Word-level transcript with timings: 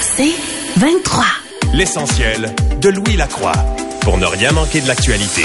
C'est 0.00 0.34
23. 0.78 1.24
L'essentiel 1.74 2.54
de 2.80 2.88
Louis 2.88 3.16
Lacroix 3.16 3.54
pour 4.02 4.18
ne 4.18 4.26
rien 4.26 4.52
manquer 4.52 4.80
de 4.80 4.88
l'actualité. 4.88 5.42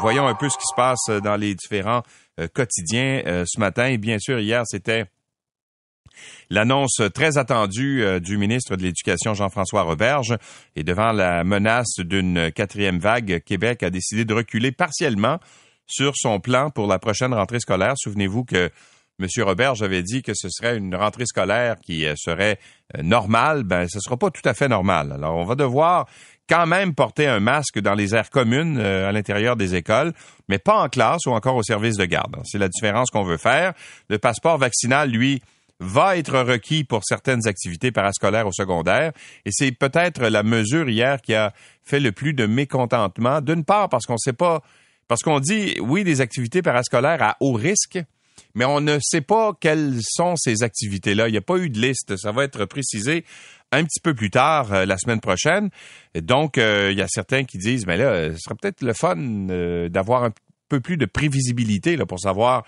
Voyons 0.00 0.26
un 0.26 0.34
peu 0.34 0.48
ce 0.48 0.56
qui 0.56 0.66
se 0.66 0.74
passe 0.74 1.22
dans 1.22 1.36
les 1.36 1.54
différents 1.54 2.02
euh, 2.40 2.48
quotidiens 2.52 3.22
euh, 3.26 3.44
ce 3.46 3.60
matin. 3.60 3.86
Et 3.86 3.98
bien 3.98 4.18
sûr, 4.18 4.38
hier, 4.40 4.62
c'était 4.66 5.04
L'annonce 6.50 7.00
très 7.14 7.38
attendue 7.38 8.02
euh, 8.02 8.20
du 8.20 8.36
ministre 8.36 8.76
de 8.76 8.82
l'Éducation 8.82 9.34
Jean-François 9.34 9.82
Roberge 9.82 10.36
et 10.76 10.82
devant 10.82 11.12
la 11.12 11.44
menace 11.44 11.98
d'une 11.98 12.52
quatrième 12.52 12.98
vague, 12.98 13.42
Québec 13.44 13.82
a 13.82 13.90
décidé 13.90 14.24
de 14.24 14.34
reculer 14.34 14.72
partiellement 14.72 15.38
sur 15.86 16.12
son 16.16 16.40
plan 16.40 16.70
pour 16.70 16.86
la 16.86 16.98
prochaine 16.98 17.34
rentrée 17.34 17.60
scolaire. 17.60 17.94
Souvenez-vous 17.96 18.44
que 18.44 18.70
M. 19.22 19.44
Roberge 19.44 19.82
avait 19.82 20.02
dit 20.02 20.22
que 20.22 20.32
ce 20.34 20.48
serait 20.50 20.76
une 20.76 20.94
rentrée 20.94 21.26
scolaire 21.26 21.76
qui 21.84 22.06
euh, 22.06 22.14
serait 22.16 22.58
euh, 22.96 23.02
normale. 23.02 23.62
Ben, 23.62 23.86
ce 23.88 23.98
ne 23.98 24.00
sera 24.00 24.16
pas 24.16 24.30
tout 24.30 24.46
à 24.46 24.54
fait 24.54 24.68
normal. 24.68 25.12
Alors, 25.12 25.36
on 25.36 25.44
va 25.44 25.54
devoir 25.54 26.06
quand 26.48 26.66
même 26.66 26.94
porter 26.94 27.26
un 27.26 27.40
masque 27.40 27.78
dans 27.78 27.94
les 27.94 28.14
aires 28.14 28.28
communes 28.28 28.78
à 28.78 29.12
l'intérieur 29.12 29.56
des 29.56 29.74
écoles, 29.74 30.12
mais 30.48 30.58
pas 30.58 30.82
en 30.82 30.88
classe 30.88 31.24
ou 31.26 31.30
encore 31.30 31.56
au 31.56 31.62
service 31.62 31.96
de 31.96 32.04
garde. 32.04 32.36
C'est 32.44 32.58
la 32.58 32.68
différence 32.68 33.10
qu'on 33.10 33.22
veut 33.22 33.38
faire. 33.38 33.72
Le 34.10 34.18
passeport 34.18 34.58
vaccinal, 34.58 35.08
lui, 35.08 35.40
va 35.82 36.16
être 36.16 36.38
requis 36.38 36.84
pour 36.84 37.02
certaines 37.04 37.46
activités 37.46 37.90
parascolaires 37.90 38.46
au 38.46 38.52
secondaire. 38.52 39.12
Et 39.44 39.50
c'est 39.50 39.72
peut-être 39.72 40.22
la 40.22 40.42
mesure 40.42 40.88
hier 40.88 41.20
qui 41.20 41.34
a 41.34 41.52
fait 41.84 42.00
le 42.00 42.12
plus 42.12 42.34
de 42.34 42.46
mécontentement. 42.46 43.40
D'une 43.40 43.64
part, 43.64 43.88
parce 43.88 44.06
qu'on 44.06 44.14
ne 44.14 44.18
sait 44.18 44.32
pas, 44.32 44.62
parce 45.08 45.22
qu'on 45.22 45.40
dit, 45.40 45.76
oui, 45.80 46.04
des 46.04 46.20
activités 46.20 46.62
parascolaires 46.62 47.22
à 47.22 47.36
haut 47.40 47.52
risque, 47.52 47.98
mais 48.54 48.64
on 48.64 48.80
ne 48.80 48.98
sait 49.00 49.20
pas 49.20 49.52
quelles 49.60 49.98
sont 50.02 50.36
ces 50.36 50.62
activités-là. 50.62 51.28
Il 51.28 51.32
n'y 51.32 51.38
a 51.38 51.42
pas 51.42 51.58
eu 51.58 51.70
de 51.70 51.80
liste. 51.80 52.16
Ça 52.16 52.32
va 52.32 52.44
être 52.44 52.64
précisé 52.64 53.24
un 53.70 53.84
petit 53.84 54.00
peu 54.00 54.14
plus 54.14 54.30
tard 54.30 54.72
euh, 54.72 54.84
la 54.84 54.98
semaine 54.98 55.20
prochaine. 55.20 55.70
donc, 56.14 56.58
euh, 56.58 56.90
il 56.92 56.98
y 56.98 57.02
a 57.02 57.08
certains 57.08 57.44
qui 57.44 57.58
disent, 57.58 57.86
mais 57.86 57.96
là, 57.96 58.32
ce 58.32 58.38
serait 58.38 58.54
peut-être 58.60 58.82
le 58.82 58.92
fun 58.92 59.16
euh, 59.18 59.88
d'avoir 59.88 60.24
un 60.24 60.32
peu 60.68 60.80
plus 60.80 60.96
de 60.96 61.06
prévisibilité 61.06 61.96
pour 61.98 62.20
savoir 62.20 62.64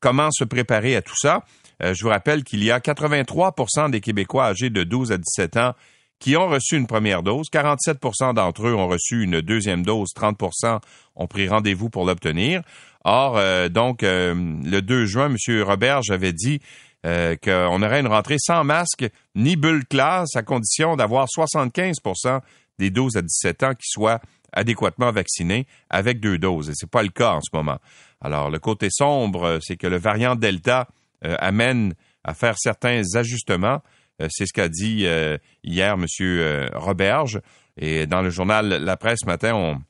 comment 0.00 0.30
se 0.30 0.44
préparer 0.44 0.96
à 0.96 1.02
tout 1.02 1.16
ça. 1.16 1.42
Euh, 1.82 1.94
je 1.94 2.02
vous 2.02 2.10
rappelle 2.10 2.44
qu'il 2.44 2.64
y 2.64 2.70
a 2.70 2.78
83% 2.78 3.90
des 3.90 4.00
Québécois 4.00 4.46
âgés 4.46 4.70
de 4.70 4.84
12 4.84 5.12
à 5.12 5.18
17 5.18 5.56
ans 5.56 5.72
qui 6.18 6.36
ont 6.36 6.48
reçu 6.48 6.76
une 6.76 6.86
première 6.86 7.22
dose. 7.22 7.46
47% 7.52 8.34
d'entre 8.34 8.66
eux 8.68 8.74
ont 8.74 8.88
reçu 8.88 9.22
une 9.22 9.42
deuxième 9.42 9.84
dose. 9.84 10.08
30% 10.16 10.80
ont 11.14 11.26
pris 11.26 11.48
rendez-vous 11.48 11.90
pour 11.90 12.06
l'obtenir. 12.06 12.62
Or, 13.08 13.38
euh, 13.38 13.68
donc, 13.68 14.02
euh, 14.02 14.34
le 14.34 14.80
2 14.80 15.06
juin, 15.06 15.26
M. 15.26 15.62
Robert, 15.62 16.02
j'avais 16.02 16.32
dit 16.32 16.60
qu'on 17.04 17.82
aurait 17.82 18.00
une 18.00 18.08
rentrée 18.08 18.34
sans 18.36 18.64
masque 18.64 19.08
ni 19.36 19.54
bulle 19.54 19.86
classe 19.86 20.34
à 20.34 20.42
condition 20.42 20.96
d'avoir 20.96 21.28
75% 21.28 22.40
des 22.80 22.90
12 22.90 23.16
à 23.16 23.22
17 23.22 23.62
ans 23.62 23.74
qui 23.74 23.86
soient 23.88 24.20
adéquatement 24.52 25.12
vaccinés 25.12 25.68
avec 25.88 26.18
deux 26.18 26.36
doses. 26.36 26.68
Et 26.68 26.72
c'est 26.74 26.90
pas 26.90 27.04
le 27.04 27.10
cas 27.10 27.34
en 27.34 27.40
ce 27.40 27.50
moment. 27.52 27.78
Alors, 28.20 28.50
le 28.50 28.58
côté 28.58 28.88
sombre, 28.90 29.60
c'est 29.62 29.76
que 29.76 29.86
le 29.86 29.98
variant 29.98 30.34
Delta 30.34 30.88
euh, 31.24 31.36
amène 31.38 31.94
à 32.24 32.34
faire 32.34 32.56
certains 32.58 33.02
ajustements. 33.14 33.82
Euh, 34.20 34.28
c'est 34.30 34.46
ce 34.46 34.52
qu'a 34.52 34.68
dit 34.68 35.06
euh, 35.06 35.38
hier 35.62 35.94
M. 35.94 36.68
Roberge. 36.74 37.40
Et 37.78 38.06
dans 38.06 38.22
le 38.22 38.30
journal 38.30 38.68
La 38.68 38.96
Presse 38.96 39.20
ce 39.22 39.26
matin, 39.26 39.54
on 39.54 39.80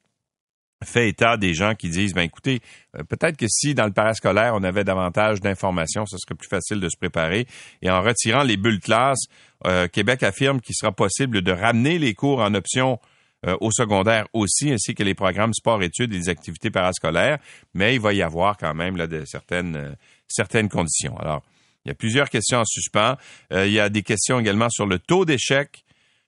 fait 0.84 1.08
état 1.08 1.36
des 1.36 1.54
gens 1.54 1.74
qui 1.74 1.88
disent, 1.88 2.12
ben 2.12 2.22
écoutez, 2.22 2.60
peut-être 3.08 3.36
que 3.36 3.46
si 3.48 3.74
dans 3.74 3.86
le 3.86 3.92
parascolaire, 3.92 4.54
on 4.54 4.62
avait 4.62 4.84
davantage 4.84 5.40
d'informations, 5.40 6.06
ce 6.06 6.18
serait 6.18 6.34
plus 6.34 6.48
facile 6.48 6.80
de 6.80 6.88
se 6.88 6.96
préparer. 6.96 7.46
Et 7.82 7.90
en 7.90 8.02
retirant 8.02 8.42
les 8.42 8.56
bulles 8.56 8.80
classe, 8.80 9.20
Québec 9.92 10.22
affirme 10.22 10.60
qu'il 10.60 10.74
sera 10.74 10.92
possible 10.92 11.40
de 11.40 11.52
ramener 11.52 11.98
les 11.98 12.14
cours 12.14 12.40
en 12.40 12.54
option 12.54 13.00
au 13.60 13.70
secondaire 13.70 14.26
aussi, 14.34 14.70
ainsi 14.70 14.94
que 14.94 15.02
les 15.02 15.14
programmes 15.14 15.54
sport-études 15.54 16.12
et 16.12 16.18
les 16.18 16.28
activités 16.28 16.70
parascolaires, 16.70 17.38
mais 17.72 17.94
il 17.94 18.00
va 18.00 18.12
y 18.12 18.22
avoir 18.22 18.58
quand 18.58 18.74
même 18.74 18.96
là, 18.96 19.06
de 19.06 19.24
certaines 19.24 19.96
certaines 20.28 20.68
conditions. 20.68 21.16
Alors, 21.18 21.42
il 21.84 21.88
y 21.88 21.92
a 21.92 21.94
plusieurs 21.94 22.28
questions 22.28 22.58
en 22.58 22.64
suspens. 22.64 23.16
Euh, 23.52 23.66
il 23.66 23.72
y 23.72 23.80
a 23.80 23.88
des 23.88 24.02
questions 24.02 24.40
également 24.40 24.68
sur 24.70 24.86
le 24.86 24.98
taux 24.98 25.24
d'échec, 25.24 25.84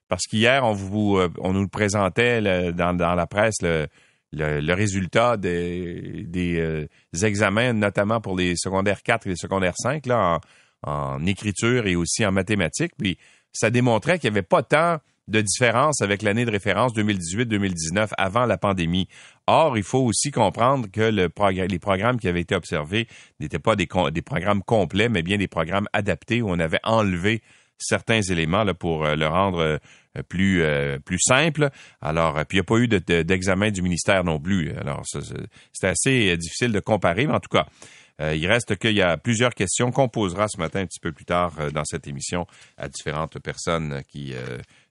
parce 0.07 0.25
qu'hier, 0.25 0.63
on, 0.63 0.75
euh, 1.19 1.29
on 1.39 1.53
nous 1.53 1.67
présentait 1.67 2.41
dans, 2.71 3.15
la 3.15 3.27
presse 3.27 3.61
le, 3.61 3.87
résultat 4.33 5.37
des, 5.37 6.25
euh, 6.37 6.87
examens, 7.21 7.73
notamment 7.73 8.21
pour 8.21 8.37
les 8.37 8.55
secondaires 8.55 9.01
4 9.03 9.27
et 9.27 9.31
les 9.31 9.35
secondaires 9.35 9.75
5, 9.77 10.05
là, 10.05 10.39
en, 10.83 11.25
écriture 11.25 11.87
et 11.87 11.95
aussi 11.95 12.25
en 12.25 12.31
mathématiques. 12.31 12.93
Puis, 12.97 13.17
ça 13.51 13.69
démontrait 13.69 14.19
qu'il 14.19 14.31
n'y 14.31 14.37
avait 14.37 14.47
pas 14.47 14.63
tant 14.63 14.99
de 15.27 15.41
différence 15.41 16.01
avec 16.01 16.21
l'année 16.21 16.45
de 16.45 16.51
référence 16.51 16.93
2018-2019 16.93 18.09
avant 18.17 18.45
la 18.45 18.57
pandémie. 18.57 19.07
Or, 19.47 19.77
il 19.77 19.83
faut 19.83 19.99
aussi 19.99 20.31
comprendre 20.31 20.87
que 20.91 21.01
le 21.01 21.29
les 21.67 21.79
programmes 21.79 22.19
qui 22.19 22.27
avaient 22.27 22.41
été 22.41 22.55
observés 22.55 23.07
n'étaient 23.39 23.59
pas 23.59 23.75
des, 23.75 23.87
programmes 23.87 24.63
complets, 24.63 25.09
mais 25.09 25.21
bien 25.21 25.37
des 25.37 25.47
programmes 25.47 25.87
adaptés 25.93 26.41
où 26.41 26.49
on 26.49 26.59
avait 26.59 26.79
enlevé 26.83 27.41
certains 27.77 28.21
éléments 28.21 28.65
pour 28.73 29.05
euh, 29.05 29.15
le 29.15 29.27
rendre 29.27 29.59
euh, 29.59 29.77
plus 30.27 30.63
euh, 30.63 30.99
plus 30.99 31.19
simple. 31.19 31.69
Alors, 32.01 32.33
puis 32.47 32.57
il 32.57 32.61
n'y 32.61 32.61
a 32.61 32.63
pas 32.63 32.77
eu 32.77 32.87
d'examen 32.87 33.71
du 33.71 33.81
ministère 33.81 34.23
non 34.23 34.39
plus. 34.39 34.71
Alors, 34.77 35.03
c'est 35.73 35.87
assez 35.87 36.35
difficile 36.37 36.71
de 36.71 36.79
comparer, 36.79 37.27
mais 37.27 37.33
en 37.33 37.39
tout 37.39 37.49
cas, 37.49 37.67
il 38.33 38.45
reste 38.47 38.75
qu'il 38.75 38.95
y 38.95 39.01
a 39.01 39.15
plusieurs 39.15 39.53
questions 39.53 39.91
qu'on 39.91 40.09
posera 40.09 40.49
ce 40.49 40.59
matin 40.59 40.81
un 40.81 40.85
petit 40.85 40.99
peu 40.99 41.13
plus 41.13 41.23
tard 41.23 41.53
dans 41.71 41.85
cette 41.85 42.05
émission 42.05 42.47
à 42.77 42.89
différentes 42.89 43.39
personnes 43.39 44.01
qui 44.09 44.33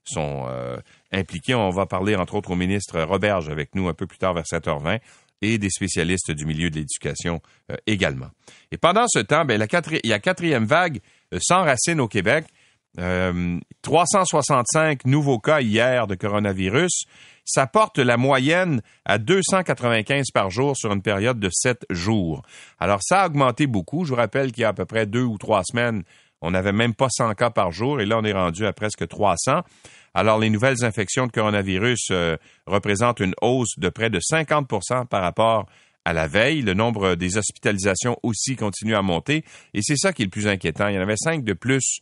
sont 0.09 0.45
euh, 0.47 0.77
impliqués. 1.11 1.55
On 1.55 1.69
va 1.69 1.85
parler 1.85 2.15
entre 2.15 2.35
autres 2.35 2.51
au 2.51 2.55
ministre 2.55 2.99
Roberge 3.01 3.49
avec 3.49 3.75
nous 3.75 3.87
un 3.87 3.93
peu 3.93 4.07
plus 4.07 4.17
tard 4.17 4.33
vers 4.33 4.43
7h20 4.43 4.99
et 5.41 5.57
des 5.57 5.69
spécialistes 5.69 6.31
du 6.31 6.45
milieu 6.45 6.69
de 6.69 6.75
l'éducation 6.75 7.41
euh, 7.71 7.75
également. 7.87 8.29
Et 8.71 8.77
pendant 8.77 9.05
ce 9.07 9.19
temps, 9.19 9.45
ben, 9.45 9.57
la 9.57 9.67
il 10.03 10.09
y 10.09 10.13
a 10.13 10.19
quatrième 10.19 10.65
vague 10.65 10.99
euh, 11.33 11.39
sans 11.41 11.63
racine 11.63 11.99
au 11.99 12.07
Québec. 12.07 12.45
365 12.95 15.05
nouveaux 15.05 15.39
cas 15.39 15.61
hier 15.61 16.07
de 16.07 16.15
coronavirus. 16.15 17.03
Ça 17.45 17.65
porte 17.65 17.97
la 17.97 18.17
moyenne 18.17 18.81
à 19.05 19.17
295 19.17 20.27
par 20.33 20.51
jour 20.51 20.77
sur 20.77 20.91
une 20.91 21.01
période 21.01 21.39
de 21.39 21.49
7 21.51 21.85
jours. 21.89 22.43
Alors, 22.79 22.99
ça 23.01 23.23
a 23.23 23.27
augmenté 23.27 23.65
beaucoup. 23.65 24.05
Je 24.05 24.09
vous 24.09 24.17
rappelle 24.17 24.51
qu'il 24.51 24.61
y 24.61 24.65
a 24.65 24.69
à 24.69 24.73
peu 24.73 24.85
près 24.85 25.07
deux 25.07 25.23
ou 25.23 25.37
trois 25.37 25.63
semaines, 25.63 26.03
on 26.41 26.51
n'avait 26.51 26.71
même 26.71 26.93
pas 26.93 27.07
100 27.09 27.33
cas 27.33 27.49
par 27.49 27.71
jour 27.71 28.01
et 28.01 28.05
là, 28.05 28.19
on 28.19 28.23
est 28.23 28.33
rendu 28.33 28.65
à 28.65 28.73
presque 28.73 29.07
300. 29.07 29.61
Alors, 30.13 30.39
les 30.39 30.49
nouvelles 30.49 30.83
infections 30.83 31.27
de 31.27 31.31
coronavirus 31.31 32.07
euh, 32.11 32.37
représentent 32.65 33.19
une 33.19 33.35
hausse 33.41 33.77
de 33.77 33.89
près 33.89 34.09
de 34.09 34.19
50% 34.19 35.07
par 35.07 35.21
rapport 35.21 35.67
à 36.05 36.13
la 36.13 36.27
veille. 36.27 36.61
Le 36.61 36.73
nombre 36.73 37.15
des 37.15 37.37
hospitalisations 37.37 38.17
aussi 38.23 38.55
continue 38.55 38.95
à 38.95 39.01
monter. 39.01 39.43
Et 39.73 39.81
c'est 39.81 39.97
ça 39.97 40.13
qui 40.13 40.23
est 40.23 40.25
le 40.25 40.31
plus 40.31 40.47
inquiétant. 40.47 40.87
Il 40.87 40.95
y 40.95 40.97
en 40.97 41.01
avait 41.01 41.17
cinq 41.17 41.43
de 41.43 41.53
plus 41.53 41.99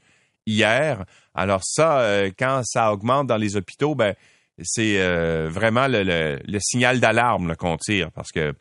hier. 0.47 1.05
Alors 1.35 1.61
ça, 1.63 1.99
euh, 1.99 2.31
quand 2.37 2.61
ça 2.63 2.91
augmente 2.91 3.27
dans 3.27 3.37
les 3.37 3.55
hôpitaux, 3.55 3.93
ben 3.93 4.15
c'est 4.63 4.99
euh, 4.99 5.49
vraiment 5.51 5.85
le, 5.87 6.39
signal 6.59 6.99
d'alarme 6.99 7.55
qu'on 7.55 7.77
tire 7.77 8.11
parce 8.11 8.31
que 8.31 8.55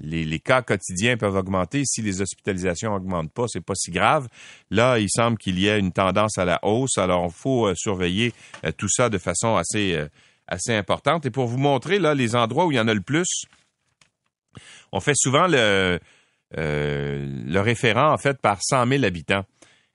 les, 0.00 0.40
cas 0.40 0.62
quotidiens 0.62 1.16
peuvent 1.16 1.36
augmenter. 1.36 1.82
Si 1.84 2.02
les 2.02 2.20
hospitalisations 2.20 2.94
augmentent 2.94 3.32
pas, 3.32 3.46
c'est 3.48 3.60
pas 3.60 3.74
si 3.74 3.90
grave. 3.90 4.28
Là, 4.70 4.98
il 4.98 5.08
semble 5.10 5.38
qu'il 5.38 5.58
y 5.58 5.68
ait 5.68 5.78
une 5.78 5.92
tendance 5.92 6.38
à 6.38 6.44
la 6.44 6.58
hausse. 6.62 6.98
Alors, 6.98 7.26
il 7.26 7.32
faut 7.32 7.66
euh, 7.66 7.74
surveiller 7.76 8.32
euh, 8.64 8.72
tout 8.72 8.88
ça 8.88 9.08
de 9.08 9.18
façon 9.18 9.56
assez, 9.56 9.94
euh, 9.94 10.08
assez 10.48 10.74
importante. 10.74 11.26
Et 11.26 11.30
pour 11.30 11.46
vous 11.46 11.58
montrer 11.58 11.98
là 11.98 12.14
les 12.14 12.34
endroits 12.34 12.66
où 12.66 12.72
il 12.72 12.76
y 12.76 12.80
en 12.80 12.88
a 12.88 12.94
le 12.94 13.02
plus, 13.02 13.44
on 14.92 15.00
fait 15.00 15.16
souvent 15.16 15.46
le, 15.46 15.98
le 16.54 17.60
référent 17.60 18.12
en 18.12 18.18
fait 18.18 18.38
par 18.40 18.58
100 18.62 18.86
000 18.86 19.04
habitants. 19.04 19.44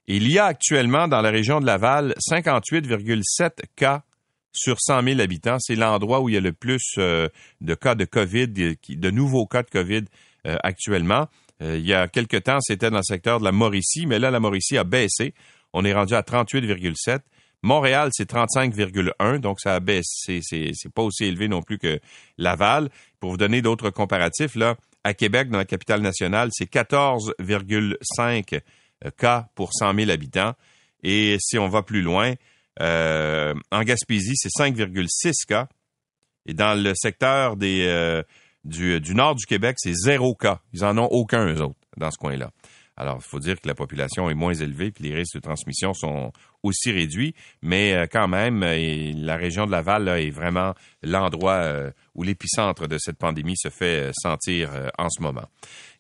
Il 0.10 0.32
y 0.32 0.40
a 0.40 0.46
actuellement 0.46 1.10
dans 1.10 1.20
la 1.20 1.32
région 1.32 1.60
de 1.60 1.66
Laval 1.66 2.16
58,7 2.18 3.52
cas 3.76 4.04
sur 4.54 4.78
100 4.80 5.04
000 5.04 5.20
habitants. 5.20 5.58
C'est 5.60 5.76
l'endroit 5.76 6.22
où 6.22 6.30
il 6.30 6.36
y 6.36 6.38
a 6.38 6.42
le 6.42 6.54
plus 6.54 6.96
euh, 6.98 7.28
de 7.60 7.76
cas 7.76 7.94
de 7.94 8.06
COVID, 8.06 8.48
de 8.48 9.12
nouveaux 9.12 9.46
cas 9.46 9.64
de 9.64 9.70
COVID 9.70 10.06
euh, 10.46 10.56
actuellement. 10.64 11.28
Euh, 11.62 11.78
il 11.78 11.86
y 11.86 11.94
a 11.94 12.08
quelque 12.08 12.38
temps, 12.38 12.60
c'était 12.62 12.90
dans 12.90 12.98
le 12.98 13.04
secteur 13.04 13.40
de 13.40 13.44
la 13.44 13.52
Mauricie, 13.52 14.06
mais 14.06 14.18
là, 14.18 14.32
la 14.32 14.40
Mauricie 14.40 14.78
a 14.78 14.86
baissé. 14.86 15.34
On 15.74 15.84
est 15.84 15.94
rendu 15.94 16.14
à 16.14 16.22
38,7. 16.22 17.20
Montréal, 17.64 18.10
c'est 18.14 18.32
35,1, 18.32 19.40
donc 19.40 19.60
ça 19.60 19.76
a 19.76 19.80
baissé. 19.82 20.40
C'est 20.42 20.94
pas 20.94 21.02
aussi 21.02 21.26
élevé 21.26 21.50
non 21.50 21.62
plus 21.62 21.80
que 21.80 22.00
Laval. 22.38 22.90
Pour 23.20 23.32
vous 23.32 23.38
donner 23.38 23.62
d'autres 23.62 23.90
comparatifs, 23.90 24.56
là, 24.56 24.76
à 25.04 25.14
Québec, 25.14 25.50
dans 25.50 25.58
la 25.58 25.66
capitale 25.66 26.02
nationale, 26.02 26.50
c'est 26.54 26.72
14,5 26.72 28.62
cas 29.18 29.48
pour 29.56 29.74
100 29.74 29.94
000 29.96 30.10
habitants. 30.10 30.54
Et 31.04 31.38
si 31.40 31.58
on 31.58 31.70
va 31.70 31.84
plus 31.84 32.02
loin, 32.02 32.34
euh, 32.82 33.54
en 33.72 33.84
Gaspésie, 33.84 34.36
c'est 34.36 34.50
5,6 34.50 35.46
cas. 35.48 35.68
Et 36.46 36.54
dans 36.54 36.82
le 36.82 36.94
secteur 36.96 37.58
des, 37.58 37.86
euh, 37.88 38.24
du, 38.64 39.16
nord 39.16 39.36
du 39.36 39.46
Québec, 39.46 39.76
c'est 39.80 39.94
zéro 39.94 40.36
cas. 40.36 40.60
Ils 40.74 40.86
en 40.86 40.98
ont 40.98 41.08
aucun, 41.08 41.46
eux 41.48 41.62
autres, 41.62 41.80
dans 41.98 42.12
ce 42.12 42.18
coin-là. 42.18 42.52
Alors, 43.00 43.20
il 43.20 43.30
faut 43.30 43.40
dire 43.40 43.62
que 43.62 43.68
la 43.68 43.76
population 43.76 44.28
est 44.28 44.34
moins 44.34 44.56
élevée, 44.56 44.92
puis 44.92 45.04
les 45.04 45.14
risques 45.14 45.36
de 45.36 45.40
transmission 45.40 45.94
sont 45.94 46.32
aussi 46.64 46.92
réduits, 46.92 47.36
mais 47.62 47.94
euh, 47.94 48.08
quand 48.12 48.28
même, 48.28 48.64
euh, 48.64 49.12
la 49.16 49.36
région 49.36 49.68
de 49.68 49.72
Laval 49.72 50.08
est 50.08 50.32
vraiment 50.32 50.74
l'endroit 51.04 51.54
euh, 51.54 51.92
où 52.16 52.24
l'épicentre 52.24 52.88
de 52.88 52.98
cette 52.98 53.20
pandémie 53.20 53.56
se 53.56 53.70
fait 53.70 54.10
sentir 54.14 54.72
en 54.98 55.10
ce 55.10 55.22
moment. 55.22 55.46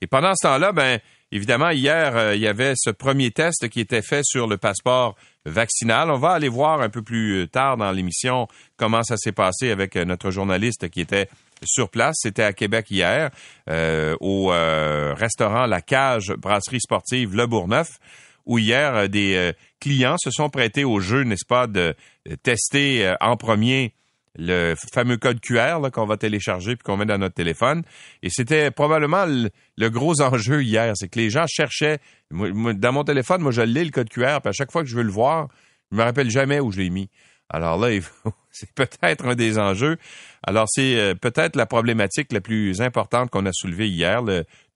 Et 0.02 0.08
pendant 0.08 0.34
ce 0.36 0.48
temps-là, 0.48 0.72
ben 0.72 1.00
évidemment, 1.32 1.70
hier, 1.70 2.34
il 2.34 2.42
y 2.42 2.48
avait 2.48 2.74
ce 2.76 2.90
premier 2.90 3.32
test 3.32 3.70
qui 3.70 3.80
était 3.80 4.02
fait 4.02 4.24
sur 4.24 4.48
le 4.48 4.58
passeport 4.58 5.16
vaccinal. 5.46 6.12
On 6.12 6.18
va 6.18 6.32
aller 6.32 6.50
voir 6.50 6.82
un 6.82 6.90
peu 6.90 7.02
plus 7.02 7.48
tard 7.50 7.78
dans 7.78 7.92
l'émission 7.92 8.48
comment 8.76 9.04
ça 9.04 9.18
s'est 9.18 9.32
passé 9.32 9.72
avec 9.72 9.96
notre 9.96 10.32
journaliste 10.32 10.90
qui 10.90 11.02
était 11.02 11.30
sur 11.64 11.90
place. 11.90 12.16
C'était 12.20 12.44
à 12.44 12.54
Québec 12.54 12.88
hier, 12.90 13.32
euh, 13.70 14.16
au 14.20 14.52
euh, 14.52 15.14
restaurant 15.16 15.66
La 15.66 15.82
Cage 15.82 16.34
Brasserie 16.38 16.82
Sportive 16.82 17.36
Le 17.36 17.48
Bourgneuf, 17.48 18.00
où 18.46 18.60
hier 18.60 18.96
euh, 18.96 19.08
des 19.08 19.54
clients 19.80 20.18
se 20.18 20.32
sont 20.32 20.50
prêtés 20.50 20.84
au 20.84 21.00
jeu, 21.00 21.24
n'est-ce 21.24 21.46
pas, 21.46 21.68
de 21.68 21.96
tester 22.44 23.14
en 23.22 23.38
premier 23.38 23.94
le 24.38 24.75
fameux 24.94 25.18
code 25.18 25.39
QR 25.39 25.80
qu'on 25.92 26.06
va 26.06 26.18
télécharger 26.18 26.75
puis 26.75 26.84
qu'on 26.84 26.98
met 26.98 27.06
dans 27.06 27.18
notre 27.18 27.36
téléphone. 27.36 27.84
Et 28.24 28.30
c'était 28.30 28.72
probablement 28.72 29.25
le, 29.25 29.89
gros 29.89 30.22
enjeu 30.22 30.63
hier, 30.63 30.94
c'est 30.95 31.10
que 31.10 31.19
les 31.19 31.30
gens 31.30 31.45
cherchaient. 31.48 32.00
dans 32.31 32.94
mon 32.94 33.04
téléphone, 33.04 33.42
moi, 33.42 33.51
je 33.51 33.62
lis 33.62 33.86
le 33.86 33.92
code 33.92 34.10
QR, 34.10 34.39
puis 34.42 34.50
à 34.50 34.54
chaque 34.54 34.72
fois 34.72 34.84
que 34.84 34.89
je 34.89 34.95
veux 34.95 35.04
le 35.04 35.12
voir, 35.12 35.48
je 35.92 35.98
me 35.98 36.04
rappelle 36.04 36.30
jamais 36.30 36.60
où 36.60 36.72
je 36.72 36.80
l'ai 36.80 36.89
mis. 36.89 37.10
Alors 37.50 37.78
là, 37.78 37.89
c'est 38.51 38.72
peut-être 38.74 39.25
un 39.25 39.36
des 39.36 39.57
enjeux. 39.57 39.98
Alors 40.44 40.66
c'est 40.68 41.00
euh, 41.00 41.16
peut-être 41.16 41.56
la 41.56 41.66
problématique 41.66 42.31
la 42.31 42.42
plus 42.42 42.81
importante 42.81 43.30
qu'on 43.30 43.45
a 43.45 43.51
soulevée 43.54 43.88
hier. 43.88 44.22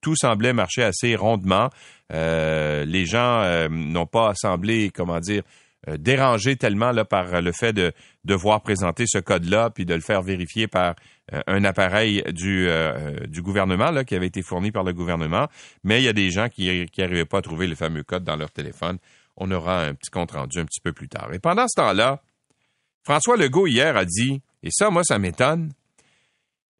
tout 0.02 0.16
semblait 0.16 0.54
marcher 0.54 0.84
assez 0.84 1.16
rondement. 1.16 1.70
Euh, 2.14 2.86
les 2.86 3.06
gens 3.06 3.42
euh, 3.42 3.68
n'ont 3.70 4.06
pas 4.06 4.34
semblé, 4.36 4.92
comment 4.94 5.20
dire, 5.20 5.44
dérangés 5.88 6.56
tellement 6.56 6.92
là 6.92 7.06
par 7.06 7.42
le 7.42 7.52
fait 7.52 7.74
de 7.74 7.92
devoir 8.24 8.62
présenter 8.62 9.06
ce 9.08 9.18
code-là 9.18 9.70
puis 9.72 9.86
de 9.86 9.94
le 9.94 10.02
faire 10.02 10.22
vérifier 10.22 10.68
par 10.68 10.96
un 11.48 11.64
appareil 11.64 12.24
du, 12.34 12.68
du 13.28 13.42
gouvernement 13.42 13.90
là, 13.90 14.04
qui 14.04 14.16
avait 14.16 14.28
été 14.28 14.42
fourni 14.42 14.72
par 14.72 14.84
le 14.84 14.94
gouvernement. 14.94 15.48
Mais 15.84 16.02
il 16.02 16.04
y 16.04 16.08
a 16.08 16.14
des 16.14 16.30
gens 16.30 16.50
qui 16.50 16.88
n'arrivaient 16.98 17.26
pas 17.26 17.40
à 17.40 17.42
trouver 17.42 17.68
le 17.68 17.76
fameux 17.76 18.04
code 18.04 18.24
dans 18.24 18.36
leur 18.36 18.52
téléphone. 18.52 18.98
On 19.38 19.50
aura 19.50 19.86
un 19.86 19.96
petit 19.96 20.12
compte 20.12 20.32
rendu 20.32 20.60
un 20.60 20.66
petit 20.66 20.82
peu 20.82 20.94
plus 20.94 21.10
tard. 21.10 21.34
Et 21.34 21.40
pendant 21.40 21.66
ce 21.68 21.82
temps-là, 21.82 22.22
François 23.04 23.38
Legault 23.38 23.68
hier 23.68 23.98
a 23.98 24.06
dit, 24.06 24.42
et 24.64 24.70
ça, 24.72 24.90
moi, 24.90 25.04
ça 25.04 25.18
m'étonne, 25.18 25.72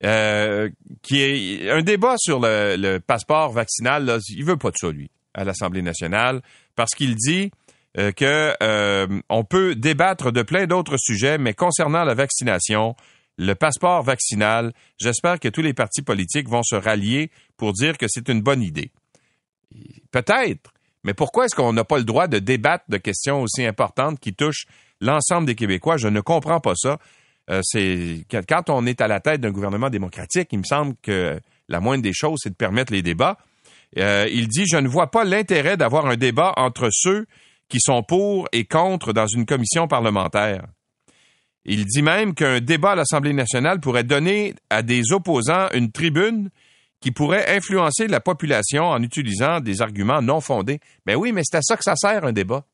euh, 0.04 0.70
qui 1.02 1.22
est 1.22 1.70
un 1.70 1.82
débat 1.82 2.16
sur 2.18 2.40
le, 2.40 2.98
passeport 3.00 3.52
vaccinal. 3.52 4.06
Là, 4.06 4.18
il 4.30 4.44
veut 4.44 4.58
pas 4.58 4.72
de 4.72 4.78
ça, 4.78 4.92
lui, 4.92 5.10
à 5.34 5.44
l'Assemblée 5.44 5.82
nationale, 5.82 6.42
parce 6.76 6.92
qu'il 6.92 7.16
dit 7.16 7.52
euh, 7.98 8.14
que 8.14 8.54
euh, 8.64 9.22
on 9.28 9.44
peut 9.44 9.76
débattre 9.76 10.32
de 10.32 10.44
plein 10.44 10.66
d'autres 10.66 10.96
sujets, 10.98 11.38
mais 11.38 11.54
concernant 11.54 12.06
la 12.06 12.14
vaccination, 12.14 12.96
le 13.38 13.54
passeport 13.54 14.02
vaccinal, 14.02 14.72
j'espère 14.98 15.42
que 15.42 15.50
tous 15.50 15.62
les 15.62 15.74
partis 15.74 16.02
politiques 16.02 16.48
vont 16.48 16.64
se 16.64 16.76
rallier 16.76 17.32
pour 17.58 17.74
dire 17.74 17.98
que 17.98 18.06
c'est 18.08 18.30
une 18.30 18.42
bonne 18.42 18.62
idée. 18.62 18.92
Peut-être, 20.12 20.72
mais 21.04 21.14
pourquoi 21.14 21.46
est-ce 21.46 21.56
qu'on 21.56 21.74
n'a 21.74 21.84
pas 21.84 21.98
le 21.98 22.06
droit 22.06 22.28
de 22.28 22.40
débattre 22.40 22.86
de 22.88 22.96
questions 22.96 23.42
aussi 23.42 23.66
importantes 23.66 24.22
qui 24.22 24.34
touchent 24.34 24.68
l'ensemble 25.02 25.46
des 25.46 25.56
Québécois? 25.56 25.98
Je 25.98 26.08
ne 26.08 26.22
comprends 26.22 26.62
pas 26.62 26.76
ça. 26.76 26.98
Euh, 27.50 27.62
quand 28.48 28.70
on 28.70 28.86
est 28.86 29.02
à 29.02 29.10
la 29.10 29.20
tête 29.20 29.42
d'un 29.42 29.52
gouvernement 29.52 29.90
démocratique, 29.90 30.48
il 30.54 30.60
me 30.60 30.64
semble 30.64 30.96
que 31.02 31.42
la 31.68 31.80
moindre 31.82 32.04
des 32.04 32.14
choses, 32.14 32.40
c'est 32.44 32.52
de 32.52 32.56
permettre 32.56 32.94
les 32.94 33.02
débats. 33.02 33.38
Il 33.98 34.48
dit 34.48 34.66
je 34.66 34.78
ne 34.78 34.88
vois 34.88 35.12
pas 35.12 35.26
l'intérêt 35.26 35.76
d'avoir 35.76 36.06
un 36.06 36.16
débat 36.16 36.54
entre 36.56 36.88
ceux 36.90 37.26
qui 37.72 37.80
sont 37.80 38.04
pour 38.04 38.50
et 38.52 38.66
contre 38.66 39.14
dans 39.14 39.28
une 39.28 39.46
commission 39.46 39.88
parlementaire. 39.88 40.68
Il 41.64 41.86
dit 41.86 42.02
même 42.02 42.34
qu'un 42.34 42.60
débat 42.60 42.92
à 42.92 42.96
l'Assemblée 42.96 43.32
nationale 43.32 43.80
pourrait 43.80 44.04
donner 44.04 44.56
à 44.70 44.82
des 44.82 45.14
opposants 45.14 45.70
une 45.74 45.90
tribune 45.90 46.50
qui 47.00 47.12
pourrait 47.12 47.56
influencer 47.56 48.08
la 48.08 48.20
population 48.20 48.84
en 48.84 49.02
utilisant 49.02 49.62
des 49.62 49.82
arguments 49.82 50.22
non 50.22 50.42
fondés. 50.42 50.82
Ben 51.06 51.16
oui, 51.16 51.32
mais 51.32 51.44
c'est 51.46 51.58
à 51.58 51.62
ça 51.62 51.78
que 51.78 51.84
ça 51.84 51.96
sert 51.96 52.26
un 52.26 52.34
débat. 52.34 52.66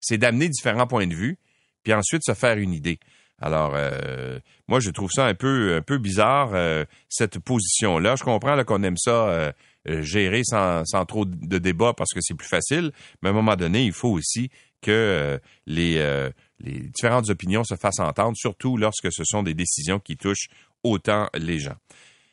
C'est 0.00 0.16
d'amener 0.16 0.48
différents 0.48 0.86
points 0.86 1.08
de 1.08 1.14
vue 1.14 1.36
puis 1.82 1.92
ensuite 1.92 2.22
se 2.24 2.34
faire 2.34 2.56
une 2.56 2.72
idée. 2.72 3.00
Alors, 3.40 3.72
euh, 3.74 4.38
moi, 4.68 4.78
je 4.78 4.90
trouve 4.90 5.10
ça 5.10 5.26
un 5.26 5.34
peu, 5.34 5.76
un 5.76 5.82
peu 5.82 5.98
bizarre, 5.98 6.50
euh, 6.52 6.84
cette 7.08 7.38
position-là. 7.38 8.14
Je 8.16 8.22
comprends 8.22 8.62
qu'on 8.64 8.82
aime 8.82 8.98
ça 8.98 9.28
euh, 9.28 9.52
gérer 9.86 10.42
sans, 10.44 10.84
sans, 10.84 11.04
trop 11.06 11.24
de 11.24 11.58
débat 11.58 11.92
parce 11.96 12.10
que 12.12 12.20
c'est 12.20 12.34
plus 12.34 12.48
facile, 12.48 12.92
mais 13.22 13.28
à 13.28 13.32
un 13.32 13.34
moment 13.34 13.56
donné, 13.56 13.84
il 13.84 13.92
faut 13.92 14.10
aussi 14.10 14.50
que 14.82 15.38
les, 15.66 16.30
les 16.60 16.80
différentes 16.80 17.28
opinions 17.28 17.64
se 17.64 17.74
fassent 17.76 18.00
entendre, 18.00 18.36
surtout 18.36 18.76
lorsque 18.76 19.12
ce 19.12 19.24
sont 19.24 19.42
des 19.42 19.54
décisions 19.54 19.98
qui 19.98 20.16
touchent 20.16 20.48
autant 20.82 21.28
les 21.34 21.58
gens. 21.58 21.76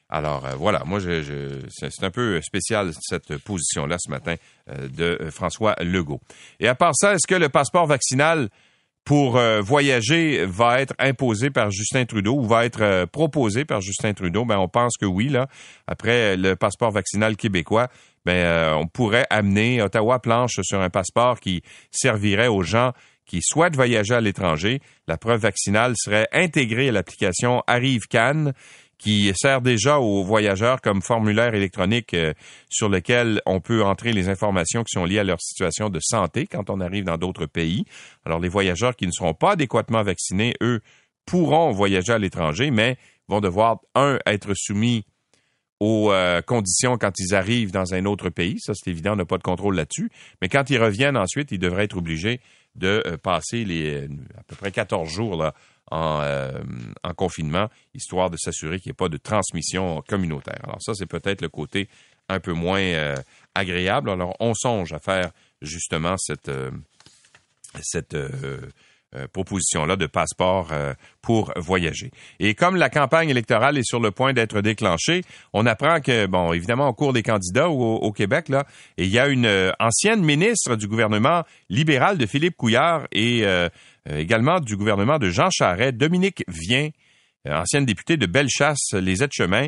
Alors 0.10 0.48
voilà, 0.58 0.84
moi 0.86 1.00
je, 1.00 1.22
je 1.22 1.60
c'est 1.70 2.04
un 2.04 2.12
peu 2.12 2.42
spécial 2.42 2.92
cette 3.02 3.38
position-là 3.38 3.98
ce 4.00 4.10
matin 4.10 4.36
de 4.68 5.20
François 5.32 5.76
Legault. 5.82 6.22
Et 6.62 6.68
à 6.70 6.76
part 6.76 6.96
ça, 6.96 7.14
est-ce 7.14 7.28
que 7.28 7.36
le 7.36 7.50
passeport 7.50 7.88
vaccinal 7.88 8.50
pour 9.08 9.38
euh, 9.38 9.62
voyager 9.62 10.46
va 10.46 10.82
être 10.82 10.94
imposé 11.00 11.50
par 11.50 11.72
Justin 11.72 12.04
Trudeau 12.04 12.36
ou 12.36 12.46
va 12.46 12.66
être 12.66 12.82
euh, 12.82 13.06
proposé 13.06 13.64
par 13.64 13.80
Justin 13.80 14.14
Trudeau, 14.14 14.44
ben 14.44 14.58
on 14.58 14.68
pense 14.68 14.98
que 14.98 15.06
oui 15.06 15.30
là. 15.30 15.48
Après 15.88 16.36
le 16.36 16.58
passeport 16.58 16.92
vaccinal 16.92 17.38
québécois, 17.38 17.88
ben 18.26 18.36
euh, 18.36 18.74
on 18.74 18.86
pourrait 18.86 19.26
amener 19.30 19.82
Ottawa 19.82 20.20
planche 20.20 20.60
sur 20.62 20.82
un 20.82 20.90
passeport 20.90 21.40
qui 21.40 21.62
servirait 21.90 22.50
aux 22.50 22.64
gens 22.64 22.92
qui 23.26 23.40
souhaitent 23.42 23.78
voyager 23.78 24.14
à 24.14 24.20
l'étranger. 24.20 24.82
La 25.08 25.18
preuve 25.18 25.40
vaccinale 25.40 25.94
serait 25.96 26.28
intégrée 26.34 26.90
à 26.90 26.92
l'application 26.92 27.64
Arrive 27.66 28.08
Cannes 28.10 28.52
qui 28.98 29.32
sert 29.36 29.62
déjà 29.62 30.00
aux 30.00 30.24
voyageurs 30.24 30.82
comme 30.82 31.02
formulaire 31.02 31.54
électronique 31.54 32.14
euh, 32.14 32.34
sur 32.70 32.90
lequel 32.90 33.42
on 33.46 33.60
peut 33.60 33.84
entrer 33.84 34.12
les 34.12 34.30
informations 34.30 34.84
qui 34.84 34.92
sont 34.94 35.06
liées 35.06 35.20
à 35.20 35.24
leur 35.24 35.40
situation 35.40 35.90
de 35.90 36.00
santé 36.02 36.48
quand 36.48 36.70
on 36.70 36.80
arrive 36.80 37.04
dans 37.04 37.18
d'autres 37.18 37.46
pays. 37.46 37.86
Alors 38.26 38.40
les 38.40 38.50
voyageurs 38.50 38.96
qui 38.96 39.06
ne 39.06 39.12
seront 39.12 39.34
pas 39.34 39.52
adéquatement 39.52 40.02
vaccinés, 40.02 40.56
eux, 40.62 40.82
pourront 41.26 41.72
voyager 41.72 42.14
à 42.14 42.18
l'étranger, 42.18 42.72
mais 42.72 42.98
vont 43.28 43.42
devoir, 43.42 43.80
un, 43.94 44.18
être 44.26 44.54
soumis 44.56 45.04
aux 45.80 46.12
euh, 46.12 46.42
conditions 46.42 46.98
quand 46.98 47.12
ils 47.20 47.36
arrivent 47.36 47.72
dans 47.72 47.94
un 47.94 48.06
autre 48.06 48.30
pays. 48.30 48.60
Ça, 48.60 48.74
c'est 48.74 48.90
évident, 48.90 49.14
on 49.14 49.18
n'a 49.18 49.26
pas 49.26 49.38
de 49.38 49.44
contrôle 49.44 49.76
là-dessus. 49.76 50.10
Mais 50.42 50.50
quand 50.50 50.70
ils 50.70 50.82
reviennent 50.82 51.18
ensuite, 51.18 51.52
ils 51.52 51.60
devraient 51.60 51.84
être 51.84 51.98
obligés 51.98 52.40
de 52.76 53.04
euh, 53.06 53.18
passer 53.18 53.64
les 53.64 54.06
à 54.38 54.44
peu 54.48 54.56
près 54.56 54.72
14 54.72 55.08
jours 55.08 55.38
là, 55.38 55.54
euh, 55.94 56.52
en, 57.04 57.14
confinement, 57.14 57.70
histoire 57.94 58.30
de 58.30 58.36
s'assurer 58.36 58.80
qu'il 58.80 58.90
n'y 58.90 58.92
ait 58.92 58.94
pas 58.94 59.08
de 59.08 59.18
transmission 59.18 60.04
communautaire. 60.08 60.60
Alors 60.64 60.82
ça, 60.82 60.94
c'est 60.94 61.06
peut-être 61.06 61.42
le 61.42 61.48
côté 61.48 61.88
un 62.28 62.42
peu 62.42 62.52
moins 62.52 62.82
euh, 62.82 63.16
agréable. 63.56 64.10
Alors 64.10 64.36
on 64.42 64.54
songe 64.54 64.92
à 64.92 65.00
faire 65.00 65.32
justement 65.62 66.16
cette, 66.18 66.50
euh, 66.50 66.72
cette 67.82 68.18
proposition-là 69.32 69.96
de 69.96 70.06
passeport 70.06 70.72
pour 71.22 71.54
voyager. 71.56 72.12
Et 72.40 72.54
comme 72.54 72.76
la 72.76 72.90
campagne 72.90 73.30
électorale 73.30 73.78
est 73.78 73.88
sur 73.88 74.02
le 74.02 74.12
point 74.12 74.34
d'être 74.34 74.62
déclenchée, 74.62 75.24
on 75.54 75.66
apprend 75.66 76.02
que, 76.02 76.26
bon, 76.26 76.52
évidemment, 76.52 76.90
au 76.90 76.94
cours 76.94 77.14
des 77.14 77.24
candidats 77.24 77.70
au, 77.70 77.96
au 77.96 78.12
Québec, 78.12 78.50
là, 78.50 78.66
il 78.98 79.08
y 79.08 79.18
a 79.18 79.28
une 79.28 79.74
ancienne 79.80 80.24
ministre 80.24 80.76
du 80.76 80.88
gouvernement 80.88 81.44
libéral 81.70 82.18
de 82.18 82.26
Philippe 82.26 82.58
Couillard 82.58 83.08
et 83.14 83.46
également 84.16 84.60
du 84.60 84.78
gouvernement 84.78 85.20
de 85.20 85.30
Jean 85.30 85.50
Charest, 85.52 85.96
Dominique 85.96 86.44
Vien, 86.48 86.90
euh, 87.48 87.56
ancienne 87.56 87.86
députée 87.86 88.18
de 88.18 88.26
Bellechasse, 88.26 88.94
les 88.94 89.24
aides-chemins, 89.24 89.68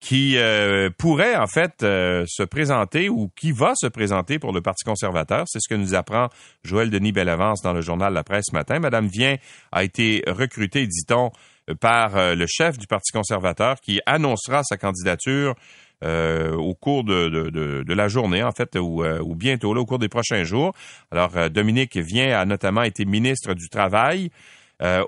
qui 0.00 0.36
euh, 0.36 0.90
pourrait 0.96 1.34
en 1.36 1.48
fait 1.48 1.74
se 1.80 2.44
présenter 2.44 3.08
ou 3.08 3.32
qui 3.34 3.50
va 3.50 3.72
se 3.74 3.88
présenter 3.88 4.38
pour 4.38 4.52
le 4.52 4.60
Parti 4.60 4.84
conservateur. 4.84 5.44
C'est 5.48 5.58
ce 5.60 5.68
que 5.68 5.74
nous 5.74 5.94
apprend 5.94 6.28
Joël 6.62 6.88
Denis 6.88 7.10
Bellavance 7.10 7.62
dans 7.62 7.72
le 7.72 7.80
journal 7.80 8.12
La 8.12 8.22
Presse 8.22 8.44
ce 8.50 8.54
matin. 8.54 8.78
Madame 8.78 9.08
Vien 9.08 9.36
a 9.72 9.82
été 9.82 10.22
recrutée, 10.28 10.86
dit-on, 10.86 11.32
par 11.80 12.36
le 12.36 12.46
chef 12.46 12.78
du 12.78 12.86
Parti 12.86 13.10
conservateur 13.10 13.80
qui 13.80 14.00
annoncera 14.06 14.62
sa 14.62 14.76
candidature 14.76 15.56
euh, 16.04 16.54
au 16.54 16.74
cours 16.74 17.02
de, 17.02 17.92
la 17.92 18.08
journée, 18.08 18.44
en 18.44 18.52
fait, 18.52 18.76
ou, 18.76 19.02
euh, 19.02 19.18
ou 19.20 19.34
bientôt, 19.34 19.74
là, 19.74 19.80
au 19.80 19.86
cours 19.86 19.98
des 19.98 20.08
prochains 20.08 20.44
jours. 20.44 20.72
Alors, 21.10 21.36
euh, 21.36 21.48
Dominique 21.48 21.96
vient 21.96 22.38
a 22.38 22.44
notamment 22.44 22.82
été 22.82 23.04
ministre 23.04 23.54
du 23.54 23.68
Travail 23.68 24.30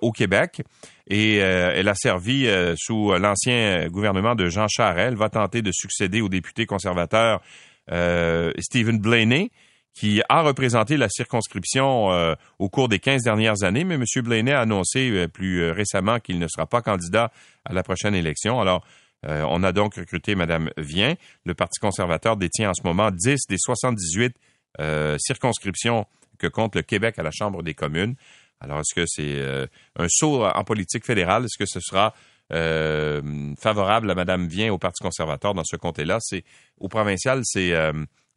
au 0.02 0.11
Québec 0.11 0.62
et 1.06 1.37
elle 1.37 1.87
a 1.87 1.94
servi 1.94 2.49
sous 2.76 3.12
l'ancien 3.12 3.87
gouvernement 3.87 4.35
de 4.35 4.49
Jean 4.49 4.66
Charest. 4.66 5.16
Va 5.16 5.28
tenter 5.28 5.62
de 5.62 5.70
succéder 5.70 6.20
au 6.20 6.28
député 6.28 6.66
conservateur 6.66 7.40
Stephen 8.59 8.99
Blaney 8.99 9.52
qui 9.94 10.23
a 10.28 10.42
représenté 10.42 10.97
la 10.97 11.09
circonscription 11.09 12.09
au 12.59 12.68
cours 12.68 12.88
des 12.88 12.99
15 12.99 13.23
dernières 13.23 13.62
années, 13.62 13.85
mais 13.85 13.94
M. 13.94 14.02
Blaney 14.25 14.50
a 14.50 14.62
annoncé 14.62 15.28
plus 15.28 15.70
récemment 15.70 16.18
qu'il 16.18 16.40
ne 16.40 16.49
sera 16.49 16.66
pas 16.66 16.82
candidat 16.82 17.30
à 17.64 17.73
la 17.73 17.85
prochaine 17.85 18.16
élection. 18.16 18.61
Alors, 18.61 18.85
on 19.26 19.62
a 19.62 19.72
donc 19.72 19.96
recruté 19.96 20.34
Mme 20.34 20.70
Vien. 20.76 21.14
Le 21.44 21.54
Parti 21.54 21.78
conservateur 21.80 22.36
détient 22.36 22.70
en 22.70 22.74
ce 22.74 22.82
moment 22.84 23.10
10 23.10 23.46
des 23.48 23.58
78 23.58 24.34
circonscriptions 25.18 26.06
que 26.38 26.46
compte 26.46 26.74
le 26.74 26.82
Québec 26.82 27.18
à 27.18 27.22
la 27.22 27.30
Chambre 27.30 27.62
des 27.62 27.74
communes. 27.74 28.14
Alors, 28.60 28.80
est-ce 28.80 28.94
que 28.94 29.04
c'est 29.06 29.68
un 29.98 30.06
saut 30.08 30.44
en 30.44 30.64
politique 30.64 31.04
fédérale? 31.04 31.44
Est-ce 31.44 31.58
que 31.58 31.66
ce 31.66 31.80
sera 31.80 32.14
favorable 32.48 34.10
à 34.10 34.14
Mme 34.14 34.48
Vien 34.48 34.72
au 34.72 34.78
Parti 34.78 35.02
conservateur 35.02 35.52
dans 35.52 35.64
ce 35.64 35.76
comté-là? 35.76 36.16
C'est 36.20 36.44
au 36.78 36.88
provincial, 36.88 37.42
c'est 37.44 37.74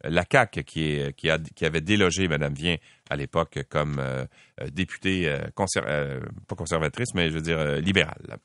la 0.04 0.24
CAQ 0.30 0.64
qui, 0.64 1.30
avait 1.30 1.80
délogé 1.80 2.28
Mme 2.28 2.54
Vien 2.54 2.76
à 3.10 3.16
l'époque 3.16 3.60
comme 3.68 3.98
euh, 3.98 4.24
euh, 4.60 4.68
députée, 4.70 5.28
euh, 5.28 6.20
pas 6.46 6.56
conservatrice, 6.56 7.14
mais 7.14 7.28
je 7.28 7.34
veux 7.34 7.42
dire 7.42 7.76
libérale. 7.76 8.38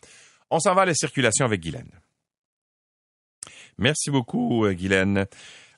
On 0.50 0.60
s'en 0.60 0.74
va 0.74 0.84
à 0.84 0.86
la 0.86 0.94
circulation 0.94 1.46
avec 1.46 1.62
Guylaine. 1.62 1.92
Merci 3.80 4.12
beaucoup, 4.12 4.68
Guylaine. 4.70 5.26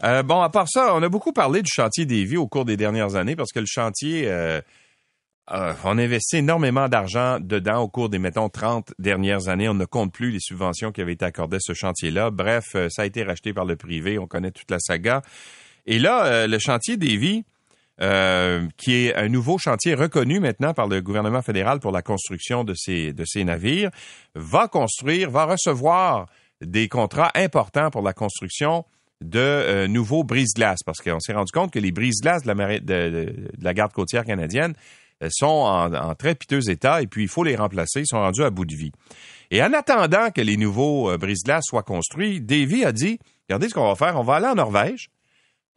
bon, 0.02 0.42
à 0.42 0.50
part 0.50 0.68
ça, 0.68 0.94
on 0.96 1.02
a 1.04 1.10
beaucoup 1.10 1.34
parlé 1.34 1.62
du 1.62 1.70
chantier 1.72 2.06
des 2.06 2.26
vies 2.26 2.38
au 2.38 2.48
cours 2.48 2.66
des 2.66 2.78
dernières 2.78 3.16
années 3.16 3.36
parce 3.36 3.52
que 3.52 3.60
le 3.60 3.66
chantier, 3.68 4.30
on 5.48 5.98
a 5.98 6.02
investi 6.02 6.38
énormément 6.38 6.90
d'argent 6.90 7.40
dedans 7.40 7.80
au 7.82 7.88
cours 7.88 8.10
des, 8.10 8.20
mettons, 8.20 8.50
30 8.50 8.94
dernières 9.00 9.48
années. 9.48 9.70
On 9.70 9.74
ne 9.74 9.86
compte 9.86 10.14
plus 10.14 10.32
les 10.32 10.40
subventions 10.40 10.92
qui 10.92 11.02
avaient 11.02 11.14
été 11.14 11.26
accordées 11.26 11.58
à 11.58 11.62
ce 11.62 11.74
chantier-là. 11.74 12.32
Bref, 12.32 12.76
ça 12.90 13.04
a 13.04 13.06
été 13.06 13.24
racheté 13.24 13.54
par 13.54 13.66
le 13.66 13.76
privé. 13.76 14.18
On 14.18 14.28
connaît 14.28 14.52
toute 14.52 14.72
la 14.72 14.80
saga. 14.80 15.22
Et 15.86 16.00
là, 16.00 16.26
euh, 16.26 16.48
le 16.48 16.60
chantier 16.60 16.98
des 16.98 17.44
euh, 18.02 18.68
qui 18.78 18.96
est 18.96 19.16
un 19.16 19.30
nouveau 19.30 19.58
chantier 19.58 19.94
reconnu 19.94 20.40
maintenant 20.40 20.74
par 20.74 20.88
le 20.88 21.02
gouvernement 21.02 21.42
fédéral 21.42 21.80
pour 21.80 21.92
la 21.92 22.02
construction 22.02 22.64
de 22.64 22.74
ces, 22.74 23.14
de 23.14 23.24
ces 23.26 23.44
navires, 23.44 23.92
va 24.34 24.68
construire, 24.68 25.30
va 25.30 25.46
recevoir 25.46 26.28
des 26.62 26.88
contrats 26.88 27.32
importants 27.36 27.90
pour 27.90 28.02
la 28.02 28.14
construction 28.14 28.86
de 29.22 29.40
euh, 29.40 29.88
nouveaux 29.88 30.24
brise-glaces, 30.24 30.84
parce 30.84 31.00
qu'on 31.00 31.20
s'est 31.20 31.34
rendu 31.34 31.52
compte 31.52 31.72
que 31.72 31.80
les 31.80 31.92
brise-glaces 31.92 32.44
de 32.44 32.52
la, 32.52 32.80
de, 32.80 33.34
la 33.60 33.74
garde 33.74 33.94
côtière 33.94 34.26
canadienne 34.26 34.74
sont 35.30 35.46
en, 35.46 36.16
très 36.16 36.34
piteux 36.34 36.72
état 36.72 37.04
et 37.04 37.06
puis 37.06 37.24
il 37.24 37.28
faut 37.28 37.44
les 37.44 37.56
remplacer, 37.56 38.00
ils 38.00 38.08
sont 38.08 38.20
rendus 38.20 38.44
à 38.44 38.50
bout 38.50 38.66
de 38.66 38.76
vie. 38.76 38.92
Et 39.52 39.62
en 39.62 39.72
attendant 39.74 40.32
que 40.32 40.42
les 40.42 40.58
nouveaux 40.58 41.16
brise-glaces 41.20 41.66
soient 41.68 41.84
construits, 41.84 42.42
Davy 42.42 42.84
a 42.84 42.92
dit, 42.92 43.20
regardez 43.48 43.70
ce 43.70 43.76
qu'on 43.76 43.88
va 43.88 43.94
faire, 43.94 44.18
on 44.20 44.24
va 44.24 44.38
aller 44.38 44.48
en 44.48 44.56
Norvège, 44.56 45.12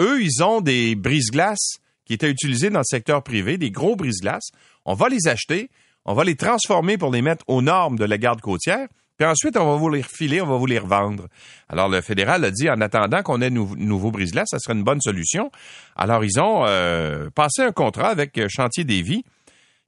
eux, 0.01 0.23
ils 0.23 0.43
ont 0.43 0.61
des 0.61 0.95
brise-glaces 0.95 1.79
qui 2.05 2.15
étaient 2.15 2.31
utilisés 2.31 2.71
dans 2.71 2.81
le 2.81 2.85
secteur 2.85 3.23
privé, 3.23 3.59
des 3.59 3.71
gros 3.71 3.97
brise-glaces. 3.97 4.51
On 4.85 4.95
va 4.95 5.09
les 5.09 5.29
acheter, 5.29 5.71
on 6.05 6.15
va 6.15 6.25
les 6.25 6.37
transformer 6.37 6.99
pour 6.99 7.11
les 7.11 7.23
mettre 7.23 7.45
aux 7.49 7.63
normes 7.63 7.97
de 7.97 8.05
la 8.05 8.19
garde 8.19 8.41
côtière, 8.41 8.89
puis 9.17 9.27
ensuite, 9.27 9.57
on 9.57 9.65
va 9.65 9.77
vous 9.77 9.91
les 9.91 10.03
refiler, 10.03 10.41
on 10.41 10.47
va 10.47 10.57
vous 10.57 10.67
les 10.67 10.79
revendre. 10.79 11.29
Alors, 11.69 11.89
le 11.89 12.01
fédéral 12.01 12.45
a 12.45 12.51
dit, 12.51 12.69
en 12.69 12.81
attendant 12.81 13.23
qu'on 13.23 13.41
ait 13.41 13.51
nouveau, 13.51 13.77
nouveau 13.77 14.11
brise-glace, 14.11 14.49
ça 14.51 14.59
serait 14.59 14.75
une 14.75 14.83
bonne 14.83 15.01
solution. 15.01 15.53
Alors, 15.95 16.25
ils 16.25 16.41
ont 16.41 16.65
euh, 16.67 17.31
passé 17.31 17.63
un 17.63 17.71
contrat 17.71 18.09
avec 18.09 18.37
euh, 18.39 18.49
Chantier 18.49 18.83
des 18.83 19.03
Vies 19.03 19.25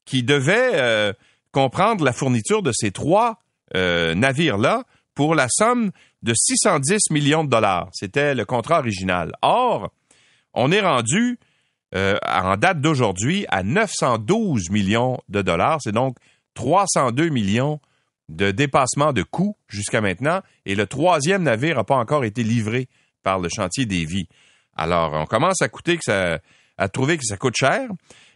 qui 0.04 0.22
devait 0.22 0.72
euh, 0.74 1.12
comprendre 1.50 2.04
la 2.04 2.12
fourniture 2.12 2.62
de 2.62 2.72
ces 2.72 2.90
trois 2.92 3.40
navires-là 3.74 4.84
pour 5.16 5.34
la 5.34 5.48
somme 5.50 5.90
de 6.22 6.32
610 6.34 7.10
millions 7.10 7.42
de 7.42 7.50
dollars. 7.50 7.88
C'était 7.92 8.32
le 8.32 8.44
contrat 8.44 8.78
original. 8.78 9.32
Or, 9.42 9.90
on 10.54 10.70
est 10.70 10.80
rendu 10.80 11.40
en 11.92 12.56
date 12.56 12.80
d'aujourd'hui 12.80 13.44
à 13.48 13.64
912 13.64 14.70
millions 14.70 15.18
de 15.28 15.42
dollars. 15.42 15.80
C'est 15.82 15.92
donc 15.92 16.16
302 16.54 17.28
millions 17.28 17.74
de 17.74 17.80
dépassement 18.28 19.12
de 19.12 19.22
coûts 19.22 19.56
jusqu'à 19.68 20.00
maintenant. 20.00 20.40
Et 20.64 20.74
le 20.74 20.86
troisième 20.86 21.42
navire 21.42 21.76
n'a 21.76 21.84
pas 21.84 21.96
encore 21.96 22.24
été 22.24 22.42
livré 22.42 22.88
par 23.22 23.38
le 23.38 23.48
chantier 23.48 23.86
des 23.86 24.04
vies. 24.04 24.28
Alors, 24.76 25.12
on 25.14 25.26
commence 25.26 25.62
à 25.62 25.68
coûter 25.68 25.96
que 25.96 26.04
ça, 26.04 26.38
à 26.78 26.88
trouver 26.88 27.16
que 27.16 27.24
ça 27.24 27.36
coûte 27.36 27.56
cher. 27.58 27.88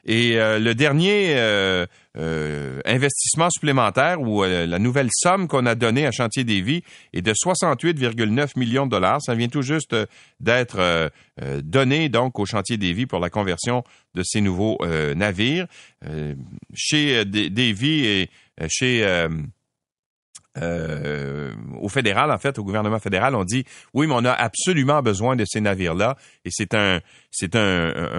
Et 0.07 0.39
euh, 0.39 0.59
le 0.59 0.75
dernier 0.75 1.35
euh, 1.37 1.85
euh, 2.17 2.81
investissement 2.87 3.51
supplémentaire 3.51 4.21
ou 4.21 4.43
la 4.43 4.79
nouvelle 4.79 5.09
somme 5.13 5.47
qu'on 5.47 5.67
a 5.67 5.75
donnée 5.75 6.07
à 6.07 6.11
Chantier 6.11 6.45
des 6.45 6.63
Vies 6.63 6.83
est 7.13 7.23
de 7.23 7.33
68,9 7.33 8.59
millions 8.59 8.87
de 8.87 8.91
dollars. 8.91 9.21
Ça 9.23 9.35
vient 9.35 9.49
tout 9.49 9.63
juste 9.63 9.95
d'être 10.41 11.11
donné 11.63 12.09
donc 12.09 12.39
au 12.39 12.47
Chantier 12.47 12.79
des 12.79 12.93
Vies 12.93 13.07
pour 13.07 13.21
la 13.21 13.31
conversion 13.31 13.85
de 14.15 14.23
ces 14.25 14.41
nouveaux 14.41 14.79
navires. 15.15 15.67
chez 16.75 17.25
Davy 17.25 18.07
et 18.07 18.31
chez 18.69 19.29
euh, 20.59 21.53
au 21.81 21.89
fédéral, 21.89 22.33
en 22.33 22.39
fait, 22.39 22.59
au 22.59 22.65
gouvernement 22.65 22.99
fédéral, 22.99 23.37
on 23.37 23.45
dit 23.45 23.65
oui, 23.95 24.09
mais 24.09 24.15
on 24.17 24.25
a 24.25 24.33
absolument 24.33 25.01
besoin 25.01 25.37
de 25.37 25.45
ces 25.47 25.61
navires-là, 25.61 26.17
et 26.45 26.51
c'est 26.51 26.75
un 26.75 27.01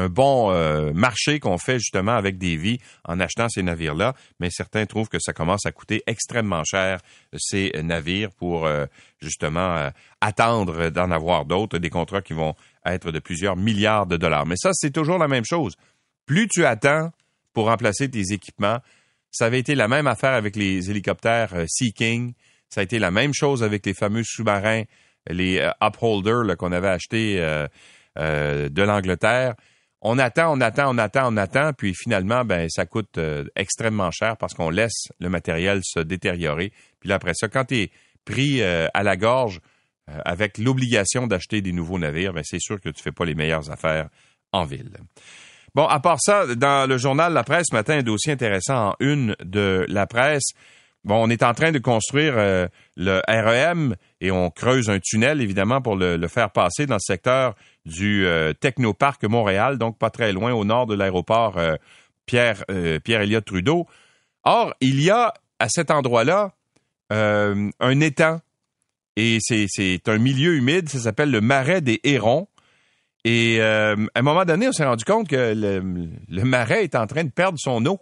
bon 0.10 0.52
euh, 0.52 0.94
marché 0.94 1.42
qu'on 1.42 1.58
fait 1.58 1.80
justement 1.80 2.14
avec 2.14 2.38
des 2.38 2.56
vies 2.56 2.80
en 3.04 3.20
achetant 3.20 3.50
ces 3.50 3.64
navires-là. 3.64 4.14
Mais 4.40 4.50
certains 4.50 4.86
trouvent 4.86 5.10
que 5.10 5.20
ça 5.20 5.34
commence 5.34 5.66
à 5.66 5.74
coûter 5.74 6.04
extrêmement 6.08 6.64
cher 6.64 7.00
ces 7.38 7.74
navires 7.84 8.32
pour 8.32 8.66
euh, 8.66 8.86
justement 9.22 9.92
attendre 10.22 10.90
d'en 10.90 11.12
avoir 11.12 11.46
d'autres, 11.46 11.80
des 11.80 11.90
contrats 11.90 12.22
qui 12.22 12.34
vont 12.34 12.56
être 12.86 13.12
de 13.12 13.20
plusieurs 13.20 13.58
milliards 13.58 14.06
de 14.06 14.16
dollars. 14.16 14.46
Mais 14.46 14.56
ça, 14.58 14.72
c'est 14.74 14.92
toujours 14.92 15.18
la 15.18 15.28
même 15.28 15.46
chose. 15.46 15.76
Plus 16.26 16.48
tu 16.48 16.66
attends 16.66 17.12
pour 17.54 17.66
remplacer 17.66 18.10
tes 18.10 18.32
équipements, 18.32 18.80
ça 19.32 19.46
avait 19.46 19.60
été 19.60 19.76
la 19.76 19.88
même 19.88 20.08
affaire 20.08 20.34
avec 20.34 20.56
les 20.56 20.92
hélicoptères 20.92 21.54
euh, 21.54 21.66
Sea 21.68 21.94
King. 21.94 22.34
Ça 22.70 22.82
a 22.82 22.84
été 22.84 23.00
la 23.00 23.12
même 23.12 23.34
chose 23.34 23.64
avec 23.64 23.86
les 23.86 23.94
fameux 23.94 24.24
sous-marins, 24.24 24.84
les 25.30 25.60
euh, 25.60 25.72
Upholder 25.82 26.56
qu'on 26.58 26.72
avait 26.72 26.90
achetés 26.90 27.38
euh, 27.40 28.70
de 28.70 28.84
l'Angleterre. 28.84 29.56
On 30.02 30.18
attend, 30.20 30.58
on 30.58 30.62
attend, 30.62 30.94
on 30.94 30.98
attend, 30.98 31.34
on 31.34 31.38
attend, 31.38 31.74
puis 31.74 31.94
finalement, 31.94 32.44
ben 32.44 32.68
ça 32.70 32.88
coûte 32.88 33.20
extrêmement 33.56 34.10
cher 34.10 34.36
parce 34.36 34.56
qu'on 34.56 34.72
laisse 34.72 35.10
le 35.20 35.30
matériel 35.30 35.82
se 35.84 36.00
détériorer. 36.00 36.74
Puis 37.00 37.12
après 37.12 37.34
ça, 37.36 37.48
quand 37.48 37.66
tu 37.66 37.78
es 37.78 37.92
pris 38.26 38.64
à 38.64 39.04
la 39.04 39.16
gorge 39.16 39.62
avec 40.08 40.58
l'obligation 40.58 41.28
d'acheter 41.28 41.62
des 41.62 41.72
nouveaux 41.72 42.00
navires, 42.00 42.34
ben 42.34 42.42
c'est 42.44 42.60
sûr 42.60 42.82
que 42.82 42.90
tu 42.90 43.04
fais 43.04 43.12
pas 43.12 43.26
les 43.26 43.36
meilleures 43.36 43.70
affaires 43.70 44.10
en 44.52 44.66
ville. 44.66 44.90
Bon, 45.74 45.86
à 45.86 46.01
part 46.01 46.20
ça, 46.20 46.54
dans 46.56 46.88
le 46.88 46.98
journal 46.98 47.32
La 47.32 47.44
Presse, 47.44 47.68
ce 47.72 47.75
matin, 47.75 48.00
un 48.00 48.04
dossier 48.04 48.34
intéressant 48.34 48.90
en 48.90 48.96
une 49.00 49.36
de 49.42 49.86
la 49.88 50.06
presse. 50.06 50.50
Bon, 51.06 51.16
on 51.16 51.30
est 51.30 51.44
en 51.44 51.54
train 51.54 51.72
de 51.72 51.80
construire 51.80 52.34
euh, 52.38 52.68
le 52.98 53.22
REM 53.28 53.96
et 54.20 54.32
on 54.32 54.51
creuse 54.51 54.90
un 54.90 55.00
tunnel, 55.00 55.42
évidemment, 55.42 55.82
pour 55.82 55.96
le, 55.96 56.28
faire 56.28 56.51
passer 56.51 56.86
dans 56.86 56.96
le 56.96 57.00
secteur 57.00 57.56
du 57.86 58.25
euh, 58.28 58.54
Technoparc 58.54 59.24
Montréal, 59.24 59.78
donc 59.78 59.98
pas 59.98 60.10
très 60.10 60.34
loin 60.34 60.51
au 60.51 60.66
nord 60.66 60.88
de 60.88 60.94
l'aéroport 60.94 61.58
euh, 61.58 61.75
Pierre, 62.25 62.63
Pierre 63.04 63.22
Elliott 63.22 63.44
Trudeau. 63.44 63.88
Or, 64.44 64.74
il 64.80 65.01
y 65.01 65.10
a 65.10 65.34
à 65.60 65.70
cet 65.70 65.90
endroit-là 65.90 66.51
un 67.10 68.00
étang 68.00 68.40
et 69.18 69.40
c'est 69.42 70.08
un 70.08 70.18
milieu 70.18 70.56
humide, 70.56 70.88
ça 70.88 71.00
s'appelle 71.00 71.32
le 71.32 71.42
marais 71.42 71.82
des 71.82 72.00
Hérons. 72.04 72.48
Et 73.24 73.58
euh, 73.60 73.96
à 74.16 74.20
un 74.20 74.22
moment 74.24 74.46
donné, 74.46 74.68
on 74.68 74.72
s'est 74.72 74.86
rendu 74.86 75.06
compte 75.06 75.28
que 75.28 75.54
le, 75.56 76.44
marais 76.44 76.84
est 76.84 76.96
en 76.96 77.06
train 77.06 77.24
de 77.24 77.30
perdre 77.30 77.58
son 77.60 77.86
eau. 77.86 78.00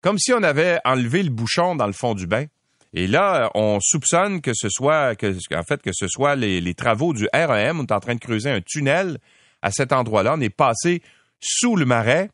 Comme 0.00 0.18
si 0.18 0.32
on 0.32 0.42
avait 0.42 0.78
enlevé 0.84 1.22
le 1.22 1.30
bouchon 1.30 1.74
dans 1.74 1.86
le 1.86 1.92
fond 1.92 2.14
du 2.14 2.26
bain. 2.26 2.46
Et 2.94 3.06
là, 3.06 3.50
on 3.54 3.78
soupçonne 3.80 4.40
que 4.40 4.52
ce 4.54 4.68
soit, 4.70 5.12
en 5.12 5.62
fait, 5.62 5.82
que 5.82 5.90
ce 5.92 6.06
soit 6.08 6.36
les, 6.36 6.74
travaux 6.74 7.12
du 7.12 7.28
REM. 7.34 7.80
On 7.80 7.84
est 7.84 7.92
en 7.92 8.00
train 8.00 8.14
de 8.14 8.20
creuser 8.20 8.50
un 8.50 8.60
tunnel 8.62 9.18
à 9.60 9.70
cet 9.70 9.92
endroit-là. 9.92 10.34
On 10.36 10.40
est 10.40 10.48
passé 10.48 11.02
sous 11.40 11.76
le 11.76 11.84
marais 11.84 12.30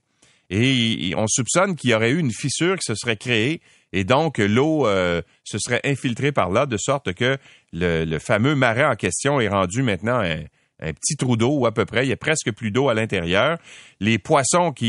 et 0.50 1.14
on 1.16 1.26
soupçonne 1.26 1.74
qu'il 1.74 1.90
y 1.90 1.94
aurait 1.94 2.10
eu 2.10 2.18
une 2.18 2.32
fissure 2.32 2.76
qui 2.76 2.84
se 2.84 2.94
serait 2.94 3.16
créée 3.16 3.60
et 3.92 4.04
donc 4.04 4.38
l'eau 4.38 4.86
euh, 4.86 5.22
se 5.42 5.58
serait 5.58 5.80
infiltrée 5.84 6.32
par 6.32 6.50
là 6.50 6.66
de 6.66 6.76
sorte 6.76 7.14
que 7.14 7.38
le, 7.72 8.04
le, 8.04 8.18
fameux 8.18 8.54
marais 8.54 8.84
en 8.84 8.94
question 8.94 9.40
est 9.40 9.48
rendu 9.48 9.82
maintenant 9.82 10.20
un, 10.20 10.42
un 10.80 10.92
petit 10.92 11.16
trou 11.16 11.36
d'eau 11.36 11.66
à 11.66 11.72
peu 11.72 11.84
près. 11.84 12.04
Il 12.04 12.08
y 12.08 12.12
a 12.12 12.16
presque 12.16 12.52
plus 12.52 12.70
d'eau 12.70 12.88
à 12.88 12.94
l'intérieur. 12.94 13.58
Les 14.00 14.18
poissons 14.18 14.72
qui, 14.72 14.88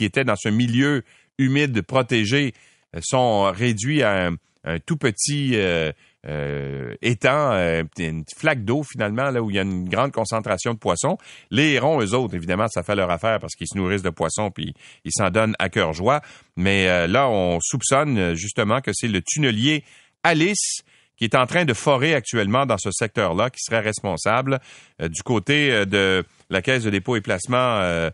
étaient 0.00 0.24
dans 0.24 0.36
ce 0.36 0.48
milieu 0.48 1.02
humide 1.38 1.82
protégé 1.82 2.52
euh, 2.94 3.00
sont 3.02 3.50
réduits 3.50 4.02
à 4.02 4.30
un, 4.64 4.78
tout 4.84 4.98
petit 4.98 5.52
euh, 5.54 5.90
euh, 6.26 6.94
étang, 7.00 7.82
une 7.98 8.24
flaque 8.36 8.62
d'eau 8.62 8.82
finalement, 8.82 9.30
là 9.30 9.42
où 9.42 9.48
il 9.48 9.56
y 9.56 9.58
a 9.58 9.62
une 9.62 9.88
grande 9.88 10.12
concentration 10.12 10.74
de 10.74 10.78
poissons. 10.78 11.16
Les 11.50 11.72
hérons, 11.72 12.02
eux 12.02 12.14
autres, 12.14 12.34
évidemment, 12.34 12.68
ça 12.68 12.82
fait 12.82 12.94
leur 12.94 13.10
affaire 13.10 13.38
parce 13.40 13.54
qu'ils 13.54 13.68
se 13.68 13.78
nourrissent 13.78 14.02
de 14.02 14.10
poissons 14.10 14.50
puis 14.50 14.74
ils 15.06 15.12
s'en 15.12 15.30
donnent 15.30 15.56
à 15.58 15.70
cœur 15.70 15.94
joie. 15.94 16.20
Mais 16.56 17.08
là, 17.08 17.30
on 17.30 17.58
soupçonne 17.62 18.34
justement 18.34 18.82
que 18.82 18.90
c'est 18.92 19.08
le 19.08 19.22
tunnelier 19.22 19.82
Alice 20.22 20.82
qui 21.20 21.26
est 21.26 21.34
en 21.34 21.44
train 21.44 21.66
de 21.66 21.74
forer 21.74 22.14
actuellement 22.14 22.64
dans 22.64 22.78
ce 22.78 22.90
secteur-là, 22.90 23.50
qui 23.50 23.62
serait 23.62 23.80
responsable 23.80 24.58
euh, 25.02 25.08
du 25.08 25.22
côté 25.22 25.70
euh, 25.70 25.84
de 25.84 26.24
la 26.48 26.62
Caisse 26.62 26.82
de 26.82 26.88
dépôt 26.88 27.14
et 27.14 27.20
placement 27.20 27.58
euh, 27.58 28.08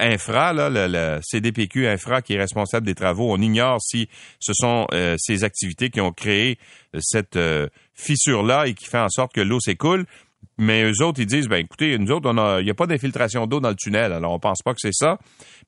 infra, 0.00 0.52
là, 0.52 0.68
le, 0.68 1.18
CDPQ 1.22 1.88
infra 1.88 2.20
qui 2.20 2.34
est 2.34 2.38
responsable 2.38 2.84
des 2.84 2.94
travaux. 2.94 3.32
On 3.32 3.38
ignore 3.38 3.80
si 3.80 4.08
ce 4.38 4.52
sont 4.54 4.86
ces 5.18 5.42
activités 5.42 5.90
qui 5.90 6.00
ont 6.00 6.12
créé 6.12 6.58
cette 7.00 7.36
fissure-là 7.94 8.68
et 8.68 8.74
qui 8.74 8.84
fait 8.84 9.00
en 9.00 9.08
sorte 9.08 9.32
que 9.32 9.40
l'eau 9.40 9.58
s'écoule. 9.58 10.04
Mais 10.58 10.84
eux 10.84 11.02
autres, 11.02 11.18
ils 11.18 11.26
disent, 11.26 11.48
ben 11.48 11.56
écoutez, 11.56 11.98
nous 11.98 12.12
autres, 12.12 12.32
il 12.60 12.64
n'y 12.64 12.70
a 12.70 12.74
pas 12.74 12.86
d'infiltration 12.86 13.48
d'eau 13.48 13.58
dans 13.58 13.70
le 13.70 13.74
tunnel, 13.74 14.12
alors 14.12 14.32
on 14.32 14.38
pense 14.38 14.62
pas 14.62 14.74
que 14.74 14.80
c'est 14.80 14.92
ça. 14.92 15.18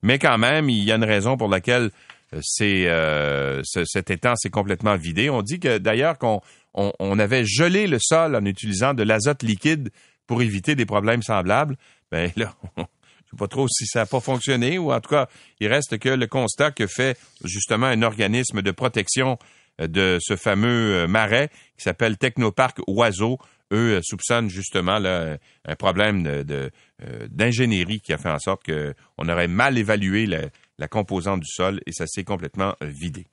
Mais 0.02 0.20
quand 0.20 0.38
même, 0.38 0.70
il 0.70 0.84
y 0.84 0.92
a 0.92 0.94
une 0.94 1.04
raison 1.04 1.36
pour 1.36 1.48
laquelle 1.48 1.90
euh, 2.34 2.40
c'est 2.42 2.88
euh, 2.88 3.62
cet 3.64 4.10
étang 4.10 4.34
s'est 4.36 4.50
complètement 4.50 4.96
vidé. 4.96 5.30
On 5.30 5.42
dit 5.42 5.60
que 5.60 5.78
d'ailleurs 5.78 6.18
qu'on 6.18 6.40
on, 6.74 7.18
avait 7.18 7.44
gelé 7.44 7.86
le 7.86 7.98
sol 8.00 8.36
en 8.36 8.44
utilisant 8.44 8.94
de 8.94 9.02
l'azote 9.02 9.42
liquide 9.42 9.90
pour 10.26 10.42
éviter 10.42 10.74
des 10.74 10.86
problèmes 10.86 11.22
semblables. 11.22 11.76
Ben 12.10 12.30
là, 12.36 12.54
je 12.76 12.82
sais 12.82 13.36
pas 13.38 13.48
trop 13.48 13.68
si 13.68 13.86
ça 13.86 14.00
n'a 14.00 14.06
pas 14.06 14.20
fonctionné 14.20 14.78
ou 14.78 14.92
en 14.92 15.00
tout 15.00 15.10
cas, 15.10 15.28
il 15.60 15.68
reste 15.68 15.98
que 15.98 16.08
le 16.08 16.26
constat 16.26 16.72
que 16.72 16.86
fait 16.86 17.18
justement 17.44 17.86
un 17.86 18.02
organisme 18.02 18.62
de 18.62 18.70
protection 18.70 19.38
euh, 19.80 19.86
de 19.86 20.18
ce 20.20 20.36
fameux 20.36 21.06
marais 21.06 21.48
qui 21.76 21.84
s'appelle 21.84 22.16
Technoparc 22.16 22.78
Oiseau 22.86 23.38
eux 23.72 23.96
euh, 23.96 24.00
soupçonnent 24.02 24.48
justement 24.48 24.98
là, 24.98 25.38
un 25.64 25.76
problème 25.76 26.22
de, 26.22 26.70
euh, 27.02 27.26
d'ingénierie 27.30 28.00
qui 28.00 28.12
a 28.12 28.18
fait 28.18 28.30
en 28.30 28.38
sorte 28.38 28.62
qu'on 28.64 29.28
aurait 29.28 29.48
mal 29.48 29.78
évalué 29.78 30.26
la, 30.26 30.88
composante 30.88 31.40
du 31.40 31.50
sol 31.50 31.80
et 31.86 31.92
ça 31.92 32.06
s'est 32.06 32.24
complètement 32.24 32.74
euh, 32.82 32.86
vidé. 32.86 33.26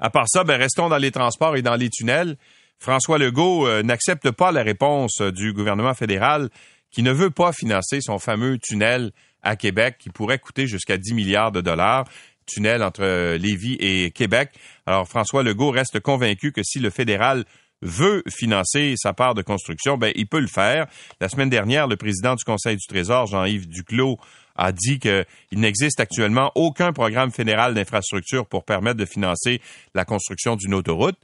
À 0.00 0.10
part 0.10 0.28
ça, 0.28 0.44
ben, 0.44 0.56
restons 0.56 0.88
dans 0.88 0.98
les 0.98 1.10
transports 1.10 1.56
et 1.56 1.62
dans 1.62 1.76
les 1.76 1.90
tunnels. 1.90 2.36
François 2.78 3.18
Legault 3.18 3.82
n'accepte 3.82 4.30
pas 4.30 4.52
la 4.52 4.62
réponse 4.62 5.20
du 5.20 5.52
gouvernement 5.52 5.92
fédéral 5.92 6.48
qui 6.90 7.02
ne 7.02 7.12
veut 7.12 7.30
pas 7.30 7.52
financer 7.52 8.00
son 8.00 8.18
fameux 8.18 8.58
tunnel 8.58 9.12
à 9.42 9.56
Québec 9.56 9.96
qui 9.98 10.08
pourrait 10.08 10.38
coûter 10.38 10.66
jusqu'à 10.66 10.96
10 10.96 11.12
milliards 11.14 11.52
de 11.52 11.60
dollars 11.60 12.06
tunnel 12.50 12.82
entre 12.82 13.36
Lévis 13.36 13.76
et 13.80 14.10
Québec. 14.10 14.50
Alors 14.86 15.08
François 15.08 15.42
Legault 15.42 15.70
reste 15.70 16.00
convaincu 16.00 16.52
que 16.52 16.62
si 16.62 16.80
le 16.80 16.90
fédéral 16.90 17.44
veut 17.82 18.22
financer 18.28 18.94
sa 18.96 19.12
part 19.12 19.34
de 19.34 19.42
construction, 19.42 19.96
ben, 19.96 20.12
il 20.14 20.26
peut 20.26 20.40
le 20.40 20.48
faire. 20.48 20.86
La 21.20 21.28
semaine 21.28 21.48
dernière, 21.48 21.86
le 21.86 21.96
président 21.96 22.34
du 22.34 22.44
Conseil 22.44 22.76
du 22.76 22.86
Trésor, 22.86 23.26
Jean-Yves 23.26 23.68
Duclos, 23.68 24.18
a 24.60 24.72
dit 24.72 24.98
qu'il 24.98 25.24
n'existe 25.52 26.00
actuellement 26.00 26.52
aucun 26.54 26.92
programme 26.92 27.32
fédéral 27.32 27.72
d'infrastructure 27.72 28.46
pour 28.46 28.64
permettre 28.64 28.98
de 28.98 29.06
financer 29.06 29.60
la 29.94 30.04
construction 30.04 30.54
d'une 30.54 30.74
autoroute 30.74 31.18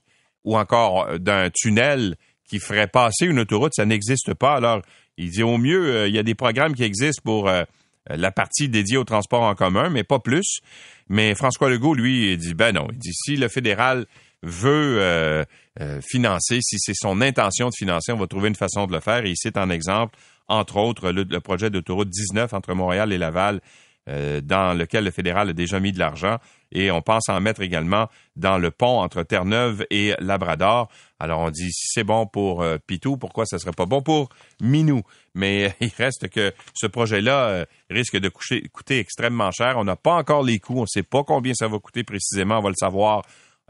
ou 0.45 0.57
encore 0.57 1.07
euh, 1.07 1.19
d'un 1.19 1.51
tunnel 1.51 2.17
qui 2.49 2.59
ferait 2.59 2.87
passer 2.87 3.27
une 3.27 3.39
autoroute. 3.39 3.73
Ça 3.75 3.85
n'existe 3.85 4.33
pas. 4.33 4.55
Alors, 4.55 4.81
il 5.19 5.31
dit 5.31 5.43
au 5.43 5.59
mieux, 5.59 5.95
euh, 5.95 6.09
il 6.09 6.15
y 6.15 6.19
a 6.19 6.23
des 6.23 6.35
programmes 6.35 6.75
qui 6.75 6.83
existent 6.83 7.21
pour 7.23 7.49
euh, 7.49 7.65
la 8.09 8.31
partie 8.33 8.71
dédiée 8.71 8.97
au 8.97 9.05
transport 9.05 9.43
en 9.43 9.55
commun, 9.55 9.91
mais 9.91 10.03
pas 10.03 10.19
plus. 10.19 10.61
Mais 11.11 11.35
François 11.35 11.69
Legault, 11.69 11.95
lui, 11.95 12.39
dit, 12.39 12.55
ben 12.55 12.73
non, 12.73 12.89
il 12.91 12.99
dit, 12.99 13.13
si 13.13 13.37
le 13.37 13.49
fédéral 13.49 14.07
veut 14.43 15.45
financer, 16.03 16.61
si 16.63 16.77
c'est 16.79 16.95
son 16.95 17.21
intention 17.21 17.69
de 17.69 17.75
financer, 17.77 18.13
on 18.13 18.17
va 18.17 18.27
trouver 18.27 18.49
une 18.49 18.55
façon 18.55 18.87
de 18.87 18.93
le 18.93 19.01
faire. 19.01 19.25
Et 19.25 19.31
il 19.31 19.37
cite 19.37 19.57
en 19.57 19.71
exemple, 19.71 20.17
entre 20.49 20.77
autres, 20.77 21.11
le, 21.11 21.41
projet 21.41 21.71
d'autoroute 21.71 22.09
19 22.09 22.53
entre 22.53 22.75
Montréal 22.75 23.13
et 23.13 23.19
Laval, 23.19 23.61
euh, 24.09 24.41
dans 24.41 24.77
lequel 24.77 25.05
le 25.05 25.11
fédéral 25.11 25.49
a 25.49 25.53
déjà 25.53 25.81
mis 25.81 25.93
de 25.93 25.99
l'argent. 25.99 26.39
Et 26.73 26.91
on 26.91 27.03
pense 27.03 27.29
en 27.29 27.41
mettre 27.41 27.63
également 27.63 28.09
dans 28.37 28.59
le 28.59 28.71
pont 28.71 29.01
entre 29.01 29.23
Terre-Neuve 29.23 29.85
et 29.91 30.15
Labrador. 30.19 30.89
Alors 31.19 31.41
on 31.41 31.51
dit, 31.51 31.73
si 31.73 31.87
c'est 31.89 32.05
bon 32.05 32.27
pour 32.27 32.65
Pitou, 32.87 33.17
pourquoi 33.17 33.47
ça 33.47 33.59
serait 33.59 33.73
pas 33.73 33.87
bon 33.87 34.03
pour 34.03 34.29
Minou? 34.61 35.03
Mais 35.35 35.75
il 35.81 35.93
reste 35.97 36.29
que 36.29 36.53
ce 36.75 36.87
projet-là 36.87 37.65
risque 37.89 38.19
de 38.19 38.29
coûter 38.29 38.99
extrêmement 38.99 39.51
cher. 39.53 39.75
On 39.77 39.85
n'a 39.85 39.97
pas 39.97 40.15
encore 40.15 40.43
les 40.43 40.59
coûts. 40.59 40.79
On 40.79 40.83
ne 40.83 40.87
sait 40.87 41.05
pas 41.05 41.23
combien 41.25 41.55
ça 41.55 41.69
va 41.69 41.79
coûter 41.79 42.05
précisément. 42.05 42.59
On 42.59 42.63
va 42.63 42.71
le 42.71 42.75
savoir 42.79 43.23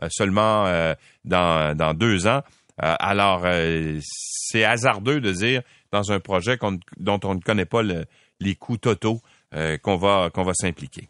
euh, 0.03 0.09
seulement 0.11 0.67
euh, 0.67 0.95
dans, 1.25 1.75
dans 1.75 1.95
deux 1.95 2.27
ans. 2.27 2.43
Euh, 2.83 2.95
alors, 2.99 3.47
c'est 4.03 4.65
hasardeux 4.65 5.21
de 5.21 5.33
dire 5.33 5.63
dans 5.93 6.13
un 6.13 6.21
projet 6.21 6.59
dont 6.97 7.21
on 7.25 7.35
ne 7.35 7.41
connaît 7.41 7.65
pas 7.65 7.83
les 8.41 8.55
coûts 8.55 8.77
totaux 8.77 9.21
qu'on 9.83 9.97
va, 9.97 10.31
qu'on 10.33 10.43
va 10.43 10.53
s'impliquer. 10.55 11.09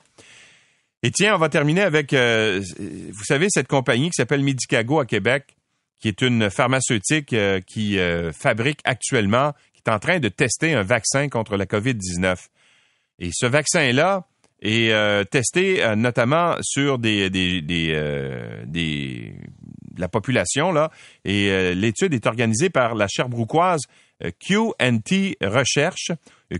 Et 1.02 1.10
tiens, 1.10 1.34
on 1.34 1.38
va 1.38 1.48
terminer 1.48 1.82
avec, 1.82 2.12
vous 2.12 3.24
savez, 3.24 3.46
cette 3.50 3.68
compagnie 3.68 4.10
qui 4.10 4.16
s'appelle 4.16 4.42
Medicago 4.42 5.00
à 5.00 5.06
Québec, 5.06 5.56
qui 5.98 6.08
est 6.08 6.22
une 6.22 6.50
pharmaceutique 6.50 7.34
qui 7.66 7.98
fabrique 8.32 8.80
actuellement, 8.84 9.52
qui 9.74 9.82
est 9.84 9.90
en 9.90 9.98
train 9.98 10.20
de 10.20 10.28
tester 10.28 10.74
un 10.74 10.82
vaccin 10.82 11.28
contre 11.28 11.56
la 11.56 11.66
COVID-19. 11.66 12.36
Et 13.18 13.30
ce 13.32 13.46
vaccin-là, 13.46 14.26
euh, 14.64 15.22
testé 15.24 15.84
euh, 15.84 15.96
notamment 15.96 16.56
sur 16.62 16.98
euh, 17.04 17.28
des, 17.28 19.34
la 19.98 20.08
population 20.08 20.72
là 20.72 20.90
et 21.24 21.74
l'étude 21.74 22.14
est 22.14 22.26
organisée 22.26 22.70
par 22.70 22.94
la 22.94 23.06
Sherbrookeoise 23.06 23.82
QNT 24.20 25.36
Recherche 25.42 26.12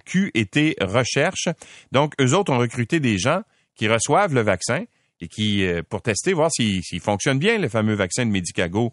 QET 0.04 0.76
Recherche 0.80 1.48
donc 1.92 2.12
eux 2.20 2.34
autres 2.34 2.52
ont 2.52 2.58
recruté 2.58 3.00
des 3.00 3.18
gens 3.18 3.42
qui 3.74 3.88
reçoivent 3.88 4.34
le 4.34 4.42
vaccin 4.42 4.84
et 5.20 5.28
qui 5.28 5.66
pour 5.88 6.02
tester 6.02 6.32
voir 6.32 6.50
s'il 6.52 7.00
fonctionne 7.00 7.38
bien 7.38 7.58
le 7.58 7.68
fameux 7.68 7.94
vaccin 7.94 8.26
de 8.26 8.30
Medicago 8.30 8.92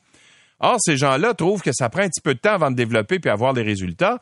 Or, 0.65 0.77
ces 0.79 0.95
gens-là 0.95 1.33
trouvent 1.33 1.61
que 1.61 1.73
ça 1.73 1.89
prend 1.89 2.03
un 2.03 2.07
petit 2.07 2.21
peu 2.21 2.33
de 2.35 2.39
temps 2.39 2.53
avant 2.53 2.71
de 2.71 2.75
développer 2.77 3.19
puis 3.19 3.29
avoir 3.29 3.51
les 3.51 3.63
résultats. 3.63 4.19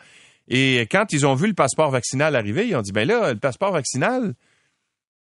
Et 0.48 0.88
quand 0.92 1.14
ils 1.14 1.26
ont 1.28 1.36
vu 1.36 1.48
le 1.48 1.54
passeport 1.54 1.92
vaccinal 1.92 2.36
arriver, 2.36 2.68
ils 2.68 2.76
ont 2.76 2.82
dit, 2.82 2.92
ben 2.92 3.08
là, 3.08 3.34
le 3.34 3.40
passeport 3.40 3.72
vaccinal, 3.72 4.34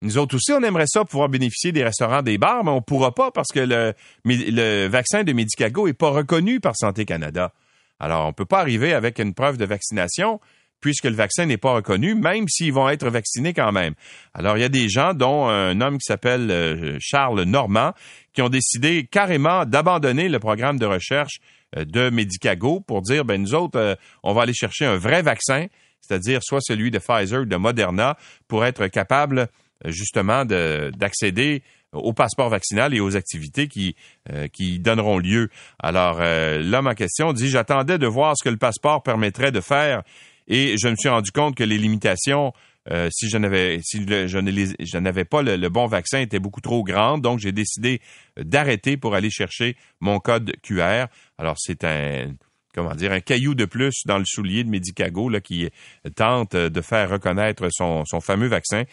nous 0.00 0.16
autres 0.16 0.36
aussi, 0.36 0.50
on 0.52 0.62
aimerait 0.62 0.86
ça 0.86 1.04
pouvoir 1.04 1.28
bénéficier 1.28 1.72
des 1.72 1.84
restaurants, 1.84 2.22
des 2.22 2.38
bars, 2.38 2.64
mais 2.64 2.70
on 2.70 2.80
pourra 2.80 3.14
pas 3.14 3.30
parce 3.30 3.48
que 3.52 3.60
le, 3.60 4.86
vaccin 4.88 5.22
de 5.22 5.34
Medicago 5.34 5.88
est 5.88 5.92
pas 5.92 6.08
reconnu 6.08 6.58
par 6.58 6.74
Santé 6.74 7.04
Canada. 7.04 7.52
Alors, 8.00 8.26
on 8.26 8.32
peut 8.32 8.46
pas 8.46 8.60
arriver 8.60 8.94
avec 8.94 9.18
une 9.18 9.34
preuve 9.34 9.58
de 9.58 9.64
vaccination 9.64 10.40
puisque 10.80 11.04
le 11.04 11.14
vaccin 11.14 11.46
n'est 11.46 11.58
pas 11.58 11.74
reconnu, 11.74 12.14
même 12.14 12.48
s'ils 12.48 12.72
vont 12.72 12.88
être 12.88 13.08
vaccinés 13.08 13.52
quand 13.52 13.72
même. 13.72 13.94
Alors, 14.34 14.56
il 14.56 14.60
y 14.60 14.64
a 14.64 14.70
des 14.70 14.88
gens, 14.88 15.14
dont 15.14 15.46
un 15.46 15.78
homme 15.80 15.98
qui 15.98 16.06
s'appelle 16.06 16.50
euh, 16.50 16.96
Charles 17.00 17.42
Normand, 17.42 17.92
qui 18.32 18.42
ont 18.42 18.48
décidé 18.48 19.06
carrément 19.10 19.66
d'abandonner 19.66 20.28
le 20.28 20.38
programme 20.38 20.78
de 20.78 20.86
recherche 20.86 21.38
euh, 21.76 21.84
de 21.84 22.10
Medicago 22.10 22.80
pour 22.80 23.02
dire, 23.02 23.24
ben 23.24 23.40
nous 23.40 23.54
autres, 23.54 23.78
euh, 23.78 23.94
on 24.22 24.32
va 24.32 24.42
aller 24.42 24.54
chercher 24.54 24.86
un 24.86 24.96
vrai 24.96 25.22
vaccin, 25.22 25.66
c'est-à-dire 26.00 26.40
soit 26.42 26.60
celui 26.62 26.90
de 26.90 26.98
Pfizer 26.98 27.42
ou 27.42 27.44
de 27.44 27.56
Moderna, 27.56 28.16
pour 28.48 28.64
être 28.64 28.86
capable 28.86 29.48
justement 29.86 30.44
d'accéder 30.44 31.62
au 31.92 32.12
passeport 32.12 32.48
vaccinal 32.48 32.94
et 32.94 33.00
aux 33.00 33.16
activités 33.16 33.68
qui, 33.68 33.96
euh, 34.32 34.48
qui 34.48 34.78
donneront 34.78 35.18
lieu. 35.18 35.48
Alors, 35.78 36.18
euh, 36.20 36.58
l'homme 36.62 36.86
en 36.86 36.94
question 36.94 37.32
dit, 37.32 37.48
j'attendais 37.48 37.98
de 37.98 38.06
voir 38.06 38.36
ce 38.36 38.44
que 38.44 38.48
le 38.48 38.56
passeport 38.56 39.02
permettrait 39.02 39.52
de 39.52 39.60
faire 39.60 40.02
et 40.46 40.76
je 40.78 40.88
me 40.88 40.96
suis 40.96 41.08
rendu 41.08 41.30
compte 41.30 41.56
que 41.56 41.64
les 41.64 41.78
limitations, 41.78 42.52
euh, 42.90 43.08
si 43.12 43.28
je 43.28 43.38
n'avais 43.38 43.80
si 43.82 44.04
je 44.04 44.98
n'avais 44.98 45.24
pas 45.24 45.42
le, 45.42 45.68
bon 45.68 45.86
vaccin, 45.86 46.20
étaient 46.20 46.38
beaucoup 46.38 46.60
trop 46.60 46.82
grandes. 46.82 47.22
Donc, 47.22 47.38
j'ai 47.38 47.52
décidé 47.52 48.00
d'arrêter 48.36 48.96
pour 48.96 49.14
aller 49.14 49.30
chercher 49.30 49.76
mon 50.00 50.18
code 50.18 50.52
QR. 50.62 51.06
Alors, 51.38 51.56
c'est 51.58 51.84
un 51.84 52.32
comment 52.74 52.94
dire, 52.94 53.12
un 53.12 53.20
caillou 53.20 53.54
de 53.54 53.64
plus 53.64 54.02
dans 54.06 54.18
le 54.18 54.24
soulier 54.24 54.64
de 54.64 54.70
Medicago 54.70 55.28
là, 55.28 55.40
qui 55.40 55.68
tente 56.14 56.54
de 56.54 56.80
faire 56.80 57.10
reconnaître 57.10 57.66
son, 57.70 58.04
son 58.06 58.20
fameux 58.20 58.46
vaccin, 58.46 58.84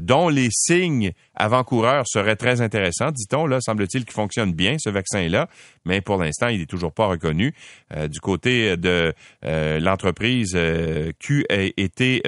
dont 0.00 0.28
les 0.28 0.48
signes 0.50 1.12
avant-coureurs 1.34 2.04
seraient 2.06 2.36
très 2.36 2.60
intéressants, 2.60 3.10
dit-on. 3.10 3.46
Là, 3.46 3.60
semble-t-il 3.60 4.04
qu'il 4.04 4.14
fonctionne 4.14 4.52
bien, 4.52 4.76
ce 4.78 4.90
vaccin-là, 4.90 5.48
mais 5.84 6.00
pour 6.00 6.16
l'instant, 6.18 6.48
il 6.48 6.60
n'est 6.60 6.66
toujours 6.66 6.92
pas 6.92 7.06
reconnu. 7.06 7.54
Euh, 7.94 8.08
du 8.08 8.20
côté 8.20 8.76
de 8.76 9.14
euh, 9.44 9.78
l'entreprise 9.80 10.52
euh, 10.54 11.12
QET 11.18 12.22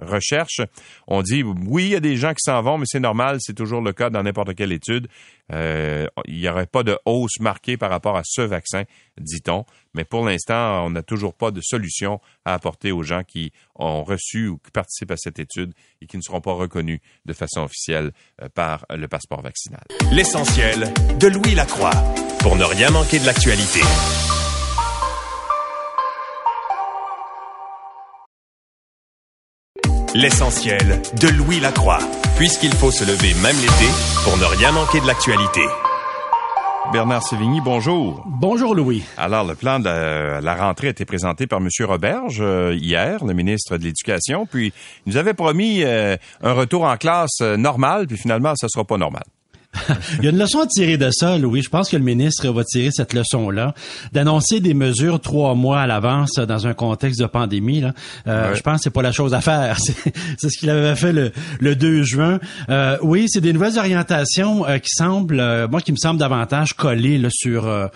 Recherche, 0.00 0.60
on 1.06 1.22
dit, 1.22 1.42
oui, 1.42 1.84
il 1.84 1.90
y 1.90 1.96
a 1.96 2.00
des 2.00 2.16
gens 2.16 2.30
qui 2.30 2.42
s'en 2.42 2.60
vont, 2.62 2.78
mais 2.78 2.86
c'est 2.86 3.00
normal, 3.00 3.38
c'est 3.40 3.54
toujours 3.54 3.80
le 3.80 3.92
cas 3.92 4.10
dans 4.10 4.22
n'importe 4.22 4.54
quelle 4.54 4.72
étude. 4.72 5.08
il 5.50 6.08
n'y 6.28 6.48
aurait 6.48 6.66
pas 6.66 6.82
de 6.82 6.98
hausse 7.04 7.40
marquée 7.40 7.76
par 7.76 7.90
rapport 7.90 8.16
à 8.16 8.22
ce 8.24 8.42
vaccin, 8.42 8.84
dit-on. 9.18 9.64
Mais 9.94 10.04
pour 10.04 10.24
l'instant, 10.24 10.86
on 10.86 10.90
n'a 10.90 11.02
toujours 11.02 11.34
pas 11.34 11.50
de 11.50 11.60
solution 11.62 12.20
à 12.44 12.54
apporter 12.54 12.92
aux 12.92 13.02
gens 13.02 13.24
qui 13.24 13.52
ont 13.74 14.04
reçu 14.04 14.48
ou 14.48 14.58
qui 14.58 14.70
participent 14.70 15.10
à 15.10 15.16
cette 15.16 15.38
étude 15.38 15.72
et 16.00 16.06
qui 16.06 16.16
ne 16.16 16.22
seront 16.22 16.40
pas 16.40 16.52
reconnus 16.52 16.97
de 17.24 17.32
façon 17.32 17.62
officielle 17.62 18.12
euh, 18.42 18.48
par 18.54 18.86
le 18.90 19.08
passeport 19.08 19.42
vaccinal. 19.42 19.82
L'essentiel 20.12 20.92
de 21.18 21.28
Louis 21.28 21.54
Lacroix 21.54 21.92
pour 22.40 22.56
ne 22.56 22.64
rien 22.64 22.90
manquer 22.90 23.18
de 23.18 23.26
l'actualité. 23.26 23.80
L'essentiel 30.14 31.02
de 31.20 31.28
Louis 31.28 31.60
Lacroix, 31.60 31.98
puisqu'il 32.36 32.72
faut 32.72 32.90
se 32.90 33.04
lever 33.04 33.34
même 33.42 33.56
l'été 33.56 33.88
pour 34.24 34.36
ne 34.38 34.44
rien 34.44 34.72
manquer 34.72 35.00
de 35.00 35.06
l'actualité. 35.06 35.60
Bernard 36.92 37.22
Sévigny, 37.22 37.60
bonjour. 37.60 38.24
Bonjour 38.26 38.74
Louis. 38.74 39.04
Alors, 39.18 39.44
le 39.44 39.54
plan 39.54 39.78
de 39.78 40.40
la, 40.40 40.54
rentrée 40.54 40.86
a 40.86 40.90
été 40.90 41.04
présenté 41.04 41.46
par 41.46 41.58
M. 41.58 41.68
Roberge 41.80 42.38
euh, 42.40 42.74
hier, 42.74 43.24
le 43.24 43.34
ministre 43.34 43.76
de 43.76 43.84
l'Éducation, 43.84 44.46
puis 44.46 44.72
il 45.04 45.12
nous 45.12 45.16
avait 45.18 45.34
promis 45.34 45.82
euh, 45.82 46.16
un 46.42 46.52
retour 46.52 46.84
en 46.84 46.96
classe 46.96 47.40
euh, 47.42 47.56
normal, 47.56 48.06
puis 48.06 48.16
finalement, 48.16 48.54
ça 48.56 48.68
sera 48.68 48.84
pas 48.84 48.96
normal. 48.96 49.24
Il 50.18 50.24
y 50.24 50.26
a 50.26 50.30
une 50.30 50.38
leçon 50.38 50.60
à 50.60 50.66
tirer 50.66 50.96
de 50.96 51.10
ça, 51.10 51.36
Louis. 51.38 51.62
Je 51.62 51.68
pense 51.68 51.90
que 51.90 51.96
le 51.96 52.02
ministre 52.02 52.48
va 52.48 52.64
tirer 52.64 52.90
cette 52.90 53.12
leçon-là, 53.12 53.74
d'annoncer 54.12 54.60
des 54.60 54.74
mesures 54.74 55.20
trois 55.20 55.54
mois 55.54 55.80
à 55.80 55.86
l'avance 55.86 56.34
dans 56.34 56.66
un 56.66 56.74
contexte 56.74 57.20
de 57.20 57.26
pandémie. 57.26 57.80
Là. 57.80 57.92
Euh, 58.26 58.54
Je 58.54 58.62
pense 58.62 58.78
que 58.78 58.84
c'est 58.84 58.90
pas 58.90 59.02
la 59.02 59.12
chose 59.12 59.34
à 59.34 59.40
faire. 59.40 59.76
C'est 60.38 60.48
ce 60.48 60.58
qu'il 60.58 60.70
avait 60.70 60.96
fait 60.96 61.12
le, 61.12 61.32
le 61.60 61.76
2 61.76 62.02
juin. 62.02 62.40
Euh, 62.70 62.96
oui, 63.02 63.26
c'est 63.28 63.40
des 63.40 63.52
nouvelles 63.52 63.78
orientations 63.78 64.66
euh, 64.66 64.78
qui 64.78 64.90
semblent, 64.90 65.40
euh, 65.40 65.68
moi, 65.68 65.80
qui 65.80 65.92
me 65.92 65.96
semblent 65.96 66.18
davantage 66.20 66.72
collées 66.72 67.18
là, 67.18 67.28
sur 67.30 67.66
euh, 67.66 67.86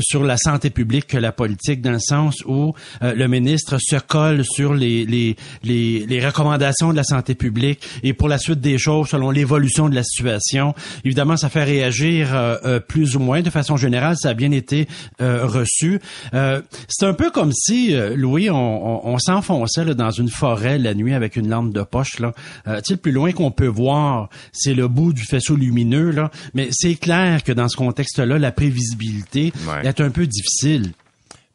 sur 0.00 0.24
la 0.24 0.36
santé 0.36 0.70
publique 0.70 1.06
que 1.08 1.18
la 1.18 1.32
politique, 1.32 1.82
dans 1.82 1.92
le 1.92 1.98
sens 1.98 2.42
où 2.46 2.74
le 3.00 3.26
ministre 3.26 3.78
se 3.78 3.96
colle 3.96 4.44
sur 4.44 4.74
les, 4.74 5.04
les 5.04 5.36
les 5.62 6.06
les 6.06 6.24
recommandations 6.26 6.90
de 6.90 6.96
la 6.96 7.04
santé 7.04 7.34
publique 7.34 7.80
et 8.02 8.12
pour 8.12 8.28
la 8.28 8.38
suite 8.38 8.60
des 8.60 8.78
choses, 8.78 9.08
selon 9.08 9.30
l'évolution 9.30 9.88
de 9.88 9.94
la 9.94 10.02
situation. 10.02 10.74
Évidemment, 11.04 11.17
ça 11.36 11.48
fait 11.48 11.64
réagir 11.64 12.34
euh, 12.34 12.56
euh, 12.64 12.80
plus 12.80 13.16
ou 13.16 13.20
moins. 13.20 13.42
De 13.42 13.50
façon 13.50 13.76
générale, 13.76 14.16
ça 14.16 14.30
a 14.30 14.34
bien 14.34 14.52
été 14.52 14.88
euh, 15.20 15.46
reçu. 15.46 16.00
c'est 16.32 17.06
un 17.06 17.14
peu 17.14 17.30
comme 17.30 17.52
si, 17.52 17.94
Louis, 18.14 18.50
on, 18.50 19.06
on, 19.06 19.18
s'enfonçait 19.18 19.84
dans 19.94 20.10
une 20.10 20.28
forêt 20.28 20.78
la 20.78 20.94
nuit 20.94 21.14
avec 21.14 21.36
une 21.36 21.48
lampe 21.48 21.72
de 21.72 21.82
poche. 21.82 22.18
Là. 22.18 22.32
le 22.66 22.96
plus 22.96 23.12
loin 23.12 23.32
qu'on 23.32 23.50
peut 23.50 23.66
voir, 23.66 24.28
c'est 24.52 24.74
le 24.74 24.88
bout 24.88 25.12
du 25.12 25.24
faisceau 25.24 25.56
lumineux. 25.56 26.10
Là. 26.10 26.30
Mais 26.54 26.68
c'est 26.70 26.94
clair 26.94 27.42
que 27.42 27.52
dans 27.52 27.68
ce 27.68 27.76
contexte-là, 27.76 28.38
la 28.38 28.52
prévisibilité 28.52 29.52
est 29.82 30.00
un 30.00 30.10
peu 30.10 30.26
difficile. 30.26 30.92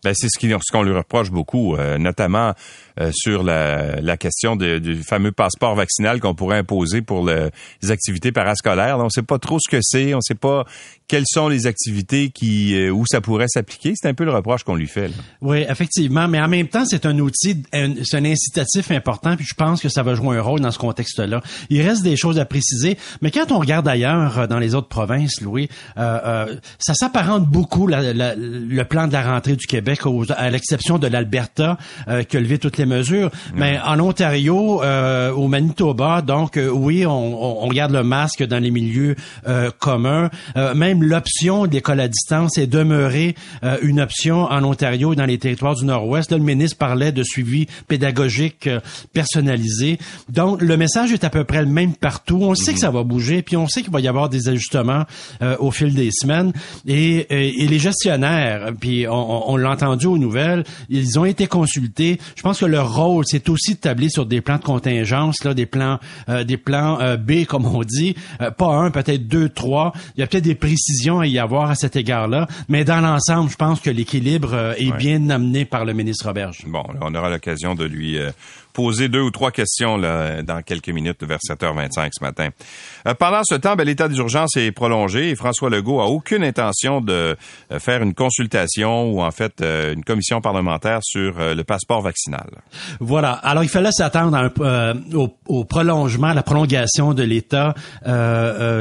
Ben, 0.04 0.13
c'est 0.13 0.28
ce 0.30 0.71
qu'on 0.71 0.84
lui 0.84 0.93
reproche 0.93 1.32
beaucoup, 1.32 1.78
notamment 1.97 2.54
euh, 2.99 3.12
sur 3.13 3.43
la, 3.43 4.01
la 4.01 4.17
question 4.17 4.56
du 4.56 5.03
fameux 5.03 5.32
passeport 5.32 5.75
vaccinal 5.75 6.19
qu'on 6.19 6.36
pourrait 6.36 6.58
imposer 6.58 7.01
pour 7.01 7.25
les 7.27 7.91
activités 7.91 8.32
parascolaires. 8.32 8.97
on 8.99 9.06
ne 9.06 9.10
sait 9.10 9.23
pas 9.23 9.39
trop 9.39 9.58
ce 9.60 9.69
que 9.69 9.79
c'est, 9.82 10.13
on 10.13 10.17
ne 10.17 10.21
sait 10.21 10.36
pas 10.36 10.65
quelles 11.08 11.25
sont 11.27 11.47
les 11.47 11.67
activités 11.67 12.29
qui 12.29 12.75
euh, 12.75 12.89
où 12.89 13.06
ça 13.06 13.21
pourrait 13.21 13.47
s'appliquer. 13.47 13.93
C'est 13.95 14.08
un 14.08 14.13
peu 14.13 14.23
le 14.23 14.32
reproche 14.32 14.63
qu'on 14.63 14.75
lui 14.75 14.88
fait. 14.88 15.12
Oui, 15.41 15.63
effectivement, 15.69 16.27
mais 16.27 16.41
en 16.41 16.47
même 16.47 16.67
temps, 16.67 16.86
c'est 16.86 17.06
un 17.06 17.19
outil, 17.19 17.63
c'est 17.71 18.17
un 18.17 18.25
incitatif 18.25 18.89
important, 18.91 19.36
puis 19.36 19.45
je 19.45 19.53
pense 19.56 19.82
que 19.82 19.89
ça 19.89 20.01
va 20.01 20.15
jouer 20.15 20.38
un 20.38 20.41
rôle 20.41 20.62
dans 20.62 20.71
ce 20.71 20.79
contexte-là. 20.79 21.41
Il 21.69 21.82
reste 21.82 22.03
des 22.03 22.15
choses 22.15 22.39
à 22.39 22.45
préciser, 22.45 22.97
mais 23.21 23.32
quand 23.32 23.51
on 23.51 23.60
regarde 23.60 23.88
ailleurs 23.88 24.39
euh, 24.39 24.47
dans 24.47 24.60
les 24.60 24.75
autres 24.75 24.88
provinces, 24.88 25.41
Louis, 25.41 25.69
euh, 25.97 26.56
ça 26.79 26.93
s'apparente 26.93 27.47
beaucoup 27.47 27.88
le 27.88 28.84
plan 28.84 29.08
de 29.08 29.13
la 29.13 29.23
rentrée 29.23 29.56
du 29.56 29.67
Québec, 29.67 30.01
à 30.36 30.49
l'exception 30.49 30.97
de 30.97 31.08
l'Alberta, 31.08 31.77
qui 32.27 32.38
a 32.38 32.39
levé 32.39 32.58
toutes 32.58 32.77
les 32.77 32.83
mesures. 32.86 33.30
Mais 33.56 33.80
en 33.86 34.00
Ontario, 34.00 34.82
euh, 34.84 35.32
au 35.32 35.48
Manitoba, 35.48 36.22
donc 36.22 36.58
euh, 36.58 36.69
oui, 36.69 37.06
on, 37.06 37.63
on, 37.63 37.67
garde 37.69 37.91
le 37.91 38.04
masque 38.04 38.43
dans 38.43 38.60
les 38.60 38.72
milieux 38.72 39.15
euh, 39.48 39.72
communs. 39.80 40.30
même 40.76 41.04
l'option 41.04 41.65
d'école 41.65 42.00
à 42.00 42.08
distance 42.08 42.58
est 42.58 42.67
demeurée 42.67 43.36
une 43.82 44.00
option 44.00 44.43
en 44.43 44.63
Ontario 44.63 45.13
et 45.13 45.15
dans 45.15 45.26
les 45.26 45.38
territoires 45.38 45.76
du 45.76 45.86
Nord-Ouest. 45.86 46.32
Là, 46.32 46.38
le 46.38 46.43
ministre 46.43 46.78
parlait 46.78 47.12
de 47.12 47.24
suivi 47.24 47.67
pédagogique 47.88 48.69
personnalisé. 49.13 49.98
Donc, 50.30 50.62
le 50.62 50.78
message 50.78 51.12
est 51.12 51.24
à 51.24 51.30
peu 51.30 51.43
près 51.43 51.62
le 51.62 51.67
même 51.67 51.96
partout. 51.96 52.39
On 52.41 52.56
sait 52.56 52.74
que 52.74 52.80
ça 52.80 52.91
va 52.91 53.04
bouger, 53.04 53.41
puis 53.41 53.58
on 53.58 53.67
sait 53.67 53.82
qu'il 53.82 53.91
va 53.91 54.02
y 54.02 54.08
avoir 54.08 54.30
des 54.30 54.50
ajustements 54.50 55.04
au 55.60 55.72
fil 55.72 55.93
des 55.93 56.10
semaines. 56.12 56.54
Et, 56.88 57.26
et, 57.63 57.67
les 57.67 57.80
gestionnaires, 57.80 58.72
puis 58.80 59.08
on, 59.08 59.52
on 59.52 59.58
l'a 59.58 59.72
entendu 59.72 60.06
aux 60.06 60.17
nouvelles, 60.17 60.63
ils 60.89 61.17
ont 61.19 61.26
été 61.26 61.48
consultés. 61.48 62.19
Je 62.36 62.41
pense 62.41 62.60
que 62.60 62.65
leur 62.73 62.95
rôle, 62.95 63.23
c'est 63.27 63.49
aussi 63.49 63.75
de 63.75 63.79
tabler 63.79 64.09
sur 64.09 64.25
des 64.25 64.41
plans 64.41 64.57
de 64.57 64.63
contingence, 64.63 65.43
là, 65.43 65.53
des 65.53 65.65
plans, 65.65 65.99
euh, 66.27 66.43
des 66.43 66.57
plans 66.57 66.99
euh, 66.99 67.17
B, 67.17 67.45
comme 67.47 67.65
on 67.65 67.83
dit, 67.83 68.15
euh, 68.41 68.51
pas 68.51 68.73
un, 68.75 68.91
peut-être 68.91 69.27
deux, 69.27 69.49
trois. 69.49 69.93
Il 70.15 70.21
y 70.21 70.23
a 70.23 70.27
peut-être 70.27 70.43
des 70.43 70.55
précisions 70.55 71.19
à 71.19 71.27
y 71.27 71.39
avoir 71.39 71.69
à 71.69 71.75
cet 71.75 71.95
égard-là, 71.95 72.47
mais 72.69 72.83
dans 72.83 72.99
l'ensemble, 72.99 73.49
je 73.49 73.55
pense 73.55 73.79
que 73.79 73.89
l'équilibre 73.89 74.73
est 74.77 74.91
bien 74.97 75.29
amené 75.29 75.65
par 75.65 75.86
le 75.86 75.93
ministre 75.93 76.25
Roberge. 76.25 76.63
Bon, 76.67 76.83
on 77.01 77.13
aura 77.13 77.29
l'occasion 77.29 77.75
de 77.75 77.86
lui 77.86 78.17
poser 78.73 79.07
deux 79.07 79.21
ou 79.21 79.31
trois 79.31 79.51
questions 79.51 79.97
là, 79.97 80.41
dans 80.41 80.62
quelques 80.62 80.89
minutes 80.89 81.23
vers 81.23 81.39
7h25 81.39 82.09
ce 82.12 82.23
matin. 82.23 82.49
Euh, 83.07 83.13
pendant 83.13 83.41
ce 83.43 83.55
temps, 83.55 83.75
ben, 83.75 83.86
l'état 83.86 84.07
d'urgence 84.07 84.57
est 84.57 84.71
prolongé 84.71 85.29
et 85.29 85.36
François 85.36 85.69
Legault 85.69 86.01
a 86.01 86.05
aucune 86.05 86.43
intention 86.43 87.01
de 87.01 87.36
euh, 87.71 87.79
faire 87.79 88.01
une 88.01 88.13
consultation 88.13 89.12
ou 89.12 89.21
en 89.21 89.31
fait 89.31 89.62
euh, 89.62 89.93
une 89.93 90.03
commission 90.03 90.41
parlementaire 90.41 90.99
sur 91.03 91.33
le 91.39 91.63
passeport 91.63 92.01
vaccinal. 92.01 92.49
Voilà. 92.99 93.33
Alors 93.33 93.63
il 93.63 93.69
fallait 93.69 93.91
s'attendre 93.91 94.51
au, 95.13 95.29
au, 95.47 95.63
prolongement, 95.63 96.27
à 96.27 96.33
la 96.33 96.43
prolongation 96.43 97.13
de 97.13 97.23
l'état 97.23 97.73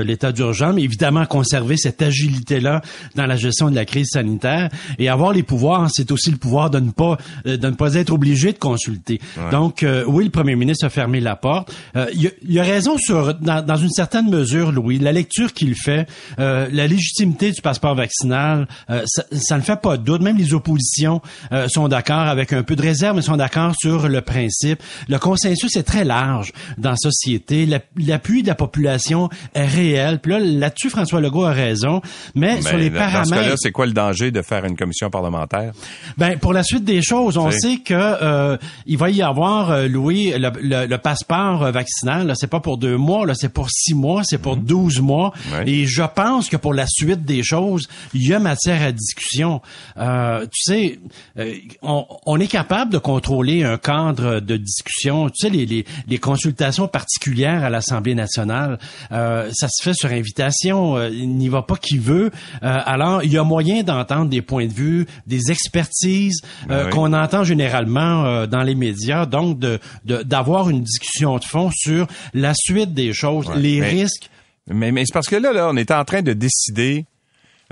l'état 0.05 0.33
d'urgence, 0.33 0.75
mais 0.75 0.83
évidemment 0.83 1.27
conserver 1.27 1.77
cette 1.77 2.03
agilité 2.03 2.61
là 2.61 2.81
dans 3.15 3.27
la 3.27 3.37
gestion 3.37 3.71
de 3.71 3.75
la 3.75 3.85
crise 3.85 4.09
sanitaire 4.13 4.71
et 4.99 5.09
avoir 5.09 5.33
les 5.33 5.43
pouvoirs, 5.43 5.89
c'est 5.93 6.11
aussi 6.11 6.31
le 6.31 6.37
pouvoir 6.37 6.71
de 6.71 6.81
ne 6.81 6.91
pas 6.91 7.19
de 7.45 7.67
ne 7.67 7.75
pas 7.75 7.95
être 7.95 8.13
obligé 8.13 8.53
de 8.53 8.59
consulter. 8.59 9.21
Donc 9.51 9.82
oui, 9.83 10.25
le 10.25 10.31
premier 10.31 10.57
ministre 10.57 10.87
a 10.87 10.91
fermé 10.91 11.21
la 11.21 11.37
porte. 11.37 11.75
Euh, 11.97 12.07
il, 12.43 12.59
a, 12.59 12.63
raison 12.63 12.97
sur 12.99 13.35
dans, 13.35 13.77
une 13.77 13.91
certaine 13.91 14.31
mesure, 14.31 14.73
Louis. 14.73 14.99
La 14.99 15.13
lecture 15.13 15.53
qu'il 15.53 15.75
fait, 15.75 16.09
euh, 16.39 16.69
la 16.73 16.87
légitimité 16.87 17.51
du 17.51 17.61
passeport 17.61 17.95
vaccinal, 17.95 18.67
euh, 18.91 19.03
ça, 19.07 19.57
ne 19.57 19.63
fait 19.63 19.81
pas 19.81 19.97
de 19.97 20.03
doute. 20.03 20.23
Même 20.23 20.37
les 20.37 20.55
oppositions 20.55 21.21
sont 21.69 21.89
d'accord 21.89 22.17
avec 22.17 22.53
un 22.53 22.63
peu 22.63 22.77
de 22.77 22.83
réserve, 22.83 23.17
mais 23.17 23.23
sont 23.23 23.37
d'accord 23.37 23.75
sur 23.79 24.09
le 24.09 24.21
principe. 24.21 24.83
Le 25.09 25.19
consensus 25.19 25.77
est 25.77 25.83
très 25.83 26.05
large 26.05 26.53
dans 26.79 26.91
la 26.91 26.97
société. 26.97 27.67
L'appui 27.97 28.43
de 28.43 28.49
la 28.49 28.55
population 28.55 29.29
est 29.55 29.67
réel. 29.67 30.19
Puis 30.21 30.33
là, 30.33 30.39
là-dessus, 30.39 30.91
François 30.91 31.21
Legault 31.21 31.45
a 31.45 31.53
raison. 31.53 32.01
Mais, 32.35 32.61
sur 32.63 32.77
les 32.77 32.91
paramètres... 32.91 33.31
Dans 33.31 33.37
ce 33.37 33.43
cas-là, 33.43 33.55
c'est 33.57 33.73
quoi 33.73 33.87
le 33.87 33.93
danger 33.93 34.31
de 34.31 34.43
faire 34.43 34.65
une 34.65 34.77
commission 34.77 35.11
parlementaire? 35.11 35.73
Ben, 36.17 36.39
pour 36.39 36.53
la 36.53 36.63
suite 36.63 36.85
des 36.85 37.03
choses, 37.03 37.37
on 37.37 37.51
sait 37.51 37.79
que 37.85 38.59
il 38.87 38.97
va 38.97 39.11
y 39.11 39.23
avoir 39.23 39.72
euh, 39.73 39.89
Louis, 39.89 40.33
le, 40.37 40.97
passeport 40.97 41.71
vaccinal, 41.73 42.33
c'est 42.37 42.47
pas 42.47 42.61
pour 42.61 42.79
deux 42.79 42.97
mois, 42.97 43.27
là, 43.27 43.35
c'est 43.35 43.49
pour 43.49 43.69
six 43.71 43.95
mois, 43.95 44.23
c'est 44.25 44.39
pour 44.39 44.57
mhm. 44.57 44.65
douze 44.65 45.01
mois. 45.01 45.33
Et 45.67 45.87
je 45.87 46.03
pense 46.03 46.49
que 46.49 46.57
pour 46.57 46.75
la 46.75 46.87
suite 46.87 47.25
des 47.25 47.43
choses, 47.43 47.89
il 48.15 48.27
y 48.27 48.35
a 48.35 48.39
matière 48.39 48.83
à 48.83 48.93
discussion. 48.93 49.61
Euh, 49.99 50.47
tu 50.53 50.73
sais, 50.73 50.99
euh, 51.39 51.55
on, 51.83 52.39
est 52.39 52.47
capable 52.47 52.93
de 52.93 52.99
contrôler 52.99 53.65
un 53.65 53.79
cadre 53.79 54.41
de 54.41 54.57
discussion. 54.57 55.29
Tu 55.29 55.47
sais, 55.47 55.51
les, 55.51 55.85
les, 56.09 56.19
consultations 56.19 56.89
particulières 56.89 57.65
à 57.65 57.71
l'Assemblée 57.71 58.15
nationale, 58.15 58.79
ça 59.11 59.69
se 59.69 59.83
fait 59.83 59.95
sur 59.95 60.11
invitation. 60.11 61.03
il 61.09 61.37
n'y 61.37 61.49
va 61.49 61.63
pas 61.63 61.77
qui 61.77 61.99
veut. 61.99 62.31
alors, 62.61 63.23
il 63.25 63.33
y 63.33 63.39
a 63.39 63.45
moyen 63.45 63.83
d'entendre 63.83 64.31
des 64.31 64.43
points 64.43 64.67
de 64.67 64.73
vue, 64.73 65.07
des 65.27 65.51
expertises 65.51 66.41
ben 66.69 66.91
qu'on 66.91 67.13
entend 67.13 67.45
généralement 67.45 68.47
dans 68.47 68.63
les 68.63 68.75
médias. 68.75 69.27
Donc, 69.27 69.59
d'avoir 70.05 70.71
une 70.71 70.83
discussion 70.83 71.39
de 71.39 71.45
fond 71.45 71.71
sur 71.73 72.07
la 72.35 72.53
suite 72.55 72.95
des 72.95 73.13
choses, 73.13 73.51
les 73.55 73.81
risques. 73.81 74.31
Mais, 74.69 74.93
mais 74.93 75.05
c'est 75.07 75.13
parce 75.13 75.29
que 75.29 75.37
là, 75.37 75.53
là, 75.53 75.69
on 75.69 75.77
est 75.77 75.91
en 75.91 76.05
train 76.05 76.23
de 76.23 76.33
décider 76.33 77.07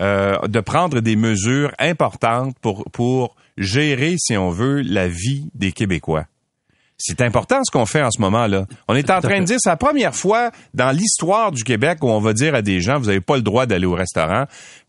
euh, 0.00 0.38
de 0.48 0.60
prendre 0.60 1.00
des 1.00 1.14
mesures 1.14 1.72
importantes 1.78 2.56
pour, 2.62 2.84
pour 2.90 3.36
gérer, 3.58 4.14
si 4.18 4.34
on 4.34 4.48
veut, 4.48 4.80
la 4.80 5.08
vie 5.08 5.50
des 5.54 5.72
Québécois. 5.72 6.24
C'est 6.96 7.20
important 7.20 7.60
ce 7.64 7.70
qu'on 7.70 7.84
fait 7.84 8.02
en 8.02 8.10
ce 8.10 8.20
moment-là. 8.22 8.64
On 8.88 8.94
est 8.94 9.10
en 9.10 9.20
train 9.20 9.40
de 9.40 9.44
dire, 9.44 9.56
c'est 9.58 9.68
la 9.68 9.76
première 9.76 10.14
fois 10.14 10.52
dans 10.72 10.90
l'histoire 10.90 11.52
du 11.52 11.64
Québec 11.64 11.98
où 12.02 12.08
on 12.08 12.20
va 12.20 12.32
dire 12.32 12.54
à 12.54 12.62
des 12.62 12.80
gens, 12.80 12.98
vous 12.98 13.06
n'avez 13.06 13.20
pas 13.20 13.36
le 13.36 13.42
droit 13.42 13.66
d'aller 13.66 13.84
au 13.84 13.94
restaurant, 13.94 14.46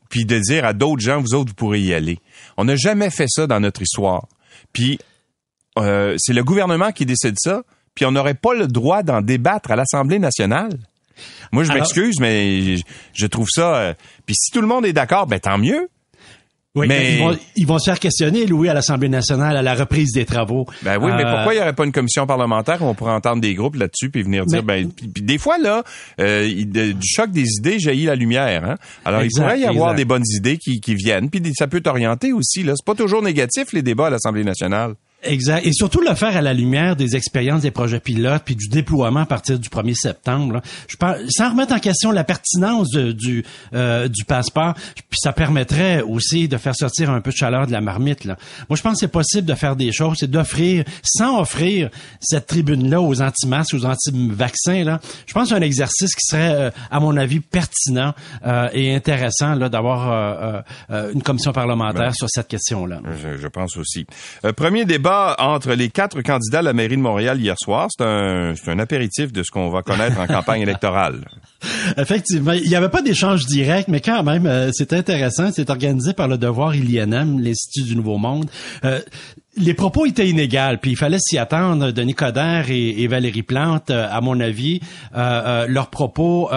puis 0.10 0.26
de 0.26 0.40
dire 0.40 0.64
à 0.64 0.72
d'autres 0.72 1.02
gens, 1.02 1.20
vous 1.20 1.34
autres, 1.34 1.50
vous 1.50 1.56
pourrez 1.56 1.82
y 1.82 1.94
aller. 1.94 2.20
On 2.56 2.64
n'a 2.64 2.78
jamais 2.78 3.10
fait 3.10 3.28
ça 3.28 3.48
dans 3.48 3.60
notre 3.60 3.82
histoire. 3.82 4.28
Puis 4.72 4.98
euh, 5.80 6.16
c'est 6.18 6.34
le 6.34 6.44
gouvernement 6.44 6.92
qui 6.92 7.06
décide 7.06 7.36
ça, 7.40 7.64
puis 7.96 8.06
on 8.06 8.12
n'aurait 8.12 8.34
pas 8.34 8.54
le 8.54 8.68
droit 8.68 9.04
d'en 9.04 9.22
débattre 9.22 9.72
à 9.72 9.76
l'Assemblée 9.76 10.20
nationale. 10.20 10.72
Moi, 11.52 11.64
je 11.64 11.72
m'excuse, 11.72 12.20
mais 12.20 12.78
je, 13.14 13.26
trouve 13.28 13.48
ça. 13.50 13.76
Euh, 13.76 13.94
puis 14.26 14.36
si 14.36 14.52
tout 14.52 14.62
le 14.62 14.68
monde 14.68 14.86
est 14.86 14.94
d'accord, 14.94 15.28
ben 15.28 15.40
tant 15.40 15.58
mieux. 15.58 15.90
Oui, 16.74 16.88
mais 16.88 17.20
ils 17.58 17.68
vont, 17.68 17.80
se 17.80 17.90
faire 17.90 18.00
questionner, 18.00 18.46
Louis, 18.46 18.70
à 18.70 18.74
l'Assemblée 18.74 19.10
nationale 19.10 19.58
à 19.58 19.62
la 19.62 19.74
reprise 19.76 20.14
des 20.14 20.24
travaux. 20.24 20.66
Ben 20.84 20.98
oui, 21.02 21.12
mais 21.18 21.26
euh, 21.26 21.36
pourquoi 21.36 21.54
il 21.54 21.58
n'y 21.58 21.62
aurait 21.62 21.74
pas 21.74 21.84
une 21.84 21.92
commission 21.92 22.26
parlementaire 22.26 22.82
où 22.82 22.86
on 22.86 22.96
pourrait 22.96 23.12
entendre 23.12 23.42
des 23.42 23.56
groupes 23.56 23.76
là-dessus 23.76 24.10
puis 24.10 24.24
venir 24.24 24.46
dire, 24.46 24.64
ben, 24.64 24.90
des 25.02 25.38
fois 25.38 25.58
là, 25.58 25.84
du 26.18 26.96
choc 27.04 27.30
des 27.32 27.46
idées 27.60 27.78
jaillit 27.78 28.06
la 28.06 28.16
lumière. 28.16 28.64
Hein? 28.64 28.78
Alors 29.04 29.22
il 29.22 29.30
pourrait 29.36 29.60
y 29.60 29.66
avoir 29.66 29.96
des 29.96 30.06
bonnes 30.06 30.24
idées 30.34 30.58
qui, 30.58 30.80
qui 30.80 30.96
viennent, 30.96 31.30
puis 31.30 31.42
ça 31.54 31.68
peut 31.68 31.82
t'orienter 31.82 32.32
aussi. 32.32 32.64
Là, 32.64 32.72
c'est 32.78 32.86
pas 32.86 32.96
toujours 32.96 33.22
négatif 33.22 33.74
les 33.74 33.82
débats 33.82 34.08
à 34.08 34.12
l'Assemblée 34.12 34.46
nationale. 34.46 34.96
Exact. 35.24 35.66
Et 35.66 35.72
surtout 35.72 36.02
le 36.02 36.16
faire 36.16 36.36
à 36.36 36.42
la 36.42 36.54
lumière 36.54 36.96
des 36.96 37.16
expériences 37.16 37.62
des 37.62 37.70
projets 37.70 38.00
pilotes 38.00 38.42
puis 38.44 38.56
du 38.56 38.70
déploiement 38.70 39.22
à 39.22 39.26
partir 39.26 39.60
du 39.60 39.70
1er 39.70 39.94
septembre. 39.94 40.62
Je 40.88 40.96
pense, 40.96 41.18
sans 41.30 41.52
remettre 41.52 41.74
en 41.74 41.80
question 41.80 42.12
la 42.12 42.24
pertinence 42.24 42.90
du 42.90 43.44
euh, 43.74 44.08
du 44.08 44.26
passeport, 44.26 44.74
puis 44.96 45.20
ça 45.22 45.32
permettrait 45.32 46.02
aussi 46.02 46.48
de 46.48 46.58
faire 46.58 46.76
sortir 46.76 47.12
un 47.12 47.22
peu 47.22 47.32
de 47.32 47.36
chaleur 47.36 47.68
de 47.68 47.72
la 47.72 47.82
marmite. 47.82 48.26
Là. 48.26 48.36
Moi, 48.68 48.76
je 48.76 48.82
pense 48.82 48.94
que 48.94 49.00
c'est 49.02 49.08
possible 49.08 49.48
de 49.48 49.54
faire 49.54 49.76
des 49.76 49.92
choses, 49.92 50.18
c'est 50.20 50.30
d'offrir, 50.30 50.86
sans 51.04 51.40
offrir 51.40 51.90
cette 52.20 52.48
tribune-là 52.48 53.00
aux 53.00 53.22
anti-masques, 53.22 53.76
aux 53.76 53.86
anti-vaccins. 53.86 54.84
Là, 54.84 55.00
je 55.28 55.34
pense 55.34 55.44
que 55.44 55.50
c'est 55.50 55.62
un 55.62 55.66
exercice 55.66 56.16
qui 56.16 56.26
serait, 56.26 56.56
euh, 56.56 56.72
à 56.90 57.00
mon 57.00 57.16
avis, 57.16 57.40
pertinent 57.40 58.14
euh, 58.46 58.70
et 58.74 58.96
intéressant 58.96 59.54
là 59.54 59.70
d'avoir 59.70 60.64
une 60.90 61.22
commission 61.22 61.52
parlementaire 61.52 62.08
ben, 62.08 62.14
sur 62.14 62.28
cette 62.30 62.48
question-là. 62.48 63.02
Je, 63.22 63.38
je 63.38 63.48
pense 63.48 63.78
aussi. 63.78 64.06
premier 64.56 64.86
débat 64.86 65.11
entre 65.40 65.74
les 65.74 65.90
quatre 65.90 66.22
candidats 66.22 66.60
à 66.60 66.64
la 66.64 66.74
mairie 66.74 66.98
de 66.98 67.02
Montréal 67.02 67.40
hier 67.40 67.56
soir. 67.60 67.88
C'est 67.90 68.04
un, 68.04 68.54
un 68.68 68.80
apéritif 68.80 69.32
de 69.32 69.44
ce 69.44 69.52
qu'on 69.52 69.70
va 69.70 69.82
connaître 69.82 70.20
en 70.20 70.28
campagne 70.42 70.62
électorale. 70.62 71.22
Effectivement, 71.98 72.54
il 72.54 72.68
n'y 72.68 72.76
avait 72.76 72.90
pas 72.90 73.02
d'échange 73.02 73.46
direct, 73.46 73.88
mais 73.88 74.02
quand 74.02 74.24
même, 74.24 74.46
euh, 74.46 74.72
c'est 74.74 74.94
intéressant. 74.94 75.52
C'est 75.54 75.70
organisé 75.70 76.14
par 76.14 76.28
le 76.28 76.38
Devoir 76.38 76.76
ILNM, 76.76 77.40
l'Institut 77.40 77.88
du 77.88 77.96
Nouveau 77.96 78.18
Monde. 78.18 78.50
Euh, 78.84 79.00
les 79.58 79.74
propos 79.74 80.06
étaient 80.06 80.30
inégaux, 80.30 80.78
puis 80.82 80.92
il 80.92 80.98
fallait 80.98 81.20
s'y 81.20 81.38
attendre. 81.38 81.92
Denis 81.92 82.14
Coderre 82.14 82.70
et, 82.70 83.06
Valérie 83.08 83.44
Plante, 83.44 83.90
euh, 83.90 84.08
à 84.10 84.22
mon 84.22 84.40
avis, 84.40 84.80
euh, 85.14 85.18
euh, 85.18 85.66
leurs 85.68 85.90
propos 85.90 86.50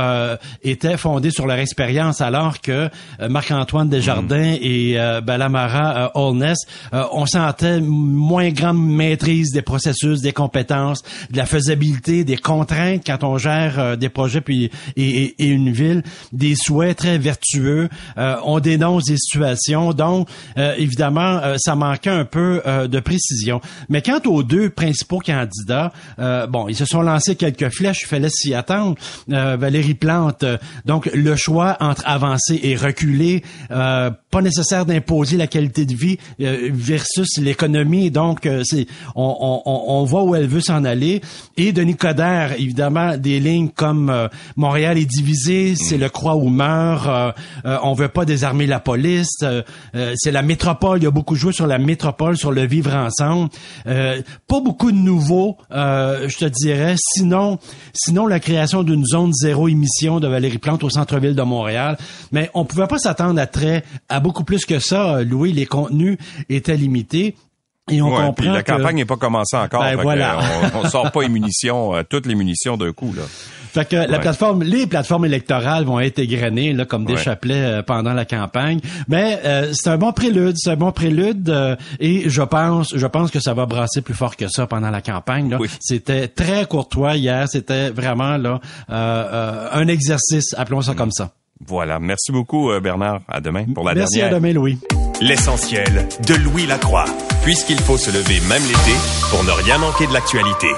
étaient 0.62 0.96
fondés 0.96 1.30
sur 1.30 1.46
leur 1.46 1.58
expérience, 1.58 2.20
alors 2.20 2.60
que 2.60 2.88
Marc-Antoine 3.28 3.88
Desjardins 3.88 4.54
mm. 4.54 4.58
et 4.60 5.20
Balamara 5.22 6.12
Holness, 6.14 6.58
on 6.92 7.26
sentait 7.26 7.80
moins 7.80 8.50
grande 8.50 8.84
maîtrise 8.84 9.50
des 9.52 9.62
processus, 9.62 10.20
des 10.20 10.32
compétences, 10.32 11.02
de 11.30 11.36
la 11.36 11.46
faisabilité, 11.46 12.24
des 12.24 12.36
contraintes 12.36 13.02
quand 13.04 13.24
on 13.24 13.38
gère 13.38 13.96
des 13.96 14.08
projets 14.08 14.40
puis 14.40 14.70
et, 14.96 15.34
et, 15.38 15.46
une 15.46 15.70
ville, 15.70 16.02
des 16.32 16.54
souhaits 16.56 16.96
très 16.96 17.18
vertueux. 17.18 17.88
on 18.16 18.60
dénonce 18.60 19.04
des 19.04 19.16
situations, 19.16 19.92
donc 19.92 20.28
évidemment, 20.56 21.40
ça 21.56 21.74
manquait 21.74 22.10
un 22.10 22.24
peu 22.24 22.62
de 22.88 23.00
précision. 23.00 23.60
Mais 23.88 24.02
quant 24.02 24.20
aux 24.26 24.42
deux 24.42 24.70
principaux 24.70 25.18
candidats, 25.18 25.92
euh, 26.18 26.46
bon, 26.46 26.68
ils 26.68 26.76
se 26.76 26.84
sont 26.84 27.02
lancés 27.02 27.36
quelques 27.36 27.68
flèches, 27.70 28.02
il 28.02 28.06
fallait 28.06 28.28
s'y 28.30 28.54
attendre. 28.54 28.96
Euh, 29.30 29.56
Valérie 29.56 29.94
Plante, 29.94 30.42
euh, 30.42 30.58
donc 30.84 31.10
le 31.12 31.36
choix 31.36 31.76
entre 31.80 32.02
avancer 32.06 32.60
et 32.62 32.76
reculer, 32.76 33.42
pas 33.68 34.42
nécessaire 34.42 34.84
d'imposer 34.84 35.36
la 35.36 35.46
qualité 35.46 35.86
de 35.86 35.94
vie 35.94 36.18
versus 36.38 37.38
l'économie. 37.38 38.10
Donc, 38.10 38.48
c'est 38.64 38.86
on, 39.14 39.62
on, 39.64 39.84
on, 39.86 40.04
voit 40.04 40.24
où 40.24 40.34
elle 40.34 40.46
veut 40.46 40.60
s'en 40.60 40.84
aller. 40.84 41.20
Et 41.56 41.72
Denis 41.72 41.96
Coderre, 41.96 42.52
évidemment, 42.58 43.16
des 43.16 43.38
lignes 43.38 43.68
comme 43.68 44.28
Montréal 44.56 44.98
est 44.98 45.04
divisé, 45.04 45.74
c'est 45.76 45.98
le 45.98 46.08
croix 46.08 46.36
ou 46.36 46.48
meurt, 46.48 47.34
on 47.64 47.94
veut 47.94 48.08
pas 48.08 48.24
désarmer 48.24 48.66
la 48.66 48.80
police, 48.80 49.44
c'est 50.14 50.32
la 50.32 50.42
métropole, 50.42 50.98
il 50.98 51.04
y 51.04 51.06
a 51.06 51.12
beaucoup 51.12 51.36
joué 51.36 51.52
sur 51.52 51.66
la 51.66 51.78
métropole, 51.78 52.36
sur 52.36 52.52
le 52.52 52.66
vivre 52.74 52.94
ensemble. 52.94 53.50
Euh, 53.86 54.20
pas 54.48 54.60
beaucoup 54.60 54.90
de 54.90 54.96
nouveaux, 54.96 55.56
euh, 55.70 56.28
je 56.28 56.38
te 56.38 56.44
dirais. 56.44 56.94
Sinon, 56.98 57.58
sinon 57.92 58.26
la 58.26 58.40
création 58.40 58.82
d'une 58.82 59.04
zone 59.04 59.32
zéro 59.32 59.68
émission 59.68 60.20
de 60.20 60.28
Valérie 60.28 60.58
Plante 60.58 60.82
au 60.84 60.90
centre-ville 60.90 61.34
de 61.34 61.42
Montréal. 61.42 61.96
Mais 62.32 62.50
on 62.54 62.64
pouvait 62.64 62.86
pas 62.86 62.98
s'attendre 62.98 63.40
à 63.40 63.46
très, 63.46 63.84
à 64.08 64.20
beaucoup 64.20 64.44
plus 64.44 64.64
que 64.66 64.78
ça. 64.78 65.22
Louis, 65.22 65.52
les 65.52 65.66
contenus 65.66 66.18
étaient 66.48 66.76
limités. 66.76 67.36
Et 67.90 68.00
on 68.00 68.08
comprend 68.08 68.52
la 68.52 68.62
campagne 68.62 68.96
n'est 68.96 69.04
pas 69.04 69.16
commencée 69.16 69.56
encore. 69.56 69.82
Ben 69.82 69.96
voilà. 70.00 70.40
on, 70.74 70.88
sort 70.88 71.12
pas 71.12 71.20
les 71.20 71.28
munitions, 71.28 71.94
euh, 71.94 72.02
toutes 72.08 72.24
les 72.26 72.34
munitions 72.34 72.78
d'un 72.78 72.92
coup 72.92 73.12
là. 73.14 73.22
Fait 73.74 73.88
que 73.88 73.96
la 73.96 74.20
plateforme, 74.20 74.62
les 74.62 74.86
plateformes 74.86 75.24
électorales 75.24 75.84
vont 75.84 75.98
être 75.98 76.20
égrenées 76.20 76.72
là 76.72 76.84
comme 76.84 77.04
des 77.04 77.16
chapelets 77.16 77.54
euh, 77.54 77.82
pendant 77.82 78.12
la 78.12 78.24
campagne. 78.24 78.78
Mais 79.08 79.40
euh, 79.44 79.72
c'est 79.72 79.90
un 79.90 79.98
bon 79.98 80.12
prélude, 80.12 80.54
c'est 80.56 80.70
un 80.70 80.76
bon 80.76 80.92
prélude 80.92 81.52
et 81.98 82.30
je 82.30 82.42
pense, 82.42 82.94
je 82.94 83.06
pense 83.08 83.32
que 83.32 83.40
ça 83.40 83.52
va 83.52 83.66
brasser 83.66 84.00
plus 84.00 84.14
fort 84.14 84.36
que 84.36 84.46
ça 84.46 84.68
pendant 84.68 84.90
la 84.90 85.00
campagne. 85.00 85.58
C'était 85.80 86.28
très 86.28 86.66
courtois 86.66 87.16
hier, 87.16 87.48
c'était 87.48 87.90
vraiment 87.90 88.36
là 88.36 88.60
un 88.88 89.88
exercice, 89.88 90.54
appelons 90.56 90.82
ça 90.82 90.94
comme 90.94 91.10
ça. 91.10 91.32
Voilà, 91.66 91.98
merci 91.98 92.30
beaucoup 92.30 92.70
Bernard. 92.80 93.22
À 93.26 93.40
demain 93.40 93.64
pour 93.74 93.84
la 93.84 93.94
dernière. 93.94 94.08
Merci 94.12 94.22
à 94.22 94.28
demain 94.28 94.52
Louis. 94.52 94.78
L'essentiel 95.20 96.06
de 96.28 96.34
Louis 96.34 96.66
Lacroix, 96.66 97.06
puisqu'il 97.42 97.78
faut 97.78 97.98
se 97.98 98.10
lever 98.10 98.40
même 98.48 98.62
l'été 98.62 98.96
pour 99.30 99.42
ne 99.42 99.50
rien 99.50 99.78
manquer 99.78 100.06
de 100.06 100.12
l'actualité. 100.12 100.68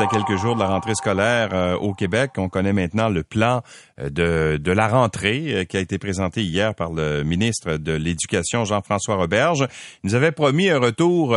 À 0.00 0.06
quelques 0.06 0.36
jours 0.36 0.56
de 0.56 0.60
la 0.60 0.66
rentrée 0.66 0.94
scolaire 0.96 1.50
euh, 1.52 1.76
au 1.76 1.94
Québec, 1.94 2.32
on 2.36 2.48
connaît 2.48 2.72
maintenant 2.72 3.08
le 3.08 3.22
plan 3.22 3.62
euh, 4.00 4.10
de, 4.10 4.56
de 4.56 4.72
la 4.72 4.88
rentrée 4.88 5.54
euh, 5.54 5.64
qui 5.64 5.76
a 5.76 5.80
été 5.80 5.98
présenté 5.98 6.42
hier 6.42 6.74
par 6.74 6.92
le 6.92 7.22
ministre 7.22 7.76
de 7.76 7.92
l'Éducation, 7.92 8.64
Jean-François 8.64 9.14
Roberge. 9.14 9.68
Il 10.02 10.08
nous 10.08 10.14
avait 10.16 10.32
promis 10.32 10.68
un 10.68 10.80
retour 10.80 11.36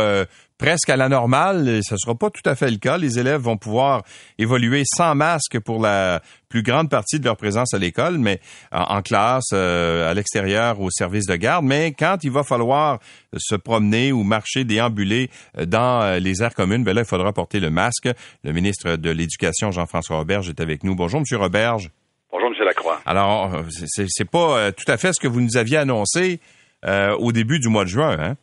presque 0.58 0.90
à 0.90 0.96
la 0.96 1.08
normale. 1.08 1.80
Ce 1.82 1.94
ne 1.94 1.98
sera 1.98 2.14
pas 2.14 2.30
tout 2.30 2.42
à 2.44 2.54
fait 2.54 2.70
le 2.70 2.76
cas. 2.76 2.98
Les 2.98 3.18
élèves 3.18 3.40
vont 3.40 3.56
pouvoir 3.56 4.02
évoluer 4.38 4.82
sans 4.84 5.14
masque 5.14 5.58
pour 5.60 5.80
la 5.80 6.20
plus 6.48 6.62
grande 6.62 6.90
partie 6.90 7.20
de 7.20 7.24
leur 7.24 7.36
présence 7.36 7.72
à 7.74 7.78
l'école, 7.78 8.18
mais 8.18 8.40
en, 8.72 9.02
classe, 9.02 9.50
euh, 9.52 10.10
à 10.10 10.14
l'extérieur, 10.14 10.80
au 10.80 10.90
service 10.90 11.26
de 11.26 11.36
garde. 11.36 11.64
Mais 11.64 11.92
quand 11.92 12.18
il 12.22 12.30
va 12.30 12.42
falloir 12.42 12.98
se 13.36 13.54
promener 13.54 14.12
ou 14.12 14.22
marcher, 14.22 14.64
déambuler 14.64 15.30
euh, 15.58 15.66
dans 15.66 16.02
euh, 16.02 16.18
les 16.18 16.42
aires 16.42 16.54
communes, 16.54 16.84
ben 16.84 16.94
là, 16.94 17.02
il 17.02 17.06
faudra 17.06 17.32
porter 17.32 17.60
le 17.60 17.70
masque. 17.70 18.08
Le 18.44 18.52
ministre 18.52 18.96
de 18.96 19.10
l'Éducation, 19.10 19.70
Jean-François 19.70 20.16
Roberge, 20.16 20.48
est 20.48 20.60
avec 20.60 20.84
nous. 20.84 20.94
Bonjour, 20.94 21.20
Monsieur 21.20 21.38
Roberge. 21.38 21.90
Bonjour, 22.32 22.50
Monsieur 22.50 22.64
Lacroix. 22.64 23.00
Alors, 23.06 23.62
c'est 23.86 24.28
pas 24.28 24.72
tout 24.72 24.90
à 24.90 24.96
fait 24.96 25.12
ce 25.12 25.20
que 25.20 25.28
vous 25.28 25.40
nous 25.40 25.56
aviez 25.56 25.78
annoncé 25.78 26.40
au 26.84 27.32
début 27.32 27.58
du 27.58 27.68
mois 27.68 27.84
de 27.84 27.88
juin, 27.88 28.16
hein? 28.18 28.36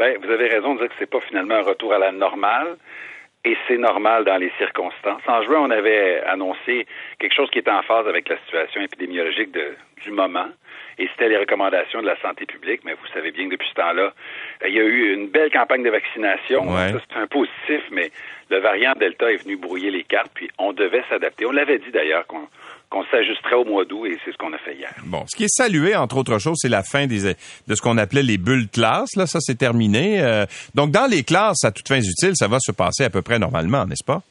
Ben, 0.00 0.16
vous 0.24 0.30
avez 0.30 0.48
raison 0.48 0.76
de 0.76 0.78
dire 0.78 0.88
que 0.88 0.94
c'est 0.98 1.10
pas 1.10 1.20
finalement 1.20 1.56
un 1.56 1.62
retour 1.62 1.92
à 1.92 1.98
la 1.98 2.10
normale. 2.10 2.78
Et 3.44 3.54
c'est 3.68 3.76
normal 3.76 4.24
dans 4.24 4.38
les 4.38 4.50
circonstances. 4.56 5.20
En 5.26 5.42
juin, 5.42 5.60
on 5.60 5.70
avait 5.70 6.22
annoncé 6.22 6.86
quelque 7.18 7.34
chose 7.34 7.50
qui 7.50 7.58
était 7.58 7.70
en 7.70 7.82
phase 7.82 8.08
avec 8.08 8.26
la 8.30 8.38
situation 8.38 8.80
épidémiologique 8.80 9.50
de, 9.52 9.76
du 10.02 10.10
moment. 10.10 10.48
Et 10.98 11.06
c'était 11.08 11.28
les 11.28 11.36
recommandations 11.36 12.00
de 12.00 12.06
la 12.06 12.18
santé 12.20 12.46
publique. 12.46 12.80
Mais 12.84 12.94
vous 12.94 13.06
savez 13.12 13.30
bien 13.30 13.46
que 13.46 13.50
depuis 13.52 13.68
ce 13.68 13.74
temps-là, 13.74 14.14
il 14.66 14.74
y 14.74 14.80
a 14.80 14.84
eu 14.84 15.12
une 15.12 15.28
belle 15.28 15.50
campagne 15.50 15.82
de 15.82 15.90
vaccination. 15.90 16.66
Ça, 16.70 16.92
c'est 16.92 17.18
un 17.18 17.26
positif, 17.26 17.82
mais 17.90 18.10
le 18.48 18.58
variant 18.58 18.92
Delta 18.98 19.30
est 19.30 19.42
venu 19.42 19.56
brouiller 19.56 19.90
les 19.90 20.04
cartes. 20.04 20.32
Puis 20.34 20.50
on 20.56 20.72
devait 20.72 21.04
s'adapter. 21.10 21.44
On 21.44 21.52
l'avait 21.52 21.78
dit 21.78 21.90
d'ailleurs 21.90 22.26
qu'on 22.26 22.48
qu'on 22.90 23.04
s'ajusterait 23.04 23.54
au 23.54 23.64
mois 23.64 23.84
d'août 23.84 24.06
et 24.06 24.18
c'est 24.24 24.32
ce 24.32 24.36
qu'on 24.36 24.52
a 24.52 24.58
fait 24.58 24.74
hier. 24.74 24.92
Bon, 25.04 25.24
ce 25.26 25.36
qui 25.36 25.44
est 25.44 25.54
salué, 25.54 25.94
entre 25.94 26.16
autres 26.18 26.38
choses, 26.38 26.56
c'est 26.60 26.68
la 26.68 26.82
fin 26.82 27.06
des, 27.06 27.22
de 27.22 27.74
ce 27.74 27.80
qu'on 27.80 27.96
appelait 27.98 28.24
les 28.24 28.36
bulles 28.36 28.66
de 28.66 28.70
classe. 28.70 29.14
Là, 29.16 29.26
ça, 29.26 29.38
c'est 29.40 29.56
terminé. 29.56 30.20
Euh, 30.20 30.44
donc, 30.74 30.90
dans 30.90 31.08
les 31.08 31.22
classes, 31.22 31.64
à 31.64 31.70
toutes 31.70 31.88
fins 31.88 32.00
utiles, 32.00 32.34
ça 32.34 32.48
va 32.48 32.58
se 32.60 32.72
passer 32.72 33.04
à 33.04 33.10
peu 33.10 33.22
près 33.22 33.38
normalement, 33.38 33.86
n'est-ce 33.86 34.04
pas? 34.04 34.22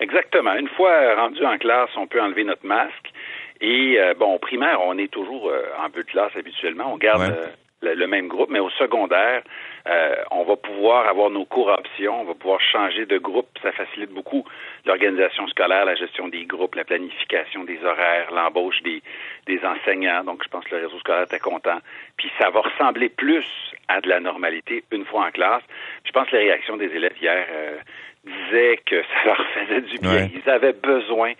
Exactement. 0.00 0.54
Une 0.54 0.68
fois 0.68 1.14
rendu 1.16 1.44
en 1.44 1.58
classe, 1.58 1.90
on 1.96 2.06
peut 2.06 2.20
enlever 2.20 2.44
notre 2.44 2.66
masque. 2.66 3.12
Et 3.60 4.00
euh, 4.00 4.14
bon, 4.18 4.34
au 4.34 4.38
primaire, 4.38 4.80
on 4.82 4.96
est 4.96 5.12
toujours 5.12 5.50
euh, 5.50 5.62
en 5.84 5.90
bulle 5.90 6.04
de 6.04 6.10
classe 6.10 6.32
habituellement. 6.34 6.94
On 6.94 6.96
garde 6.96 7.36
le, 7.82 8.06
même 8.06 8.28
groupe, 8.28 8.48
mais 8.50 8.58
au 8.58 8.70
secondaire, 8.70 9.42
euh, 9.90 10.14
on 10.30 10.44
va 10.44 10.56
pouvoir 10.56 11.08
avoir 11.08 11.30
nos 11.30 11.44
cours 11.44 11.68
options, 11.68 12.20
on 12.20 12.24
va 12.24 12.34
pouvoir 12.34 12.60
changer 12.60 13.06
de 13.06 13.18
groupe. 13.18 13.48
Ça 13.62 13.72
facilite 13.72 14.10
beaucoup 14.10 14.44
l'organisation 14.84 15.48
scolaire, 15.48 15.84
la 15.84 15.96
gestion 15.96 16.28
des 16.28 16.44
groupes, 16.44 16.76
la 16.76 16.84
planification 16.84 17.64
des 17.64 17.82
horaires, 17.84 18.30
l'embauche 18.32 18.80
des, 18.82 19.02
des 19.46 19.60
enseignants. 19.64 20.22
Donc, 20.22 20.44
je 20.44 20.48
pense 20.48 20.64
que 20.64 20.76
le 20.76 20.82
réseau 20.82 20.98
scolaire 21.00 21.24
était 21.24 21.40
content. 21.40 21.78
Puis, 22.16 22.30
ça 22.38 22.50
va 22.50 22.60
ressembler 22.60 23.08
plus 23.08 23.46
à 23.88 24.00
de 24.00 24.08
la 24.08 24.20
normalité 24.20 24.84
une 24.92 25.04
fois 25.04 25.26
en 25.26 25.30
classe. 25.30 25.62
Je 26.04 26.12
pense 26.12 26.28
que 26.28 26.36
les 26.36 26.44
réactions 26.44 26.76
des 26.76 26.94
élèves 26.94 27.16
hier 27.20 27.46
euh, 27.50 27.78
disaient 28.24 28.78
que 28.86 29.02
ça 29.14 29.24
leur 29.24 29.44
faisait 29.48 29.80
du 29.80 29.98
bien. 29.98 30.28
Ils 30.32 30.48
avaient 30.48 30.72
besoin 30.72 31.32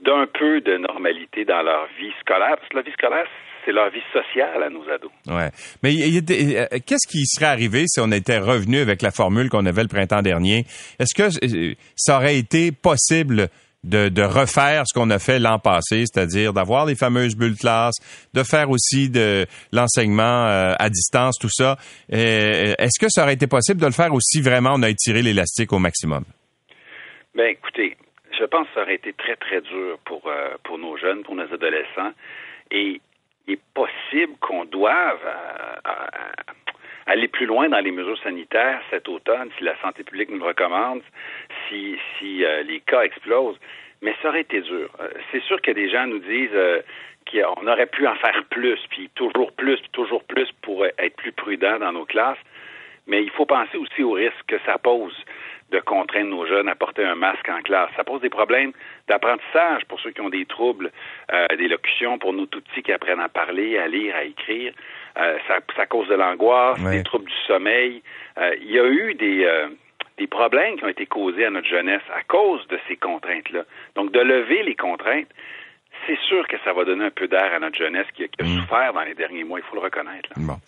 d'un 0.00 0.26
peu 0.26 0.60
de 0.60 0.76
normalité 0.76 1.44
dans 1.44 1.62
leur 1.62 1.86
vie 1.98 2.12
scolaire, 2.20 2.56
parce 2.56 2.68
que 2.68 2.76
la 2.76 2.82
vie 2.82 2.92
scolaire, 2.92 3.26
c'est 3.64 3.72
leur 3.72 3.90
vie 3.90 4.02
sociale 4.12 4.62
à 4.62 4.70
nos 4.70 4.88
ados. 4.88 5.10
Ouais. 5.26 5.50
Mais 5.82 5.94
euh, 5.94 6.66
qu'est-ce 6.84 7.08
qui 7.08 7.24
serait 7.26 7.46
arrivé 7.46 7.84
si 7.86 8.00
on 8.00 8.10
était 8.10 8.38
revenu 8.38 8.80
avec 8.80 9.02
la 9.02 9.10
formule 9.10 9.48
qu'on 9.48 9.66
avait 9.66 9.82
le 9.82 9.88
printemps 9.88 10.22
dernier? 10.22 10.64
Est-ce 10.98 11.14
que 11.14 11.44
euh, 11.44 11.74
ça 11.96 12.16
aurait 12.16 12.36
été 12.36 12.72
possible 12.72 13.48
de, 13.84 14.22
refaire 14.22 14.84
ce 14.86 14.94
qu'on 14.94 15.10
a 15.10 15.18
fait 15.18 15.40
l'an 15.40 15.58
passé, 15.58 16.04
c'est-à-dire 16.06 16.52
d'avoir 16.52 16.86
les 16.86 16.94
fameuses 16.94 17.36
bulles 17.36 17.54
de 17.54 17.58
classe, 17.58 17.96
de 18.32 18.42
faire 18.44 18.70
aussi 18.70 19.10
de 19.10 19.46
l'enseignement 19.72 20.46
euh, 20.46 20.74
à 20.78 20.88
distance, 20.88 21.36
tout 21.38 21.50
ça? 21.50 21.76
Est-ce 22.08 23.00
que 23.00 23.06
ça 23.08 23.24
aurait 23.24 23.34
été 23.34 23.48
possible 23.48 23.80
de 23.80 23.86
le 23.86 23.92
faire 23.92 24.12
aussi 24.14 24.40
vraiment 24.40 24.74
on 24.74 24.82
a 24.82 24.88
étiré 24.88 25.22
l'élastique 25.22 25.72
au 25.72 25.80
maximum? 25.80 26.24
Ben 27.34 27.46
écoutez, 27.46 27.96
je 28.38 28.44
pense 28.44 28.68
que 28.68 28.74
ça 28.74 28.82
aurait 28.82 28.96
été 28.96 29.12
très, 29.14 29.36
très 29.36 29.60
dur 29.62 29.98
pour, 30.04 30.30
pour 30.62 30.78
nos 30.78 30.96
jeunes, 30.96 31.22
pour 31.22 31.34
nos 31.34 31.52
adolescents. 31.52 32.12
Et 32.70 33.00
il 33.46 33.54
est 33.54 33.60
possible 33.74 34.34
qu'on 34.40 34.64
doive, 34.64 35.20
aller 37.06 37.28
plus 37.28 37.46
loin 37.46 37.68
dans 37.68 37.80
les 37.80 37.90
mesures 37.90 38.18
sanitaires 38.22 38.80
cet 38.90 39.08
automne, 39.08 39.50
si 39.58 39.64
la 39.64 39.76
santé 39.80 40.04
publique 40.04 40.30
nous 40.30 40.38
le 40.38 40.46
recommande, 40.46 41.02
si, 41.68 41.98
euh, 42.44 42.62
les 42.62 42.80
cas 42.80 43.02
explosent. 43.02 43.58
Mais 44.02 44.14
ça 44.20 44.28
aurait 44.28 44.42
été 44.42 44.60
dur. 44.60 44.90
Euh, 45.00 45.08
c'est 45.30 45.42
sûr 45.42 45.60
que 45.60 45.70
des 45.70 45.88
gens 45.88 46.06
nous 46.06 46.18
disent 46.18 46.50
euh, 46.54 46.80
qu'on 47.30 47.66
aurait 47.66 47.86
pu 47.86 48.06
en 48.06 48.14
faire 48.16 48.42
plus, 48.50 48.78
puis 48.90 49.08
toujours 49.14 49.52
plus, 49.52 49.78
puis 49.78 49.90
toujours 49.92 50.24
plus 50.24 50.50
pour 50.62 50.84
être 50.86 51.16
plus 51.16 51.32
prudent 51.32 51.78
dans 51.78 51.92
nos 51.92 52.04
classes. 52.04 52.38
Mais 53.06 53.22
il 53.22 53.30
faut 53.30 53.46
penser 53.46 53.76
aussi 53.78 54.02
au 54.02 54.12
risque 54.12 54.44
que 54.46 54.58
ça 54.64 54.78
pose 54.78 55.16
de 55.72 55.80
contraindre 55.80 56.30
nos 56.30 56.46
jeunes 56.46 56.68
à 56.68 56.74
porter 56.74 57.04
un 57.04 57.14
masque 57.14 57.48
en 57.48 57.60
classe. 57.62 57.90
Ça 57.96 58.04
pose 58.04 58.20
des 58.20 58.30
problèmes 58.30 58.72
d'apprentissage 59.08 59.84
pour 59.86 59.98
ceux 60.00 60.10
qui 60.10 60.20
ont 60.20 60.28
des 60.28 60.46
troubles 60.46 60.92
euh, 61.32 61.46
d'élocution, 61.56 62.18
pour 62.18 62.32
nous 62.32 62.46
tout 62.46 62.60
petits 62.60 62.82
qui 62.82 62.92
apprennent 62.92 63.20
à 63.20 63.28
parler, 63.28 63.78
à 63.78 63.88
lire, 63.88 64.14
à 64.14 64.24
écrire. 64.24 64.72
Euh, 65.18 65.38
ça, 65.48 65.58
ça, 65.76 65.86
cause 65.86 66.08
de 66.08 66.14
l'angoisse, 66.14 66.80
des 66.84 67.02
troubles 67.02 67.28
du 67.28 67.36
sommeil. 67.46 68.02
Euh, 68.38 68.54
il 68.60 68.70
y 68.70 68.78
a 68.78 68.86
eu 68.86 69.14
des, 69.14 69.46
des 70.18 70.26
problèmes 70.26 70.76
qui 70.76 70.84
ont 70.84 70.88
été 70.88 71.06
causés 71.06 71.46
à 71.46 71.50
notre 71.50 71.68
jeunesse 71.68 72.02
à 72.14 72.22
cause 72.22 72.66
de 72.68 72.78
ces 72.88 72.96
contraintes-là. 72.96 73.64
Donc, 73.94 74.12
de 74.12 74.20
lever 74.20 74.62
les 74.62 74.76
contraintes, 74.76 75.28
c'est 76.06 76.18
sûr 76.28 76.46
que 76.48 76.56
ça 76.64 76.72
va 76.72 76.84
donner 76.84 77.06
un 77.06 77.10
peu 77.10 77.28
d'air 77.28 77.52
à 77.54 77.58
notre 77.58 77.76
jeunesse 77.76 78.06
qui, 78.14 78.24
a 78.24 78.44
mm. 78.44 78.60
souffert 78.60 78.92
dans 78.92 79.02
les 79.02 79.14
derniers 79.14 79.44
mois, 79.44 79.60
il 79.60 79.64
faut 79.68 79.76
le 79.76 79.82
reconnaître. 79.82 80.28
Bon. 80.36 80.58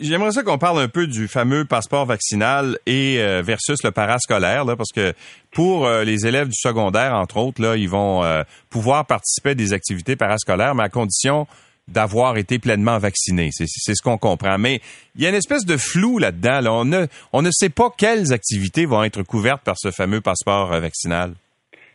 J'aimerais 0.00 0.32
ça 0.32 0.42
qu'on 0.42 0.58
parle 0.58 0.80
un 0.80 0.88
peu 0.88 1.06
du 1.06 1.28
fameux 1.28 1.64
passeport 1.64 2.06
vaccinal 2.06 2.78
et 2.86 3.18
euh, 3.20 3.42
versus 3.42 3.82
le 3.84 3.90
parascolaire, 3.90 4.64
là, 4.64 4.76
parce 4.76 4.92
que 4.94 5.12
pour 5.52 5.86
euh, 5.86 6.04
les 6.04 6.26
élèves 6.26 6.48
du 6.48 6.56
secondaire, 6.56 7.14
entre 7.14 7.36
autres, 7.38 7.62
là, 7.62 7.76
ils 7.76 7.88
vont 7.88 8.24
euh, 8.24 8.42
pouvoir 8.70 9.06
participer 9.06 9.50
à 9.50 9.54
des 9.54 9.72
activités 9.72 10.16
parascolaires, 10.16 10.74
mais 10.74 10.84
à 10.84 10.88
condition 10.88 11.46
d'avoir 11.86 12.36
été 12.36 12.58
pleinement 12.58 12.98
vaccinés. 12.98 13.48
C'est 13.50 13.66
ce 13.66 14.02
qu'on 14.02 14.18
comprend. 14.18 14.58
Mais 14.58 14.80
il 15.16 15.22
y 15.22 15.26
a 15.26 15.30
une 15.30 15.34
espèce 15.34 15.64
de 15.64 15.78
flou 15.78 16.18
là-dedans. 16.18 16.60
On, 16.80 16.84
ne, 16.84 17.06
on 17.32 17.40
ne 17.40 17.50
sait 17.50 17.70
pas 17.70 17.88
quelles 17.96 18.34
activités 18.34 18.84
vont 18.84 19.02
être 19.04 19.22
couvertes 19.22 19.62
par 19.62 19.76
ce 19.78 19.90
fameux 19.90 20.20
passeport 20.20 20.68
vaccinal. 20.80 21.32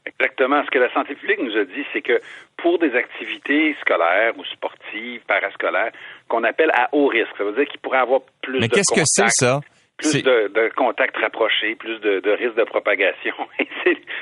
Exactement. 0.06 0.64
Ce 0.66 0.70
que 0.70 0.80
la 0.80 0.92
santé 0.94 1.16
publique 1.16 1.40
nous 1.42 1.56
a 1.56 1.64
dit, 1.64 1.86
c'est 1.94 2.02
que 2.02 2.20
pour 2.58 2.78
des 2.78 2.94
activités 2.96 3.76
scolaires 3.82 4.34
ou 4.38 4.44
sportives, 4.46 5.22
parascolaires, 5.28 5.92
qu'on 6.28 6.44
appelle 6.44 6.72
à 6.74 6.90
haut 6.92 7.08
risque, 7.08 7.32
ça 7.38 7.44
veut 7.44 7.54
dire 7.54 7.66
qu'il 7.68 7.80
pourrait 7.80 8.00
avoir 8.00 8.22
plus 8.42 8.60
Mais 8.60 8.68
qu'est-ce 8.68 8.94
que 8.94 9.06
c'est 9.06 9.30
ça? 9.30 9.62
Plus 9.98 10.24
de, 10.24 10.48
de, 10.48 10.70
contacts 10.76 11.16
rapprochés, 11.18 11.76
plus 11.76 12.00
de, 12.00 12.20
de 12.20 12.32
risques 12.32 12.56
de 12.56 12.64
propagation. 12.64 13.36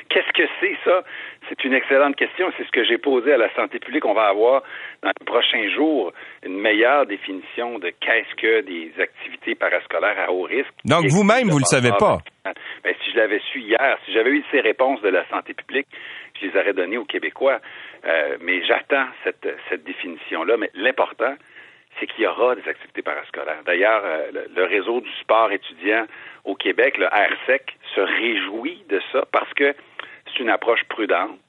Qu'est-ce 0.09 0.31
que 0.33 0.43
c'est 0.59 0.77
ça? 0.83 1.03
C'est 1.47 1.63
une 1.63 1.73
excellente 1.73 2.15
question. 2.17 2.51
C'est 2.57 2.65
ce 2.65 2.71
que 2.71 2.83
j'ai 2.83 2.97
posé 2.97 3.33
à 3.33 3.37
la 3.37 3.53
santé 3.55 3.79
publique. 3.79 4.05
On 4.05 4.13
va 4.13 4.27
avoir 4.27 4.63
dans 5.01 5.11
les 5.17 5.25
prochains 5.25 5.69
jours 5.69 6.11
une 6.43 6.59
meilleure 6.59 7.05
définition 7.05 7.79
de 7.79 7.89
qu'est-ce 8.01 8.35
que 8.35 8.61
des 8.61 8.91
activités 8.99 9.55
parascolaires 9.55 10.19
à 10.19 10.31
haut 10.31 10.43
risque. 10.43 10.73
Donc 10.83 11.05
vous-même, 11.07 11.47
vous 11.49 11.59
ne 11.59 11.63
le 11.63 11.65
savez 11.65 11.91
pas. 11.97 12.17
Ben, 12.83 12.93
si 13.03 13.11
je 13.11 13.17
l'avais 13.17 13.39
su 13.51 13.59
hier, 13.61 13.97
si 14.05 14.13
j'avais 14.13 14.31
eu 14.31 14.43
ces 14.51 14.59
réponses 14.59 15.01
de 15.01 15.09
la 15.09 15.27
santé 15.29 15.53
publique, 15.53 15.87
je 16.39 16.47
les 16.47 16.59
aurais 16.59 16.73
données 16.73 16.97
aux 16.97 17.05
Québécois. 17.05 17.59
Euh, 18.05 18.37
mais 18.41 18.63
j'attends 18.65 19.07
cette, 19.23 19.47
cette 19.69 19.83
définition-là. 19.83 20.57
Mais 20.57 20.71
l'important, 20.73 21.35
c'est 21.99 22.07
qu'il 22.07 22.23
y 22.23 22.27
aura 22.27 22.55
des 22.55 22.67
activités 22.67 23.01
parascolaires. 23.01 23.61
D'ailleurs, 23.65 24.01
euh, 24.03 24.31
le, 24.55 24.63
réseau 24.65 25.01
du 25.01 25.11
sport 25.21 25.51
étudiant 25.51 26.05
au 26.45 26.55
Québec, 26.55 26.97
le 26.97 27.07
RSEC, 27.07 27.77
se 27.95 28.01
réjouit 28.01 28.83
de 28.89 29.01
ça 29.11 29.25
parce 29.31 29.53
que 29.53 29.75
c'est 30.25 30.39
une 30.39 30.49
approche 30.49 30.83
prudente, 30.89 31.39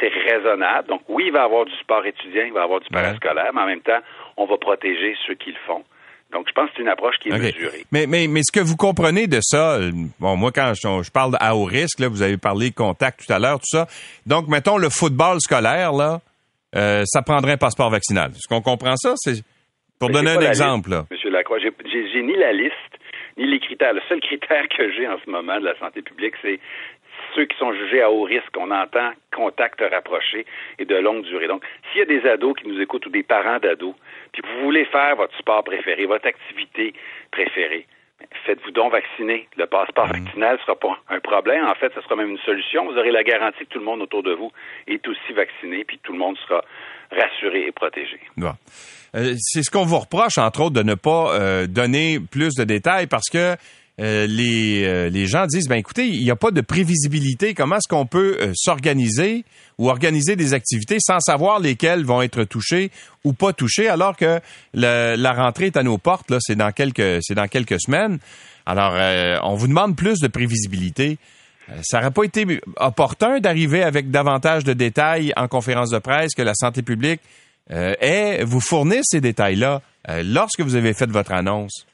c'est 0.00 0.08
raisonnable. 0.08 0.88
Donc 0.88 1.02
oui, 1.08 1.24
il 1.26 1.32
va 1.32 1.40
y 1.40 1.44
avoir 1.44 1.66
du 1.66 1.76
sport 1.76 2.04
étudiant, 2.06 2.44
il 2.46 2.52
va 2.52 2.60
y 2.60 2.64
avoir 2.64 2.80
du 2.80 2.88
parascolaire, 2.88 3.50
mais 3.54 3.60
en 3.60 3.66
même 3.66 3.82
temps, 3.82 4.00
on 4.36 4.46
va 4.46 4.56
protéger 4.56 5.16
ceux 5.26 5.34
qui 5.34 5.50
le 5.50 5.58
font. 5.66 5.84
Donc, 6.32 6.46
je 6.46 6.52
pense 6.52 6.66
que 6.66 6.72
c'est 6.76 6.82
une 6.82 6.88
approche 6.88 7.16
qui 7.22 7.30
est 7.30 7.38
mesurée. 7.38 7.86
Mais, 7.90 8.06
mais, 8.06 8.26
mais 8.26 8.42
ce 8.42 8.52
que 8.52 8.60
vous 8.60 8.76
comprenez 8.76 9.26
de 9.26 9.40
ça, 9.40 9.76
euh, 9.76 9.92
bon, 10.20 10.36
moi, 10.36 10.52
quand 10.52 10.74
je, 10.74 11.10
parle 11.10 11.38
à 11.40 11.56
haut 11.56 11.64
risque, 11.64 12.00
là, 12.00 12.08
vous 12.08 12.20
avez 12.20 12.36
parlé 12.36 12.68
de 12.68 12.74
contact 12.74 13.24
tout 13.26 13.32
à 13.32 13.38
l'heure, 13.38 13.58
tout 13.58 13.78
ça. 13.78 13.86
Donc, 14.26 14.46
mettons 14.46 14.76
le 14.76 14.90
football 14.90 15.40
scolaire, 15.40 15.92
là, 15.92 16.20
euh, 16.76 17.04
ça 17.06 17.22
prendrait 17.22 17.52
un 17.52 17.56
passeport 17.56 17.88
vaccinal. 17.88 18.30
Est-ce 18.32 18.46
qu'on 18.46 18.60
comprend 18.60 18.94
ça? 18.96 19.14
C'est 19.16 19.42
pour 19.98 20.10
donner 20.10 20.30
un 20.30 20.40
exemple. 20.40 20.90
Là. 20.90 21.04
Monsieur 21.10 21.30
Lacroix, 21.30 21.58
j'ai 21.58 22.22
ni 22.22 22.36
la 22.36 22.52
liste, 22.52 22.74
ni 23.36 23.46
les 23.46 23.60
critères. 23.60 23.92
Le 23.92 24.02
seul 24.08 24.20
critère 24.28 24.68
que 24.68 24.90
j'ai 24.92 25.06
en 25.08 25.18
ce 25.24 25.30
moment 25.30 25.58
de 25.58 25.64
la 25.64 25.78
santé 25.78 26.02
publique, 26.02 26.34
c'est 26.42 26.60
ceux 27.34 27.44
qui 27.46 27.56
sont 27.58 27.72
jugés 27.72 28.02
à 28.02 28.10
haut 28.10 28.22
risque. 28.22 28.56
On 28.56 28.70
entend 28.70 29.10
contact 29.34 29.80
rapproché 29.80 30.46
et 30.78 30.84
de 30.84 30.96
longue 30.96 31.24
durée. 31.24 31.48
Donc, 31.48 31.64
s'il 31.90 32.00
y 32.00 32.02
a 32.02 32.06
des 32.06 32.26
ados 32.28 32.54
qui 32.58 32.68
nous 32.68 32.80
écoutent 32.80 33.06
ou 33.06 33.10
des 33.10 33.22
parents 33.22 33.58
d'ados, 33.58 33.94
puis 34.32 34.42
vous 34.42 34.64
voulez 34.64 34.84
faire 34.86 35.16
votre 35.16 35.36
sport 35.38 35.64
préféré, 35.64 36.06
votre 36.06 36.26
activité 36.26 36.94
préférée, 37.30 37.86
faites-vous 38.44 38.70
donc 38.70 38.92
vacciner. 38.92 39.48
Le 39.56 39.66
passeport 39.66 40.06
mmh. 40.06 40.24
vaccinal 40.24 40.56
ne 40.56 40.60
sera 40.60 40.76
pas 40.76 40.98
un 41.08 41.20
problème. 41.20 41.64
En 41.66 41.74
fait, 41.74 41.92
ce 41.94 42.00
sera 42.00 42.16
même 42.16 42.30
une 42.30 42.38
solution. 42.38 42.86
Vous 42.86 42.96
aurez 42.98 43.10
la 43.10 43.22
garantie 43.22 43.64
que 43.66 43.70
tout 43.70 43.78
le 43.78 43.84
monde 43.84 44.02
autour 44.02 44.22
de 44.22 44.32
vous 44.32 44.50
est 44.86 45.06
aussi 45.06 45.32
vacciné, 45.32 45.84
puis 45.84 45.98
tout 46.02 46.12
le 46.12 46.18
monde 46.18 46.36
sera 46.38 46.64
rassuré 47.10 47.66
et 47.66 47.72
protégé. 47.72 48.20
Euh, 49.14 49.34
c'est 49.38 49.62
ce 49.62 49.70
qu'on 49.70 49.84
vous 49.84 49.98
reproche, 49.98 50.38
entre 50.38 50.60
autres, 50.62 50.74
de 50.74 50.82
ne 50.82 50.94
pas 50.94 51.32
euh, 51.32 51.66
donner 51.66 52.20
plus 52.20 52.54
de 52.54 52.64
détails 52.64 53.06
parce 53.06 53.28
que 53.30 53.56
euh, 54.00 54.26
les, 54.28 55.10
les 55.10 55.26
gens 55.26 55.46
disent, 55.46 55.66
ben 55.66 55.76
écoutez, 55.76 56.06
il 56.06 56.22
n'y 56.22 56.30
a 56.30 56.36
pas 56.36 56.52
de 56.52 56.60
prévisibilité. 56.60 57.54
Comment 57.54 57.76
est-ce 57.76 57.88
qu'on 57.88 58.06
peut 58.06 58.52
s'organiser 58.54 59.44
ou 59.76 59.90
organiser 59.90 60.36
des 60.36 60.54
activités 60.54 60.98
sans 61.00 61.18
savoir 61.18 61.58
lesquelles 61.58 62.04
vont 62.04 62.22
être 62.22 62.44
touchées 62.44 62.92
ou 63.24 63.32
pas 63.32 63.52
touchées, 63.52 63.88
alors 63.88 64.16
que 64.16 64.40
la 64.72 65.32
rentrée 65.32 65.66
est 65.66 65.76
à 65.76 65.82
nos 65.82 65.98
portes. 65.98 66.30
Là, 66.30 66.38
c'est 66.40 66.54
dans 66.54 66.70
quelques, 66.70 67.22
c'est 67.22 67.34
dans 67.34 67.48
quelques 67.48 67.80
semaines. 67.80 68.18
Alors, 68.66 68.94
on 69.42 69.56
vous 69.56 69.66
demande 69.66 69.96
plus 69.96 70.20
de 70.20 70.28
prévisibilité. 70.28 71.18
Ça 71.82 71.98
n'aurait 71.98 72.12
pas 72.12 72.22
été 72.22 72.60
opportun 72.76 73.40
d'arriver 73.40 73.82
avec 73.82 74.12
davantage 74.12 74.62
de 74.62 74.74
détails 74.74 75.32
en 75.36 75.48
conférence 75.48 75.90
de 75.90 75.98
presse 75.98 76.34
que 76.36 76.42
la 76.42 76.54
santé 76.54 76.82
publique 76.82 77.20
ait 77.70 78.44
vous 78.44 78.60
fournir 78.60 79.00
ces 79.02 79.20
détails-là 79.20 79.80
lorsque 80.24 80.60
vous 80.60 80.76
avez 80.76 80.94
fait 80.94 81.10
votre 81.10 81.32
annonce. 81.32 81.86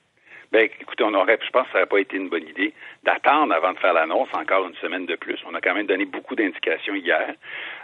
Ben, 0.55 0.69
écoutez, 0.81 1.03
on 1.03 1.13
aurait, 1.15 1.37
je 1.45 1.51
pense 1.51 1.67
que 1.67 1.73
ça 1.73 1.79
n'aurait 1.79 1.89
pas 1.89 1.99
été 1.99 2.17
une 2.17 2.29
bonne 2.29 2.47
idée 2.47 2.73
d'attendre 3.03 3.53
avant 3.53 3.73
de 3.73 3.79
faire 3.81 3.93
l'annonce 3.93 4.29
encore 4.35 4.65
une 4.69 4.77
semaine 4.77 5.05
de 5.05 5.17
plus. 5.17 5.37
On 5.51 5.55
a 5.57 5.61
quand 5.61 5.75
même 5.75 5.89
donné 5.89 6.05
beaucoup 6.05 6.37
d'indications 6.37 6.95
hier. 6.95 7.35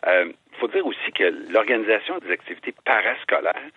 Il 0.04 0.08
euh, 0.08 0.32
faut 0.60 0.68
dire 0.68 0.86
aussi 0.86 1.10
que 1.12 1.34
l'organisation 1.52 2.18
des 2.18 2.30
activités 2.30 2.72
parascolaires, 2.84 3.70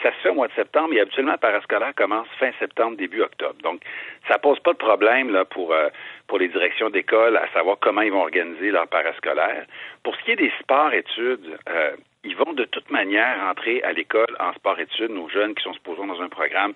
ça 0.00 0.12
se 0.12 0.16
fait 0.22 0.28
au 0.28 0.34
mois 0.34 0.46
de 0.46 0.52
septembre 0.52 0.94
et 0.94 1.00
habituellement 1.00 1.32
le 1.32 1.38
parascolaire 1.38 1.92
commence 1.96 2.28
fin 2.38 2.52
septembre, 2.60 2.96
début 2.96 3.22
octobre. 3.22 3.56
Donc, 3.64 3.82
ça 4.28 4.38
pose 4.38 4.60
pas 4.60 4.74
de 4.74 4.78
problème 4.78 5.32
là 5.32 5.44
pour 5.44 5.72
euh, 5.72 5.88
pour 6.28 6.38
les 6.38 6.46
directions 6.46 6.88
d'école 6.88 7.36
à 7.36 7.50
savoir 7.52 7.78
comment 7.80 8.02
ils 8.02 8.12
vont 8.12 8.22
organiser 8.22 8.70
leur 8.70 8.86
parascolaire. 8.86 9.66
Pour 10.04 10.14
ce 10.14 10.22
qui 10.22 10.30
est 10.30 10.36
des 10.36 10.52
sports-études, 10.60 11.58
euh, 11.68 11.96
ils 12.26 12.36
vont 12.36 12.52
de 12.52 12.64
toute 12.64 12.90
manière 12.90 13.38
entrer 13.48 13.82
à 13.82 13.92
l'école 13.92 14.36
en 14.40 14.52
sport-études, 14.54 15.10
nos 15.10 15.28
jeunes 15.28 15.54
qui 15.54 15.62
sont 15.62 15.72
supposés 15.74 16.06
dans 16.06 16.20
un 16.20 16.28
programme 16.28 16.74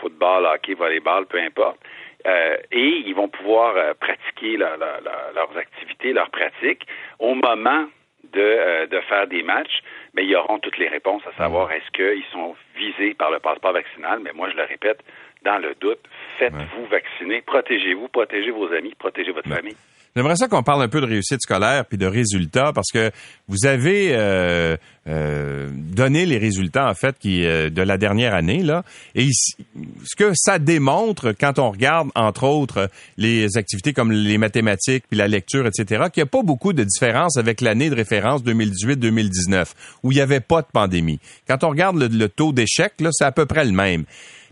football, 0.00 0.46
hockey, 0.46 0.74
volleyball, 0.74 1.26
peu 1.26 1.38
importe. 1.40 1.78
Euh, 2.26 2.56
et 2.72 3.02
ils 3.06 3.14
vont 3.14 3.28
pouvoir 3.28 3.76
euh, 3.76 3.94
pratiquer 3.94 4.56
leurs 4.56 5.56
activités, 5.56 6.12
leurs 6.12 6.30
pratiques 6.30 6.86
au 7.18 7.34
moment 7.34 7.86
de, 8.32 8.40
euh, 8.40 8.86
de 8.86 9.00
faire 9.00 9.26
des 9.26 9.42
matchs. 9.42 9.82
Mais 10.14 10.24
ils 10.24 10.34
auront 10.36 10.58
toutes 10.58 10.78
les 10.78 10.88
réponses 10.88 11.22
à 11.26 11.36
savoir 11.36 11.70
est-ce 11.72 11.90
qu'ils 11.92 12.24
sont 12.32 12.56
visés 12.76 13.14
par 13.14 13.30
le 13.30 13.38
passeport 13.38 13.72
vaccinal? 13.72 14.20
Mais 14.22 14.32
moi, 14.32 14.48
je 14.50 14.56
le 14.56 14.64
répète, 14.64 15.00
dans 15.42 15.58
le 15.58 15.74
doute, 15.74 16.00
faites-vous 16.38 16.86
vacciner, 16.86 17.40
protégez-vous, 17.42 18.08
protégez 18.08 18.50
vos 18.50 18.72
amis, 18.72 18.94
protégez 18.98 19.30
votre 19.30 19.48
famille. 19.48 19.76
J'aimerais 20.16 20.36
ça 20.36 20.48
qu'on 20.48 20.62
parle 20.62 20.82
un 20.82 20.88
peu 20.88 21.00
de 21.00 21.06
réussite 21.06 21.40
scolaire 21.42 21.84
puis 21.84 21.98
de 21.98 22.06
résultats 22.06 22.72
parce 22.72 22.90
que 22.92 23.10
vous 23.46 23.66
avez 23.66 24.16
euh, 24.16 24.76
euh, 25.06 25.70
donné 25.72 26.26
les 26.26 26.38
résultats 26.38 26.88
en 26.88 26.94
fait 26.94 27.16
qui 27.18 27.44
euh, 27.44 27.70
de 27.70 27.82
la 27.82 27.98
dernière 27.98 28.34
année 28.34 28.62
là 28.62 28.84
et 29.14 29.28
ce 29.32 30.16
que 30.16 30.32
ça 30.34 30.58
démontre 30.58 31.32
quand 31.38 31.58
on 31.58 31.70
regarde 31.70 32.08
entre 32.14 32.44
autres 32.44 32.90
les 33.16 33.56
activités 33.56 33.92
comme 33.92 34.10
les 34.10 34.38
mathématiques 34.38 35.04
puis 35.08 35.18
la 35.18 35.28
lecture 35.28 35.66
etc 35.66 36.04
qu'il 36.12 36.22
n'y 36.22 36.28
a 36.28 36.30
pas 36.30 36.42
beaucoup 36.42 36.72
de 36.72 36.84
différence 36.84 37.36
avec 37.36 37.60
l'année 37.60 37.90
de 37.90 37.94
référence 37.94 38.42
2018-2019 38.44 39.66
où 40.02 40.12
il 40.12 40.16
n'y 40.16 40.20
avait 40.20 40.40
pas 40.40 40.62
de 40.62 40.68
pandémie. 40.72 41.20
Quand 41.46 41.64
on 41.64 41.68
regarde 41.68 41.96
le, 41.96 42.08
le 42.08 42.28
taux 42.28 42.52
d'échec 42.52 42.94
là 43.00 43.10
c'est 43.12 43.24
à 43.24 43.32
peu 43.32 43.46
près 43.46 43.64
le 43.64 43.72
même. 43.72 44.04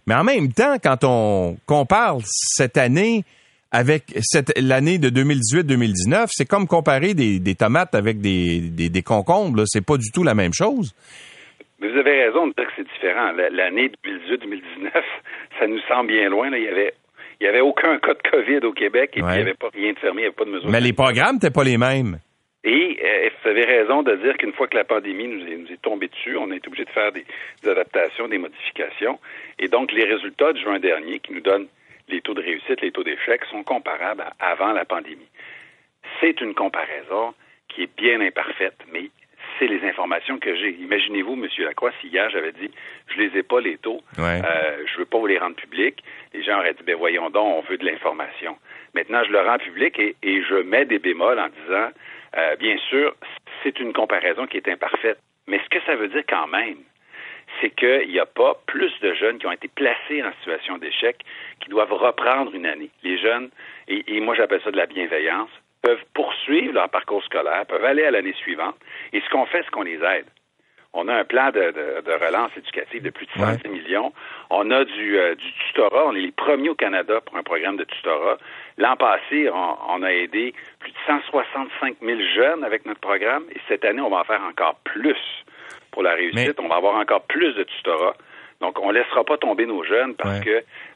Mais 0.07 0.15
en 0.15 0.23
même 0.23 0.53
temps 0.53 0.77
quand 0.83 1.03
on 1.03 1.57
compare 1.67 2.19
cette 2.25 2.77
année 2.77 3.25
avec 3.77 4.05
l'année 4.57 4.97
de 4.97 5.11
2018-2019, 5.11 6.29
c'est 6.31 6.49
comme 6.49 6.67
comparer 6.67 7.13
des, 7.13 7.55
tomates 7.55 7.95
avec 7.95 8.23
des, 8.23 8.61
des, 8.61 9.03
concombres. 9.03 9.65
C'est 9.67 9.85
pas 9.85 9.99
du 9.99 10.11
tout 10.11 10.25
la 10.25 10.35
même 10.35 10.55
chose. 10.55 10.95
Mais 11.79 11.89
vous 11.89 11.99
avez 11.99 12.25
raison 12.25 12.47
de 12.47 12.55
dire 12.55 12.67
que 12.69 12.73
c'est 12.77 12.89
différent. 12.89 13.33
L'année 13.53 13.91
2018-2019, 14.03 14.93
ça 15.61 15.67
nous 15.67 15.81
semble 15.89 16.09
bien 16.09 16.31
loin. 16.31 16.49
Il 16.57 16.63
y 16.63 16.69
avait 16.69 16.95
il 17.39 17.45
n'y 17.45 17.49
avait 17.51 17.61
aucun 17.61 17.99
cas 17.99 18.15
de 18.15 18.31
COVID 18.31 18.67
au 18.67 18.73
Québec 18.73 19.11
et 19.15 19.21
puis 19.21 19.31
il 19.33 19.37
n'y 19.37 19.43
avait 19.43 19.53
pas 19.53 19.69
rien 19.75 19.93
de 19.93 19.99
fermé, 19.99 20.23
il 20.23 20.25
n'y 20.25 20.27
avait 20.29 20.35
pas 20.35 20.47
de 20.47 20.51
mesures. 20.53 20.71
Mais 20.71 20.81
les 20.81 20.95
programmes 20.95 21.35
n'étaient 21.35 21.51
pas 21.51 21.65
les 21.65 21.77
mêmes. 21.77 22.19
Et 22.65 22.97
euh, 23.05 23.29
vous 23.43 23.51
avez 23.51 23.65
raison 23.65 24.03
de 24.03 24.17
dire 24.17 24.39
qu'une 24.39 24.55
fois 24.55 24.69
que 24.69 24.77
la 24.77 24.85
pandémie 24.85 25.29
nous 25.29 25.47
est, 25.47 25.57
nous 25.57 25.71
est 25.71 25.83
tombée 25.83 26.09
dessus, 26.09 26.35
on 26.39 26.51
est 26.51 26.67
obligé 26.67 26.87
de 26.87 26.91
faire 26.91 27.13
des, 27.13 27.27
adaptations, 27.69 28.27
des 28.27 28.39
modifications. 28.39 29.21
Et 29.59 29.69
donc, 29.69 29.93
les 29.93 30.05
résultats 30.05 30.55
de 30.55 30.59
juin 30.59 30.79
dernier 30.79 31.19
qui 31.19 31.35
nous 31.35 31.43
donnent 31.43 31.69
les 32.09 32.21
taux 32.21 32.35
de 32.35 32.43
réussite, 32.43 32.81
les 32.81 32.93
taux 32.93 33.05
d'échec 33.05 33.45
sont 33.47 33.63
comparables 33.63 34.23
à 34.39 34.51
avant 34.51 34.73
la 34.73 34.85
pandémie. 34.85 35.29
C'est 36.21 36.41
une 36.41 36.55
comparaison 36.55 37.35
qui 37.69 37.83
est 37.83 37.97
bien 37.97 38.21
imparfaite, 38.21 38.79
mais 38.93 39.11
c'est 39.59 39.67
les 39.67 39.83
informations 39.85 40.39
que 40.39 40.55
j'ai. 40.55 40.71
Imaginez-vous, 40.81 41.35
M. 41.35 41.49
Lacroix, 41.59 41.93
si 42.01 42.09
hier 42.09 42.29
j'avais 42.31 42.53
dit 42.53 42.71
je 43.09 43.21
les 43.21 43.39
ai 43.39 43.43
pas 43.43 43.61
les 43.61 43.79
taux, 43.79 44.03
ouais. 44.19 44.43
euh, 44.45 44.85
je 44.87 44.99
veux 44.99 45.05
pas 45.05 45.19
vous 45.19 45.27
les 45.27 45.39
rendre 45.39 45.57
publics, 45.57 46.03
les 46.35 46.43
gens 46.43 46.59
auraient 46.59 46.75
dit 46.75 46.83
ben 46.85 46.97
voyons 46.97 47.31
donc, 47.31 47.65
on 47.65 47.69
veut 47.69 47.79
de 47.79 47.85
l'information. 47.85 48.57
Maintenant, 48.95 49.23
je 49.25 49.33
le 49.33 49.41
rends 49.41 49.59
public 49.59 49.99
et, 49.99 50.17
et 50.23 50.43
je 50.43 50.57
mets 50.57 50.85
des 50.85 50.99
bémols 50.99 51.39
en 51.39 51.49
disant 51.49 51.91
euh, 52.37 52.57
bien 52.57 52.77
sûr, 52.89 53.15
c'est 53.63 53.79
une 53.81 53.93
comparaison 53.93 54.47
qui 54.47 54.57
est 54.59 54.69
imparfaite. 54.69 55.19
Mais 55.47 55.61
ce 55.65 55.69
que 55.69 55.85
ça 55.85 55.97
veut 55.97 56.09
dire 56.09 56.25
quand 56.29 56.49
même, 56.49 56.79
c'est 57.61 57.71
qu'il 57.71 58.09
n'y 58.09 58.19
a 58.19 58.27
pas 58.27 58.61
plus 58.67 58.93
de 59.01 59.15
jeunes 59.15 59.39
qui 59.39 59.47
ont 59.47 59.53
été 59.53 59.69
placés 59.69 60.23
en 60.23 60.33
situation 60.41 60.79
d'échec 60.79 61.17
qui 61.61 61.71
doivent 61.71 61.93
reprendre 61.93 62.55
une 62.55 62.67
année. 62.67 62.91
Les 63.03 63.19
jeunes, 63.19 63.51
et, 63.89 64.17
et 64.17 64.21
moi 64.21 64.35
j'appelle 64.35 64.61
ça 64.63 64.71
de 64.71 64.77
la 64.77 64.87
bienveillance, 64.87 65.51
peuvent 65.83 66.05
poursuivre 66.15 66.75
leur 66.75 66.89
parcours 66.89 67.23
scolaire, 67.25 67.65
peuvent 67.67 67.85
aller 67.85 68.05
à 68.05 68.11
l'année 68.11 68.35
suivante. 68.35 68.77
Et 69.13 69.21
ce 69.21 69.31
qu'on 69.31 69.47
fait, 69.47 69.63
c'est 69.63 69.71
qu'on 69.71 69.83
les 69.83 70.03
aide. 70.03 70.27
On 70.99 71.09
a 71.09 71.15
un 71.15 71.25
plan 71.25 71.51
de, 71.51 71.61
de, 71.61 72.01
de, 72.01 72.25
relance 72.25 72.51
éducative 72.57 73.03
de 73.03 73.11
plus 73.11 73.27
de 73.27 73.33
110 73.33 73.65
ouais. 73.65 73.71
millions. 73.71 74.13
On 74.49 74.71
a 74.71 74.83
du, 74.85 75.19
euh, 75.19 75.35
du, 75.35 75.53
tutorat. 75.53 76.07
On 76.07 76.15
est 76.15 76.23
les 76.23 76.33
premiers 76.33 76.71
au 76.71 76.75
Canada 76.75 77.21
pour 77.21 77.37
un 77.37 77.43
programme 77.43 77.77
de 77.77 77.85
tutorat. 77.85 78.39
L'an 78.79 78.97
passé, 78.97 79.51
on, 79.51 79.77
on, 79.91 80.03
a 80.03 80.11
aidé 80.11 80.55
plus 80.79 80.93
de 80.93 80.97
165 81.07 81.97
000 82.01 82.21
jeunes 82.35 82.65
avec 82.65 82.87
notre 82.87 83.01
programme. 83.01 83.45
Et 83.55 83.61
cette 83.69 83.85
année, 83.85 84.01
on 84.01 84.09
va 84.09 84.21
en 84.21 84.25
faire 84.25 84.43
encore 84.43 84.77
plus 84.85 85.19
pour 85.91 86.03
la 86.03 86.15
réussite. 86.15 86.59
Mais... 86.59 86.65
On 86.65 86.69
va 86.69 86.77
avoir 86.77 86.95
encore 86.95 87.23
plus 87.27 87.53
de 87.55 87.65
tutorat. 87.65 88.17
Donc, 88.61 88.79
on 88.81 88.89
ne 88.89 88.95
laissera 88.95 89.23
pas 89.23 89.37
tomber 89.37 89.67
nos 89.67 89.85
jeunes 89.85 90.15
parce 90.17 90.39
ouais. 90.39 90.45
que 90.45 90.51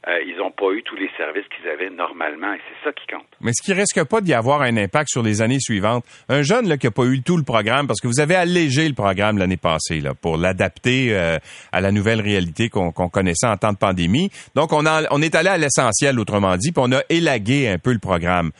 euh, 0.09 0.19
ils 0.25 0.35
n'ont 0.37 0.51
pas 0.51 0.71
eu 0.71 0.81
tous 0.81 0.95
les 0.95 1.09
services 1.15 1.45
qu'ils 1.55 1.69
avaient 1.69 1.91
normalement 1.91 2.53
et 2.53 2.59
c'est 2.67 2.89
ça 2.89 2.91
qui 2.91 3.05
compte. 3.05 3.27
Mais 3.39 3.51
ce 3.53 3.61
qui 3.61 3.73
risque 3.73 4.03
pas 4.05 4.19
d'y 4.19 4.33
avoir 4.33 4.63
un 4.63 4.77
impact 4.77 5.09
sur 5.09 5.21
les 5.21 5.43
années 5.43 5.59
suivantes? 5.59 6.03
Un 6.27 6.41
jeune 6.41 6.67
là, 6.67 6.77
qui 6.77 6.87
n'a 6.87 6.91
pas 6.91 7.05
eu 7.05 7.21
tout 7.21 7.37
le 7.37 7.43
programme, 7.43 7.85
parce 7.85 8.01
que 8.01 8.07
vous 8.07 8.19
avez 8.19 8.35
allégé 8.35 8.87
le 8.87 8.95
programme 8.95 9.37
l'année 9.37 9.57
passée 9.57 9.99
là, 9.99 10.15
pour 10.15 10.37
l'adapter 10.37 11.09
euh, 11.11 11.37
à 11.71 11.81
la 11.81 11.91
nouvelle 11.91 12.19
réalité 12.19 12.69
qu'on 12.69 12.91
qu 12.91 13.09
connaissait 13.09 13.47
en 13.47 13.57
temps 13.57 13.73
de 13.73 13.77
pandémie. 13.77 14.31
Donc, 14.55 14.73
on, 14.73 14.85
a, 14.87 15.03
on 15.11 15.21
est 15.21 15.35
allé 15.35 15.49
à 15.49 15.57
l'essentiel, 15.57 16.19
autrement 16.19 16.57
dit, 16.57 16.71
puis 16.71 16.83
on 16.83 16.91
a 16.91 17.01
élagué 17.09 17.67
un 17.67 17.77
peu 17.77 17.93
le 17.93 17.99
programme. 17.99 18.51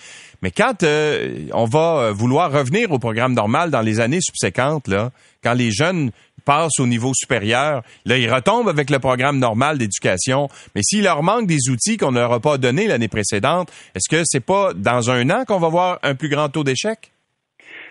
Mais 0.44 0.52
quand 0.52 0.84
euh, 0.84 1.48
on 1.54 1.66
va 1.66 2.12
vouloir 2.12 2.52
revenir 2.52 2.92
au 2.92 3.00
programme 3.00 3.34
normal 3.34 3.72
dans 3.72 3.82
les 3.82 4.00
années 4.00 4.22
subséquentes, 4.22 4.88
là, 4.88 5.12
quand 5.44 5.54
les 5.54 5.72
jeunes 5.72 6.12
passent 6.42 6.80
au 6.80 6.88
niveau 6.88 7.14
supérieur, 7.14 7.84
là, 8.06 8.18
ils 8.18 8.32
retombent 8.32 8.70
avec 8.70 8.90
le 8.90 9.00
programme 9.00 9.40
normal 9.40 9.78
d'éducation. 9.78 10.48
Mais 10.76 10.82
s'il 10.84 11.04
leur 11.04 11.24
manque 11.24 11.48
des 11.48 11.70
outils 11.70 11.98
qu'on 11.98 12.12
ne 12.12 12.20
leur 12.20 12.34
a 12.34 12.40
pas 12.40 12.58
donnés 12.58 12.88
l'année 12.88 13.08
précédente, 13.08 13.72
est-ce 13.96 14.10
que 14.10 14.24
c'est 14.26 14.46
pas 14.46 14.74
dans 14.74 15.10
un 15.10 15.30
an 15.30 15.46
qu'on 15.46 15.60
va 15.60 15.70
voir 15.70 16.00
un 16.04 16.16
plus 16.16 16.30
grand 16.30 16.50
taux 16.50 16.64
d'échec? 16.64 17.12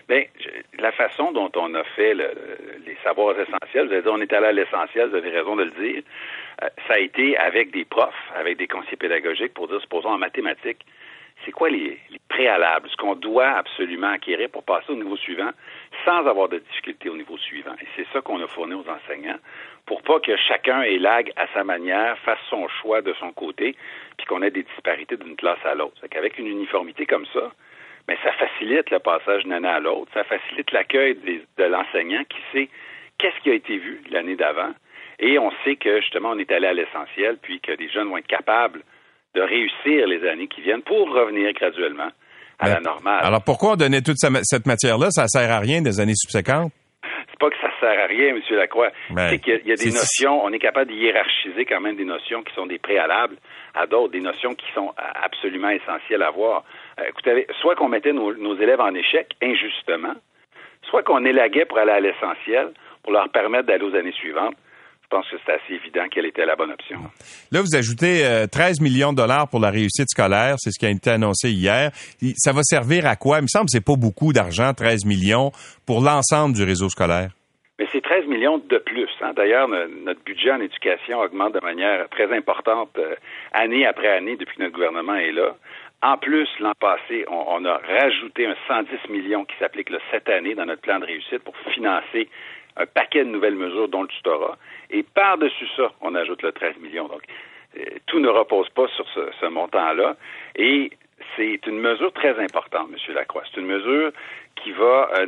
Bien, 0.09 0.25
la 0.79 0.93
façon 0.93 1.33
dont 1.33 1.51
on 1.55 1.75
a 1.75 1.85
fait 1.85 2.15
le, 2.15 2.31
les 2.87 2.97
savoirs 3.05 3.37
essentiels, 3.39 3.87
vous 3.87 3.93
avez 3.93 4.03
dit, 4.03 4.09
on 4.09 4.21
est 4.21 4.33
allé 4.33 4.47
à 4.47 4.53
l'essentiel, 4.53 5.11
vous 5.11 5.17
avez 5.17 5.31
raison 5.31 5.57
de 5.57 5.65
le 5.65 5.71
dire, 5.71 6.03
euh, 6.63 6.69
ça 6.89 6.95
a 6.95 6.99
été 6.99 7.37
avec 7.37 7.71
des 7.71 7.85
profs, 7.85 8.15
avec 8.35 8.59
des 8.59 8.67
conseillers 8.67 8.97
pédagogiques 8.97 9.55
pour 9.55 9.69
dire, 9.69 9.81
supposons 9.81 10.09
en 10.09 10.19
mathématiques, 10.19 10.85
c'est 11.45 11.53
quoi 11.53 11.71
les, 11.71 11.99
préalables, 12.29 12.89
ce 12.91 12.97
qu'on 12.97 13.15
doit 13.15 13.51
absolument 13.51 14.11
acquérir 14.11 14.51
pour 14.51 14.63
passer 14.63 14.91
au 14.91 14.97
niveau 14.97 15.17
suivant? 15.17 15.51
Sans 16.05 16.27
avoir 16.27 16.49
de 16.49 16.59
difficultés 16.59 17.09
au 17.09 17.17
niveau 17.17 17.37
suivant. 17.39 17.75
Et 17.81 17.87
c'est 17.97 18.07
ça 18.13 18.21
qu'on 18.21 18.43
a 18.43 18.47
fourni 18.47 18.75
aux 18.75 18.89
enseignants 18.89 19.39
pour 19.87 20.03
pas 20.03 20.21
que 20.21 20.37
chacun 20.37 20.83
élague 20.83 21.33
à 21.37 21.47
sa 21.53 21.65
manière, 21.65 22.17
fasse 22.19 22.39
son 22.49 22.69
choix 22.69 23.03
de 23.03 23.13
son 23.15 23.33
côté, 23.33 23.75
puis 24.17 24.27
qu'on 24.27 24.43
ait 24.43 24.51
des 24.51 24.63
disparités 24.63 25.17
d'une 25.17 25.37
classe 25.37 25.59
à 25.65 25.75
l'autre. 25.75 26.07
Qu'avec 26.09 26.39
une 26.39 26.47
uniformité 26.47 27.07
comme 27.07 27.27
ça, 27.33 27.51
mais 28.07 28.17
ça 28.23 28.33
facilite 28.33 28.91
le 28.91 28.99
passage 29.01 29.43
d'une 29.43 29.53
année 29.53 29.69
à 29.69 29.81
l'autre, 29.81 30.11
ça 30.15 30.25
facilite 30.25 30.71
l'accueil 30.73 31.17
de 31.17 31.65
l'enseignant 31.65 32.23
qui 32.25 32.39
sait 32.53 32.69
qu'est-ce 33.19 33.41
qui 33.43 33.51
a 33.51 33.55
été 33.55 33.79
vu 33.79 34.03
l'année 34.11 34.37
d'avant, 34.37 34.73
et 35.19 35.39
on 35.39 35.51
sait 35.65 35.77
que 35.77 36.01
justement 36.01 36.31
on 36.31 36.39
est 36.39 36.51
allé 36.53 36.67
à 36.67 36.73
l'essentiel, 36.73 37.39
puis 37.43 37.61
que 37.61 37.73
les 37.73 37.89
jeunes 37.89 38.09
vont 38.09 38.17
être 38.17 38.27
capables 38.27 38.83
de 39.35 39.43
réussir 39.43 40.07
les 40.07 40.27
années 40.27 40.49
qui 40.49 40.61
viennent 40.61 40.83
pour 40.83 41.11
revenir 41.11 41.53
graduellement 41.53 42.11
à 42.61 42.67
Mais, 42.67 42.75
la 42.75 42.81
normale. 42.81 43.21
Alors 43.23 43.43
pourquoi 43.43 43.73
on 43.73 43.77
donnait 43.77 44.03
toute 44.03 44.19
cette 44.19 44.67
matière-là? 44.67 45.11
Ça 45.11 45.27
sert 45.27 45.51
à 45.51 45.59
rien 45.59 45.83
des 45.83 46.01
années 46.01 46.15
subséquentes? 46.15 46.73
C'est 47.03 47.39
pas 47.39 47.51
que 47.51 47.57
ça 47.61 47.71
sert 47.81 47.99
à 47.99 48.07
rien, 48.07 48.29
M. 48.29 48.41
Lacroix. 48.51 48.91
c'est 49.17 49.39
qu'il 49.39 49.63
y 49.65 49.73
a 49.73 49.77
des 49.77 49.91
notions, 49.91 50.45
on 50.45 50.53
est 50.53 50.59
capable 50.59 50.91
de 50.91 50.97
hiérarchiser 50.97 51.65
quand 51.65 51.81
même 51.81 51.97
des 51.97 52.05
notions 52.05 52.43
qui 52.43 52.55
sont 52.55 52.67
des 52.67 52.79
préalables 52.79 53.37
à 53.75 53.87
d'autres, 53.87 54.13
des 54.13 54.21
notions 54.21 54.55
qui 54.55 54.67
sont 54.75 54.93
absolument 54.97 55.71
essentielles 55.71 56.23
à 56.23 56.31
voir. 56.31 56.65
Euh, 56.99 57.05
écoutez, 57.09 57.47
soit 57.61 57.77
qu'on 57.77 57.89
mettait 57.89 58.13
nos, 58.13 58.35
nos 58.35 58.57
élèves 58.57 58.81
en 58.81 58.95
échec 58.95 59.29
injustement, 59.43 60.15
soit 60.83 61.03
qu'on 61.03 61.25
élaguait 61.25 61.65
pour 61.65 61.79
aller 61.79 61.93
à 61.93 62.01
l'essentiel, 62.01 62.73
pour 63.03 63.13
leur 63.13 63.29
permettre 63.31 63.67
d'aller 63.67 63.85
aux 63.85 63.95
années 63.95 64.13
suivantes. 64.13 64.57
Je 65.11 65.17
pense 65.17 65.29
que 65.29 65.37
c'est 65.45 65.53
assez 65.53 65.75
évident 65.75 66.05
quelle 66.09 66.27
était 66.27 66.47
la 66.47 66.55
bonne 66.55 66.71
option. 66.71 67.01
Là, 67.51 67.63
vous 67.63 67.75
ajoutez 67.75 68.25
euh, 68.25 68.47
13 68.47 68.81
millions 68.81 69.13
de 69.13 69.17
dollars 69.17 69.49
pour 69.49 69.59
la 69.59 69.71
réussite 69.71 70.09
scolaire, 70.09 70.55
c'est 70.59 70.71
ce 70.71 70.79
qui 70.79 70.87
a 70.87 70.91
été 70.91 71.11
annoncé 71.11 71.51
hier. 71.51 71.91
Ça 72.37 72.53
va 72.53 72.63
servir 72.63 73.07
à 73.07 73.17
quoi? 73.17 73.39
Il 73.39 73.43
me 73.43 73.49
semble 73.49 73.65
que 73.65 73.73
c'est 73.73 73.85
pas 73.85 73.97
beaucoup 73.97 74.33
d'argent, 74.33 74.73
13 74.73 75.07
millions, 75.07 75.51
pour 75.85 76.01
l'ensemble 76.01 76.55
du 76.55 76.63
réseau 76.63 76.89
scolaire. 76.89 77.31
Mais 77.81 77.89
c'est 77.91 78.03
13 78.03 78.27
millions 78.27 78.59
de 78.59 78.79
plus. 78.79 79.11
Hein. 79.21 79.33
D'ailleurs, 79.35 79.67
notre 79.67 80.23
budget 80.23 80.53
en 80.53 80.61
éducation 80.61 81.19
augmente 81.19 81.55
de 81.55 81.61
manière 81.61 82.09
très 82.11 82.33
importante 82.33 82.91
euh, 82.99 83.17
année 83.51 83.87
après 83.87 84.17
année 84.17 84.37
depuis 84.37 84.59
que 84.59 84.63
notre 84.63 84.75
gouvernement 84.75 85.17
est 85.17 85.33
là. 85.33 85.57
En 86.03 86.19
plus, 86.19 86.49
l'an 86.61 86.75
passé, 86.79 87.25
on, 87.29 87.45
on, 87.49 87.65
a 87.65 87.79
rajouté 87.79 88.47
un 88.47 88.55
110 88.69 89.11
millions 89.11 89.45
qui 89.45 89.57
s'applique 89.59 89.91
cette 90.13 90.29
année 90.29 90.55
dans 90.55 90.67
notre 90.67 90.83
plan 90.83 91.01
de 91.01 91.07
réussite 91.07 91.41
pour 91.41 91.57
financer 91.75 92.29
un 92.77 92.87
paquet 92.87 93.25
de 93.25 93.31
nouvelles 93.31 93.57
mesures, 93.57 93.89
dont 93.89 94.03
le 94.03 94.09
tutorat. 94.09 94.57
Et 94.91 95.03
par-dessus 95.03 95.69
ça, 95.77 95.93
on 96.01 96.15
ajoute 96.15 96.43
le 96.43 96.53
13 96.53 96.79
millions. 96.79 97.09
Donc, 97.09 97.23
euh, 97.77 97.85
tout 98.07 98.19
ne 98.19 98.29
repose 98.29 98.69
pas 98.71 98.89
sur 98.89 99.07
ce, 99.09 99.47
montant-là. 99.47 100.17
Et 100.57 100.91
c'est 101.37 101.67
une 101.67 101.79
mesure 101.79 102.13
très 102.13 102.39
importante, 102.39 102.89
M. 102.91 103.15
Lacroix. 103.15 103.43
C'est 103.53 103.61
une 103.61 103.67
mesure 103.67 104.13
qui 104.57 104.73
va 104.73 105.11
euh, 105.17 105.27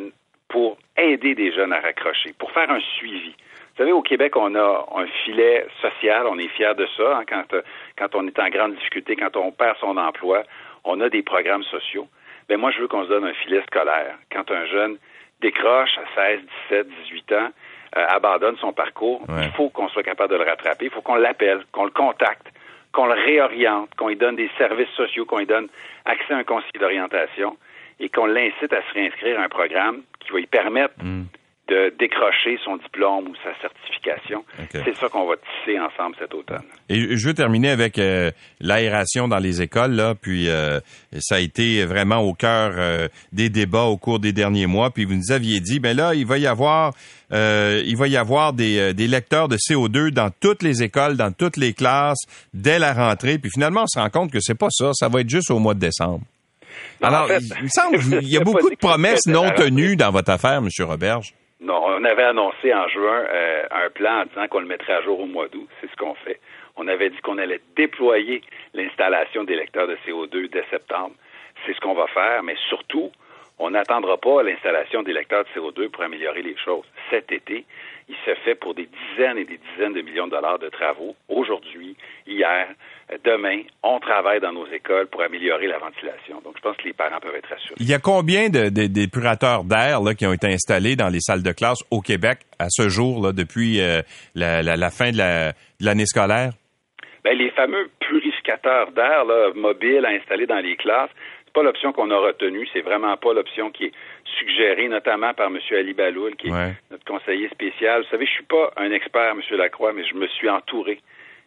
pour 0.49 0.79
aider 0.97 1.35
des 1.35 1.53
jeunes 1.53 1.73
à 1.73 1.81
raccrocher, 1.81 2.35
pour 2.39 2.51
faire 2.53 2.71
un 2.71 2.81
suivi. 2.99 3.31
Vous 3.31 3.79
savez, 3.79 3.93
au 3.93 4.03
Québec, 4.03 4.37
on 4.37 4.55
a 4.55 4.87
un 4.95 5.07
filet 5.25 5.67
social, 5.81 6.27
on 6.27 6.39
est 6.39 6.49
fiers 6.49 6.75
de 6.77 6.87
ça. 6.97 7.19
Hein, 7.19 7.25
quand, 7.27 7.45
quand 7.97 8.15
on 8.15 8.27
est 8.27 8.39
en 8.39 8.49
grande 8.49 8.75
difficulté, 8.75 9.17
quand 9.17 9.35
on 9.37 9.51
perd 9.51 9.79
son 9.79 9.97
emploi, 9.97 10.43
on 10.85 11.01
a 11.01 11.09
des 11.09 11.23
programmes 11.23 11.65
sociaux. 11.65 12.09
Ben 12.49 12.59
moi, 12.59 12.71
je 12.71 12.81
veux 12.81 12.89
qu'on 12.89 13.05
se 13.05 13.09
donne 13.09 13.25
un 13.25 13.33
filet 13.33 13.63
scolaire. 13.67 14.19
Quand 14.31 14.51
un 14.51 14.67
jeune 14.67 14.99
décroche 15.41 15.97
à 15.99 16.33
16, 16.33 16.41
17, 16.69 16.89
18 17.05 17.33
ans, 17.33 17.49
euh, 17.97 18.07
abandonne 18.09 18.57
son 18.57 18.73
parcours, 18.73 19.21
ouais. 19.29 19.45
il 19.45 19.51
faut 19.53 19.69
qu'on 19.69 19.89
soit 19.89 20.03
capable 20.03 20.33
de 20.33 20.39
le 20.39 20.49
rattraper. 20.49 20.87
Il 20.87 20.91
faut 20.91 21.03
qu'on 21.03 21.17
l'appelle, 21.17 21.65
qu'on 21.73 21.85
le 21.85 21.91
contacte, 21.91 22.47
qu'on 22.93 23.07
le 23.07 23.15
réoriente, 23.15 23.95
qu'on 23.97 24.09
lui 24.09 24.17
donne 24.17 24.37
des 24.37 24.51
services 24.57 24.91
sociaux, 24.97 25.25
qu'on 25.25 25.39
lui 25.39 25.47
donne 25.47 25.69
accès 26.05 26.33
à 26.33 26.39
un 26.39 26.45
conseiller 26.45 26.79
d'orientation 26.81 27.57
et 28.01 28.09
qu'on 28.09 28.27
l'incite 28.27 28.73
à 28.73 28.83
se 28.83 28.95
réinscrire 28.95 29.39
à 29.39 29.45
un 29.45 29.49
programme 29.49 30.03
qui 30.21 30.33
va 30.33 30.39
lui 30.39 30.47
permettre 30.47 30.95
mm. 31.03 31.25
De 31.69 31.95
décrocher 31.99 32.59
son 32.65 32.77
diplôme 32.77 33.29
ou 33.29 33.35
sa 33.37 33.55
certification. 33.61 34.45
Okay. 34.65 34.81
C'est 34.85 34.97
ça 34.97 35.09
qu'on 35.09 35.27
va 35.27 35.35
tisser 35.37 35.79
ensemble 35.79 36.17
cet 36.19 36.35
automne. 36.35 36.65
Et 36.89 37.17
je 37.17 37.27
veux 37.27 37.35
terminer 37.35 37.71
avec 37.71 37.99
euh, 37.99 38.33
l'aération 38.61 39.29
dans 39.29 39.39
les 39.39 39.63
écoles, 39.63 39.93
là, 39.93 40.15
puis 40.21 40.49
euh, 40.49 40.81
ça 41.21 41.37
a 41.37 41.39
été 41.39 41.85
vraiment 41.85 42.19
au 42.19 42.35
cœur 42.35 42.73
euh, 42.77 43.09
des 43.33 43.49
débats 43.49 43.85
au 43.85 43.97
cours 43.97 44.19
des 44.19 44.33
derniers 44.33 44.67
mois. 44.67 44.91
Puis 44.91 45.05
vous 45.05 45.15
nous 45.15 45.31
aviez 45.31 45.61
dit, 45.61 45.79
ben 45.79 45.97
là, 45.97 46.15
il 46.15 46.27
va 46.27 46.39
y 46.39 46.49
avoir 46.49 46.95
euh, 47.33 47.83
il 47.87 47.97
va 47.97 48.09
y 48.09 48.17
avoir 48.17 48.53
des, 48.53 48.93
des, 48.93 49.07
lecteurs 49.07 49.49
de 49.49 49.57
CO2 49.57 50.11
dans 50.11 50.31
toutes 50.41 50.63
les 50.63 50.83
écoles, 50.83 51.17
dans 51.17 51.33
toutes 51.33 51.57
les 51.57 51.73
classes, 51.73 52.21
dès 52.53 52.79
la 52.79 52.93
rentrée. 52.93 53.39
Puis 53.39 53.51
finalement, 53.51 53.85
on 53.85 53.87
se 53.87 53.99
rend 53.99 54.11
compte 54.11 54.31
que 54.31 54.41
c'est 54.41 54.59
pas 54.59 54.69
ça. 54.71 54.91
Ça 54.93 55.09
va 55.09 55.21
être 55.21 55.31
juste 55.31 55.51
au 55.51 55.59
mois 55.59 55.73
de 55.73 55.81
décembre. 55.81 56.21
Non, 57.01 57.09
Alors, 57.09 57.25
en 57.25 57.29
fait, 57.29 57.43
il 57.59 57.63
me 57.63 57.69
semble 57.69 57.99
qu'il 58.21 58.29
y 58.29 58.37
a 58.37 58.41
beaucoup 58.41 58.69
de 58.69 58.77
promesses 58.77 59.27
non 59.27 59.51
tenues 59.51 59.97
dans 59.97 60.11
votre 60.11 60.31
affaire, 60.31 60.59
M. 60.59 60.69
Roberge. 60.81 61.33
On 61.69 62.05
avait 62.05 62.25
annoncé 62.25 62.75
en 62.75 62.89
juin 62.89 63.25
euh, 63.29 63.65
un 63.71 63.91
plan 63.91 64.23
en 64.23 64.25
disant 64.27 64.49
qu'on 64.49 64.61
le 64.61 64.67
mettrait 64.67 64.95
à 64.95 65.03
jour 65.03 65.21
au 65.21 65.27
mois 65.27 65.49
d'août. 65.49 65.69
C'est 65.81 65.91
ce 65.91 65.97
qu'on 65.97 66.15
fait. 66.15 66.41
On 66.77 66.89
avait 66.89 67.11
dit 67.11 67.21
qu'on 67.21 67.39
allait 67.39 67.61
déployer 67.77 68.43
l'installation 68.75 69.45
des 69.45 69.55
lecteurs 69.55 69.87
de 69.87 69.97
CO2 70.07 70.51
dès 70.51 70.65
septembre. 70.71 71.15
C'est 71.65 71.75
ce 71.75 71.81
qu'on 71.81 71.95
va 71.95 72.09
faire, 72.09 72.43
mais 72.43 72.57
surtout, 72.69 73.13
on 73.59 73.71
n'attendra 73.71 74.17
pas 74.17 74.43
l'installation 74.43 75.05
des 75.05 75.13
lecteurs 75.13 75.45
de 75.45 75.61
CO2 75.61 75.89
pour 75.91 76.03
améliorer 76.03 76.43
les 76.43 76.57
choses. 76.57 76.85
Cet 77.11 77.31
été, 77.31 77.65
il 78.09 78.17
se 78.27 78.35
fait 78.41 78.57
pour 78.57 78.75
des 78.75 78.87
dizaines 78.87 79.39
et 79.39 79.45
des 79.45 79.59
dizaines 79.59 79.93
de 79.93 80.03
millions 80.03 80.27
de 80.27 80.33
dollars 80.33 80.59
de 80.59 80.69
travaux. 80.69 81.15
Aujourd'hui, 81.29 81.97
hier, 82.27 82.69
demain, 83.25 83.63
on 83.83 83.99
travaille 84.01 84.41
dans 84.41 84.53
nos 84.53 84.67
écoles 84.67 85.07
pour 85.09 85.23
améliorer 85.23 85.67
la 85.67 85.79
ventilation. 85.79 86.41
Donc, 86.45 86.55
je 86.57 86.63
pense 86.63 86.77
que 86.77 86.85
les 86.85 86.93
parents 86.93 87.21
peuvent 87.21 87.35
être 87.35 87.49
rassurés. 87.49 87.75
Il 87.79 87.89
y 87.89 87.95
a 87.95 87.99
combien 87.99 88.49
de, 88.49 88.69
d'épurateurs 88.69 89.65
d'air 89.65 90.01
qui 90.17 90.27
ont 90.27 90.33
été 90.33 90.49
installés 90.49 90.97
dans 90.97 91.09
les 91.09 91.21
salles 91.21 91.43
de 91.43 91.53
classe 91.53 91.79
au 91.91 92.01
Québec 92.01 92.41
à 92.59 92.67
ce 92.69 92.89
jour, 92.89 93.23
là, 93.23 93.33
depuis 93.33 93.81
euh, 93.81 94.03
la, 94.35 94.91
fin 94.91 95.11
de, 95.11 95.53
l'année 95.81 96.07
scolaire? 96.07 96.53
Bien, 97.25 97.35
les 97.35 97.51
fameux 97.51 97.91
purificateurs 98.01 98.91
d'air 98.93 99.25
mobiles 99.55 100.05
à 100.05 100.11
installer 100.11 100.47
dans 100.47 100.59
les 100.59 100.77
classes, 100.77 101.11
c'est 101.45 101.53
pas 101.53 101.63
l'option 101.63 101.93
qu'on 101.93 102.11
a 102.11 102.17
retenue. 102.17 102.67
C'est 102.73 102.81
vraiment 102.81 103.17
pas 103.17 103.33
l'option 103.33 103.71
qui 103.71 103.85
est 103.85 103.93
suggérée, 104.39 104.89
notamment 104.89 105.35
par 105.35 105.49
M. 105.49 105.59
Ali 105.71 105.93
Baloul, 105.93 106.35
qui 106.37 106.49
est 106.49 106.75
notre 106.91 107.05
conseiller 107.05 107.49
spécial. 107.51 108.03
Vous 108.03 108.09
savez, 108.09 108.27
je 108.27 108.33
suis 108.33 108.45
pas 108.45 108.73
un 108.77 108.91
expert, 108.91 109.33
M. 109.33 109.41
Lacroix, 109.57 109.93
mais 109.93 110.05
je 110.05 110.15
me 110.15 110.27
suis 110.29 110.49
entouré 110.49 111.01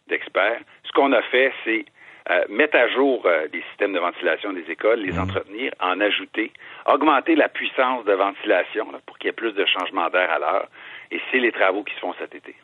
d'experts. 0.08 0.60
Ce 0.84 0.92
qu'on 0.92 1.12
a 1.12 1.22
fait, 1.22 1.52
c'est 1.64 1.84
euh, 2.28 2.40
mettre 2.48 2.76
à 2.76 2.88
jour 2.88 3.22
euh, 3.24 3.46
les 3.52 3.62
systèmes 3.70 3.92
de 3.92 4.00
ventilation 4.00 4.52
des 4.52 4.68
écoles, 4.68 4.98
les 5.00 5.12
mmh. 5.12 5.20
entretenir, 5.20 5.72
en 5.80 6.00
ajouter, 6.00 6.50
augmenter 6.86 7.36
la 7.36 7.48
puissance 7.48 8.04
de 8.04 8.12
ventilation 8.14 8.86
pour 9.06 9.16
qu'il 9.18 9.28
y 9.28 9.30
ait 9.30 9.32
plus 9.32 9.52
de 9.52 9.64
changements 9.64 10.10
d'air 10.10 10.28
à 10.32 10.38
l'heure. 10.40 10.68
Et 11.12 11.20
c'est 11.30 11.38
les 11.38 11.52
travaux 11.52 11.84
qui 11.84 11.94
se 11.94 12.00
font 12.00 12.14
cet 12.18 12.34
été. 12.34 12.56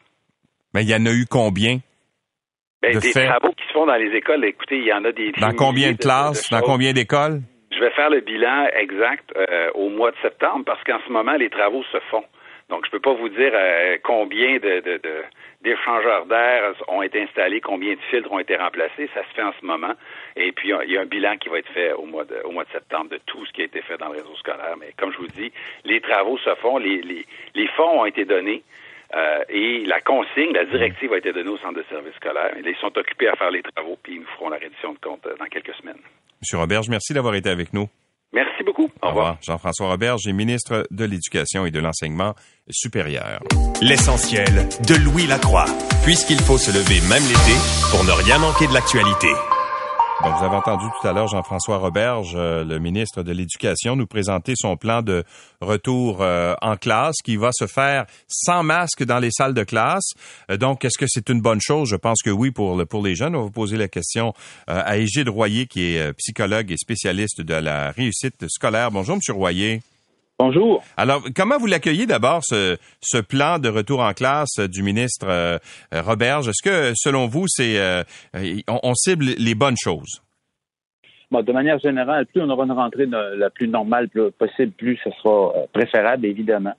Mais 0.74 0.82
il 0.82 0.90
y 0.90 0.94
en 0.96 1.06
a 1.06 1.12
eu 1.12 1.26
combien? 1.30 1.78
Ben, 2.82 2.98
des 2.98 3.12
travaux 3.12 3.52
qui 3.52 3.64
se 3.68 3.72
font 3.72 3.86
dans 3.86 3.94
les 3.94 4.10
écoles, 4.16 4.44
écoutez, 4.44 4.78
il 4.78 4.86
y 4.86 4.92
en 4.92 5.04
a 5.04 5.12
des. 5.12 5.30
Dans 5.30 5.54
combien 5.54 5.92
de 5.92 5.96
classes? 5.98 6.50
dans 6.50 6.60
combien 6.62 6.92
d'écoles? 6.92 7.42
Je 7.70 7.78
vais 7.78 7.90
faire 7.92 8.10
le 8.10 8.20
bilan 8.20 8.66
exact 8.74 9.30
euh, 9.36 9.70
au 9.74 9.90
mois 9.90 10.10
de 10.10 10.16
septembre 10.22 10.64
parce 10.66 10.82
qu'en 10.82 10.98
ce 11.06 11.12
moment, 11.12 11.34
les 11.34 11.50
travaux 11.50 11.84
se 11.92 11.98
font. 12.10 12.24
Donc, 12.68 12.84
je 12.84 12.88
ne 12.88 12.92
peux 12.92 13.00
pas 13.00 13.14
vous 13.14 13.28
dire 13.28 13.52
combien 14.02 14.54
de, 14.54 14.80
de, 14.80 14.98
de 14.98 15.22
d'échangeurs 15.62 16.26
d'air 16.26 16.74
ont 16.88 17.02
été 17.02 17.22
installés, 17.22 17.60
combien 17.60 17.94
de 17.94 18.00
filtres 18.10 18.30
ont 18.32 18.38
été 18.38 18.56
remplacés. 18.56 19.08
Ça 19.14 19.22
se 19.22 19.34
fait 19.34 19.42
en 19.42 19.52
ce 19.60 19.64
moment. 19.64 19.94
Et 20.36 20.52
puis, 20.52 20.70
il 20.84 20.90
y 20.90 20.96
a 20.96 21.00
un 21.00 21.06
bilan 21.06 21.36
qui 21.36 21.48
va 21.48 21.58
être 21.58 21.72
fait 21.72 21.92
au 21.92 22.06
mois 22.06 22.24
de, 22.24 22.36
septembre 22.72 23.10
de 23.10 23.20
tout 23.26 23.44
ce 23.46 23.52
qui 23.52 23.62
a 23.62 23.64
été 23.64 23.82
fait 23.82 23.98
dans 23.98 24.08
le 24.08 24.18
réseau 24.18 24.34
scolaire. 24.36 24.74
Mais 24.78 24.92
comme 24.98 25.12
je 25.12 25.18
vous 25.18 25.28
dis, 25.28 25.52
les 25.84 26.00
travaux 26.00 26.38
se 26.38 26.54
font, 26.56 26.78
les 26.78 27.68
fonds 27.76 28.00
ont 28.00 28.06
été 28.06 28.24
donnés. 28.24 28.62
Euh, 29.14 29.44
et 29.50 29.84
la 29.84 30.00
consigne, 30.00 30.52
la 30.52 30.64
directive 30.64 31.12
a 31.12 31.18
été 31.18 31.32
donnée 31.32 31.50
au 31.50 31.58
centre 31.58 31.74
de 31.74 31.84
services 31.90 32.14
scolaires. 32.14 32.54
Ils 32.64 32.76
sont 32.76 32.96
occupés 32.96 33.28
à 33.28 33.36
faire 33.36 33.50
les 33.50 33.62
travaux, 33.62 33.98
puis 34.02 34.14
ils 34.14 34.20
nous 34.20 34.26
feront 34.28 34.48
la 34.48 34.56
reddition 34.56 34.94
de 34.94 34.98
compte 34.98 35.26
euh, 35.26 35.34
dans 35.38 35.46
quelques 35.46 35.74
semaines. 35.74 36.00
Monsieur 36.40 36.58
Roberge, 36.58 36.88
merci 36.88 37.12
d'avoir 37.12 37.34
été 37.34 37.50
avec 37.50 37.74
nous. 37.74 37.88
Merci 38.32 38.62
beaucoup. 38.64 38.88
Au, 39.02 39.08
revoir. 39.08 39.36
Jean-François 39.42 39.88
Roberge 39.88 40.26
ministre 40.28 40.86
de 40.90 41.04
l'Éducation 41.04 41.66
et 41.66 41.70
de 41.70 41.80
l'Enseignement 41.80 42.34
supérieur. 42.70 43.40
L'essentiel 43.80 44.68
de 44.88 44.94
Louis 44.94 45.26
Lacroix, 45.26 45.66
puisqu'il 46.04 46.40
faut 46.40 46.58
se 46.58 46.70
lever 46.70 47.00
même 47.08 47.22
l'été 47.22 47.56
pour 47.90 48.04
ne 48.04 48.12
rien 48.12 48.38
manquer 48.38 48.66
de 48.66 48.72
l'actualité 48.72 49.28
vous 50.30 50.44
avez 50.44 50.56
entendu 50.56 50.84
tout 51.00 51.08
à 51.08 51.12
l'heure 51.12 51.26
Jean-François 51.26 51.78
Roberge, 51.78 52.34
euh, 52.36 52.64
le 52.64 52.78
ministre 52.78 53.24
de 53.24 53.32
l'Éducation, 53.32 53.96
nous 53.96 54.06
présenter 54.06 54.54
son 54.56 54.76
plan 54.76 55.02
de 55.02 55.24
retour 55.60 56.18
euh, 56.20 56.54
en 56.62 56.76
classe 56.76 57.16
qui 57.24 57.36
va 57.36 57.50
se 57.52 57.66
faire 57.66 58.06
sans 58.28 58.62
masque 58.62 59.02
dans 59.02 59.18
les 59.18 59.30
salles 59.32 59.54
de 59.54 59.64
classe. 59.64 60.12
Euh, 60.50 60.56
donc, 60.56 60.84
est-ce 60.84 60.98
que 60.98 61.06
c'est 61.08 61.28
une 61.28 61.40
bonne 61.40 61.60
chose? 61.60 61.88
Je 61.88 61.96
pense 61.96 62.22
que 62.22 62.30
oui 62.30 62.52
pour, 62.52 62.86
pour 62.86 63.02
les 63.02 63.16
jeunes. 63.16 63.34
On 63.34 63.46
va 63.46 63.50
poser 63.50 63.76
la 63.76 63.88
question 63.88 64.32
à 64.68 64.96
Égide 64.96 65.28
Royer, 65.28 65.66
qui 65.66 65.96
est 65.96 66.12
psychologue 66.14 66.70
et 66.70 66.76
spécialiste 66.76 67.40
de 67.40 67.54
la 67.54 67.90
réussite 67.90 68.46
scolaire. 68.48 68.90
Bonjour, 68.90 69.16
Monsieur 69.16 69.34
Royer. 69.34 69.82
Bonjour. 70.44 70.82
Alors, 70.96 71.22
comment 71.36 71.56
vous 71.56 71.68
l'accueillez 71.68 72.04
d'abord, 72.04 72.40
ce, 72.42 72.76
ce, 73.00 73.18
plan 73.18 73.60
de 73.60 73.68
retour 73.68 74.00
en 74.00 74.12
classe 74.12 74.58
du 74.58 74.82
ministre 74.82 75.28
euh, 75.28 75.58
Roberge? 75.92 76.48
Est-ce 76.48 76.68
que, 76.68 76.92
selon 76.96 77.28
vous, 77.28 77.44
c'est 77.46 77.78
euh, 77.78 78.02
on, 78.66 78.92
cible 78.94 79.26
les 79.38 79.54
bonnes 79.54 79.76
choses? 79.80 80.20
Bon, 81.30 81.42
de 81.42 81.52
manière 81.52 81.78
générale, 81.78 82.26
plus 82.26 82.42
on 82.42 82.50
aura 82.50 82.64
une 82.64 82.72
rentrée 82.72 83.06
la 83.06 83.50
plus 83.50 83.68
normale 83.68 84.08
possible, 84.36 84.72
plus 84.72 84.98
ce 85.04 85.10
sera 85.22 85.56
euh, 85.56 85.66
préférable, 85.72 86.26
évidemment. 86.26 86.74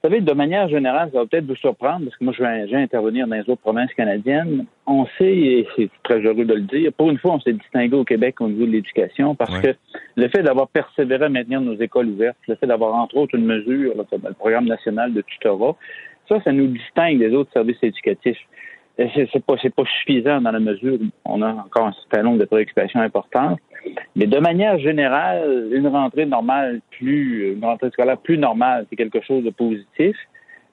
Vous 0.00 0.08
savez, 0.08 0.20
de 0.20 0.32
manière 0.32 0.68
générale, 0.68 1.10
ça 1.12 1.18
va 1.18 1.26
peut-être 1.26 1.46
vous 1.46 1.56
surprendre, 1.56 2.04
parce 2.04 2.16
que 2.16 2.22
moi, 2.22 2.32
je 2.32 2.40
vais, 2.40 2.76
intervenir 2.76 3.26
dans 3.26 3.34
les 3.34 3.42
autres 3.42 3.62
provinces 3.62 3.92
canadiennes. 3.94 4.64
On 4.86 5.06
sait, 5.18 5.36
et 5.36 5.66
c'est 5.74 5.90
très 6.04 6.20
heureux 6.20 6.44
de 6.44 6.54
le 6.54 6.60
dire, 6.60 6.92
pour 6.92 7.10
une 7.10 7.18
fois, 7.18 7.32
on 7.32 7.40
s'est 7.40 7.52
distingué 7.52 7.96
au 7.96 8.04
Québec 8.04 8.40
au 8.40 8.46
niveau 8.46 8.64
de 8.64 8.70
l'éducation, 8.70 9.34
parce 9.34 9.58
que 9.60 9.74
le 10.14 10.28
fait 10.28 10.44
d'avoir 10.44 10.68
persévéré 10.68 11.24
à 11.24 11.28
maintenir 11.28 11.60
nos 11.60 11.74
écoles 11.74 12.06
ouvertes, 12.06 12.36
le 12.46 12.54
fait 12.54 12.68
d'avoir, 12.68 12.94
entre 12.94 13.16
autres, 13.16 13.34
une 13.34 13.44
mesure, 13.44 13.94
le 13.96 14.34
programme 14.34 14.66
national 14.66 15.12
de 15.12 15.20
tutorat, 15.20 15.74
ça, 16.28 16.40
ça 16.44 16.52
nous 16.52 16.68
distingue 16.68 17.18
des 17.18 17.34
autres 17.34 17.52
services 17.52 17.82
éducatifs. 17.82 18.38
C'est 18.98 19.44
pas, 19.44 19.54
pas 19.54 19.84
suffisant 19.84 20.40
dans 20.40 20.50
la 20.50 20.58
mesure 20.58 20.94
où 20.94 21.06
on 21.24 21.40
a 21.42 21.52
encore 21.52 21.86
un 21.86 21.92
certain 21.92 22.24
nombre 22.24 22.38
de 22.38 22.44
préoccupations 22.44 23.00
importantes. 23.00 23.58
Mais 24.16 24.26
de 24.26 24.38
manière 24.38 24.76
générale, 24.78 25.68
une 25.70 25.86
rentrée 25.86 26.26
normale 26.26 26.80
plus, 26.90 27.52
une 27.52 27.64
rentrée 27.64 27.90
scolaire 27.90 28.18
plus 28.18 28.38
normale, 28.38 28.86
c'est 28.90 28.96
quelque 28.96 29.20
chose 29.20 29.44
de 29.44 29.50
positif. 29.50 30.16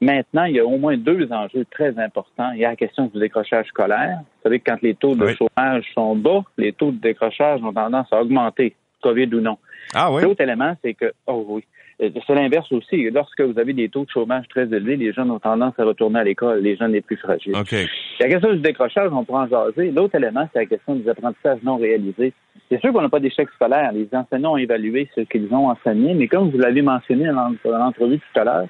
Maintenant, 0.01 0.45
il 0.45 0.55
y 0.55 0.59
a 0.59 0.65
au 0.65 0.78
moins 0.78 0.97
deux 0.97 1.32
enjeux 1.32 1.65
très 1.69 1.97
importants. 1.99 2.51
Il 2.53 2.61
y 2.61 2.65
a 2.65 2.69
la 2.69 2.76
question 2.76 3.05
du 3.05 3.19
décrochage 3.19 3.67
scolaire. 3.67 4.19
Vous 4.21 4.41
savez 4.43 4.59
que 4.59 4.71
quand 4.71 4.82
les 4.82 4.95
taux 4.95 5.15
de 5.15 5.28
chômage 5.28 5.86
sont 5.93 6.15
bas, 6.15 6.43
les 6.57 6.73
taux 6.73 6.91
de 6.91 6.97
décrochage 6.97 7.61
ont 7.63 7.73
tendance 7.73 8.07
à 8.11 8.21
augmenter, 8.21 8.76
COVID 9.01 9.36
ou 9.36 9.41
non. 9.41 9.57
Ah 9.93 10.11
oui. 10.11 10.23
L'autre 10.23 10.41
élément, 10.41 10.76
c'est 10.84 10.95
que, 10.95 11.13
oh 11.28 11.45
oui, 11.47 11.63
euh, 11.63 11.74
c'est 12.00 12.36
l'inverse 12.36 12.72
aussi. 12.72 13.10
Lorsque 13.10 13.41
vous 13.41 13.58
avez 13.58 13.74
des 13.74 13.89
taux 13.89 14.06
de 14.06 14.10
chômage 14.10 14.48
très 14.50 14.64
élevés, 14.64 14.98
les 14.98 15.14
jeunes 15.14 15.32
ont 15.32 15.39
tendance 15.39 15.74
à 15.78 15.86
retourner 15.86 16.20
à 16.20 16.24
l'école, 16.24 16.60
les 16.60 16.76
jeunes 16.76 16.91
les 16.91 17.02
plus 17.02 17.18
fragiles. 17.18 17.56
Okay. 17.56 17.88
La 18.20 18.28
question 18.28 18.52
du 18.54 18.60
décrochage, 18.60 19.10
on 19.12 19.24
pourra 19.24 19.43
en 19.43 19.48
jaser. 19.48 19.91
L'autre 19.91 20.16
élément, 20.16 20.48
c'est 20.52 20.60
la 20.60 20.66
question 20.66 20.96
des 20.96 21.08
apprentissages 21.10 21.60
non 21.64 21.78
réalisés. 21.78 22.34
C'est 22.70 22.82
sûr 22.82 22.91
qu'on 22.91 23.02
n'a 23.02 23.10
pas 23.10 23.20
d'échec 23.20 23.48
scolaire. 23.56 23.91
Les 23.93 24.08
enseignants 24.12 24.54
ont 24.54 24.58
évalué 24.58 25.10
ce 25.16 25.22
qu'ils 25.22 25.54
ont 25.54 25.70
enseigné, 25.70 26.14
mais 26.14 26.28
comme 26.28 26.50
vous 26.50 26.58
l'avez 26.58 26.82
mentionné 26.82 27.26
dans 27.26 27.54
l'entrevue 27.64 28.20
tout 28.20 28.39
à 28.39 28.43
l'heure, 28.43 28.68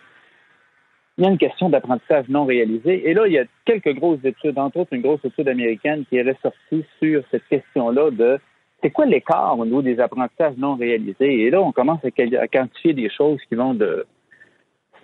il 1.17 1.23
y 1.23 1.27
a 1.27 1.31
une 1.31 1.37
question 1.37 1.69
d'apprentissage 1.69 2.25
non 2.27 2.45
réalisé. 2.45 3.09
Et 3.09 3.13
là, 3.13 3.25
il 3.25 3.33
y 3.33 3.39
a 3.39 3.45
quelques 3.63 3.93
grosses 3.93 4.23
études, 4.23 4.59
entre 4.59 4.79
autres 4.79 4.93
une 4.93 5.01
grosse 5.01 5.23
étude 5.23 5.47
américaine 5.47 6.03
qui 6.09 6.17
est 6.17 6.23
ressortie 6.23 6.85
sur 7.01 7.23
cette 7.31 7.47
question-là 7.47 8.11
de 8.11 8.37
c'est 8.85 8.91
quoi 8.91 9.07
l'écart 9.07 9.57
au 9.57 9.65
niveau 9.65 9.81
des 9.81 9.99
apprentissages 9.99 10.53
non 10.57 10.75
réalisés? 10.75 11.41
Et 11.45 11.49
là, 11.49 11.59
on 11.59 11.71
commence 11.71 11.99
à, 12.05 12.47
quantifier 12.47 12.93
des 12.93 13.09
choses 13.09 13.39
qui 13.49 13.55
vont 13.55 13.73
de 13.73 14.05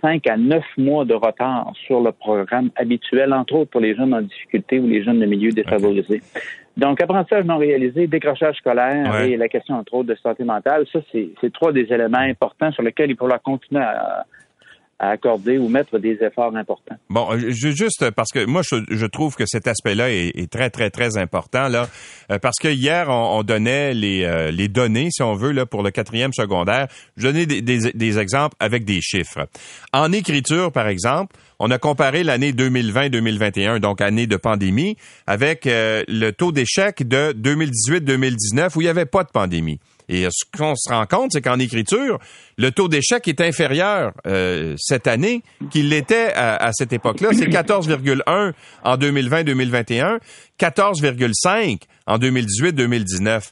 5 0.01 0.27
à 0.27 0.37
9 0.37 0.63
mois 0.77 1.03
de 1.03 1.15
retard 1.15 1.73
sur 1.87 1.99
le 1.99 2.11
programme 2.11 2.69
habituel, 2.75 3.33
entre 3.33 3.55
autres 3.55 3.71
pour 3.71 3.81
les 3.81 3.95
jeunes 3.95 4.13
en 4.13 4.21
difficulté 4.21 4.79
ou 4.79 4.85
les 4.85 5.03
jeunes 5.03 5.19
de 5.19 5.25
milieux 5.25 5.51
défavorisés. 5.51 6.21
Donc, 6.77 7.01
apprentissage 7.01 7.45
non 7.45 7.57
réalisé, 7.57 8.05
décrochage 8.05 8.57
scolaire 8.57 9.23
et 9.23 9.35
la 9.35 9.49
question, 9.49 9.75
entre 9.75 9.95
autres, 9.95 10.09
de 10.09 10.15
santé 10.15 10.43
mentale, 10.43 10.85
ça, 10.93 10.99
c'est 11.11 11.53
trois 11.53 11.71
des 11.71 11.91
éléments 11.91 12.19
importants 12.19 12.71
sur 12.71 12.83
lesquels 12.83 13.09
il 13.09 13.17
faudra 13.17 13.39
continuer 13.39 13.81
à, 13.81 14.25
à 15.01 15.09
accorder 15.09 15.57
ou 15.57 15.67
mettre 15.67 15.97
des 15.97 16.19
efforts 16.21 16.55
importants. 16.55 16.95
Bon, 17.09 17.27
euh, 17.31 17.49
juste 17.49 18.11
parce 18.11 18.29
que 18.31 18.45
moi, 18.45 18.61
je, 18.61 19.05
trouve 19.07 19.35
que 19.35 19.45
cet 19.47 19.67
aspect-là 19.67 20.11
est, 20.11 20.49
très, 20.49 20.69
très, 20.69 20.91
très 20.91 21.17
important, 21.17 21.67
là, 21.69 21.89
euh, 22.31 22.37
parce 22.37 22.57
que 22.59 22.67
hier, 22.67 23.09
on, 23.09 23.41
donnait 23.41 23.95
les, 23.95 24.23
euh, 24.23 24.51
les 24.51 24.67
données, 24.67 25.09
si 25.11 25.23
on 25.23 25.33
veut, 25.33 25.51
là, 25.51 25.65
pour 25.65 25.81
le 25.81 25.89
quatrième 25.89 26.33
secondaire. 26.33 26.87
Je 27.17 27.23
donnais 27.23 27.47
des, 27.47 27.61
des, 27.63 28.19
exemples 28.19 28.55
avec 28.59 28.85
des 28.85 29.01
chiffres. 29.01 29.47
En 29.91 30.11
écriture, 30.11 30.71
par 30.71 30.87
exemple, 30.87 31.35
on 31.57 31.71
a 31.71 31.79
comparé 31.79 32.23
l'année 32.23 32.51
2020-2021, 32.51 33.79
donc 33.79 34.01
année 34.01 34.27
de 34.27 34.37
pandémie, 34.37 34.97
avec 35.25 35.63
le 35.65 36.29
taux 36.31 36.51
d'échec 36.51 37.07
de 37.07 37.33
2018-2019 37.33 38.77
où 38.77 38.81
il 38.81 38.85
n'y 38.85 38.89
avait 38.89 39.05
pas 39.05 39.23
de 39.23 39.29
pandémie. 39.29 39.79
Et 40.11 40.27
ce 40.29 40.43
qu'on 40.57 40.75
se 40.75 40.89
rend 40.89 41.05
compte, 41.05 41.31
c'est 41.31 41.41
qu'en 41.41 41.57
écriture, 41.57 42.19
le 42.57 42.71
taux 42.71 42.89
d'échec 42.89 43.25
est 43.29 43.39
inférieur 43.39 44.11
euh, 44.27 44.75
cette 44.77 45.07
année 45.07 45.41
qu'il 45.71 45.87
l'était 45.87 46.33
à, 46.35 46.71
cette 46.73 46.91
époque-là. 46.91 47.29
C'est 47.31 47.47
14,1 47.47 48.51
en 48.83 48.97
2020-2021, 48.97 50.19
14,5 50.59 51.79
en 52.07 52.17
2018-2019. 52.17 53.51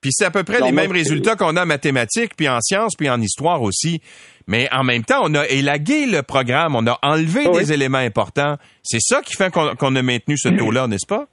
Puis 0.00 0.10
c'est 0.12 0.24
à 0.24 0.32
peu 0.32 0.42
près 0.42 0.60
les 0.60 0.72
mêmes 0.72 0.90
résultats 0.90 1.36
qu'on 1.36 1.56
a 1.56 1.62
en 1.62 1.66
mathématiques, 1.66 2.34
puis 2.36 2.48
en 2.48 2.60
sciences, 2.60 2.96
puis 2.96 3.08
en 3.08 3.20
histoire 3.20 3.62
aussi. 3.62 4.00
Mais 4.48 4.68
en 4.72 4.82
même 4.82 5.04
temps, 5.04 5.20
on 5.22 5.34
a 5.36 5.46
élagué 5.46 6.06
le 6.06 6.24
programme, 6.24 6.74
on 6.74 6.88
a 6.88 6.98
enlevé 7.02 7.48
des 7.52 7.72
éléments 7.72 7.98
importants. 7.98 8.56
C'est 8.82 9.00
ça 9.00 9.22
qui 9.22 9.36
fait 9.36 9.52
qu'on 9.52 9.94
a 9.96 10.02
maintenu 10.02 10.36
ce 10.36 10.48
taux-là, 10.48 10.88
n'est-ce 10.88 11.06
pas? 11.06 11.28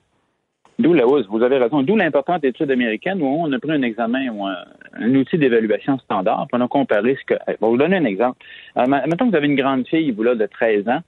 D'où 0.80 0.94
la 0.94 1.08
hausse, 1.08 1.26
vous 1.28 1.42
avez 1.42 1.58
raison. 1.58 1.82
D'où 1.82 1.96
l'importante 1.96 2.44
étude 2.44 2.70
américaine 2.70 3.20
où 3.22 3.26
on 3.26 3.52
a 3.52 3.60
pris 3.60 3.72
un 3.72 3.82
examen 3.82 4.30
ou 4.30 4.46
un, 4.46 5.16
outil 5.16 5.38
d'évaluation 5.38 5.98
standard, 6.00 6.46
puis 6.48 6.62
on 6.62 6.66
a 6.66 6.68
comparé 6.68 7.18
ce 7.20 7.26
que. 7.26 7.40
Je 7.48 7.54
vais 7.54 7.58
vous 7.62 7.78
donner 7.78 7.98
un 7.98 8.06
exemple. 8.06 8.38
Euh, 8.78 8.86
mettons 8.86 9.26
que 9.26 9.32
vous 9.32 9.38
avez 9.38 9.48
une 9.48 9.56
grande 9.56 9.88
fille, 9.88 10.12
vous, 10.12 10.24
là, 10.24 10.36
de 10.36 10.46
13 10.46 10.88
ans, 10.88 11.02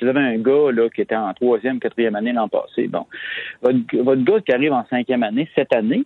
vous 0.00 0.06
avez 0.06 0.20
un 0.20 0.38
gars 0.38 0.70
là, 0.72 0.88
qui 0.88 1.00
était 1.00 1.16
en 1.16 1.32
troisième, 1.34 1.80
quatrième 1.80 2.14
année 2.14 2.32
l'an 2.32 2.48
passé. 2.48 2.86
Bon. 2.86 3.06
Votre, 3.62 3.78
votre, 4.02 4.22
gars 4.22 4.40
qui 4.40 4.52
arrive 4.52 4.72
en 4.72 4.84
cinquième 4.86 5.24
année, 5.24 5.48
cette 5.56 5.74
année, 5.74 6.04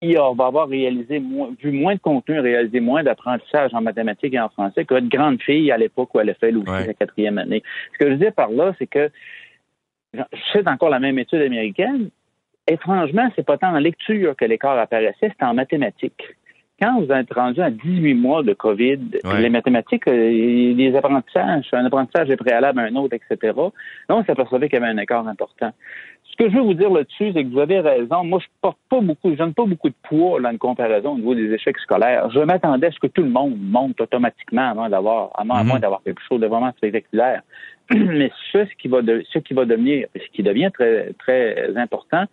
il 0.00 0.16
va 0.16 0.46
avoir 0.46 0.68
réalisé 0.68 1.18
moins, 1.18 1.50
vu 1.60 1.72
moins 1.72 1.94
de 1.94 2.00
contenu, 2.00 2.38
réalisé 2.38 2.78
moins 2.78 3.02
d'apprentissage 3.02 3.74
en 3.74 3.80
mathématiques 3.80 4.34
et 4.34 4.40
en 4.40 4.48
français 4.48 4.84
que 4.84 4.94
votre 4.94 5.08
grande 5.08 5.42
fille 5.42 5.72
à 5.72 5.76
l'époque 5.76 6.14
où 6.14 6.20
elle 6.20 6.30
a 6.30 6.34
fait 6.34 6.54
aussi 6.54 6.86
la 6.86 6.94
quatrième 6.94 7.38
année. 7.38 7.62
Ce 7.94 7.98
que 7.98 8.10
je 8.10 8.14
dis 8.14 8.30
par 8.30 8.50
là, 8.50 8.74
c'est 8.78 8.86
que 8.86 9.10
je 10.32 10.52
sais 10.52 10.68
encore 10.68 10.90
la 10.90 11.00
même 11.00 11.18
étude 11.18 11.42
américaine. 11.42 12.10
Étrangement, 12.66 13.28
c'est 13.34 13.46
pas 13.46 13.56
tant 13.56 13.74
en 13.74 13.78
lecture 13.78 14.36
que 14.36 14.44
l'écart 14.44 14.78
apparaissait, 14.78 15.32
c'est 15.38 15.42
en 15.42 15.54
mathématiques 15.54 16.22
quand 16.80 17.00
vous 17.00 17.12
êtes 17.12 17.32
rendu 17.32 17.60
à 17.60 17.70
18 17.70 18.14
mois 18.14 18.42
de 18.42 18.52
COVID, 18.52 18.98
les 19.38 19.50
mathématiques, 19.50 20.06
euh, 20.06 20.30
les 20.74 20.94
apprentissages, 20.94 21.66
un 21.72 21.84
apprentissage 21.84 22.30
est 22.30 22.36
préalable 22.36 22.78
à 22.78 22.84
un 22.84 22.94
autre, 22.94 23.14
etc., 23.14 23.52
là, 23.56 24.16
on 24.16 24.24
s'apercevait 24.24 24.68
qu'il 24.68 24.78
y 24.78 24.82
avait 24.82 24.92
un 24.92 24.98
écart 24.98 25.26
important. 25.26 25.72
Ce 26.30 26.36
que 26.36 26.48
je 26.50 26.56
veux 26.56 26.62
vous 26.62 26.74
dire 26.74 26.90
là-dessus, 26.90 27.32
c'est 27.34 27.42
que 27.42 27.48
vous 27.48 27.58
avez 27.58 27.80
raison. 27.80 28.22
Moi, 28.22 28.38
je 28.40 28.46
porte 28.60 28.78
pas 28.88 29.00
beaucoup, 29.00 29.32
je 29.32 29.36
donne 29.36 29.54
pas 29.54 29.64
beaucoup 29.64 29.88
de 29.88 29.94
poids 30.04 30.40
dans 30.40 30.50
une 30.50 30.58
comparaison 30.58 31.14
au 31.14 31.16
niveau 31.16 31.34
des 31.34 31.52
échecs 31.52 31.78
scolaires. 31.78 32.30
Je 32.30 32.38
m'attendais 32.40 32.86
à 32.86 32.92
ce 32.92 33.00
que 33.00 33.08
tout 33.08 33.22
le 33.22 33.30
monde 33.30 33.56
monte 33.58 34.00
automatiquement 34.00 34.70
avant 34.70 34.88
d'avoir, 34.88 35.30
à 35.34 35.44
moins 35.44 35.64
mm-hmm. 35.64 35.80
d'avoir 35.80 36.02
quelque 36.04 36.22
chose 36.28 36.40
de 36.40 36.46
vraiment 36.46 36.70
spectaculaire. 36.76 37.42
Mais 37.94 38.30
ce 38.52 38.74
qui 38.78 38.88
va, 38.88 39.02
de, 39.02 39.24
ce 39.32 39.38
qui 39.38 39.54
va 39.54 39.64
devenir, 39.64 40.06
ce 40.14 40.28
qui 40.32 40.42
devient 40.42 40.70
très, 40.72 41.12
très 41.18 41.76
important, 41.76 42.24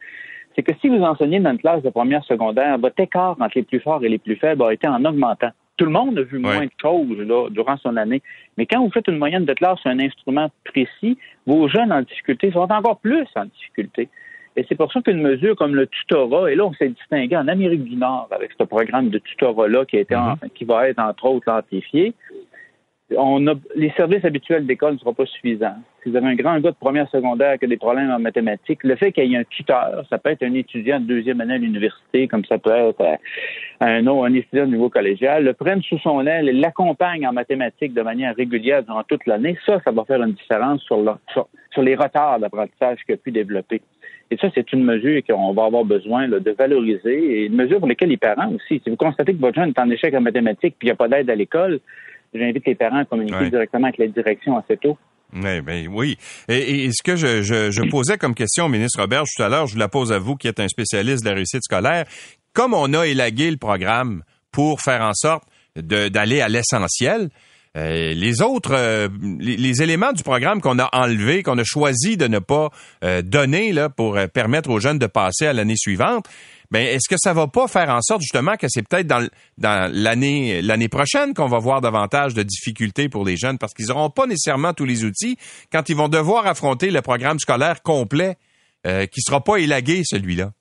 c'est 0.56 0.64
que 0.64 0.72
si 0.82 0.90
vous 0.90 1.02
enseignez 1.02 1.40
dans 1.40 1.52
une 1.52 1.60
classe 1.60 1.84
de 1.84 1.90
première 1.90 2.24
secondaire, 2.24 2.78
votre 2.78 3.00
écart 3.00 3.36
entre 3.40 3.54
les 3.56 3.64
plus 3.64 3.80
forts 3.80 4.04
et 4.04 4.10
les 4.10 4.18
plus 4.18 4.36
faibles 4.36 4.64
a 4.64 4.74
été 4.74 4.88
en 4.88 5.04
augmentant. 5.04 5.52
Tout 5.78 5.86
le 5.86 5.92
monde 5.92 6.18
a 6.18 6.22
vu 6.22 6.40
moins 6.40 6.66
de 6.66 6.72
choses 6.82 7.20
là, 7.20 7.50
durant 7.50 7.76
son 7.78 7.98
année. 7.98 8.22
Mais 8.58 8.66
quand 8.66 8.82
vous 8.82 8.92
faites 8.92 9.08
une 9.10 9.18
moyenne 9.18 9.44
de 9.44 9.54
classe 9.54 9.80
sur 9.80 9.92
un 9.92 10.00
instrument 10.00 10.50
précis, 10.64 11.18
vos 11.46 11.68
jeunes 11.68 11.92
en 11.92 12.02
difficulté 12.02 12.52
sont 12.52 12.72
encore 12.72 13.00
plus 13.00 13.28
en 13.36 13.46
difficulté. 13.46 14.08
Et 14.56 14.66
c'est 14.70 14.76
pour 14.76 14.90
ça 14.94 15.02
qu'une 15.02 15.22
mesure 15.22 15.58
comme 15.58 15.76
le 15.76 15.88
tutorat, 15.88 16.50
et 16.50 16.56
là, 16.56 16.66
on 16.66 16.74
s'est 16.74 16.88
distingué 16.88 17.36
en 17.36 17.50
Amérique 17.50 17.84
du 17.84 17.98
Nord 17.98 18.30
avec 18.32 18.52
ce 18.58 18.64
programme 18.64 19.10
de 19.10 19.18
tutorat-là 19.18 19.84
qui, 19.84 19.98
a 19.98 20.00
été 20.00 20.16
mm-hmm. 20.16 20.50
qui 20.54 20.64
va 20.64 20.88
être, 20.88 21.00
entre 21.00 21.26
autres, 21.26 21.52
amplifié 21.52 22.14
on 23.12 23.46
a, 23.48 23.54
les 23.76 23.92
services 23.92 24.26
habituels 24.26 24.66
d'école 24.66 24.94
ne 24.94 24.98
seront 24.98 25.14
pas 25.14 25.26
suffisants. 25.28 25.76
Si 26.02 26.10
vous 26.10 26.16
avez 26.16 26.28
un 26.28 26.36
grand 26.36 26.60
gars 26.60 26.72
de 26.72 26.76
première 26.76 27.10
secondaire 27.10 27.60
qui 27.60 27.66
a 27.66 27.68
des 27.68 27.78
problèmes 27.78 28.10
en 28.10 28.20
mathématiques, 28.20 28.84
le 28.84 28.96
fait 28.96 29.12
qu'il 29.12 29.26
y 29.26 29.36
ait 29.36 29.40
un 29.40 29.44
tuteur, 29.44 30.04
ça 30.10 30.18
peut 30.18 30.32
être 30.32 30.44
un 30.44 30.54
étudiant 30.54 31.00
de 31.00 31.06
deuxième 31.06 31.40
année 31.42 31.56
à 31.56 31.58
l'université, 31.58 32.28
comme 32.28 32.44
ça 32.46 32.58
peut 32.58 32.72
être 32.72 33.02
euh, 33.02 33.16
un, 33.82 34.08
un 34.08 34.34
étudiant 34.34 34.66
de 34.66 34.72
niveau 34.72 34.90
collégial, 34.90 35.44
le 35.44 35.54
prenne 35.54 35.84
sous 35.84 36.00
son 36.00 36.26
aile 36.26 36.50
et 36.50 36.54
l'accompagne 36.54 37.28
en 37.28 37.34
mathématiques 37.34 37.94
de 37.94 38.02
manière 38.02 38.36
régulière 38.36 38.84
durant 38.84 39.04
toute 39.04 39.26
l'année, 39.28 39.58
ça, 39.66 39.80
ça 39.84 39.92
va 39.92 40.04
faire 40.06 40.24
une 40.24 40.34
différence 40.34 40.82
sur, 40.82 40.98
sur, 41.32 41.48
les 41.84 41.96
retards 41.96 42.40
d'apprentissage 42.40 43.00
qu'il 43.06 43.16
a 43.16 43.18
pu 43.18 43.32
développer. 43.32 43.82
Et 44.32 44.38
ça, 44.38 44.48
c'est 44.56 44.74
une 44.74 44.84
mesure 44.84 45.22
qu'on 45.28 45.54
va 45.54 45.66
avoir 45.66 45.84
besoin 45.84 46.28
de 46.28 46.52
valoriser 46.52 47.14
et 47.14 47.46
une 47.46 47.56
mesure 47.56 47.78
pour 47.78 47.88
laquelle 47.88 48.10
les 48.10 48.18
parents 48.18 48.52
aussi. 48.54 48.82
Si 48.84 48.90
vous 48.90 48.96
constatez 48.96 49.34
que 49.34 49.42
votre 49.42 49.56
jeune 49.56 49.70
est 49.70 49.80
en 49.80 49.90
échec 49.92 50.16
en 50.16 50.22
mathématiques 50.22 50.76
puis 50.80 50.88
il 50.88 50.92
n'y 50.92 50.94
a 50.94 50.96
pas 50.96 51.08
d'aide 51.08 51.30
à 51.30 51.36
l'école, 51.36 51.80
j'invite 52.38 52.66
les 52.66 52.76
parents 52.76 53.00
à 53.00 53.06
communiquer 53.06 53.50
directement 53.50 53.88
avec 53.88 53.98
la 53.98 54.08
direction 54.08 54.58
assez 54.58 54.78
tôt. 54.78 54.98
Oui, 55.34 55.62
ben, 55.62 55.88
oui. 55.90 56.18
Et, 56.48 56.90
ce 56.92 57.04
que 57.04 57.16
je, 57.16 57.42
je, 57.42 57.82
posais 57.90 58.18
comme 58.18 58.36
question 58.36 58.66
au 58.66 58.70
ministre 58.70 59.02
Robert 59.02 59.24
tout 59.24 59.44
à 59.44 59.50
l'heure, 59.50 59.68
je 59.68 59.74
vous 59.74 59.80
la 59.80 59.90
pose 59.90 60.12
à 60.12 60.20
vous 60.20 60.36
qui 60.36 60.48
êtes 60.48 60.60
un 60.60 60.68
spécialiste 60.68 61.24
de 61.24 61.30
la 61.30 61.36
réussite 61.36 61.64
scolaire. 61.64 62.06
Comme 62.54 62.74
on 62.74 62.94
a 62.94 63.06
élagué 63.06 63.52
le 63.52 63.58
programme 63.58 64.24
pour 64.52 64.82
faire 64.82 65.02
en 65.02 65.14
sorte 65.14 65.44
d'aller 65.76 66.40
à 66.40 66.48
l'essentiel, 66.48 67.30
euh, 67.76 68.14
les 68.14 68.42
autres, 68.42 68.74
euh, 68.74 69.10
les, 69.40 69.82
éléments 69.82 70.14
du 70.14 70.24
programme 70.24 70.62
qu'on 70.62 70.80
a 70.80 70.90
enlevés, 70.94 71.44
qu'on 71.44 71.58
a 71.58 71.64
choisi 71.66 72.16
de 72.16 72.28
ne 72.28 72.40
pas 72.40 72.70
euh, 73.04 73.22
donner 73.22 73.74
là 73.74 73.90
pour 73.90 74.18
permettre 74.34 74.70
aux 74.70 74.80
jeunes 74.80 75.00
de 75.00 75.08
passer 75.08 75.46
à 75.48 75.54
l'année 75.54 75.76
suivante, 75.76 76.26
ben 76.72 76.86
est-ce 76.86 77.10
que 77.10 77.18
ça 77.18 77.34
va 77.34 77.48
pas 77.48 77.68
faire 77.68 77.90
en 77.90 78.02
sorte 78.02 78.22
justement 78.22 78.56
que 78.56 78.68
c'est 78.68 78.88
peut-être 78.88 79.08
dans, 79.08 79.28
l'année 79.92 80.62
l'année 80.62 80.90
prochaine 80.90 81.34
qu'on 81.34 81.48
va 81.48 81.60
voir 81.60 81.82
davantage 81.82 82.34
de 82.34 82.44
difficultés 82.44 83.10
pour 83.10 83.26
les 83.26 83.38
jeunes? 83.38 83.58
Parce 83.58 83.74
qu'ils 83.74 83.88
n'auront 83.88 84.10
pas 84.10 84.26
nécessairement 84.26 84.74
tous 84.74 84.86
les 84.86 85.04
outils 85.04 85.38
quand 85.72 85.90
ils 85.90 85.96
vont 85.96 86.10
devoir 86.10 86.48
affronter 86.48 86.92
le 86.92 87.02
programme 87.02 87.40
scolaire 87.40 87.82
complet 87.82 88.36
euh, 88.86 89.06
qui 89.06 89.22
sera 89.22 89.42
pas 89.42 89.58
élagué 89.58 90.02
celui-là. 90.04 90.52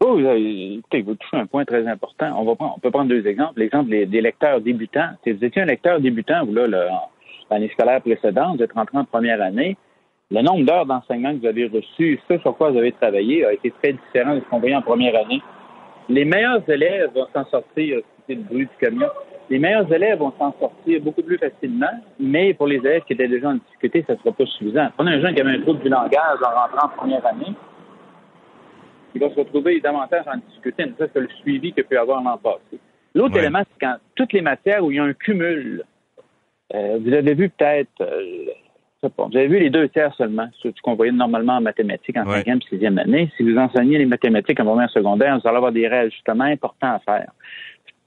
Oh, 0.00 0.18
écoutez, 0.18 1.02
vous 1.02 1.14
touchez 1.14 1.36
un 1.36 1.46
point 1.46 1.64
très 1.64 1.86
important. 1.86 2.38
On 2.38 2.44
va 2.44 2.54
prendre, 2.54 2.74
on 2.76 2.80
peut 2.80 2.90
prendre 2.90 3.08
deux 3.08 3.26
exemples. 3.26 3.60
L'exemple 3.60 3.90
des, 3.90 4.20
lecteurs 4.20 4.60
débutants. 4.60 5.08
Si 5.24 5.32
vous 5.32 5.42
étiez 5.42 5.62
un 5.62 5.66
lecteur 5.66 6.00
débutant, 6.00 6.44
vous 6.44 6.52
là, 6.52 6.66
l'année 7.50 7.70
scolaire 7.70 8.02
précédente, 8.02 8.58
vous 8.58 8.62
êtes 8.62 8.72
rentré 8.72 8.98
en 8.98 9.04
première 9.04 9.40
année, 9.40 9.76
le 10.30 10.42
nombre 10.42 10.64
d'heures 10.64 10.86
d'enseignement 10.86 11.32
que 11.34 11.40
vous 11.40 11.46
avez 11.46 11.66
reçu, 11.66 12.20
ce 12.28 12.38
sur 12.38 12.56
quoi 12.56 12.70
vous 12.70 12.78
avez 12.78 12.92
travaillé, 12.92 13.44
a 13.44 13.52
été 13.52 13.70
très 13.82 13.92
différent 13.92 14.34
de 14.34 14.40
ce 14.40 14.44
qu'on 14.46 14.58
voyait 14.58 14.74
en 14.74 14.82
première 14.82 15.14
année. 15.24 15.40
Les 16.08 16.24
meilleurs 16.24 16.68
élèves 16.68 17.10
vont 17.14 17.26
s'en 17.32 17.44
sortir, 17.46 18.00
c'était 18.20 18.40
le 18.40 18.42
bruit 18.42 18.66
du 18.66 18.76
camion, 18.80 19.08
les 19.48 19.58
meilleurs 19.58 19.90
élèves 19.92 20.18
vont 20.18 20.32
s'en 20.38 20.52
sortir 20.58 21.00
beaucoup 21.02 21.22
plus 21.22 21.38
facilement, 21.38 21.90
mais 22.18 22.54
pour 22.54 22.66
les 22.66 22.76
élèves 22.76 23.02
qui 23.02 23.12
étaient 23.12 23.28
déjà 23.28 23.50
en 23.50 23.54
difficulté, 23.54 24.04
ça 24.06 24.14
ne 24.14 24.18
sera 24.18 24.32
pas 24.32 24.46
suffisant. 24.46 24.88
Prenez 24.96 25.12
un 25.12 25.20
jeune 25.20 25.34
qui 25.34 25.40
avait 25.40 25.52
un 25.52 25.60
trouble 25.60 25.80
du 25.80 25.88
langage 25.88 26.38
en 26.42 26.60
rentrant 26.60 26.86
en 26.86 26.96
première 26.96 27.24
année, 27.26 27.54
il 29.14 29.20
va 29.20 29.30
se 29.30 29.36
retrouver 29.36 29.80
davantage 29.80 30.24
en 30.26 30.36
difficulté, 30.36 30.84
ne 30.86 31.06
que 31.06 31.18
le 31.18 31.28
suivi 31.40 31.72
qu'il 31.72 31.84
peut 31.84 31.98
avoir 31.98 32.22
l'an 32.22 32.36
passé. 32.36 32.78
L'autre 33.14 33.38
élément, 33.38 33.60
c'est 33.60 33.86
quand 33.86 33.96
toutes 34.14 34.32
les 34.34 34.42
matières 34.42 34.84
où 34.84 34.90
il 34.90 34.96
y 34.96 35.00
a 35.00 35.04
un 35.04 35.14
cumul, 35.14 35.84
euh, 36.74 36.98
vous 37.00 37.12
avez 37.14 37.34
vu 37.34 37.48
peut-être 37.48 38.02
euh, 38.02 38.44
vous 39.16 39.36
avez 39.36 39.48
vu 39.48 39.58
les 39.58 39.70
deux 39.70 39.88
tiers 39.88 40.14
seulement, 40.14 40.48
ce 40.62 40.68
qu'on 40.82 40.94
voyait 40.94 41.12
normalement 41.12 41.54
en 41.54 41.60
mathématiques 41.60 42.16
en 42.16 42.24
cinquième, 42.24 42.60
sixième 42.62 42.98
année. 42.98 43.30
Si 43.36 43.42
vous 43.42 43.56
enseignez 43.58 43.98
les 43.98 44.06
mathématiques 44.06 44.60
en 44.60 44.64
première 44.64 44.90
secondaire, 44.90 45.38
vous 45.38 45.48
allez 45.48 45.56
avoir 45.56 45.72
des 45.72 45.88
réajustements 45.88 46.44
importants 46.44 46.94
à 46.94 46.98
faire 47.00 47.30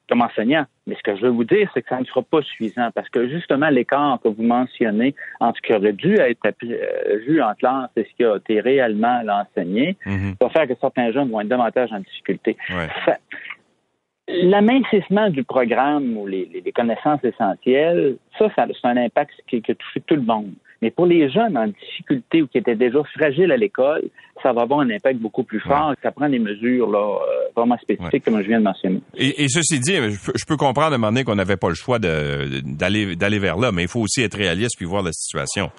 comme 0.10 0.22
enseignant. 0.22 0.66
Mais 0.88 0.96
ce 0.96 1.04
que 1.04 1.16
je 1.16 1.22
veux 1.22 1.30
vous 1.30 1.44
dire, 1.44 1.70
c'est 1.74 1.84
que 1.84 1.90
ça 1.90 2.00
ne 2.00 2.06
sera 2.06 2.24
pas 2.24 2.42
suffisant 2.42 2.90
parce 2.94 3.08
que 3.10 3.30
justement, 3.30 3.70
l'écart 3.70 4.20
que 4.22 4.28
vous 4.28 4.44
mentionnez 4.44 5.16
entre 5.40 5.58
ce 5.58 5.68
qui 5.68 5.74
aurait 5.74 5.94
dû 5.94 6.16
être 6.16 6.40
euh, 6.64 7.20
vu 7.28 7.42
en 7.42 7.54
classe 7.54 7.92
et 7.96 8.04
ce 8.04 8.16
qui 8.18 8.26
a 8.26 8.36
été 8.36 8.60
réellement 8.60 9.22
enseigné 9.30 9.96
mm-hmm. 10.06 10.36
va 10.42 10.50
faire 10.50 10.68
que 10.68 10.74
certains 10.82 11.12
jeunes 11.12 11.30
vont 11.30 11.42
être 11.42 11.48
davantage 11.48 11.94
en 11.94 12.00
difficulté. 12.00 12.58
L'amincissement 14.28 15.30
du 15.30 15.44
programme 15.44 16.18
ou 16.18 16.28
les, 16.28 16.72
connaissances 16.76 17.24
essentielles, 17.24 18.18
ça, 18.38 18.48
ça 18.56 18.68
c'est 18.68 18.88
un 18.88 18.98
impact 18.98 19.32
qui, 19.48 19.62
qui 19.62 19.72
a 19.72 19.76
touché 19.76 20.02
tout 20.02 20.16
le 20.16 20.22
monde. 20.22 20.54
Mais 20.82 20.92
pour 20.92 21.06
les 21.06 21.30
jeunes 21.30 21.58
en 21.58 21.68
difficulté 21.68 22.42
ou 22.42 22.48
qui 22.48 22.58
étaient 22.58 22.76
déjà 22.76 23.00
fragiles 23.16 23.52
à 23.52 23.58
l'école, 23.58 24.04
ça 24.42 24.54
va 24.54 24.62
avoir 24.62 24.80
un 24.80 24.90
impact 24.90 25.20
beaucoup 25.20 25.44
plus 25.44 25.60
fort. 25.60 25.94
Ça 26.02 26.12
prend 26.12 26.30
des 26.30 26.40
mesures 26.40 26.90
là, 26.90 27.00
euh, 27.00 27.50
vraiment 27.56 27.78
spécifiques, 27.78 28.24
comme 28.24 28.42
je 28.42 28.48
viens 28.48 28.60
de 28.60 28.64
mentionner. 28.64 29.02
Et, 29.18 29.48
ceci 29.50 29.80
dit, 29.80 29.96
je 29.96 30.46
peux, 30.46 30.58
comprendre 30.58 30.94
à 30.94 30.96
un 30.96 30.98
moment 30.98 31.12
donné 31.12 31.24
qu'on 31.24 31.36
n'avait 31.36 31.58
pas 31.58 31.70
le 31.70 31.76
choix 31.76 32.00
d'aller 32.00 33.16
d'aller 33.16 33.40
vers 33.40 33.58
là, 33.58 33.72
mais 33.72 33.84
il 33.84 33.88
faut 33.88 34.02
aussi 34.02 34.22
être 34.22 34.38
réaliste 34.38 34.76
puis 34.78 34.86
voir 34.86 35.04
la 35.04 35.12
situation. 35.12 35.70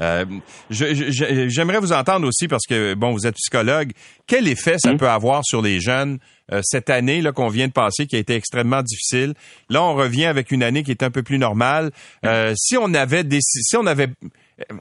Euh, 0.00 0.24
J'aimerais 0.70 1.80
vous 1.80 1.92
entendre 1.92 2.26
aussi 2.26 2.48
parce 2.48 2.66
que 2.66 2.94
bon, 2.94 3.12
vous 3.12 3.26
êtes 3.26 3.34
psychologue. 3.34 3.92
Quel 4.26 4.48
effet 4.48 4.76
ça 4.78 4.90
hum? 4.90 4.96
peut 4.96 5.08
avoir 5.08 5.42
sur 5.44 5.62
les 5.62 5.80
jeunes 5.80 6.18
euh, 6.52 6.60
cette 6.62 6.90
année 6.90 7.20
là 7.20 7.32
qu'on 7.32 7.48
vient 7.48 7.66
de 7.66 7.72
passer, 7.72 8.06
qui 8.06 8.16
a 8.16 8.18
été 8.18 8.34
extrêmement 8.34 8.82
difficile? 8.82 9.34
Là, 9.68 9.82
on 9.82 9.94
revient 9.94 10.26
avec 10.26 10.50
une 10.50 10.62
année 10.62 10.82
qui 10.82 10.90
est 10.90 11.02
un 11.02 11.10
peu 11.10 11.22
plus 11.22 11.38
normale. 11.38 11.90
Euh, 12.24 12.52
si 12.56 12.76
on 12.76 12.94
avait 12.94 13.24
des, 13.24 13.40
si 13.40 13.76
on 13.76 13.86
avait 13.86 14.08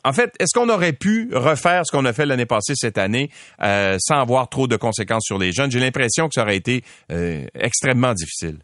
en 0.03 0.13
fait, 0.13 0.33
est-ce 0.39 0.57
qu'on 0.57 0.69
aurait 0.69 0.93
pu 0.93 1.29
refaire 1.33 1.85
ce 1.85 1.95
qu'on 1.95 2.05
a 2.05 2.13
fait 2.13 2.25
l'année 2.25 2.45
passée 2.45 2.73
cette 2.75 2.97
année 2.97 3.29
euh, 3.63 3.97
sans 3.99 4.19
avoir 4.19 4.49
trop 4.49 4.67
de 4.67 4.75
conséquences 4.75 5.25
sur 5.25 5.37
les 5.37 5.51
jeunes? 5.51 5.71
J'ai 5.71 5.79
l'impression 5.79 6.27
que 6.27 6.33
ça 6.33 6.43
aurait 6.43 6.57
été 6.57 6.81
euh, 7.11 7.45
extrêmement 7.53 8.13
difficile. 8.13 8.57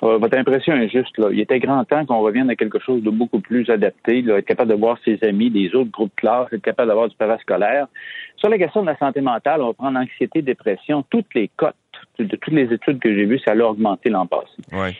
votre 0.00 0.38
impression 0.38 0.74
est 0.74 0.88
juste. 0.88 1.16
Là. 1.18 1.28
Il 1.30 1.40
était 1.40 1.58
grand 1.58 1.84
temps 1.84 2.06
qu'on 2.06 2.20
revienne 2.20 2.48
à 2.50 2.56
quelque 2.56 2.78
chose 2.78 3.02
de 3.02 3.10
beaucoup 3.10 3.40
plus 3.40 3.68
adapté, 3.70 4.22
là, 4.22 4.38
être 4.38 4.46
capable 4.46 4.70
de 4.70 4.76
voir 4.76 4.98
ses 5.04 5.18
amis 5.22 5.50
des 5.50 5.74
autres 5.74 5.90
groupes 5.90 6.10
de 6.16 6.20
classe, 6.20 6.52
être 6.52 6.62
capable 6.62 6.88
d'avoir 6.88 7.08
du 7.08 7.16
parascolaire. 7.16 7.86
Sur 8.36 8.48
la 8.48 8.58
question 8.58 8.80
de 8.80 8.86
la 8.86 8.96
santé 8.96 9.20
mentale, 9.20 9.60
on 9.60 9.68
va 9.68 9.74
prendre 9.74 9.98
anxiété, 9.98 10.40
dépression, 10.40 11.04
toutes 11.10 11.34
les 11.34 11.48
cotes 11.48 11.74
de 12.18 12.36
toutes 12.36 12.54
les 12.54 12.72
études 12.72 12.98
que 12.98 13.14
j'ai 13.14 13.24
vues, 13.24 13.40
ça 13.44 13.52
a 13.52 13.56
augmenté 13.56 14.10
l'an 14.10 14.26
passé. 14.26 14.96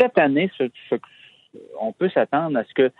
cette 0.00 0.18
année, 0.18 0.50
on 1.80 1.92
peut 1.92 2.08
s'attendre 2.10 2.58
à 2.58 2.64
ce 2.64 2.74
que 2.74 2.92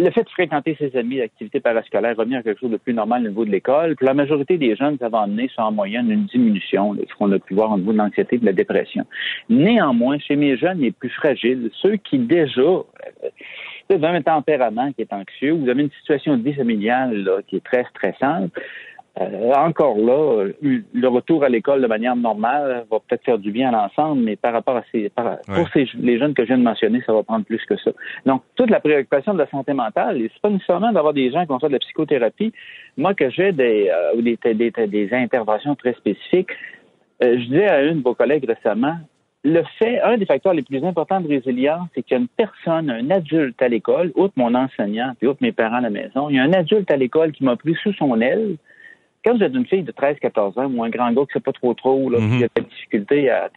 le 0.00 0.10
fait 0.10 0.24
de 0.24 0.28
fréquenter 0.30 0.76
ses 0.78 0.96
amis, 0.96 1.18
l'activité 1.18 1.60
parascolaire, 1.60 2.16
revenir 2.16 2.38
à 2.38 2.42
quelque 2.42 2.60
chose 2.60 2.70
de 2.70 2.76
plus 2.76 2.94
normal 2.94 3.24
au 3.24 3.28
niveau 3.28 3.44
de 3.44 3.50
l'école. 3.50 3.96
Pour 3.96 4.06
la 4.06 4.14
majorité 4.14 4.58
des 4.58 4.74
jeunes, 4.76 4.96
ça 4.98 5.08
va 5.08 5.26
en 5.58 5.72
moyenne, 5.72 6.10
une 6.10 6.24
diminution 6.24 6.94
de 6.94 7.04
ce 7.08 7.14
qu'on 7.14 7.30
a 7.32 7.38
pu 7.38 7.54
voir 7.54 7.72
au 7.72 7.78
niveau 7.78 7.92
de 7.92 7.98
l'anxiété 7.98 8.36
et 8.36 8.38
de 8.38 8.46
la 8.46 8.52
dépression. 8.52 9.04
Néanmoins, 9.48 10.18
chez 10.18 10.36
mes 10.36 10.56
jeunes 10.56 10.80
les 10.80 10.90
plus 10.90 11.10
fragiles, 11.10 11.70
ceux 11.74 11.96
qui 11.96 12.18
déjà 12.18 12.60
euh, 12.60 12.84
vous 13.90 14.04
avez 14.04 14.18
un 14.18 14.22
tempérament 14.22 14.92
qui 14.92 15.02
est 15.02 15.12
anxieux, 15.12 15.52
vous 15.52 15.68
avez 15.68 15.82
une 15.82 15.90
situation 16.00 16.36
de 16.36 16.42
vie 16.42 16.54
familiale 16.54 17.26
qui 17.48 17.56
est 17.56 17.64
très 17.64 17.84
stressante, 17.84 18.52
euh, 19.18 19.52
encore 19.54 19.98
là, 19.98 20.46
le 20.62 21.08
retour 21.08 21.42
à 21.42 21.48
l'école 21.48 21.82
de 21.82 21.86
manière 21.86 22.14
normale 22.14 22.86
va 22.90 22.98
peut-être 23.00 23.24
faire 23.24 23.38
du 23.38 23.50
bien 23.50 23.68
à 23.68 23.72
l'ensemble, 23.72 24.22
mais 24.22 24.36
par 24.36 24.52
rapport 24.52 24.76
à 24.76 24.84
ces, 24.92 25.10
pour 25.10 25.68
les 25.98 26.18
jeunes 26.18 26.32
que 26.32 26.42
je 26.42 26.48
viens 26.48 26.58
de 26.58 26.62
mentionner, 26.62 27.02
ça 27.04 27.12
va 27.12 27.22
prendre 27.24 27.44
plus 27.44 27.64
que 27.66 27.76
ça. 27.76 27.90
Donc, 28.24 28.42
toute 28.54 28.70
la 28.70 28.78
préoccupation 28.78 29.34
de 29.34 29.38
la 29.38 29.48
santé 29.48 29.72
mentale, 29.72 30.20
c'est 30.22 30.40
pas 30.40 30.50
nécessairement 30.50 30.92
d'avoir 30.92 31.12
des 31.12 31.30
gens 31.32 31.44
qui 31.44 31.52
ont 31.52 31.58
fait 31.58 31.68
de 31.68 31.72
la 31.72 31.80
psychothérapie. 31.80 32.52
Moi, 32.96 33.14
que 33.14 33.30
j'ai 33.30 33.50
des, 33.50 33.90
euh, 33.92 34.22
des, 34.22 34.38
des, 34.54 34.70
des, 34.70 35.08
interventions 35.12 35.74
très 35.74 35.94
spécifiques, 35.94 36.50
je 37.20 37.44
disais 37.46 37.68
à 37.68 37.82
une 37.82 37.98
de 37.98 38.02
vos 38.02 38.14
collègues 38.14 38.46
récemment, 38.46 38.96
le 39.42 39.62
fait, 39.78 40.00
un 40.02 40.18
des 40.18 40.26
facteurs 40.26 40.52
les 40.52 40.62
plus 40.62 40.84
importants 40.84 41.20
de 41.20 41.28
résilience, 41.28 41.88
c'est 41.94 42.02
qu'il 42.02 42.16
y 42.16 42.18
a 42.18 42.20
une 42.20 42.28
personne, 42.28 42.90
un 42.90 43.10
adulte 43.10 43.60
à 43.62 43.68
l'école, 43.68 44.12
outre 44.14 44.34
mon 44.36 44.54
enseignant, 44.54 45.14
puis 45.18 45.28
outre 45.28 45.42
mes 45.42 45.52
parents 45.52 45.76
à 45.76 45.80
la 45.80 45.90
maison, 45.90 46.28
il 46.28 46.36
y 46.36 46.38
a 46.38 46.42
un 46.42 46.52
adulte 46.52 46.90
à 46.90 46.96
l'école 46.96 47.32
qui 47.32 47.44
m'a 47.44 47.56
pris 47.56 47.74
sous 47.82 47.92
son 47.94 48.20
aile. 48.20 48.56
Quand 49.24 49.36
vous 49.36 49.42
êtes 49.42 49.54
une 49.54 49.66
fille 49.66 49.82
de 49.82 49.92
13, 49.92 50.16
14 50.20 50.58
ans, 50.58 50.66
ou 50.66 50.82
un 50.82 50.88
grand 50.88 51.12
gars 51.12 51.22
qui 51.22 51.34
sait 51.34 51.40
pas 51.40 51.52
trop 51.52 51.74
trop, 51.74 52.08
là, 52.08 52.18
qui 52.18 52.44
a 52.44 52.48
des 52.54 52.62
difficultés 52.62 53.30
à, 53.30 53.50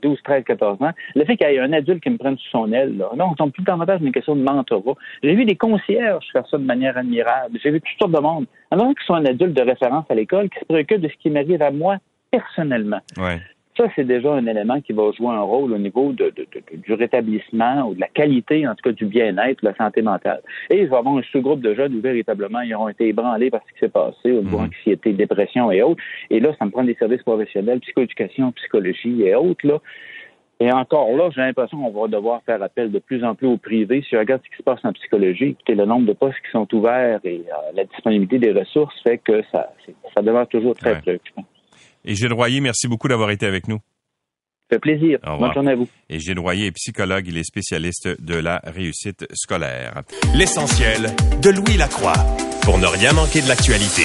12, 0.00 0.18
13, 0.22 0.44
14 0.44 0.82
ans, 0.82 0.92
le 1.14 1.24
fait 1.24 1.36
qu'il 1.36 1.48
y 1.48 1.54
ait 1.54 1.58
un 1.58 1.72
adulte 1.72 2.02
qui 2.02 2.10
me 2.10 2.18
prenne 2.18 2.38
sous 2.38 2.50
son 2.50 2.72
aile, 2.72 2.96
là, 2.96 3.10
non, 3.16 3.34
on 3.38 3.50
plus 3.50 3.64
davantage 3.64 4.00
une 4.00 4.12
question 4.12 4.36
de 4.36 4.42
mentorat. 4.42 4.94
J'ai 5.22 5.34
vu 5.34 5.44
des 5.44 5.56
concierges 5.56 6.26
faire 6.32 6.46
ça 6.48 6.58
de 6.58 6.64
manière 6.64 6.96
admirable. 6.96 7.58
J'ai 7.62 7.70
vu 7.70 7.80
toutes 7.80 7.98
sortes 7.98 8.12
de 8.12 8.20
monde. 8.20 8.46
Alors 8.70 8.88
qu'ils 8.88 9.06
sont 9.06 9.14
un 9.14 9.24
adulte 9.24 9.54
de 9.54 9.62
référence 9.62 10.04
à 10.08 10.14
l'école, 10.14 10.48
qui 10.50 10.60
se 10.60 10.64
préoccupe 10.64 11.00
de 11.00 11.08
ce 11.08 11.16
qui 11.20 11.30
m'arrive 11.30 11.62
à 11.62 11.70
moi 11.70 11.96
personnellement. 12.30 13.00
Ouais 13.16 13.40
ça, 13.78 13.84
c'est 13.94 14.04
déjà 14.04 14.32
un 14.34 14.46
élément 14.46 14.80
qui 14.80 14.92
va 14.92 15.10
jouer 15.12 15.28
un 15.28 15.40
rôle 15.40 15.72
au 15.72 15.78
niveau 15.78 16.12
de, 16.12 16.34
du 16.72 16.92
rétablissement 16.94 17.88
ou 17.88 17.94
de 17.94 18.00
la 18.00 18.08
qualité, 18.08 18.66
en 18.66 18.74
tout 18.74 18.82
cas, 18.82 18.92
du 18.92 19.06
bien-être, 19.06 19.62
de 19.62 19.68
la 19.68 19.76
santé 19.76 20.02
mentale. 20.02 20.42
Et 20.68 20.82
il 20.82 20.88
va 20.88 20.96
y 20.96 20.98
avoir 20.98 21.16
un 21.16 21.22
sous-groupe 21.22 21.60
de 21.60 21.74
jeunes 21.74 21.94
où 21.94 22.00
véritablement, 22.00 22.60
ils 22.60 22.74
auront 22.74 22.88
été 22.88 23.08
ébranlés 23.08 23.50
par 23.50 23.60
ce 23.66 23.72
qui 23.72 23.78
s'est 23.78 23.88
passé 23.88 24.32
au 24.32 24.42
niveau 24.42 24.58
mmh. 24.58 24.64
anxiété, 24.64 25.12
dépression 25.12 25.70
et 25.70 25.82
autres. 25.82 26.02
Et 26.30 26.40
là, 26.40 26.50
ça 26.58 26.64
me 26.64 26.70
prend 26.70 26.82
des 26.82 26.94
services 26.94 27.22
professionnels, 27.22 27.80
psychoéducation, 27.80 28.52
psychologie 28.52 29.22
et 29.22 29.34
autres, 29.34 29.66
là. 29.66 29.78
Et 30.60 30.72
encore 30.72 31.16
là, 31.16 31.30
j'ai 31.32 31.40
l'impression 31.40 31.78
qu'on 31.78 32.00
va 32.00 32.08
devoir 32.08 32.42
faire 32.42 32.60
appel 32.60 32.90
de 32.90 32.98
plus 32.98 33.22
en 33.22 33.36
plus 33.36 33.46
au 33.46 33.58
privé. 33.58 34.02
Si 34.02 34.08
je 34.10 34.16
regarde 34.16 34.42
ce 34.44 34.50
qui 34.50 34.56
se 34.56 34.62
passe 34.64 34.80
en 34.82 34.92
psychologie, 34.92 35.50
écoutez, 35.50 35.76
le 35.76 35.84
nombre 35.84 36.04
de 36.06 36.12
postes 36.12 36.38
qui 36.44 36.50
sont 36.50 36.66
ouverts 36.74 37.20
et 37.22 37.44
euh, 37.46 37.72
la 37.74 37.84
disponibilité 37.84 38.40
des 38.40 38.50
ressources 38.50 39.00
fait 39.02 39.18
que 39.18 39.40
ça, 39.52 39.72
ça 40.16 40.20
demeure 40.20 40.48
toujours 40.48 40.74
très 40.74 40.98
préoccupant. 41.00 41.44
Et 42.08 42.14
Gilles 42.14 42.32
Royer, 42.32 42.60
merci 42.60 42.88
beaucoup 42.88 43.06
d'avoir 43.06 43.30
été 43.30 43.44
avec 43.44 43.68
nous. 43.68 43.76
Ça 43.76 44.76
fait 44.76 44.78
plaisir. 44.78 45.18
Bonne 45.22 45.52
journée 45.52 45.72
à 45.72 45.76
vous. 45.76 45.86
Et 46.08 46.18
Gilles 46.18 46.38
Royer 46.38 46.66
est 46.66 46.72
psychologue, 46.72 47.26
il 47.28 47.36
est 47.36 47.44
spécialiste 47.44 48.08
de 48.20 48.34
la 48.34 48.62
réussite 48.64 49.26
scolaire. 49.34 50.02
L'essentiel 50.34 51.10
de 51.42 51.50
Louis 51.50 51.76
Lacroix 51.76 52.14
pour 52.62 52.78
ne 52.78 52.86
rien 52.86 53.12
manquer 53.12 53.42
de 53.42 53.48
l'actualité. 53.48 54.02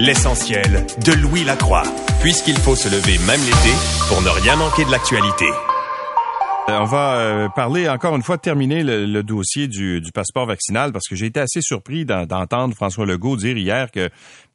L'essentiel 0.00 0.86
de 1.04 1.12
Louis 1.12 1.44
Lacroix, 1.44 1.84
puisqu'il 2.20 2.56
faut 2.56 2.74
se 2.74 2.88
lever 2.88 3.18
même 3.26 3.40
l'été 3.40 3.74
pour 4.08 4.22
ne 4.22 4.28
rien 4.28 4.56
manquer 4.56 4.84
de 4.84 4.90
l'actualité. 4.90 5.46
Euh, 6.70 6.78
on 6.80 6.84
va 6.84 7.14
euh, 7.16 7.48
parler 7.48 7.88
encore 7.88 8.14
une 8.14 8.22
fois, 8.22 8.38
terminer 8.38 8.82
le, 8.82 9.22
dossier 9.22 9.68
du, 9.68 10.02
passeport 10.14 10.46
vaccinal 10.46 10.92
parce 10.92 11.06
que 11.08 11.16
j'ai 11.16 11.26
été 11.26 11.40
assez 11.40 11.60
surpris 11.60 12.04
d'entendre 12.04 12.74
François 12.74 13.06
Legault 13.06 13.36
dire 13.36 13.56
hier 13.56 13.90
que 13.90 14.08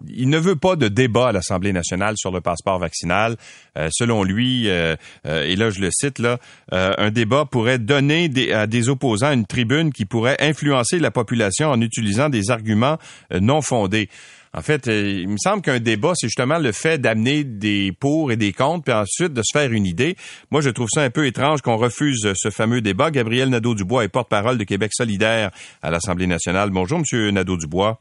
il 0.10 0.30
ne 0.30 0.38
veut 0.38 0.56
pas 0.56 0.76
de 0.76 0.88
débat 0.88 1.30
à 1.30 1.32
l'Assemblée 1.32 1.74
nationale 1.74 2.16
sur 2.18 2.32
le 2.32 2.42
passeport 2.42 2.80
vaccinal. 2.80 3.38
Euh, 3.78 3.90
selon 3.92 4.24
lui, 4.24 4.68
et 4.68 5.56
là 5.56 5.70
je 5.70 5.80
le 5.80 5.90
cite 5.92 6.20
là, 6.20 6.38
un 6.72 7.12
débat 7.12 7.46
pourrait 7.46 7.80
donner 7.80 8.32
à 8.54 8.68
des 8.68 8.90
opposants 8.90 9.32
une 9.32 9.46
tribune 9.46 9.92
qui 9.92 10.06
pourrait 10.06 10.38
influencer 10.40 11.00
la 11.00 11.12
population 11.12 11.70
en 11.70 11.82
utilisant 11.82 12.30
des 12.30 12.52
arguments 12.52 12.98
non 13.32 13.62
fondés. 13.62 14.10
En 14.58 14.62
fait, 14.62 14.88
euh, 14.88 15.22
il 15.24 15.28
me 15.28 15.38
semble 15.38 15.62
qu'un 15.62 15.80
débat, 15.80 16.14
c'est 16.16 16.28
justement 16.28 16.60
le 16.60 16.72
fait 16.72 16.98
d'amener 16.98 17.44
des 17.44 17.92
pour 17.92 18.32
et 18.32 18.38
des 18.38 18.54
contre, 18.54 18.86
puis 18.86 18.94
ensuite 18.94 19.34
de 19.34 19.42
se 19.44 19.58
faire 19.58 19.72
une 19.74 19.86
idée. 19.86 20.16
Moi, 20.50 20.62
je 20.62 20.70
trouve 20.70 20.88
ça 20.90 21.02
un 21.02 21.10
peu 21.10 21.26
étrange 21.26 21.62
qu'on 21.62 21.76
refuse 21.76 22.32
ce 22.34 22.50
fameux 22.50 22.80
débat. 22.80 23.12
Gabriel 23.12 23.50
Nadeau-Dubois 23.50 24.06
est 24.06 24.08
porte-parole 24.08 24.58
de 24.58 24.64
Québec 24.64 24.92
solidaire 24.94 25.52
à 25.84 25.92
l'Assemblée 25.92 26.28
nationale. 26.28 26.70
Bonjour, 26.72 27.00
Monsieur 27.00 27.32
Nadeau-Dubois. 27.32 28.00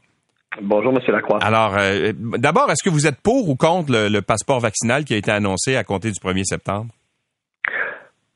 Bonjour, 0.61 0.93
Monsieur 0.93 1.11
Lacroix. 1.11 1.39
Alors, 1.43 1.75
euh, 1.77 2.13
d'abord, 2.15 2.71
est-ce 2.71 2.83
que 2.83 2.89
vous 2.89 3.05
êtes 3.05 3.19
pour 3.21 3.49
ou 3.49 3.57
contre 3.57 3.91
le, 3.91 4.21
passeport 4.21 4.61
vaccinal 4.61 5.03
qui 5.03 5.13
a 5.13 5.17
été 5.17 5.31
annoncé 5.31 5.75
à 5.75 5.83
compter 5.83 6.11
du 6.11 6.19
1er 6.19 6.45
septembre? 6.45 6.93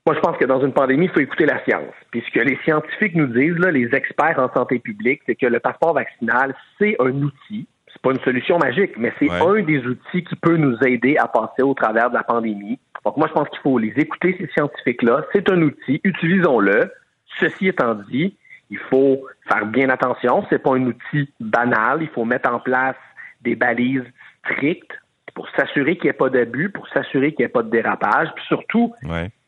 Moi, 0.06 0.16
je 0.16 0.20
pense 0.20 0.36
que 0.38 0.46
dans 0.46 0.60
une 0.66 0.74
pandémie, 0.74 1.06
il 1.06 1.12
faut 1.12 1.22
écouter 1.22 1.46
la 1.46 1.64
science. 1.64 1.94
Puis 2.12 2.22
ce 2.28 2.38
que 2.38 2.44
les 2.44 2.58
scientifiques 2.66 3.16
nous 3.16 3.28
disent, 3.28 3.58
là, 3.60 3.72
les 3.72 3.88
experts 3.94 4.40
en 4.40 4.52
santé 4.54 4.80
publique, 4.80 5.22
c'est 5.26 5.36
que 5.36 5.46
le 5.46 5.62
passeport 5.62 5.94
vaccinal, 5.94 6.54
c'est 6.78 6.98
un 7.00 7.12
outil 7.22 7.68
c'est 8.00 8.10
pas 8.10 8.16
une 8.16 8.24
solution 8.24 8.58
magique, 8.58 8.98
mais 8.98 9.12
c'est 9.20 9.30
un 9.30 9.62
des 9.62 9.86
outils 9.86 10.24
qui 10.24 10.36
peut 10.38 10.56
nous 10.56 10.78
aider 10.86 11.18
à 11.18 11.28
passer 11.28 11.64
au 11.64 11.74
travers 11.74 12.10
de 12.10 12.16
la 12.16 12.24
pandémie. 12.24 12.80
Donc 13.04 13.18
moi, 13.18 13.28
je 13.28 13.34
pense 13.34 13.50
qu'il 13.50 13.60
faut 13.60 13.78
les 13.78 13.94
écouter, 13.98 14.38
ces 14.40 14.48
scientifiques-là. 14.54 15.26
C'est 15.34 15.50
un 15.52 15.62
outil, 15.62 16.00
utilisons-le. 16.06 16.94
Ceci 17.40 17.68
étant 17.68 17.96
dit, 17.96 18.38
il 18.70 18.78
faut 18.78 19.26
faire 19.52 19.66
bien 19.66 19.90
attention. 19.90 20.46
C'est 20.50 20.60
pas 20.60 20.76
un 20.76 20.86
outil 20.86 21.30
banal. 21.42 22.02
Il 22.02 22.08
faut 22.10 22.24
mettre 22.24 22.50
en 22.50 22.60
place 22.60 22.96
des 23.42 23.56
balises 23.56 24.06
strictes 24.46 24.94
pour 25.34 25.50
s'assurer 25.50 25.98
qu'il 25.98 26.06
n'y 26.06 26.12
ait 26.12 26.14
pas 26.14 26.30
d'abus, 26.30 26.70
pour 26.70 26.88
s'assurer 26.90 27.34
qu'il 27.34 27.44
n'y 27.44 27.46
ait 27.46 27.54
pas 27.54 27.64
de 27.64 27.70
dérapage. 27.70 28.30
Puis 28.34 28.46
surtout, 28.46 28.94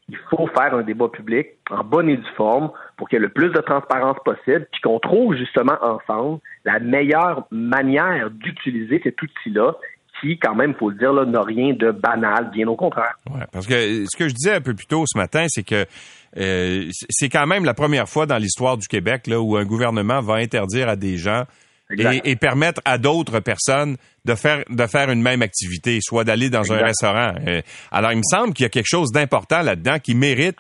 il 0.09 0.17
faut 0.29 0.47
faire 0.47 0.75
un 0.75 0.81
débat 0.81 1.07
public 1.07 1.47
en 1.69 1.85
bonne 1.85 2.09
et 2.09 2.17
due 2.17 2.23
forme 2.35 2.71
pour 3.01 3.09
qu'il 3.09 3.17
y 3.17 3.19
ait 3.19 3.25
le 3.25 3.29
plus 3.29 3.49
de 3.49 3.61
transparence 3.61 4.17
possible, 4.23 4.67
puis 4.71 4.79
qu'on 4.83 4.99
trouve 4.99 5.35
justement 5.35 5.75
ensemble 5.81 6.39
la 6.65 6.77
meilleure 6.77 7.47
manière 7.49 8.29
d'utiliser 8.29 9.01
cet 9.03 9.19
outil-là 9.19 9.75
qui, 10.21 10.37
quand 10.37 10.53
même, 10.53 10.75
faut 10.75 10.91
le 10.91 10.97
dire, 10.97 11.11
n'a 11.11 11.41
rien 11.41 11.73
de 11.73 11.89
banal, 11.89 12.51
bien 12.51 12.67
au 12.67 12.75
contraire. 12.75 13.15
Ouais, 13.27 13.41
parce 13.51 13.65
que 13.65 14.05
ce 14.05 14.15
que 14.15 14.27
je 14.27 14.35
disais 14.35 14.53
un 14.53 14.61
peu 14.61 14.75
plus 14.75 14.85
tôt 14.85 15.05
ce 15.07 15.17
matin, 15.17 15.47
c'est 15.49 15.63
que 15.63 15.87
euh, 16.37 16.91
c'est 17.09 17.29
quand 17.29 17.47
même 17.47 17.65
la 17.65 17.73
première 17.73 18.07
fois 18.07 18.27
dans 18.27 18.37
l'histoire 18.37 18.77
du 18.77 18.87
Québec 18.87 19.25
là, 19.25 19.41
où 19.41 19.57
un 19.57 19.65
gouvernement 19.65 20.21
va 20.21 20.35
interdire 20.35 20.87
à 20.87 20.95
des 20.95 21.17
gens 21.17 21.45
et, 21.89 22.35
permettre 22.35 22.81
à 22.85 22.99
d'autres 22.99 23.39
personnes 23.39 23.97
de 24.25 24.35
faire 24.35 24.63
de 24.69 24.85
faire 24.85 25.09
une 25.09 25.23
même 25.23 25.41
activité, 25.41 25.97
soit 26.03 26.23
d'aller 26.23 26.51
dans 26.51 26.71
un 26.71 26.77
restaurant. 26.77 27.33
Euh, 27.47 27.63
alors, 27.91 28.11
il 28.11 28.17
me 28.17 28.29
semble 28.29 28.53
qu'il 28.53 28.63
y 28.63 28.67
a 28.67 28.69
quelque 28.69 28.85
chose 28.87 29.11
d'important 29.11 29.63
là-dedans 29.63 29.97
qui 29.97 30.13
mérite 30.13 30.57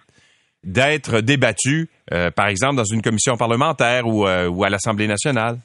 d'être 0.63 1.21
débattu, 1.21 1.89
euh, 2.13 2.29
par 2.31 2.47
exemple 2.47 2.75
dans 2.75 2.83
une 2.83 3.01
commission 3.01 3.35
parlementaire 3.35 4.07
ou, 4.07 4.27
euh, 4.27 4.61
à 4.61 4.69
l'Assemblée 4.69 5.07
nationale. 5.07 5.57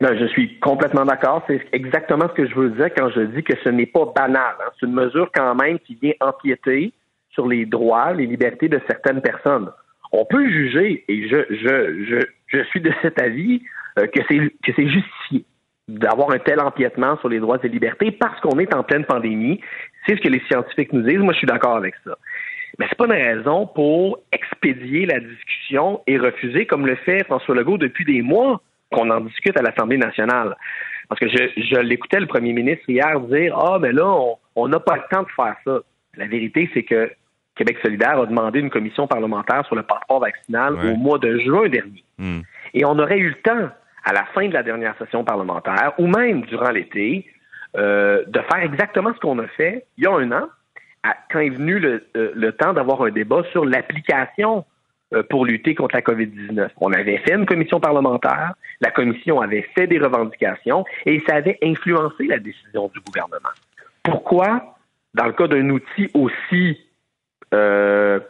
Ben, 0.00 0.18
je 0.18 0.26
suis 0.28 0.58
complètement 0.60 1.04
d'accord. 1.04 1.44
C'est 1.46 1.60
exactement 1.72 2.26
ce 2.28 2.34
que 2.34 2.48
je 2.48 2.54
veux 2.54 2.70
dire 2.70 2.88
quand 2.96 3.10
je 3.10 3.20
dis 3.20 3.42
que 3.42 3.52
ce 3.62 3.68
n'est 3.68 3.86
pas 3.86 4.06
banal. 4.16 4.54
Hein. 4.58 4.70
C'est 4.78 4.86
une 4.86 4.94
mesure 4.94 5.30
quand 5.34 5.54
même 5.54 5.78
qui 5.80 5.98
vient 6.00 6.14
empiéter 6.20 6.92
sur 7.32 7.46
les 7.46 7.66
droits, 7.66 8.12
les 8.14 8.26
libertés 8.26 8.68
de 8.68 8.80
certaines 8.88 9.20
personnes. 9.20 9.70
On 10.12 10.24
peut 10.24 10.48
juger, 10.48 11.04
et 11.06 11.28
je, 11.28 12.62
suis 12.70 12.80
de 12.80 12.92
cet 13.02 13.20
avis, 13.20 13.62
euh, 13.98 14.06
que 14.06 14.20
c'est 14.28 14.38
que 14.38 14.72
c'est 14.74 14.88
justifié 14.88 15.44
d'avoir 15.86 16.30
un 16.30 16.38
tel 16.38 16.60
empiètement 16.60 17.18
sur 17.18 17.28
les 17.28 17.38
droits 17.38 17.58
et 17.62 17.68
libertés 17.68 18.10
parce 18.10 18.40
qu'on 18.40 18.58
est 18.58 18.74
en 18.74 18.82
pleine 18.82 19.04
pandémie. 19.04 19.60
C'est 20.06 20.16
ce 20.16 20.20
que 20.22 20.28
les 20.28 20.40
scientifiques 20.48 20.92
nous 20.92 21.02
disent. 21.02 21.18
Moi, 21.18 21.34
je 21.34 21.38
suis 21.38 21.46
d'accord 21.46 21.76
avec 21.76 21.94
ça. 22.04 22.16
Mais 22.78 22.86
c'est 22.88 22.96
pas 22.96 23.06
une 23.06 23.12
raison 23.12 23.66
pour 23.66 24.20
expédier 24.32 25.06
la 25.06 25.20
discussion 25.20 26.00
et 26.06 26.18
refuser, 26.18 26.66
comme 26.66 26.86
le 26.86 26.96
fait 26.96 27.24
François 27.24 27.54
Legault 27.54 27.78
depuis 27.78 28.04
des 28.04 28.22
mois, 28.22 28.60
qu'on 28.92 29.10
en 29.10 29.20
discute 29.20 29.56
à 29.58 29.62
l'Assemblée 29.62 29.98
nationale. 29.98 30.56
Parce 31.08 31.20
que 31.20 31.28
je, 31.28 31.50
je 31.56 31.80
l'écoutais 31.80 32.20
le 32.20 32.26
premier 32.26 32.52
ministre 32.52 32.88
hier 32.88 33.20
dire 33.20 33.56
Ah, 33.58 33.78
mais 33.80 33.92
là, 33.92 34.14
on 34.56 34.68
n'a 34.68 34.80
pas 34.80 34.96
le 34.96 35.02
temps 35.10 35.22
de 35.22 35.30
faire 35.34 35.56
ça. 35.64 35.80
La 36.16 36.26
vérité, 36.26 36.70
c'est 36.74 36.82
que 36.82 37.10
Québec 37.56 37.78
solidaire 37.82 38.18
a 38.18 38.26
demandé 38.26 38.58
une 38.60 38.70
commission 38.70 39.06
parlementaire 39.06 39.64
sur 39.66 39.76
le 39.76 39.82
passeport 39.82 40.20
vaccinal 40.20 40.74
au 40.74 40.96
mois 40.96 41.18
de 41.18 41.38
juin 41.40 41.68
dernier. 41.68 42.04
Hmm. 42.18 42.40
Et 42.72 42.84
on 42.84 42.98
aurait 42.98 43.18
eu 43.18 43.28
le 43.28 43.42
temps 43.42 43.68
à 44.04 44.12
la 44.12 44.24
fin 44.34 44.48
de 44.48 44.54
la 44.54 44.62
dernière 44.62 44.96
session 44.96 45.24
parlementaire 45.24 45.92
ou 45.98 46.06
même 46.06 46.42
durant 46.42 46.70
l'été 46.70 47.26
euh, 47.76 48.24
de 48.26 48.40
faire 48.40 48.62
exactement 48.62 49.12
ce 49.14 49.20
qu'on 49.20 49.38
a 49.38 49.46
fait 49.48 49.84
il 49.98 50.04
y 50.04 50.06
a 50.06 50.12
un 50.12 50.32
an, 50.32 50.48
quand 51.30 51.40
est 51.40 51.50
venu 51.50 51.78
le, 51.78 52.06
euh, 52.16 52.52
temps 52.52 52.72
d'avoir 52.72 53.02
un 53.02 53.10
débat 53.10 53.42
sur 53.52 53.64
l'application 53.64 54.64
euh, 55.14 55.22
pour 55.28 55.46
lutter 55.46 55.74
contre 55.74 55.96
la 55.96 56.02
COVID-19. 56.02 56.68
On 56.80 56.92
avait 56.92 57.18
fait 57.18 57.34
une 57.34 57.46
commission 57.46 57.80
parlementaire, 57.80 58.54
la 58.80 58.90
commission 58.90 59.40
avait 59.40 59.66
fait 59.74 59.86
des 59.86 59.98
revendications 59.98 60.84
et 61.06 61.20
ça 61.26 61.36
avait 61.36 61.58
influencé 61.62 62.26
la 62.26 62.38
décision 62.38 62.90
du 62.94 63.00
gouvernement. 63.00 63.50
Pourquoi, 64.02 64.76
dans 65.14 65.26
le 65.26 65.32
cas 65.32 65.48
d'un 65.48 65.68
outil 65.70 66.08
aussi 66.14 66.78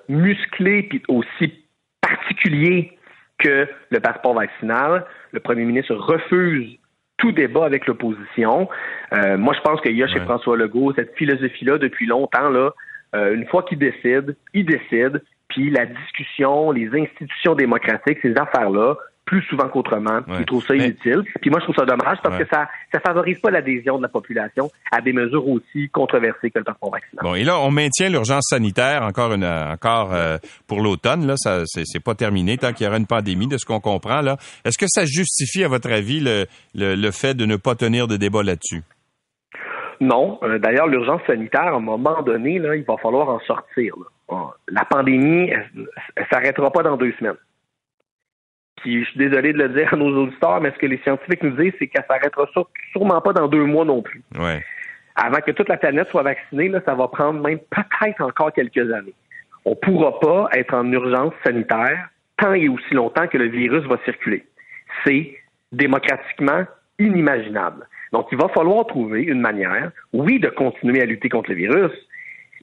musclé 0.08 0.88
et 0.92 1.02
aussi 1.08 1.52
particulier 2.00 2.96
que 3.38 3.68
le 3.90 4.00
passeport 4.00 4.34
vaccinal, 4.34 5.04
le 5.32 5.40
premier 5.40 5.64
ministre 5.64 5.94
refuse 5.94 6.79
tout 7.20 7.32
débat 7.32 7.64
avec 7.64 7.86
l'opposition. 7.86 8.68
Euh, 9.12 9.38
moi, 9.38 9.54
je 9.54 9.60
pense 9.60 9.80
qu'il 9.80 9.96
y 9.96 10.02
a 10.02 10.08
chez 10.08 10.20
François 10.20 10.56
Legault 10.56 10.92
cette 10.94 11.14
philosophie-là 11.16 11.78
depuis 11.78 12.06
longtemps. 12.06 12.48
Là, 12.48 12.70
euh, 13.14 13.34
une 13.34 13.46
fois 13.46 13.62
qu'il 13.62 13.78
décide, 13.78 14.36
il 14.54 14.66
décide, 14.66 15.22
puis 15.48 15.70
la 15.70 15.86
discussion, 15.86 16.72
les 16.72 16.88
institutions 16.94 17.54
démocratiques, 17.54 18.18
ces 18.22 18.36
affaires-là, 18.36 18.96
plus 19.30 19.42
souvent 19.42 19.68
qu'autrement. 19.68 20.18
Ils 20.40 20.44
trouvent 20.44 20.66
ça 20.66 20.74
inutile. 20.74 21.22
Puis 21.40 21.50
moi, 21.50 21.60
je 21.60 21.66
trouve 21.66 21.76
ça 21.76 21.84
dommage 21.84 22.18
parce 22.20 22.36
que 22.36 22.44
ça 22.52 22.68
ça 22.92 22.98
favorise 22.98 23.38
pas 23.38 23.52
l'adhésion 23.52 23.96
de 23.96 24.02
la 24.02 24.08
population 24.08 24.68
à 24.90 25.00
des 25.00 25.12
mesures 25.12 25.46
aussi 25.46 25.88
controversées 25.90 26.50
que 26.50 26.58
le 26.58 26.64
passeport 26.64 26.90
vaccinal. 26.90 27.22
Bon, 27.22 27.36
et 27.36 27.44
là, 27.44 27.60
on 27.60 27.70
maintient 27.70 28.08
l'urgence 28.08 28.48
sanitaire 28.50 29.04
encore 29.04 29.32
une 29.32 29.44
encore 29.44 30.12
euh, 30.12 30.38
pour 30.66 30.80
l'automne. 30.80 31.28
Là, 31.28 31.34
ça 31.36 31.62
c'est 31.64 32.02
pas 32.02 32.16
terminé 32.16 32.58
tant 32.58 32.72
qu'il 32.72 32.86
y 32.86 32.88
aura 32.88 32.98
une 32.98 33.06
pandémie, 33.06 33.46
de 33.46 33.56
ce 33.56 33.64
qu'on 33.64 33.78
comprend 33.78 34.20
là. 34.20 34.36
Est-ce 34.64 34.78
que 34.78 34.86
ça 34.88 35.04
justifie, 35.04 35.62
à 35.62 35.68
votre 35.68 35.92
avis, 35.92 36.18
le, 36.18 36.46
le, 36.74 36.96
le 36.96 37.10
fait 37.12 37.34
de 37.34 37.46
ne 37.46 37.54
pas 37.54 37.76
tenir 37.76 38.08
de 38.08 38.16
débat 38.16 38.42
là-dessus? 38.42 38.82
Non. 40.00 40.40
Euh, 40.42 40.58
d'ailleurs, 40.58 40.88
l'urgence 40.88 41.20
sanitaire, 41.28 41.72
à 41.72 41.76
un 41.76 41.80
moment 41.80 42.20
donné, 42.22 42.58
là, 42.58 42.74
il 42.74 42.82
va 42.82 42.96
falloir 42.96 43.28
en 43.28 43.38
sortir. 43.40 43.94
La 44.68 44.84
pandémie, 44.86 45.50
elle, 45.50 45.70
elle 46.16 46.26
s'arrêtera 46.32 46.72
pas 46.72 46.82
dans 46.82 46.96
deux 46.96 47.12
semaines. 47.20 47.36
Puis 48.82 49.04
je 49.04 49.10
suis 49.10 49.18
désolé 49.18 49.52
de 49.52 49.58
le 49.58 49.68
dire 49.70 49.92
à 49.92 49.96
nos 49.96 50.24
auditeurs, 50.24 50.60
mais 50.60 50.70
ce 50.70 50.78
que 50.78 50.86
les 50.86 50.98
scientifiques 50.98 51.42
nous 51.42 51.50
disent, 51.50 51.72
c'est 51.78 51.86
qu'elle 51.86 52.04
s'arrêtera 52.08 52.48
sûrement 52.92 53.20
pas 53.20 53.32
dans 53.32 53.48
deux 53.48 53.64
mois 53.64 53.84
non 53.84 54.02
plus. 54.02 54.22
Ouais. 54.38 54.64
Avant 55.16 55.40
que 55.40 55.50
toute 55.50 55.68
la 55.68 55.76
planète 55.76 56.08
soit 56.08 56.22
vaccinée, 56.22 56.68
là, 56.68 56.80
ça 56.84 56.94
va 56.94 57.08
prendre 57.08 57.40
même 57.40 57.58
peut-être 57.58 58.22
encore 58.22 58.52
quelques 58.52 58.90
années. 58.92 59.14
On 59.64 59.70
ne 59.70 59.74
pourra 59.74 60.18
pas 60.18 60.48
être 60.54 60.72
en 60.72 60.90
urgence 60.90 61.34
sanitaire 61.44 62.08
tant 62.38 62.54
et 62.54 62.68
aussi 62.68 62.94
longtemps 62.94 63.26
que 63.26 63.36
le 63.36 63.48
virus 63.48 63.84
va 63.84 63.98
circuler. 64.04 64.44
C'est 65.04 65.36
démocratiquement 65.72 66.64
inimaginable. 66.98 67.86
Donc, 68.12 68.28
il 68.32 68.38
va 68.38 68.48
falloir 68.48 68.86
trouver 68.86 69.22
une 69.22 69.40
manière, 69.40 69.90
oui, 70.12 70.40
de 70.40 70.48
continuer 70.48 71.02
à 71.02 71.06
lutter 71.06 71.28
contre 71.28 71.50
le 71.50 71.56
virus, 71.56 71.92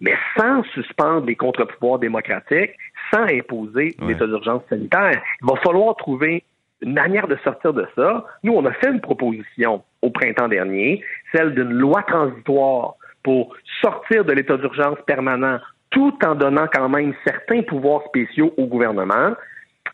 mais 0.02 0.16
sans 0.38 0.64
suspendre 0.74 1.26
les 1.26 1.36
contre-pouvoirs 1.36 2.00
démocratiques, 2.00 2.72
sans 3.14 3.24
imposer 3.24 3.96
l'état 4.02 4.28
d'urgence 4.28 4.64
sanitaire. 4.70 5.22
Il 5.42 5.48
va 5.48 5.56
falloir 5.62 5.96
trouver 5.96 6.44
une 6.82 6.94
manière 6.94 7.28
de 7.28 7.38
sortir 7.44 7.74
de 7.74 7.86
ça. 7.96 8.26
Nous, 8.44 8.54
on 8.54 8.66
a 8.66 8.74
fait 8.74 8.92
une 8.92 9.02
proposition 9.02 9.84
au 10.02 10.10
printemps 10.10 10.48
dernier, 10.48 11.04
celle 11.34 11.54
d'une 11.56 11.74
loi 11.74 12.04
transitoire 12.04 12.96
pour 13.24 13.56
sortir 13.82 14.26
de 14.26 14.34
l'état 14.34 14.58
d'urgence 14.58 14.98
permanent 15.06 15.60
tout 15.90 16.14
en 16.26 16.36
donnant 16.36 16.68
quand 16.72 16.90
même 16.90 17.14
certains 17.26 17.62
pouvoirs 17.62 18.04
spéciaux 18.08 18.54
au 18.58 18.66
gouvernement. 18.66 19.34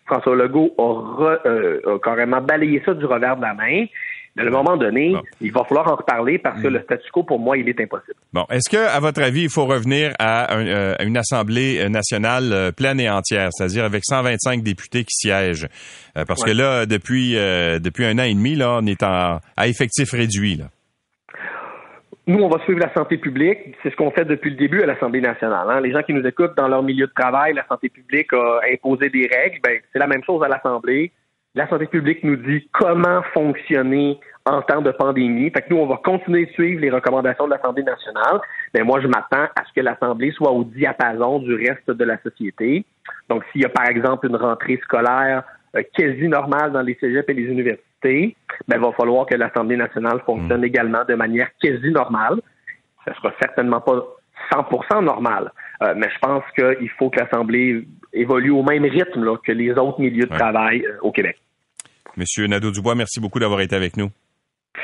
François 0.06 0.36
Legault 0.36 0.74
a, 0.78 1.48
euh, 1.48 1.96
a 1.96 2.00
carrément 2.00 2.42
balayé 2.42 2.82
ça 2.86 2.94
du 2.94 3.06
revers 3.06 3.38
de 3.38 3.42
la 3.42 3.54
main. 3.54 3.86
Mais 4.36 4.44
à 4.44 4.48
un 4.48 4.50
moment 4.50 4.78
donné, 4.78 5.16
il 5.42 5.52
va 5.52 5.64
falloir 5.64 5.88
en 5.92 5.96
reparler 5.96 6.40
parce 6.40 6.60
que 6.62 6.68
mm. 6.68 6.74
le 6.74 6.82
statu 6.82 7.12
quo, 7.12 7.24
pour 7.24 7.40
moi, 7.40 7.58
il 7.58 7.70
est 7.70 7.80
impossible. 7.80 8.16
Bon, 8.34 8.46
est-ce 8.50 8.70
que, 8.70 8.78
à 8.78 9.00
votre 9.00 9.22
avis, 9.22 9.44
il 9.44 9.50
faut 9.50 9.66
revenir 9.66 10.14
à, 10.18 10.56
euh, 10.58 10.96
une 11.02 11.18
Assemblée 11.18 11.88
nationale 11.88 12.52
euh, 12.52 12.72
pleine 12.72 13.00
et 13.00 13.10
entière, 13.10 13.50
c'est-à-dire 13.52 13.86
avec 13.86 14.04
125 14.04 14.64
députés 14.64 15.04
qui 15.04 15.16
siègent? 15.16 15.68
Euh, 16.18 16.26
parce 16.26 16.44
que 16.44 16.52
là, 16.52 16.86
depuis 16.86 17.34
depuis 17.34 18.06
un 18.06 18.18
an 18.20 18.24
et 18.24 18.34
demi, 18.34 18.56
là, 18.56 18.80
on 18.82 18.86
est 18.86 19.04
en, 19.04 19.40
à 19.56 19.68
effectif 19.68 20.12
réduit. 20.12 20.56
Là. 20.56 20.66
Nous, 22.26 22.40
on 22.40 22.48
va 22.48 22.64
suivre 22.64 22.80
la 22.80 22.94
santé 22.94 23.18
publique. 23.18 23.60
C'est 23.84 23.92
ce 23.92 23.96
qu'on 23.96 24.12
fait 24.12 24.26
depuis 24.26 24.50
le 24.50 24.56
début 24.56 24.82
à 24.82 24.86
l'Assemblée 24.86 25.20
nationale. 25.22 25.68
Hein. 25.70 25.82
Les 25.82 25.92
gens 25.92 26.02
qui 26.04 26.14
nous 26.14 26.26
écoutent 26.26 26.56
dans 26.56 26.70
leur 26.70 26.82
milieu 26.82 27.06
de 27.06 27.12
travail, 27.14 27.54
la 27.54 27.66
santé 27.68 27.90
publique 27.90 28.32
a 28.34 28.62
imposé 28.72 29.10
des 29.10 29.28
règles. 29.28 29.60
Ben, 29.62 29.80
c'est 29.92 30.00
la 30.00 30.08
même 30.08 30.24
chose 30.24 30.42
à 30.42 30.48
l'Assemblée 30.48 31.12
la 31.56 31.68
santé 31.70 31.86
publique 31.86 32.24
nous 32.24 32.36
dit 32.36 32.68
comment 32.74 33.22
fonctionner 33.34 34.20
en 34.46 34.62
temps 34.62 34.82
de 34.82 34.92
pandémie. 34.92 35.52
Fait 35.52 35.62
que 35.62 35.74
nous, 35.74 35.80
on 35.80 35.86
va 35.86 35.98
continuer 36.04 36.48
de 36.48 36.52
suivre 36.52 36.82
les 36.82 36.90
recommandations 36.90 37.46
de 37.46 37.52
l'Assemblée 37.52 37.84
nationale. 37.84 38.42
Mais 38.74 38.84
moi, 38.84 39.00
je 39.02 39.08
m'attends 39.08 39.48
à 39.56 39.64
ce 39.68 39.74
que 39.74 39.82
l'Assemblée 39.82 40.32
soit 40.32 40.52
au 40.52 40.64
diapason 40.64 41.40
du 41.40 41.56
reste 41.56 41.92
de 41.92 42.04
la 42.04 42.18
société. 42.22 42.86
Donc, 43.30 43.44
s'il 43.52 43.62
y 43.62 43.66
a, 43.66 43.70
par 43.70 43.88
exemple, 43.88 44.28
une 44.28 44.36
rentrée 44.36 44.80
scolaire 44.84 45.44
euh, 45.76 45.84
quasi 45.96 46.28
normale 46.28 46.72
dans 46.72 46.82
les 46.82 46.98
cégeps 47.00 47.30
et 47.30 47.34
les 47.34 47.44
universités, 47.44 48.36
ben, 48.68 48.78
il 48.78 48.82
va 48.82 48.92
falloir 48.94 49.26
que 49.26 49.36
l'Assemblée 49.36 49.78
nationale 49.78 50.20
fonctionne 50.26 50.62
mm. 50.62 50.66
également 50.66 51.06
de 51.08 51.16
manière 51.16 51.50
quasi 51.62 51.92
normale. 51.92 52.42
Ce 53.08 53.14
sera 53.14 53.32
certainement 53.42 53.82
pas 53.82 54.04
100% 54.52 55.04
normal. 55.04 55.52
Euh, 55.84 55.94
mais 55.96 56.10
je 56.10 56.20
pense 56.20 56.44
qu'il 56.56 56.90
faut 56.98 57.10
que 57.10 57.20
l'Assemblée 57.20 57.86
évolue 58.14 58.52
au 58.52 58.64
même 58.64 58.84
rythme 58.84 59.38
que 59.46 59.52
les 59.52 59.72
autres 59.72 60.00
milieux 60.00 60.26
de 60.26 60.36
travail 60.36 60.86
euh, 60.86 60.98
au 61.02 61.12
Québec. 61.12 61.38
Monsieur 62.16 62.48
Nadeau-Dubois, 62.48 62.96
merci 62.96 63.20
beaucoup 63.20 63.40
d'avoir 63.40 63.62
été 63.62 63.76
avec 63.76 63.98
nous. 63.98 64.10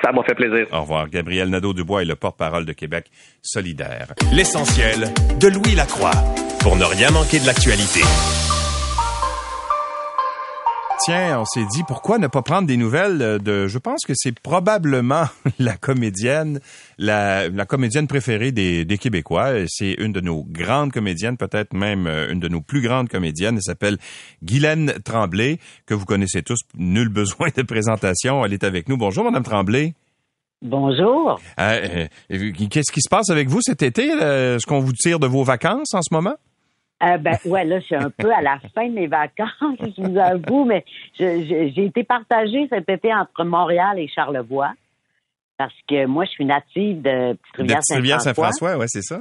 Ça 0.04 0.12
m'a 0.12 0.24
fait 0.24 0.36
plaisir. 0.36 0.68
Au 0.72 0.82
revoir. 0.82 1.10
Gabriel 1.10 1.50
Nadeau-Dubois 1.50 2.04
est 2.04 2.06
le 2.06 2.16
porte-parole 2.16 2.66
de 2.66 2.74
Québec 2.74 3.10
solidaire. 3.42 4.14
L'essentiel 4.32 5.10
de 5.40 5.48
Louis 5.48 5.76
Lacroix 5.76 6.12
pour 6.62 6.76
ne 6.76 6.84
rien 6.86 7.12
manquer 7.12 7.40
de 7.40 7.46
l'actualité. 7.46 8.02
On 11.12 11.46
s'est 11.46 11.66
dit 11.72 11.84
pourquoi 11.88 12.20
ne 12.20 12.28
pas 12.28 12.44
prendre 12.44 12.68
des 12.68 12.78
nouvelles 12.78 13.40
de. 13.42 13.68
Je 13.68 13.78
pense 13.80 14.02
que 14.06 14.14
c'est 14.16 14.40
probablement 14.40 15.24
la 15.60 15.76
comédienne, 15.76 16.60
la, 17.00 17.50
comédienne 17.68 18.08
préférée 18.08 18.52
des, 18.52 18.86
des 18.86 18.98
Québécois. 19.00 19.54
C'est 19.68 19.94
une 19.94 20.12
de 20.12 20.22
nos 20.22 20.44
grandes 20.44 20.92
comédiennes, 20.92 21.38
peut-être 21.38 21.74
même 21.74 22.06
euh, 22.06 22.32
une 22.32 22.40
de 22.40 22.48
nos 22.48 22.62
plus 22.62 22.82
grandes 22.82 23.10
comédiennes. 23.10 23.56
Elle 23.56 23.64
s'appelle 23.64 23.98
Guylaine 24.44 24.94
Tremblay, 25.04 25.58
que 25.88 25.96
vous 25.96 26.06
connaissez 26.06 26.44
tous. 26.44 26.60
Nul 26.78 27.10
besoin 27.10 27.48
de 27.56 27.64
présentation. 27.64 28.46
Elle 28.46 28.54
est 28.54 28.64
avec 28.64 28.88
nous. 28.88 28.98
Bonjour, 28.98 29.24
Madame 29.24 29.44
Tremblay. 29.44 29.96
Bonjour. 30.62 31.40
Euh, 31.60 32.06
euh, 32.32 32.52
qu'est-ce 32.70 32.92
qui 32.92 33.02
se 33.02 33.10
passe 33.10 33.32
avec 33.32 33.48
vous 33.48 33.62
cet 33.62 33.82
été? 33.82 34.10
Est-ce 34.10 34.66
qu'on 34.68 34.80
vous 34.80 34.94
tire 34.94 35.20
de 35.20 35.26
vos 35.26 35.44
vacances 35.44 35.94
en 35.96 36.02
ce 36.04 36.14
moment? 36.14 36.36
Euh, 37.02 37.18
ben 37.18 37.38
ouais, 37.46 37.64
là, 37.64 37.80
je 37.80 37.86
suis 37.86 37.96
un 37.96 38.10
peu 38.10 38.32
à 38.34 38.42
la 38.42 38.60
fin 38.76 38.88
de 38.88 38.94
mes 38.94 39.08
vacances, 39.08 39.50
je 39.80 40.02
vous 40.02 40.18
avoue, 40.18 40.66
mais 40.66 40.84
j'ai 41.18 41.86
été 41.86 42.04
partagée 42.04 42.68
cet 42.70 42.90
été 42.90 43.14
entre 43.14 43.44
Montréal 43.46 43.98
et 44.00 44.08
Charlevoix. 44.08 44.74
Parce 45.58 45.76
que 45.90 46.06
moi, 46.06 46.26
je 46.26 46.32
suis 46.32 46.46
native 46.46 47.02
de 47.02 47.38
Petite-Rivière 47.54 48.22
Saint-François. 48.22 48.78
ouais, 48.78 48.86
c'est 48.88 49.02
ça. 49.02 49.20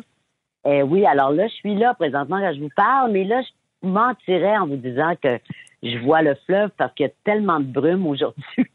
Eh 0.64 0.82
oui, 0.82 1.04
alors 1.06 1.30
là, 1.30 1.46
je 1.48 1.54
suis 1.54 1.74
là 1.74 1.94
présentement 1.94 2.38
quand 2.40 2.52
je 2.54 2.60
vous 2.60 2.70
parle, 2.76 3.12
mais 3.12 3.24
là, 3.24 3.40
je 3.42 3.88
mentirais 3.88 4.56
en 4.56 4.66
vous 4.66 4.76
disant 4.76 5.14
que 5.22 5.38
je 5.82 5.98
vois 5.98 6.22
le 6.22 6.36
fleuve 6.46 6.70
parce 6.76 6.92
qu'il 6.94 7.06
y 7.06 7.08
a 7.08 7.12
tellement 7.24 7.60
de 7.60 7.66
brume 7.66 8.06
aujourd'hui. 8.06 8.42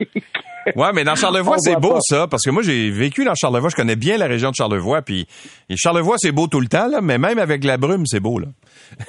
ouais, 0.75 0.93
mais 0.93 1.03
dans 1.03 1.15
Charlevoix, 1.15 1.57
c'est 1.59 1.79
beau 1.79 1.97
ça, 1.99 2.27
parce 2.27 2.43
que 2.43 2.49
moi 2.49 2.63
j'ai 2.63 2.89
vécu 2.89 3.25
dans 3.25 3.35
Charlevoix, 3.35 3.69
je 3.69 3.75
connais 3.75 3.97
bien 3.97 4.17
la 4.17 4.27
région 4.27 4.51
de 4.51 4.55
Charlevoix, 4.55 5.01
puis 5.01 5.27
Charlevoix 5.75 6.15
c'est 6.17 6.31
beau 6.31 6.47
tout 6.47 6.61
le 6.61 6.67
temps 6.67 6.87
là, 6.87 7.01
mais 7.01 7.17
même 7.17 7.39
avec 7.39 7.63
la 7.65 7.77
brume 7.77 8.05
c'est 8.05 8.21
beau 8.21 8.39
là. 8.39 8.47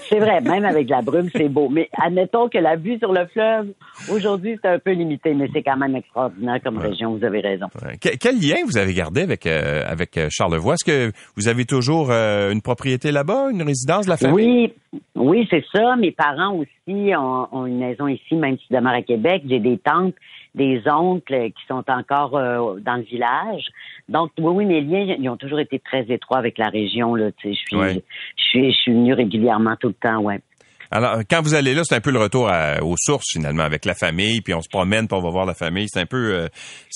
C'est 0.09 0.19
vrai, 0.19 0.41
même 0.41 0.65
avec 0.65 0.89
la 0.89 1.03
brume 1.03 1.29
c'est 1.35 1.49
beau, 1.49 1.69
mais 1.69 1.89
admettons 2.01 2.49
que 2.49 2.59
la 2.59 2.77
vue 2.77 2.99
sur 2.99 3.13
le 3.13 3.27
fleuve 3.27 3.69
aujourd'hui 4.11 4.59
c'est 4.63 4.69
un 4.69 4.79
peu 4.79 4.93
limité, 4.93 5.35
mais 5.35 5.49
c'est 5.53 5.63
quand 5.63 5.77
même 5.77 5.97
extraordinaire 5.97 6.61
comme 6.63 6.79
région, 6.79 7.17
vous 7.17 7.25
avez 7.25 7.41
raison. 7.41 7.67
Quel, 8.01 8.41
lien 8.41 8.57
vous 8.65 8.79
avez 8.79 8.95
gardé 8.95 9.23
avec 9.23 9.47
euh, 9.47 9.83
avec 9.87 10.17
euh, 10.17 10.29
Charlevoix? 10.31 10.75
Est-ce 10.75 10.85
que 10.85 11.13
vous 11.37 11.49
avez 11.49 11.65
toujours 11.65 12.11
euh, 12.11 12.51
une 12.51 12.63
propriété 12.63 13.13
là-bas, 13.13 13.51
une 13.51 13.63
résidence 13.63 14.07
de 14.07 14.11
la 14.11 14.17
famille? 14.17 14.73
Oui, 14.93 15.01
oui 15.15 15.47
c'est 15.51 15.65
ça. 15.73 15.97
Mes 15.97 16.13
parents 16.13 16.55
aussi 16.55 17.15
ont, 17.17 17.49
ont 17.53 17.67
une 17.67 17.79
maison 17.79 18.09
ici, 18.09 18.35
même 18.35 18.57
si 18.59 18.65
je 18.71 18.77
demeure 18.77 18.95
à 18.95 19.03
Québec. 19.03 19.43
J'ai 19.49 19.61
des 19.61 19.79
tantes, 19.79 20.15
des 20.55 20.83
oncles 20.87 21.51
qui 21.51 21.67
sont 21.69 21.85
encore 21.89 22.37
euh, 22.37 22.79
dans 22.81 22.97
le 22.97 23.03
village. 23.03 23.65
Donc, 24.09 24.31
oui, 24.39 24.53
oui, 24.53 24.67
mes 24.67 24.81
liens, 24.81 25.17
ils 25.19 25.29
ont 25.29 25.37
toujours 25.37 25.61
été 25.61 25.79
très 25.81 26.05
étroits 26.09 26.39
avec 26.39 26.59
la 26.59 26.69
région. 26.69 27.15
Là, 27.15 27.31
je 27.43 27.53
suis, 27.53 27.57
je 27.73 28.01
suis, 28.37 28.73
je 28.73 28.77
suis 28.77 28.93
venu 28.93 29.15
régulièrement 29.15 29.77
tout 29.77 29.89
le 29.89 29.95
temps, 29.95 30.21
ouais. 30.21 30.41
Alors, 30.91 31.19
quand 31.29 31.43
vous 31.43 31.55
allez 31.55 31.75
là, 31.75 31.83
c'est 31.85 31.97
un 31.97 32.01
peu 32.01 32.13
le 32.13 32.21
retour 32.21 32.51
aux 32.83 32.95
sources 32.97 33.33
finalement, 33.33 33.65
avec 33.65 33.85
la 33.85 33.95
famille, 33.95 34.41
puis 34.43 34.55
on 34.55 34.61
se 34.61 34.69
promène, 34.69 35.09
puis 35.09 35.17
on 35.17 35.23
va 35.23 35.31
voir 35.31 35.47
la 35.47 35.55
famille. 35.55 35.89
C'est 35.89 36.01
un 36.01 36.07
peu. 36.07 36.35
Euh, 36.35 36.49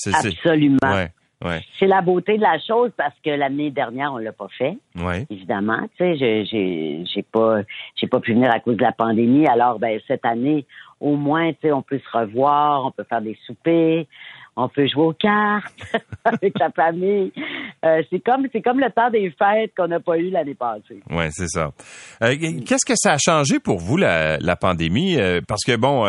Absolument. 0.07 0.79
Ouais. 0.85 1.09
Ouais. 1.45 1.61
C'est 1.79 1.87
la 1.87 2.01
beauté 2.01 2.37
de 2.37 2.43
la 2.43 2.59
chose 2.59 2.91
parce 2.97 3.15
que 3.25 3.31
l'année 3.31 3.71
dernière 3.71 4.13
on 4.13 4.19
l'a 4.19 4.33
pas 4.33 4.49
fait. 4.59 4.77
Ouais. 4.97 5.25
Évidemment, 5.31 5.83
tu 5.97 6.17
sais, 6.17 6.17
j'ai 6.17 7.05
j'ai 7.05 7.23
pas 7.23 7.61
j'ai 7.95 8.09
pas 8.09 8.19
pu 8.19 8.33
venir 8.35 8.51
à 8.53 8.59
cause 8.59 8.77
de 8.77 8.83
la 8.83 8.93
pandémie. 8.93 9.47
Alors 9.47 9.79
ben 9.79 10.01
cette 10.09 10.25
année, 10.25 10.67
au 11.01 11.15
moins, 11.15 11.53
tu 11.53 11.59
sais, 11.63 11.73
on 11.73 11.83
peut 11.83 12.01
se 12.01 12.19
revoir, 12.19 12.87
on 12.87 12.91
peut 12.91 13.05
faire 13.05 13.23
des 13.23 13.39
soupers, 13.47 14.07
on 14.61 14.69
peut 14.69 14.89
jouer 14.89 15.05
aux 15.05 15.13
cartes 15.13 15.73
avec 16.25 16.59
la 16.59 16.71
famille. 16.71 17.33
Euh, 17.85 18.03
c'est 18.11 18.19
comme 18.19 18.49
c'est 18.53 18.61
comme 18.61 18.81
le 18.81 18.91
temps 18.91 19.09
des 19.09 19.31
fêtes 19.31 19.73
qu'on 19.77 19.87
n'a 19.87 20.01
pas 20.01 20.19
eu 20.19 20.31
l'année 20.31 20.57
passée. 20.57 21.01
Oui, 21.11 21.27
c'est 21.31 21.47
ça. 21.47 21.71
Euh, 22.25 22.35
qu'est-ce 22.67 22.85
que 22.85 22.95
ça 22.97 23.13
a 23.13 23.19
changé 23.19 23.61
pour 23.61 23.79
vous 23.79 23.97
la, 23.97 24.39
la 24.39 24.57
pandémie? 24.57 25.17
Euh, 25.17 25.41
Parce 25.47 25.63
que 25.65 25.77
bon, 25.77 26.05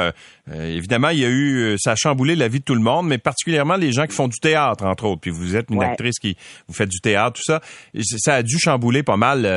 évidemment, 0.51 1.09
il 1.09 1.19
y 1.19 1.25
a 1.25 1.29
eu 1.29 1.75
ça 1.77 1.91
a 1.91 1.95
chamboulé 1.95 2.35
la 2.35 2.47
vie 2.47 2.59
de 2.59 2.63
tout 2.63 2.73
le 2.73 2.81
monde, 2.81 3.07
mais 3.07 3.19
particulièrement 3.19 3.75
les 3.75 3.91
gens 3.91 4.07
qui 4.07 4.15
font 4.15 4.27
du 4.27 4.39
théâtre 4.39 4.83
entre 4.83 5.05
autres. 5.05 5.21
Puis 5.21 5.31
vous 5.31 5.55
êtes 5.55 5.69
une 5.69 5.83
actrice 5.83 6.17
qui 6.17 6.35
vous 6.67 6.73
faites 6.73 6.89
du 6.89 7.01
théâtre, 7.01 7.33
tout 7.33 7.43
ça. 7.43 7.61
Ça 8.17 8.35
a 8.35 8.43
dû 8.43 8.57
chambouler 8.57 9.03
pas 9.03 9.17
mal 9.17 9.47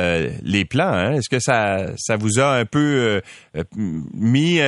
les 0.43 0.65
plans. 0.65 0.93
Hein? 0.93 1.13
Est-ce 1.13 1.29
que 1.29 1.39
ça 1.39 1.87
ça 1.97 2.15
vous 2.15 2.39
a 2.39 2.57
un 2.57 2.65
peu 2.65 3.21
mis 4.13 4.59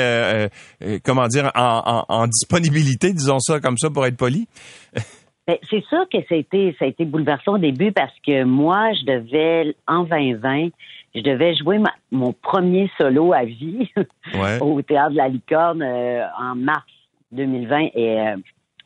comment 1.03 1.27
dire 1.27 1.51
en, 1.53 2.05
en, 2.09 2.15
en 2.15 2.27
disponibilité, 2.27 3.13
disons 3.13 3.39
ça 3.39 3.59
comme 3.59 3.77
ça, 3.77 3.91
pour 3.91 4.05
être 4.07 4.14
poli? 4.15 4.47
Ben, 5.47 5.57
c'est 5.69 5.83
sûr 5.85 6.09
que 6.09 6.17
ça 6.27 6.33
a, 6.33 6.37
été, 6.37 6.75
ça 6.79 6.85
a 6.85 6.87
été 6.87 7.05
bouleversant 7.05 7.53
au 7.53 7.57
début 7.59 7.91
parce 7.91 8.13
que 8.25 8.43
moi, 8.45 8.93
je 8.93 9.05
devais, 9.05 9.75
en 9.87 10.03
2020, 10.03 10.69
je 11.13 11.21
devais 11.21 11.55
jouer 11.55 11.79
mon 12.11 12.33
premier 12.33 12.89
solo 12.97 13.31
à 13.31 13.45
vie 13.45 13.91
au 14.61 14.81
Théâtre 14.81 15.11
de 15.11 15.17
la 15.17 15.27
Licorne 15.27 15.83
euh, 15.83 16.25
en 16.39 16.55
mars 16.55 16.83
2020 17.31 17.89
et 17.93 18.19
euh, 18.19 18.35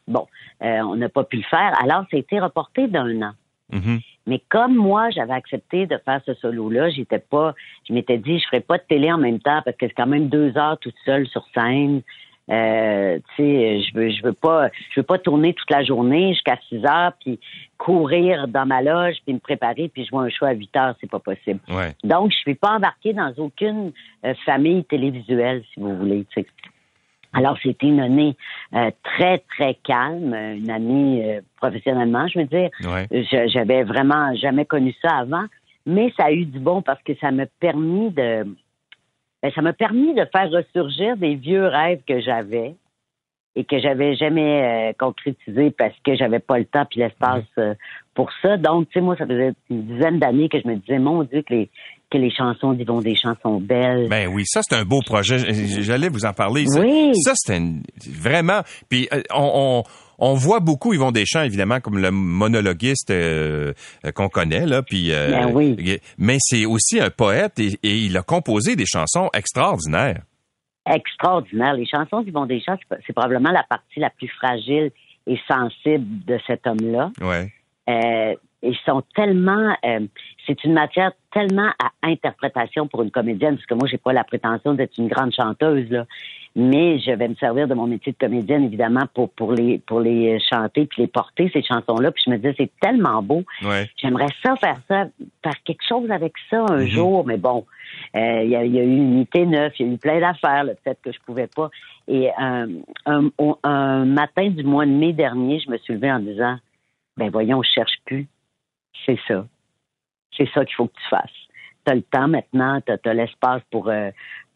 bon, 0.07 0.27
euh, 0.61 0.79
on 0.81 0.97
n'a 0.97 1.07
pas 1.07 1.23
pu 1.23 1.37
le 1.37 1.43
faire. 1.43 1.73
Alors, 1.81 2.03
ça 2.11 2.17
a 2.17 2.19
été 2.19 2.39
reporté 2.41 2.87
d'un 2.87 3.21
an. 3.21 3.31
Mhm. 3.71 3.99
Mais 4.27 4.41
comme 4.49 4.75
moi, 4.75 5.09
j'avais 5.11 5.33
accepté 5.33 5.87
de 5.87 5.97
faire 6.03 6.21
ce 6.25 6.33
solo-là, 6.35 6.89
j'étais 6.89 7.19
pas, 7.19 7.55
je 7.87 7.93
m'étais 7.93 8.17
dit, 8.17 8.37
je 8.37 8.45
ferais 8.45 8.61
pas 8.61 8.77
de 8.77 8.83
télé 8.83 9.11
en 9.11 9.17
même 9.17 9.39
temps 9.39 9.61
parce 9.63 9.77
que 9.77 9.87
c'est 9.87 9.93
quand 9.95 10.07
même 10.07 10.27
deux 10.27 10.57
heures 10.57 10.77
toute 10.79 10.95
seule 11.05 11.25
sur 11.27 11.45
scène. 11.53 12.01
Euh, 12.51 13.19
tu 13.35 13.43
sais, 13.43 13.81
je 13.81 13.93
veux, 13.95 14.09
je 14.09 14.23
veux 14.23 14.33
pas, 14.33 14.69
je 14.91 14.99
veux 14.99 15.05
pas 15.05 15.19
tourner 15.19 15.53
toute 15.53 15.69
la 15.69 15.83
journée 15.83 16.33
jusqu'à 16.33 16.57
6 16.69 16.83
heures 16.85 17.13
puis 17.23 17.39
courir 17.77 18.47
dans 18.47 18.65
ma 18.65 18.81
loge 18.81 19.17
puis 19.23 19.33
me 19.33 19.39
préparer 19.39 19.87
puis 19.89 20.05
jouer 20.05 20.25
un 20.25 20.29
show 20.29 20.45
à 20.45 20.51
8 20.53 20.75
heures, 20.75 20.95
c'est 20.99 21.09
pas 21.09 21.19
possible. 21.19 21.59
Ouais. 21.69 21.93
Donc, 22.03 22.31
je 22.31 22.37
suis 22.37 22.55
pas 22.55 22.71
embarquée 22.77 23.13
dans 23.13 23.31
aucune 23.37 23.91
euh, 24.25 24.33
famille 24.45 24.83
télévisuelle, 24.85 25.63
si 25.73 25.79
vous 25.79 25.95
voulez. 25.95 26.25
tu 26.33 26.41
sais. 26.41 26.47
Alors, 27.33 27.55
c'était 27.61 27.85
une 27.85 27.99
année 27.99 28.35
euh, 28.73 28.89
très, 29.03 29.37
très 29.55 29.75
calme, 29.75 30.33
une 30.33 30.71
année 30.71 31.35
euh, 31.37 31.41
professionnellement, 31.57 32.27
je 32.27 32.39
veux 32.39 32.45
dire. 32.45 32.69
Ouais. 32.83 33.05
Je- 33.11 33.47
J'avais 33.53 33.83
vraiment 33.83 34.33
jamais 34.35 34.65
connu 34.65 34.95
ça 34.99 35.17
avant, 35.17 35.45
mais 35.85 36.11
ça 36.17 36.25
a 36.25 36.31
eu 36.31 36.45
du 36.45 36.57
bon 36.59 36.81
parce 36.81 37.01
que 37.03 37.13
ça 37.21 37.29
m'a 37.29 37.45
permis 37.59 38.09
de 38.09 38.47
ben, 39.41 39.51
ça 39.53 39.61
m'a 39.61 39.73
permis 39.73 40.13
de 40.13 40.25
faire 40.31 40.49
ressurgir 40.49 41.17
des 41.17 41.35
vieux 41.35 41.65
rêves 41.65 42.01
que 42.07 42.19
j'avais 42.21 42.75
et 43.55 43.63
que 43.65 43.79
j'avais 43.79 44.15
jamais 44.15 44.89
euh, 44.89 44.93
concrétisés 44.97 45.71
parce 45.71 45.95
que 46.05 46.15
j'avais 46.15 46.39
pas 46.39 46.59
le 46.59 46.65
temps 46.65 46.85
puis 46.89 46.99
l'espace 46.99 47.43
euh, 47.57 47.73
pour 48.13 48.29
ça. 48.41 48.57
Donc, 48.57 48.87
tu 48.89 48.93
sais, 48.99 49.01
moi, 49.01 49.15
ça 49.17 49.25
faisait 49.25 49.53
une 49.69 49.83
dizaine 49.83 50.19
d'années 50.19 50.49
que 50.49 50.59
je 50.61 50.67
me 50.67 50.75
disais, 50.75 50.99
mon 50.99 51.23
Dieu, 51.23 51.41
que 51.41 51.53
les, 51.53 51.69
que 52.11 52.17
les 52.17 52.29
chansons 52.31 52.73
d'Yvon 52.73 53.01
Deschamps 53.01 53.35
sont 53.41 53.59
belles. 53.59 54.07
Ben 54.09 54.27
oui, 54.27 54.43
ça 54.45 54.61
c'est 54.63 54.75
un 54.75 54.85
beau 54.85 54.99
projet. 55.05 55.37
J'allais 55.81 56.09
vous 56.09 56.25
en 56.25 56.33
parler. 56.33 56.65
Ça- 56.67 56.79
Oui. 56.81 57.11
Ça, 57.15 57.33
une- 57.55 57.81
vraiment. 58.07 58.61
Puis 58.89 59.07
euh, 59.13 59.21
on, 59.33 59.83
on, 59.83 59.83
on 60.19 60.33
voit 60.35 60.59
beaucoup 60.59 60.93
Yvon 60.93 61.11
Deschamps 61.11 61.43
évidemment 61.43 61.79
comme 61.79 61.97
le 61.97 62.11
monologuiste 62.11 63.09
euh, 63.11 63.73
euh, 64.05 64.11
qu'on 64.11 64.29
connaît 64.29 64.65
là. 64.65 64.81
Puis 64.83 65.11
euh, 65.11 65.31
Ben 65.31 65.51
oui. 65.53 65.99
mais 66.17 66.37
c'est 66.39 66.65
aussi 66.65 66.99
un 66.99 67.09
poète 67.09 67.57
et, 67.59 67.79
et 67.83 67.95
il 67.97 68.15
a 68.17 68.21
composé 68.21 68.75
des 68.75 68.85
chansons 68.85 69.29
extraordinaires. 69.33 70.21
extraordinaire. 70.85 71.73
Les 71.73 71.85
chansons 71.85 72.21
d'Yvon 72.21 72.45
Deschamps, 72.45 72.77
c'est 72.89 72.97
c'est 73.05 73.13
probablement 73.13 73.51
la 73.51 73.63
partie 73.63 73.99
la 73.99 74.09
plus 74.09 74.27
fragile 74.29 74.91
et 75.27 75.37
sensible 75.47 76.25
de 76.25 76.39
cet 76.47 76.65
homme-là. 76.65 77.11
Ouais. 77.21 77.51
Euh, 77.89 78.35
ils 78.61 78.77
sont 78.85 79.03
tellement, 79.15 79.75
euh, 79.85 79.99
c'est 80.45 80.63
une 80.65 80.73
matière 80.73 81.11
tellement 81.31 81.69
à 81.79 81.91
interprétation 82.03 82.87
pour 82.87 83.03
une 83.03 83.11
comédienne, 83.11 83.55
parce 83.55 83.65
que 83.65 83.73
moi, 83.73 83.87
j'ai 83.89 83.97
pas 83.97 84.11
la 84.11 84.23
prétention 84.25 84.73
d'être 84.73 84.97
une 84.97 85.07
grande 85.07 85.31
chanteuse, 85.33 85.89
là. 85.89 86.05
Mais 86.61 86.99
je 86.99 87.11
vais 87.11 87.27
me 87.29 87.35
servir 87.35 87.67
de 87.69 87.73
mon 87.73 87.87
métier 87.87 88.11
de 88.11 88.17
comédienne, 88.17 88.65
évidemment, 88.65 89.05
pour, 89.13 89.29
pour 89.31 89.53
les, 89.53 89.79
pour 89.79 90.01
les 90.01 90.39
chanter 90.41 90.85
puis 90.87 91.03
les 91.03 91.07
porter, 91.07 91.49
ces 91.53 91.63
chansons-là. 91.63 92.11
Puis 92.11 92.23
je 92.25 92.31
me 92.31 92.35
disais, 92.37 92.53
c'est 92.57 92.71
tellement 92.81 93.21
beau. 93.23 93.43
Ouais. 93.63 93.89
J'aimerais 93.95 94.27
ça 94.43 94.55
faire 94.57 94.75
ça, 94.89 95.07
faire 95.43 95.63
quelque 95.63 95.83
chose 95.87 96.11
avec 96.11 96.33
ça 96.49 96.65
un 96.69 96.81
Mhm. 96.81 96.87
jour, 96.87 97.25
mais 97.25 97.37
bon, 97.37 97.65
euh, 98.15 98.41
il 98.43 98.49
y, 98.49 98.55
a, 98.57 98.65
il 98.65 98.75
y 98.75 98.79
a 98.79 98.83
eu 98.83 98.87
une 98.87 99.13
unité 99.13 99.45
neuf, 99.45 99.73
il 99.79 99.87
y 99.87 99.89
a 99.89 99.93
eu 99.93 99.97
plein 99.97 100.19
d'affaires, 100.19 100.65
là, 100.65 100.73
peut-être 100.83 101.01
que 101.01 101.11
je 101.13 101.19
pouvais 101.25 101.47
pas. 101.47 101.69
Et 102.07 102.29
euh, 102.29 102.67
un, 103.05 103.25
un- 103.39 103.57
un 103.63 104.05
matin 104.05 104.49
du 104.49 104.63
mois 104.63 104.85
de 104.85 104.91
mai 104.91 105.13
dernier, 105.13 105.59
je 105.59 105.69
me 105.71 105.77
suis 105.77 105.93
levée 105.93 106.11
en 106.11 106.19
disant, 106.19 106.57
ben 107.15 107.29
voyons, 107.29 107.61
je 107.63 107.69
cherche 107.69 107.95
plus. 108.05 108.27
C'est 109.05 109.19
ça. 109.27 109.45
C'est 110.35 110.49
ça 110.53 110.65
qu'il 110.65 110.75
faut 110.75 110.87
que 110.87 110.93
tu 111.01 111.07
fasses. 111.09 111.29
Tu 111.85 111.91
as 111.91 111.95
le 111.95 112.01
temps 112.01 112.27
maintenant, 112.27 112.81
tu 112.81 112.91
as, 113.09 113.13
l'espace 113.13 113.61
pour, 113.71 113.87
euh, 113.89 114.09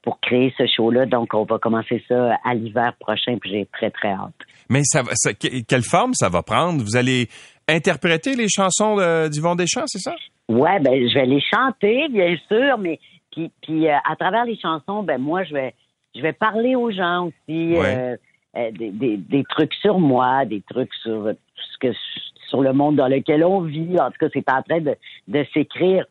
pour 0.04 0.20
créer 0.20 0.54
ce 0.58 0.66
show-là, 0.68 1.06
donc 1.06 1.34
on 1.34 1.44
va 1.46 1.58
commencer 1.58 2.04
ça 2.08 2.38
à 2.44 2.54
l'hiver 2.54 2.94
prochain, 3.00 3.38
puis 3.40 3.50
j'ai 3.52 3.66
très, 3.74 3.90
très 3.90 4.10
hâte. 4.10 4.34
Mais 4.70 4.82
ça, 4.84 5.02
ça- 5.14 5.34
que- 5.34 5.64
quelle 5.68 5.82
forme 5.84 6.14
ça 6.14 6.30
va 6.30 6.44
prendre? 6.44 6.84
Vous 6.84 6.96
allez 6.96 7.28
interpréter 7.68 8.36
les 8.36 8.48
chansons 8.50 8.98
d'Yvon 9.30 9.56
Deschamps, 9.56 9.88
c'est 9.88 10.00
ça? 10.00 10.14
Ouais, 10.50 10.80
ben 10.82 10.94
je 11.08 11.14
vais 11.14 11.26
les 11.26 11.42
chanter, 11.42 12.08
bien 12.10 12.36
sûr, 12.50 12.78
mais 12.78 13.00
puis, 13.32 13.50
puis 13.62 13.88
euh, 13.88 13.96
à 14.10 14.16
travers 14.18 14.46
les 14.46 14.58
chansons, 14.60 15.04
ben 15.04 15.18
moi 15.20 15.44
je 15.46 15.54
vais 15.54 15.74
je 16.16 16.22
vais 16.22 16.34
parler 16.34 16.76
aux 16.76 16.92
gens 16.92 17.28
aussi 17.28 17.74
Ouais. 17.78 17.96
euh, 17.98 18.18
euh, 18.58 18.72
des, 18.72 18.92
des, 18.92 19.18
des 19.18 19.44
trucs 19.50 19.74
sur 19.76 19.98
moi, 20.00 20.46
des 20.46 20.62
trucs 20.70 20.94
sur 21.02 21.28
euh, 21.28 21.34
ce 21.56 21.78
que 21.80 21.94
sur 22.50 22.62
le 22.62 22.74
monde 22.74 22.98
dans 22.98 23.08
lequel 23.08 23.44
on 23.44 23.62
vit. 23.62 23.98
En 24.00 24.12
tout 24.12 24.18
cas, 24.20 24.28
c'est 24.32 24.48
en 24.52 24.62
train 24.62 24.80
de, 24.82 24.96
de 25.28 25.46
s'écrire. 25.54 26.06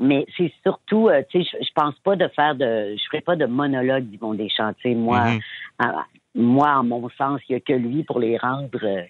Mais 0.00 0.26
c'est 0.36 0.52
surtout, 0.62 1.08
euh, 1.08 1.22
tu 1.28 1.42
sais, 1.42 1.50
je, 1.60 1.64
je 1.64 1.70
pense 1.74 1.94
pas 2.00 2.14
de 2.16 2.28
faire 2.28 2.54
de, 2.54 2.94
je 2.96 3.02
ferai 3.06 3.20
pas 3.20 3.36
de 3.36 3.46
monologue 3.46 4.04
d'Yvon 4.04 4.34
Deschamps. 4.34 4.72
Tu 4.74 4.90
sais, 4.90 4.94
moi, 4.94 5.32
Mhm. 5.32 5.40
à- 5.80 6.06
moi, 6.34 6.76
en 6.78 6.84
mon 6.84 7.08
sens, 7.10 7.40
il 7.48 7.52
y 7.52 7.56
a 7.56 7.60
que 7.60 7.72
lui 7.72 8.04
pour 8.04 8.20
les 8.20 8.36
rendre 8.38 8.78
euh, 8.84 9.02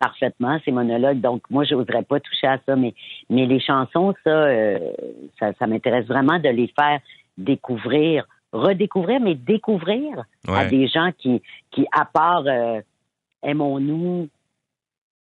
parfaitement 0.00 0.58
ces 0.64 0.72
monologues. 0.72 1.20
Donc, 1.20 1.42
moi, 1.50 1.64
je 1.64 1.74
n'oserais 1.74 2.02
pas 2.02 2.18
toucher 2.20 2.46
à 2.48 2.58
ça. 2.66 2.74
Mais, 2.74 2.94
mais 3.28 3.46
les 3.46 3.60
chansons, 3.60 4.14
ça, 4.24 4.30
euh, 4.30 4.78
ça, 5.38 5.52
ça 5.58 5.66
m'intéresse 5.66 6.06
vraiment 6.06 6.38
de 6.38 6.48
les 6.48 6.68
faire 6.68 7.00
découvrir, 7.38 8.26
redécouvrir, 8.52 9.20
mais 9.20 9.34
découvrir 9.34 10.24
à 10.48 10.64
des 10.70 10.88
gens 10.88 11.10
qui, 11.18 11.40
qui 11.70 11.86
à 11.92 12.04
part 12.04 12.44
euh, 12.46 12.80
Aimons-nous, 13.42 14.28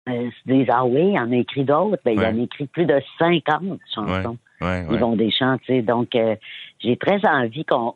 euh, 0.09 0.31
se 0.31 0.53
disent 0.53 0.69
Ah 0.71 0.85
oui, 0.85 1.13
il 1.13 1.19
en 1.19 1.31
a 1.33 1.37
écrit 1.37 1.65
d'autres. 1.65 2.03
Ben, 2.05 2.13
Il 2.13 2.19
en 2.27 2.41
a 2.41 2.43
écrit 2.43 2.67
plus 2.67 2.85
de 2.87 3.01
50 3.19 3.79
chansons. 3.95 4.31
Ouais, 4.31 4.37
Ils 4.63 4.93
ouais. 4.93 4.99
vont 4.99 5.17
des 5.17 5.31
chants, 5.31 5.57
tu 5.59 5.73
sais. 5.75 5.83
Donc, 5.83 6.15
euh, 6.15 6.35
j'ai 6.85 6.97
très 6.97 7.21
envie 7.29 7.65
qu'on 7.65 7.95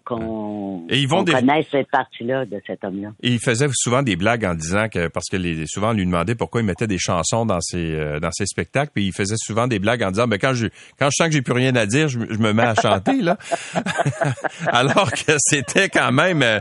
connaisse 1.41 1.67
cette 1.73 1.91
partie-là 1.91 2.45
de 2.45 2.61
cet 2.67 2.85
homme-là. 2.85 3.09
Et 3.23 3.31
il 3.31 3.41
faisait 3.41 3.67
souvent 3.73 4.03
des 4.03 4.15
blagues 4.15 4.45
en 4.45 4.55
disant 4.55 4.89
que 4.89 5.09
parce 5.09 5.27
que 5.29 5.37
les, 5.37 5.67
souvent 5.67 5.91
on 5.91 5.93
lui 5.95 6.07
demandait 6.07 6.37
pourquoi 6.37 6.61
il 6.61 6.65
mettait 6.65 6.87
des 6.87 6.99
chansons 6.99 7.45
dans 7.47 7.61
ses 7.61 7.79
euh, 7.95 8.21
dans 8.21 8.31
ses 8.31 8.47
spectacles, 8.47 8.93
puis 8.95 9.07
il 9.07 9.13
faisait 9.13 9.35
souvent 9.39 9.67
des 9.67 9.81
blagues 9.81 10.05
en 10.05 10.11
disant 10.13 10.29
ben 10.29 10.39
quand 10.39 10.55
je 10.55 10.69
quand 11.01 11.07
je 11.07 11.17
sens 11.17 11.27
que 11.29 11.33
j'ai 11.33 11.43
plus 11.43 11.53
rien 11.55 11.75
à 11.75 11.87
dire, 11.87 12.07
je, 12.09 12.19
me- 12.21 12.33
je 12.33 12.39
me 12.39 12.53
mets 12.53 12.63
à 12.63 12.75
chanter 12.77 13.21
là. 13.23 13.37
Alors 14.69 15.11
que 15.11 15.33
c'était 15.39 15.89
quand 15.89 16.13
même 16.13 16.43
euh, 16.43 16.59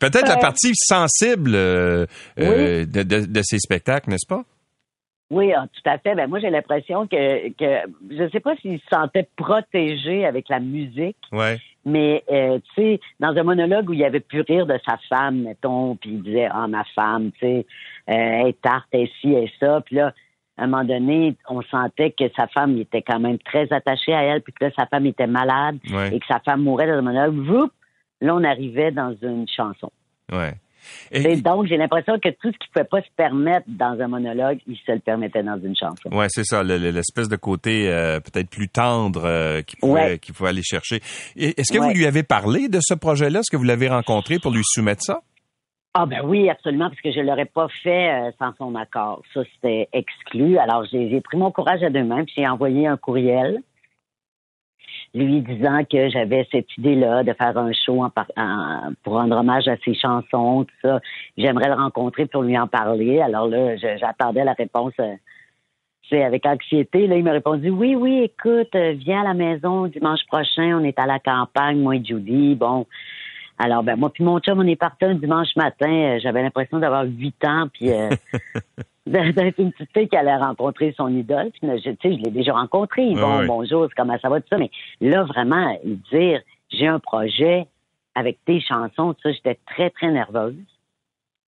peut-être 0.00 0.28
la 0.28 0.36
partie 0.36 0.72
sensible 0.74 1.52
euh, 1.54 2.06
de, 2.38 2.84
de, 3.02 3.26
de 3.26 3.40
ces 3.42 3.58
spectacles, 3.58 4.10
n'est-ce 4.10 4.26
pas? 4.28 4.42
Oui, 5.30 5.52
ah, 5.52 5.66
tout 5.72 5.90
à 5.90 5.98
fait. 5.98 6.14
Ben, 6.14 6.28
moi, 6.28 6.38
j'ai 6.38 6.50
l'impression 6.50 7.06
que, 7.08 7.48
que 7.50 7.90
je 8.10 8.22
ne 8.22 8.28
sais 8.30 8.38
pas 8.40 8.54
s'il 8.56 8.78
se 8.78 8.86
sentait 8.92 9.28
protégé 9.36 10.24
avec 10.24 10.48
la 10.48 10.60
musique, 10.60 11.16
Ouais. 11.32 11.58
mais 11.84 12.22
euh, 12.30 12.58
tu 12.74 12.82
sais, 12.82 13.00
dans 13.18 13.36
un 13.36 13.42
monologue 13.42 13.90
où 13.90 13.92
il 13.92 14.04
avait 14.04 14.20
pu 14.20 14.40
rire 14.42 14.66
de 14.66 14.78
sa 14.86 14.98
femme, 15.08 15.42
mettons, 15.42 15.96
puis 15.96 16.10
il 16.10 16.22
disait 16.22 16.48
Ah, 16.52 16.68
ma 16.68 16.84
femme, 16.94 17.32
tu 17.32 17.38
sais, 17.40 17.66
euh, 18.08 18.12
elle 18.14 18.46
est 18.48 18.60
tarte, 18.62 18.86
elle 18.92 19.00
est 19.02 19.12
ci, 19.20 19.32
elle 19.32 19.44
est 19.44 19.52
ça. 19.58 19.80
Puis 19.84 19.96
là, 19.96 20.12
à 20.58 20.62
un 20.64 20.68
moment 20.68 20.84
donné, 20.84 21.34
on 21.50 21.60
sentait 21.62 22.12
que 22.12 22.24
sa 22.36 22.46
femme 22.46 22.72
il 22.76 22.82
était 22.82 23.02
quand 23.02 23.18
même 23.18 23.38
très 23.38 23.70
attachée 23.72 24.14
à 24.14 24.22
elle, 24.22 24.42
puis 24.42 24.52
que 24.52 24.64
là, 24.66 24.70
sa 24.78 24.86
femme 24.86 25.06
était 25.06 25.26
malade 25.26 25.78
Ouais. 25.92 26.14
et 26.14 26.20
que 26.20 26.26
sa 26.26 26.38
femme 26.40 26.62
mourait 26.62 26.86
dans 26.86 26.94
un 26.98 27.02
monologue. 27.02 27.34
Voup! 27.34 27.70
Là, 28.20 28.34
on 28.34 28.44
arrivait 28.44 28.92
dans 28.92 29.14
une 29.22 29.46
chanson. 29.48 29.90
Ouais. 30.32 30.54
Et, 31.10 31.36
donc, 31.36 31.66
j'ai 31.66 31.76
l'impression 31.76 32.18
que 32.18 32.28
tout 32.30 32.50
ce 32.52 32.58
qu'il 32.58 32.68
ne 32.76 32.82
pouvait 32.84 32.88
pas 32.88 33.00
se 33.02 33.12
permettre 33.16 33.66
dans 33.68 33.98
un 34.00 34.08
monologue, 34.08 34.58
il 34.66 34.76
se 34.76 34.92
le 34.92 35.00
permettait 35.00 35.42
dans 35.42 35.58
une 35.60 35.76
chanson. 35.76 36.08
ouais, 36.12 36.26
c'est 36.28 36.44
ça, 36.44 36.62
le- 36.62 36.78
le- 36.78 36.90
l'espèce 36.90 37.28
de 37.28 37.36
côté 37.36 37.88
euh, 37.88 38.20
peut-être 38.20 38.48
plus 38.50 38.68
tendre 38.68 39.22
euh, 39.24 39.62
qu'il 39.62 39.78
pouvait, 39.78 39.92
Ouais. 39.92 40.18
qu'il 40.18 40.34
pouvait 40.34 40.50
aller 40.50 40.62
chercher. 40.62 41.00
Est-ce 41.36 41.72
que 41.72 41.78
Ouais. 41.78 41.88
vous 41.88 41.94
lui 41.94 42.06
avez 42.06 42.22
parlé 42.22 42.68
de 42.68 42.78
ce 42.80 42.94
projet-là? 42.94 43.40
Est-ce 43.40 43.50
que 43.50 43.56
vous 43.56 43.64
l'avez 43.64 43.88
rencontré 43.88 44.38
pour 44.38 44.52
lui 44.52 44.62
soumettre 44.64 45.02
ça? 45.02 45.20
Ah 45.98 46.04
ben 46.04 46.20
oui, 46.24 46.50
absolument, 46.50 46.90
parce 46.90 47.00
que 47.00 47.10
je 47.10 47.20
l'aurais 47.20 47.46
pas 47.46 47.68
fait 47.82 48.10
euh, 48.12 48.30
sans 48.38 48.52
son 48.58 48.74
accord. 48.74 49.22
Ça, 49.32 49.40
c'était 49.54 49.88
exclu. 49.94 50.58
Alors, 50.58 50.84
j'ai 50.92 51.08
j'ai 51.08 51.20
pris 51.22 51.38
mon 51.38 51.50
courage 51.50 51.82
à 51.82 51.88
deux 51.88 52.04
mains, 52.04 52.24
puis 52.24 52.34
j'ai 52.36 52.46
envoyé 52.46 52.86
un 52.86 52.98
courriel 52.98 53.60
lui 55.16 55.40
disant 55.40 55.80
que 55.90 56.08
j'avais 56.10 56.46
cette 56.52 56.76
idée-là 56.76 57.22
de 57.22 57.32
faire 57.32 57.56
un 57.56 57.72
show 57.72 58.04
pour 59.02 59.14
rendre 59.14 59.36
hommage 59.36 59.66
à 59.66 59.76
ses 59.84 59.94
chansons, 59.94 60.64
tout 60.64 60.88
ça. 60.88 61.00
J'aimerais 61.36 61.68
le 61.68 61.74
rencontrer 61.74 62.26
pour 62.26 62.42
lui 62.42 62.58
en 62.58 62.66
parler. 62.66 63.20
Alors 63.20 63.48
là, 63.48 63.76
j'attendais 63.76 64.44
la 64.44 64.52
réponse 64.52 64.92
euh, 65.00 65.14
sais, 66.10 66.22
avec 66.22 66.44
anxiété. 66.46 67.06
Là, 67.06 67.16
il 67.16 67.24
m'a 67.24 67.32
répondu 67.32 67.70
Oui, 67.70 67.94
oui, 67.94 68.22
écoute, 68.24 68.74
euh, 68.74 68.92
viens 68.92 69.22
à 69.22 69.24
la 69.24 69.34
maison 69.34 69.86
dimanche 69.86 70.20
prochain, 70.26 70.78
on 70.78 70.84
est 70.84 70.98
à 70.98 71.06
la 71.06 71.18
campagne, 71.18 71.80
moi 71.80 71.96
et 71.96 72.04
Judy. 72.04 72.54
Bon. 72.54 72.86
Alors, 73.58 73.82
ben 73.82 73.96
moi 73.96 74.10
puis 74.12 74.22
mon 74.22 74.38
chum, 74.38 74.58
on 74.58 74.66
est 74.66 74.76
parti 74.76 75.06
un 75.06 75.14
dimanche 75.14 75.56
matin. 75.56 75.90
Euh, 75.90 76.18
J'avais 76.22 76.42
l'impression 76.42 76.78
d'avoir 76.78 77.04
huit 77.04 77.42
ans, 77.44 77.68
puis 77.72 77.90
d'être 79.06 79.58
une 79.58 79.72
petite 79.72 79.92
fille 79.92 80.08
qui 80.08 80.16
allait 80.16 80.36
rencontrer 80.36 80.92
son 80.96 81.08
idole. 81.08 81.50
Puis, 81.52 81.60
je, 81.84 81.90
tu 81.90 81.96
sais, 82.02 82.16
je 82.16 82.22
l'ai 82.24 82.30
déjà 82.30 82.52
rencontré. 82.54 83.14
Bon, 83.14 83.38
ouais. 83.38 83.46
bonjour, 83.46 83.88
comment 83.96 84.18
ça 84.20 84.28
va, 84.28 84.40
tout 84.40 84.48
ça. 84.50 84.58
Mais 84.58 84.70
là, 85.00 85.22
vraiment, 85.24 85.78
dire, 86.10 86.40
j'ai 86.70 86.86
un 86.88 86.98
projet 86.98 87.66
avec 88.14 88.38
tes 88.44 88.60
chansons, 88.60 89.14
tout 89.14 89.20
ça, 89.22 89.32
j'étais 89.32 89.58
très, 89.66 89.90
très 89.90 90.10
nerveuse. 90.10 90.56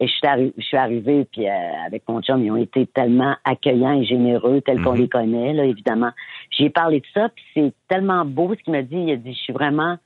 Et 0.00 0.06
je 0.06 0.12
suis, 0.12 0.26
arri- 0.28 0.52
je 0.56 0.62
suis 0.62 0.76
arrivée, 0.76 1.24
puis 1.24 1.48
euh, 1.48 1.52
avec 1.84 2.04
mon 2.08 2.22
chum, 2.22 2.44
ils 2.44 2.52
ont 2.52 2.56
été 2.56 2.86
tellement 2.86 3.34
accueillants 3.42 4.00
et 4.00 4.04
généreux, 4.04 4.60
tels 4.60 4.80
qu'on 4.84 4.92
Mhm. 4.92 4.98
les 5.00 5.08
connaît, 5.08 5.52
là, 5.54 5.64
évidemment. 5.64 6.12
J'ai 6.50 6.70
parlé 6.70 7.00
de 7.00 7.06
ça, 7.12 7.28
puis 7.30 7.44
c'est 7.52 7.72
tellement 7.88 8.24
beau 8.24 8.54
ce 8.54 8.62
qu'il 8.62 8.72
m'a 8.74 8.82
dit. 8.82 8.94
Il 8.96 9.10
a 9.10 9.16
dit, 9.16 9.32
je 9.32 9.38
suis 9.40 9.52
vraiment, 9.52 9.96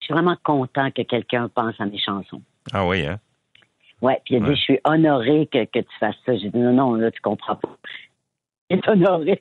je 0.00 0.06
suis 0.06 0.14
vraiment 0.14 0.36
content 0.42 0.90
que 0.90 1.02
quelqu'un 1.02 1.50
pense 1.54 1.74
à 1.80 1.84
mes 1.84 1.98
chansons. 1.98 2.40
Ah 2.72 2.86
oui, 2.86 3.04
hein? 3.04 3.18
Ouais, 4.02 4.20
puis 4.24 4.34
il 4.34 4.42
a 4.42 4.48
dit, 4.48 4.56
je 4.56 4.60
suis 4.60 4.80
honoré 4.84 5.48
que, 5.50 5.64
que 5.64 5.78
tu 5.78 5.98
fasses 6.00 6.16
ça. 6.26 6.36
J'ai 6.36 6.50
dit, 6.50 6.58
non, 6.58 6.72
non, 6.72 6.94
là, 6.94 7.10
tu 7.10 7.20
comprends 7.20 7.56
pas. 7.56 7.76
Il 8.70 8.78
est 8.78 8.88
honoré. 8.88 9.40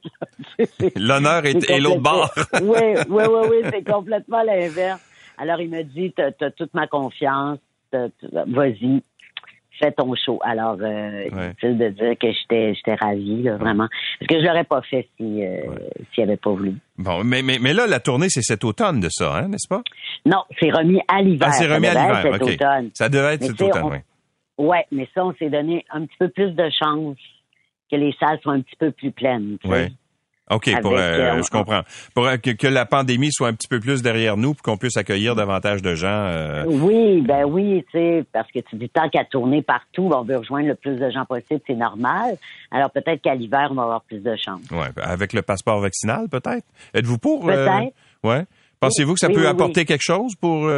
L'honneur 0.96 1.46
est, 1.46 1.70
est 1.70 1.80
l'autre 1.80 2.02
bord. 2.02 2.30
oui, 2.62 2.96
oui, 3.10 3.24
oui, 3.30 3.48
oui, 3.50 3.58
c'est 3.72 3.84
complètement 3.84 4.44
l'inverse. 4.44 5.02
Alors, 5.38 5.60
il 5.62 5.70
me 5.70 5.84
dit, 5.84 6.14
t'as 6.16 6.32
as 6.42 6.52
toute 6.52 6.74
ma 6.74 6.86
confiance, 6.88 7.60
vas-y, 7.94 9.02
fais 9.80 9.92
ton 9.94 10.14
show. 10.16 10.40
Alors, 10.44 10.78
euh, 10.82 11.30
ouais. 11.30 11.74
de 11.74 11.90
dire 11.90 12.18
que 12.20 12.28
j'étais 12.32 12.96
ravie, 12.96 13.44
là, 13.44 13.58
vraiment. 13.58 13.88
Parce 14.20 14.28
que 14.28 14.40
je 14.40 14.46
l'aurais 14.46 14.66
pas 14.66 14.82
fait 14.82 15.08
si 15.18 15.44
euh, 15.44 15.62
s'il 16.14 16.24
avait 16.24 16.38
pas 16.38 16.52
voulu. 16.52 16.76
Bon, 16.98 17.24
mais, 17.24 17.42
mais, 17.42 17.58
mais 17.60 17.74
là, 17.74 17.88
la 17.88 18.00
tournée, 18.00 18.28
c'est 18.30 18.42
cet 18.42 18.64
automne 18.64 19.00
de 19.00 19.08
ça, 19.10 19.38
hein, 19.38 19.48
n'est-ce 19.48 19.68
pas? 19.68 19.82
Non, 20.26 20.44
c'est 20.60 20.72
remis 20.72 21.02
à 21.08 21.22
l'hiver. 21.22 21.48
Ah, 21.50 21.54
c'est 21.54 21.74
remis 21.74 21.88
à 21.88 21.94
l'hiver, 21.94 22.40
OK. 22.40 22.50
Automne. 22.50 22.90
Ça 22.94 23.10
devait 23.10 23.36
être 23.36 23.44
cet 23.44 23.62
automne, 23.62 23.86
oui. 23.86 23.98
Oui, 24.62 24.78
mais 24.92 25.10
ça, 25.16 25.26
on 25.26 25.34
s'est 25.34 25.50
donné 25.50 25.84
un 25.90 26.06
petit 26.06 26.18
peu 26.20 26.30
plus 26.30 26.52
de 26.52 26.70
chance 26.70 27.18
que 27.90 27.96
les 27.96 28.14
salles 28.20 28.40
soient 28.44 28.54
un 28.54 28.62
petit 28.62 28.76
peu 28.78 28.92
plus 28.92 29.12
pleines. 29.12 29.58
Oui. 29.66 29.88
OK, 30.52 30.70
pour, 30.82 30.92
euh, 30.92 30.98
euh 31.00 31.42
je 31.42 31.50
comprends. 31.50 31.82
Pour 32.14 32.28
euh, 32.28 32.38
que, 32.38 32.52
que, 32.52 32.68
la 32.68 32.86
pandémie 32.86 33.32
soit 33.32 33.48
un 33.48 33.54
petit 33.54 33.68
peu 33.68 33.80
plus 33.80 34.04
derrière 34.04 34.38
nous, 34.38 34.54
pour 34.54 34.62
qu'on 34.62 34.78
puisse 34.78 34.98
accueillir 34.98 35.34
davantage 35.34 35.82
de 35.82 35.96
gens. 35.96 36.64
Oui, 36.68 37.22
ben 37.22 37.46
oui, 37.46 37.84
tu 37.90 37.98
sais, 37.98 38.26
parce 38.32 38.52
que 38.52 38.60
tu 38.60 38.76
dis 38.76 38.90
tant 38.90 39.10
qu'à 39.10 39.24
tourner 39.24 39.64
partout, 39.64 40.12
on 40.14 40.22
veut 40.22 40.38
rejoindre 40.38 40.68
le 40.68 40.76
plus 40.76 40.98
de 40.98 41.10
gens 41.10 41.26
possible, 41.26 41.62
c'est 41.66 41.76
normal. 41.76 42.36
Alors 42.70 42.92
peut-être 42.92 43.22
qu'à 43.22 43.34
l'hiver, 43.34 43.70
on 43.72 43.76
va 43.76 43.84
avoir 43.84 44.02
plus 44.02 44.20
de 44.20 44.36
chance. 44.36 44.62
Ouais, 44.70 44.90
ben, 44.96 45.04
avec 45.04 45.34
le 45.34 45.42
passeport 45.42 45.80
vaccinal, 45.80 46.28
peut-être. 46.30 46.68
Êtes-vous 46.94 47.18
pour 47.18 47.46
Peut-être. 47.46 47.94
Ouais. 48.24 48.44
Pensez-vous 48.80 49.14
que 49.14 49.20
ça 49.20 49.28
Oui, 49.28 49.36
peut 49.36 49.42
oui, 49.42 49.48
apporter 49.48 49.86
quelque 49.86 50.04
chose 50.04 50.36
pour 50.36 50.70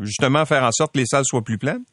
justement 0.00 0.46
faire 0.46 0.62
en 0.62 0.72
sorte 0.72 0.94
que 0.94 0.98
les 0.98 1.06
salles 1.06 1.24
soient 1.24 1.42
plus 1.42 1.58
pleines? 1.58 1.84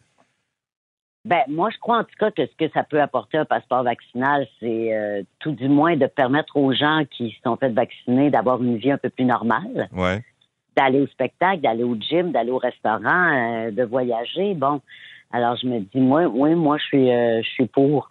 Ben, 1.27 1.41
moi, 1.49 1.69
je 1.73 1.77
crois 1.79 1.97
en 1.97 2.03
tout 2.05 2.15
cas 2.17 2.31
que 2.31 2.45
ce 2.45 2.55
que 2.55 2.71
ça 2.71 2.83
peut 2.83 3.01
apporter 3.01 3.37
un 3.37 3.43
passeport 3.43 3.83
vaccinal, 3.83 4.47
c'est 4.61 4.95
euh, 4.95 5.23
tout 5.39 5.51
du 5.51 5.67
moins 5.67 5.97
de 5.97 6.05
permettre 6.05 6.55
aux 6.55 6.71
gens 6.71 7.03
qui 7.11 7.31
se 7.31 7.41
sont 7.43 7.57
fait 7.57 7.67
vacciner 7.67 8.29
d'avoir 8.29 8.63
une 8.63 8.77
vie 8.77 8.91
un 8.91 8.97
peu 8.97 9.09
plus 9.09 9.25
normale. 9.25 9.89
Ouais. 9.91 10.23
D'aller 10.77 11.01
au 11.01 11.07
spectacle, 11.07 11.59
d'aller 11.59 11.83
au 11.83 11.95
gym, 11.95 12.31
d'aller 12.31 12.51
au 12.51 12.59
restaurant, 12.59 13.33
euh, 13.33 13.71
de 13.71 13.83
voyager. 13.83 14.53
Bon, 14.53 14.79
alors 15.33 15.57
je 15.57 15.67
me 15.67 15.79
dis, 15.81 15.99
moi, 15.99 16.27
oui, 16.27 16.55
moi, 16.55 16.77
je 16.77 16.83
suis, 16.85 17.11
euh, 17.11 17.41
je 17.43 17.49
suis 17.49 17.67
pour. 17.67 18.09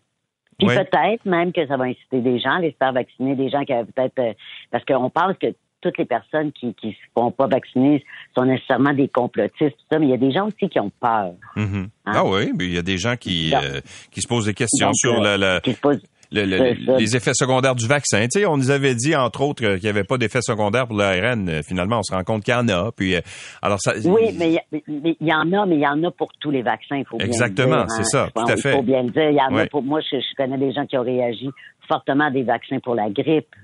Puis 0.59 0.69
Ouais. 0.69 0.85
peut-être 0.85 1.25
même 1.25 1.53
que 1.53 1.67
ça 1.67 1.79
va 1.79 1.85
inciter 1.85 2.21
des 2.21 2.39
gens 2.39 2.57
à 2.57 2.61
les 2.61 2.73
faire 2.73 2.93
vacciner, 2.93 3.35
des 3.35 3.49
gens 3.49 3.65
qui 3.65 3.73
avaient 3.73 3.91
peut-être... 3.91 4.37
parce 4.71 4.85
qu'on 4.85 5.09
pense 5.09 5.39
que 5.39 5.55
toutes 5.81 5.99
les 5.99 6.05
personnes 6.07 6.53
qui 6.53 6.75
se 6.83 6.89
font 7.15 7.31
pas 7.31 7.47
vacciner 7.47 8.05
sont 8.37 8.45
nécessairement 8.45 8.93
des 8.95 9.09
complotistes, 9.09 9.77
tout 9.77 9.85
ça, 9.93 9.99
mais 9.99 10.07
il 10.07 10.11
y 10.11 10.15
a 10.15 10.19
des 10.19 10.33
gens 10.33 10.47
aussi 10.47 10.69
qui 10.69 10.81
ont 10.81 10.91
peur. 11.01 11.33
Mhm. 11.55 11.89
Hein? 12.07 12.13
Ah 12.15 12.25
oui, 12.25 12.51
mais 12.57 12.65
il 12.65 12.73
y 12.75 12.79
a 12.79 12.83
des 12.83 12.99
gens 12.99 13.17
qui, 13.17 13.51
Donc- 13.51 13.63
euh, 13.65 13.81
qui 14.11 14.21
se 14.23 14.27
posent 14.29 14.47
des 14.47 14.55
questions 14.55 14.89
Donc, 14.89 14.97
sur 14.97 15.23
euh, 15.23 15.37
le, 15.37 15.55
le- 15.55 15.61
qui 15.61 15.73
se 15.75 15.81
posent- 15.81 16.03
le- 16.33 16.45
le- 16.45 16.59
c'est 16.59 16.85
ça. 16.87 16.97
les 16.99 17.17
effets 17.17 17.35
secondaires 17.35 17.77
du 17.77 17.87
vaccin. 17.87 18.23
Tu 18.23 18.41
sais, 18.41 18.47
on 18.47 18.57
nous 18.57 18.71
avait 18.73 18.97
dit, 18.97 19.15
entre 19.15 19.43
autres, 19.43 19.65
euh, 19.65 19.75
qu'il 19.75 19.85
n'y 19.85 19.91
avait 19.91 20.03
pas 20.05 20.19
d'effets 20.19 20.41
secondaires 20.43 20.89
pour 20.89 20.97
l'ARN. 20.97 21.63
Finalement, 21.63 22.01
on 22.01 22.03
se 22.03 22.13
rend 22.13 22.25
compte 22.25 22.43
qu'il 22.43 22.53
y 22.53 22.57
en 22.57 22.67
a. 22.69 22.91
Puis, 22.91 23.15
alors 23.63 23.79
ça, 23.81 23.93
Oui, 24.05 24.35
mais 24.37 24.57
il 24.89 25.15
y 25.21 25.33
en 25.33 25.53
a, 25.53 25.67
mais 25.67 25.77
il 25.77 25.81
y 25.83 25.87
en 25.87 26.03
a 26.03 26.11
pour 26.11 26.33
tous 26.41 26.51
les 26.51 26.63
vaccins, 26.63 26.97
il 26.97 27.05
faut 27.07 27.19
bien 27.19 27.27
Exactement, 27.27 27.87
c'est 27.89 28.01
hein. 28.01 28.05
ça, 28.05 28.29
tout 28.35 28.43
à 28.51 28.57
fait. 28.57 28.71
Il 28.73 28.77
faut 28.77 28.83
bien 28.83 29.05
le 29.05 29.11
dire. 29.11 29.31
Il 29.31 29.37
y 29.37 29.41
en 29.41 29.55
a 29.57 29.67
pour 29.67 29.83
moi, 29.83 30.01
je, 30.01 30.17
je 30.17 30.35
connais 30.37 30.59
des 30.59 30.73
gens 30.73 30.85
qui 30.87 30.99
ont 30.99 31.05
réagi 31.05 31.49
fortement 31.87 32.25
à 32.27 32.31
des 32.33 32.43
vaccins 32.43 32.81
pour 32.81 32.97
la 32.97 33.09
grippe. 33.09 33.55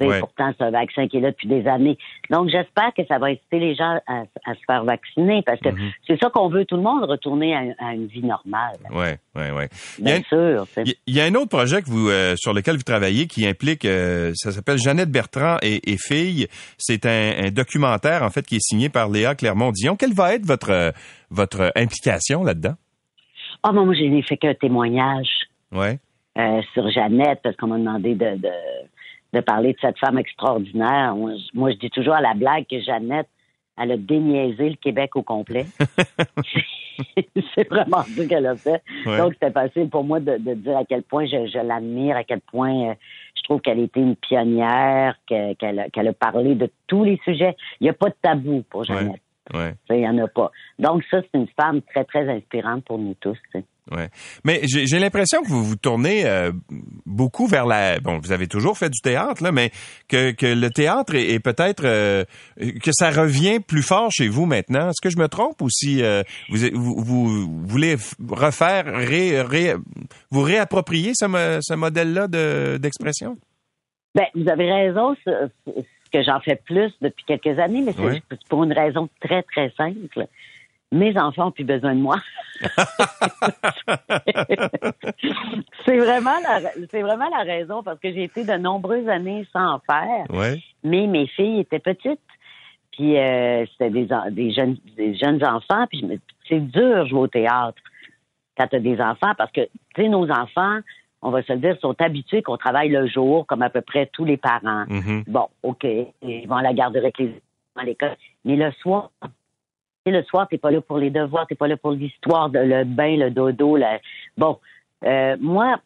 Ouais. 0.00 0.18
Pourtant, 0.18 0.52
c'est 0.58 0.64
un 0.64 0.70
vaccin 0.72 1.06
qui 1.06 1.18
est 1.18 1.20
là 1.20 1.30
depuis 1.30 1.46
des 1.46 1.66
années. 1.68 1.96
Donc, 2.28 2.48
j'espère 2.48 2.92
que 2.96 3.06
ça 3.06 3.18
va 3.18 3.26
inciter 3.28 3.60
les 3.60 3.76
gens 3.76 4.00
à, 4.08 4.22
à 4.44 4.54
se 4.54 4.60
faire 4.66 4.82
vacciner 4.84 5.42
parce 5.46 5.60
que 5.60 5.68
Mhm. 5.68 5.92
c'est 6.06 6.20
ça 6.20 6.30
qu'on 6.30 6.48
veut 6.48 6.64
tout 6.64 6.74
le 6.76 6.82
monde, 6.82 7.04
retourner 7.04 7.54
à, 7.54 7.60
à 7.78 7.94
une 7.94 8.06
vie 8.06 8.24
normale. 8.24 8.74
Il 8.90 8.96
y 8.96 9.40
a 9.40 9.68
Bien 9.98 10.20
sûr. 10.28 10.66
Il 11.06 11.14
y- 11.14 11.20
a 11.20 11.24
un 11.24 11.34
autre 11.36 11.48
projet 11.50 11.80
que 11.82 11.86
vous, 11.88 12.08
euh, 12.08 12.34
sur 12.36 12.52
lequel 12.52 12.76
vous 12.76 12.82
travaillez 12.82 13.26
qui 13.28 13.46
implique, 13.46 13.84
euh, 13.84 14.32
ça 14.34 14.50
s'appelle 14.50 14.78
Jeannette 14.78 15.10
Bertrand 15.10 15.58
et, 15.62 15.92
et 15.92 15.96
filles. 15.96 16.48
C'est 16.76 17.06
un, 17.06 17.46
un 17.46 17.50
documentaire 17.50 18.22
en 18.24 18.30
fait 18.30 18.44
qui 18.44 18.56
est 18.56 18.62
signé 18.66 18.88
par 18.88 19.08
Léa 19.08 19.34
Clermont-Dion. 19.36 19.94
Quelle 19.96 20.12
va 20.12 20.34
être 20.34 20.44
votre 20.44 20.70
euh, 20.70 20.90
votre 21.30 21.70
implication 21.76 22.42
là-dedans? 22.42 22.74
Ah, 23.62 23.72
moi, 23.72 23.84
moi, 23.84 23.94
je 23.94 24.02
n'ai 24.02 24.22
fait 24.22 24.36
qu'un 24.36 24.54
témoignage. 24.54 25.28
Ouais. 25.72 25.98
euh, 26.36 26.60
sur 26.72 26.90
Jeannette 26.90 27.38
parce 27.44 27.56
qu'on 27.56 27.68
m'a 27.68 27.78
demandé 27.78 28.14
de, 28.16 28.36
de, 28.36 28.50
de 29.34 29.40
parler 29.40 29.72
de 29.72 29.78
cette 29.80 29.98
femme 29.98 30.18
extraordinaire. 30.18 31.14
Moi 31.16 31.70
je, 31.70 31.76
dis 31.76 31.90
toujours 31.90 32.14
à 32.14 32.20
la 32.20 32.34
blague 32.34 32.66
que 32.70 32.80
Jeannette, 32.80 33.28
elle 33.76 33.92
a 33.92 33.96
déniaisé 33.96 34.70
le 34.70 34.76
Québec 34.76 35.16
au 35.16 35.22
complet. 35.22 35.66
c'est 37.54 37.68
vraiment 37.68 38.02
ça 38.02 38.26
qu'elle 38.26 38.46
a 38.46 38.54
fait. 38.54 38.82
Ouais. 39.04 39.18
Donc, 39.18 39.32
c'était 39.34 39.50
facile 39.50 39.88
pour 39.88 40.04
moi 40.04 40.20
de, 40.20 40.36
de 40.38 40.54
dire 40.54 40.76
à 40.76 40.84
quel 40.84 41.02
point 41.02 41.26
je, 41.26 41.48
je 41.48 41.58
l'admire, 41.58 42.16
à 42.16 42.22
quel 42.22 42.40
point 42.40 42.90
euh, 42.90 42.94
je 43.36 43.42
trouve 43.42 43.60
qu'elle 43.60 43.80
était 43.80 44.00
une 44.00 44.14
pionnière, 44.14 45.16
que- 45.28 45.54
qu'elle 45.54 46.08
a, 46.08 46.12
parlé 46.12 46.54
de 46.54 46.70
tous 46.86 47.02
les 47.02 47.20
sujets. 47.24 47.56
Il 47.80 47.84
n'y 47.84 47.90
a 47.90 47.94
pas 47.94 48.10
de 48.10 48.16
tabou 48.22 48.62
pour 48.70 48.84
Jeannette. 48.84 49.20
Ouais. 49.52 49.74
Il 49.90 49.96
n'y 49.96 50.08
en 50.08 50.18
a 50.18 50.28
pas. 50.28 50.52
Donc, 50.78 51.02
ça, 51.10 51.20
c'est 51.20 51.38
une 51.38 51.48
femme 51.60 51.82
très, 51.82 52.04
très 52.04 52.28
inspirante 52.28 52.84
pour 52.84 52.98
nous 52.98 53.14
tous. 53.14 53.38
Ouais. 53.90 54.08
Mais 54.44 54.62
j'ai 54.64 54.98
l'impression 54.98 55.42
que 55.42 55.48
vous 55.48 55.62
vous 55.62 55.76
tournez 55.76 56.24
euh, 56.24 56.52
beaucoup 57.04 57.46
vers 57.46 57.66
la. 57.66 58.00
Bon, 58.00 58.18
vous 58.18 58.32
avez 58.32 58.46
toujours 58.46 58.78
fait 58.78 58.88
du 58.88 59.00
théâtre 59.02 59.42
là, 59.42 59.52
mais 59.52 59.70
que, 60.08 60.30
que 60.30 60.46
le 60.46 60.70
théâtre 60.70 61.14
est, 61.14 61.32
est 61.32 61.38
peut-être 61.40 61.84
euh, 61.84 62.24
que 62.58 62.90
ça 62.92 63.10
revient 63.10 63.60
plus 63.60 63.82
fort 63.82 64.10
chez 64.10 64.28
vous 64.28 64.46
maintenant. 64.46 64.88
Est-ce 64.88 65.02
que 65.02 65.10
je 65.10 65.18
me 65.18 65.28
trompe 65.28 65.60
ou 65.60 65.68
si 65.68 66.02
euh, 66.02 66.22
vous, 66.48 66.66
vous, 66.72 66.94
vous 67.02 67.66
voulez 67.66 67.96
refaire, 68.26 68.86
ré, 68.86 69.42
ré- 69.42 69.74
vous 70.30 70.40
réapproprier 70.42 71.12
ce, 71.14 71.26
ce 71.60 71.74
modèle-là 71.74 72.26
de- 72.26 72.78
d'expression? 72.78 73.36
Ben, 74.14 74.24
vous 74.34 74.48
avez 74.48 74.72
raison, 74.72 75.14
ce- 75.26 75.50
que 76.12 76.22
j'en 76.22 76.40
fais 76.40 76.54
plus 76.56 76.92
depuis 77.02 77.24
quelques 77.26 77.58
années, 77.58 77.82
mais 77.82 77.92
c'est 77.92 78.00
Oui. 78.02 78.22
c'est 78.30 78.48
pour 78.48 78.62
une 78.64 78.72
raison 78.72 79.08
très, 79.20 79.42
très 79.42 79.70
simple. 79.76 79.98
Mes 80.94 81.18
enfants 81.18 81.48
ont 81.48 81.50
plus 81.50 81.64
besoin 81.64 81.94
de 81.94 82.00
moi. 82.00 82.16
c'est 85.84 85.98
vraiment 85.98 86.36
la, 86.42 86.60
c'est 86.90 87.02
vraiment 87.02 87.28
la 87.30 87.42
raison 87.44 87.82
parce 87.82 87.98
que 87.98 88.12
j'ai 88.12 88.24
été 88.24 88.44
de 88.44 88.52
nombreuses 88.54 89.08
années 89.08 89.46
sans 89.52 89.74
en 89.74 89.78
faire, 89.80 90.26
Ouais. 90.30 90.62
mais 90.82 91.06
mes 91.06 91.26
filles 91.26 91.60
étaient 91.60 91.78
petites. 91.78 92.20
Puis 92.92 93.18
euh, 93.18 93.66
c'était 93.72 93.90
des, 93.90 94.08
des 94.30 94.52
jeunes 94.52 94.76
des 94.96 95.16
jeunes 95.16 95.44
enfants, 95.44 95.86
puis 95.88 96.00
je 96.08 96.16
c'est 96.48 96.60
dur 96.60 97.06
jouer 97.08 97.20
au 97.20 97.26
théâtre 97.28 97.82
quand 98.56 98.68
tu 98.68 98.76
as 98.76 98.80
des 98.80 99.00
enfants 99.00 99.32
parce 99.36 99.50
que 99.50 99.62
tu 99.94 100.02
sais 100.02 100.08
nos 100.08 100.30
enfants, 100.30 100.78
on 101.20 101.30
va 101.30 101.42
se 101.42 101.52
le 101.52 101.58
dire, 101.58 101.76
sont 101.80 101.96
habitués 102.00 102.42
qu'on 102.42 102.56
travaille 102.56 102.90
le 102.90 103.08
jour 103.08 103.46
comme 103.46 103.62
à 103.62 103.70
peu 103.70 103.80
près 103.80 104.08
tous 104.12 104.24
les 104.24 104.36
parents. 104.36 104.84
Mhm. 104.88 105.24
Bon, 105.26 105.48
OK, 105.64 105.84
ils 106.22 106.46
vont 106.46 106.56
à 106.56 106.62
la 106.62 106.72
garderie 106.72 107.00
avec 107.06 107.18
les 107.18 107.26
enfants 107.30 107.40
à 107.76 107.84
l'école. 107.84 108.16
Mais 108.44 108.54
le 108.54 108.70
soir, 108.80 109.10
le 110.10 110.22
soir, 110.24 110.46
t'es 110.48 110.58
pas 110.58 110.70
là 110.70 110.80
pour 110.80 110.98
les 110.98 111.10
devoirs, 111.10 111.46
t'es 111.46 111.54
pas 111.54 111.68
là 111.68 111.76
pour 111.76 111.92
l'histoire, 111.92 112.50
de- 112.50 112.58
le 112.58 112.84
bain, 112.84 113.16
le 113.16 113.30
dodo. 113.30 113.76
la- 113.76 114.00
Bon, 114.36 114.58
euh, 115.04 115.36
moi, 115.40 115.80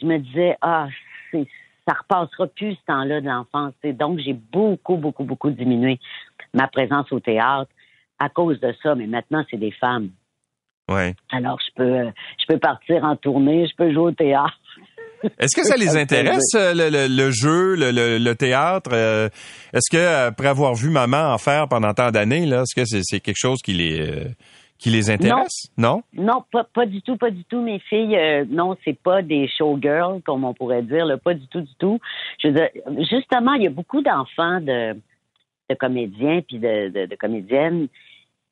je 0.00 0.06
me 0.06 0.18
disais, 0.18 0.56
ah, 0.60 0.88
c'est, 1.30 1.46
ça 1.86 1.94
repassera 1.94 2.46
plus 2.46 2.74
ce 2.74 2.84
temps-là 2.86 3.20
de 3.20 3.26
l'enfance. 3.26 3.72
Donc, 3.84 4.18
j'ai 4.20 4.34
beaucoup, 4.34 4.96
beaucoup, 4.96 5.24
beaucoup 5.24 5.50
diminué 5.50 5.98
ma 6.54 6.68
présence 6.68 7.10
au 7.12 7.20
théâtre 7.20 7.70
à 8.18 8.28
cause 8.28 8.60
de 8.60 8.74
ça. 8.82 8.94
Mais 8.94 9.06
maintenant, 9.06 9.44
c'est 9.50 9.56
des 9.56 9.72
femmes. 9.72 10.10
Ouais. 10.88 11.14
Alors, 11.30 11.58
je 11.60 11.72
peux, 11.74 11.82
euh, 11.98 12.10
je 12.40 12.46
peux 12.46 12.58
partir 12.58 13.04
en 13.04 13.16
tournée, 13.16 13.66
je 13.66 13.74
peux 13.74 13.92
jouer 13.92 14.02
au 14.04 14.12
théâtre. 14.12 14.58
Est-ce 15.38 15.56
que 15.56 15.64
ça 15.66 15.76
les 15.76 15.96
intéresse, 15.96 16.54
euh, 16.54 16.74
le, 16.74 16.90
le- 16.90 17.08
le 17.08 17.30
jeu, 17.30 17.74
le, 17.76 18.34
théâtre? 18.34 18.90
euh, 18.92 19.28
Est-ce 19.72 19.90
que, 19.90 20.26
après 20.28 20.48
avoir 20.48 20.74
vu 20.74 20.90
maman 20.90 21.32
en 21.32 21.38
faire 21.38 21.68
pendant 21.68 21.92
tant 21.94 22.10
d'années, 22.10 22.46
là, 22.46 22.62
est-ce 22.62 22.74
que 22.74 22.84
c'est 22.86 23.00
c'est 23.02 23.20
quelque 23.20 23.36
chose 23.38 23.58
qui 23.62 23.72
les, 23.74 24.00
euh, 24.00 24.24
qui 24.78 24.90
les 24.90 25.10
intéresse? 25.10 25.66
Non? 25.76 26.02
Non, 26.14 26.44
pas, 26.52 26.64
pas 26.72 26.86
du 26.86 27.02
tout, 27.02 27.16
pas 27.16 27.30
du 27.30 27.42
tout. 27.44 27.60
Mes 27.60 27.80
filles, 27.80 28.16
euh, 28.16 28.44
non, 28.48 28.76
c'est 28.84 28.96
pas 28.98 29.22
des 29.22 29.48
showgirls, 29.48 30.22
comme 30.22 30.44
on 30.44 30.54
pourrait 30.54 30.82
dire, 30.82 31.04
là, 31.04 31.16
pas 31.18 31.34
du 31.34 31.46
tout, 31.48 31.62
du 31.62 31.74
tout. 31.78 31.98
Je 32.42 32.48
veux 32.48 32.54
dire, 32.54 32.68
justement, 33.10 33.54
il 33.54 33.64
y 33.64 33.66
a 33.66 33.70
beaucoup 33.70 34.02
d'enfants 34.02 34.60
de, 34.60 34.94
de 34.94 35.74
comédiens 35.74 36.40
puis 36.46 36.58
de, 36.58 36.88
de, 36.90 37.06
de 37.06 37.16
comédiennes 37.16 37.88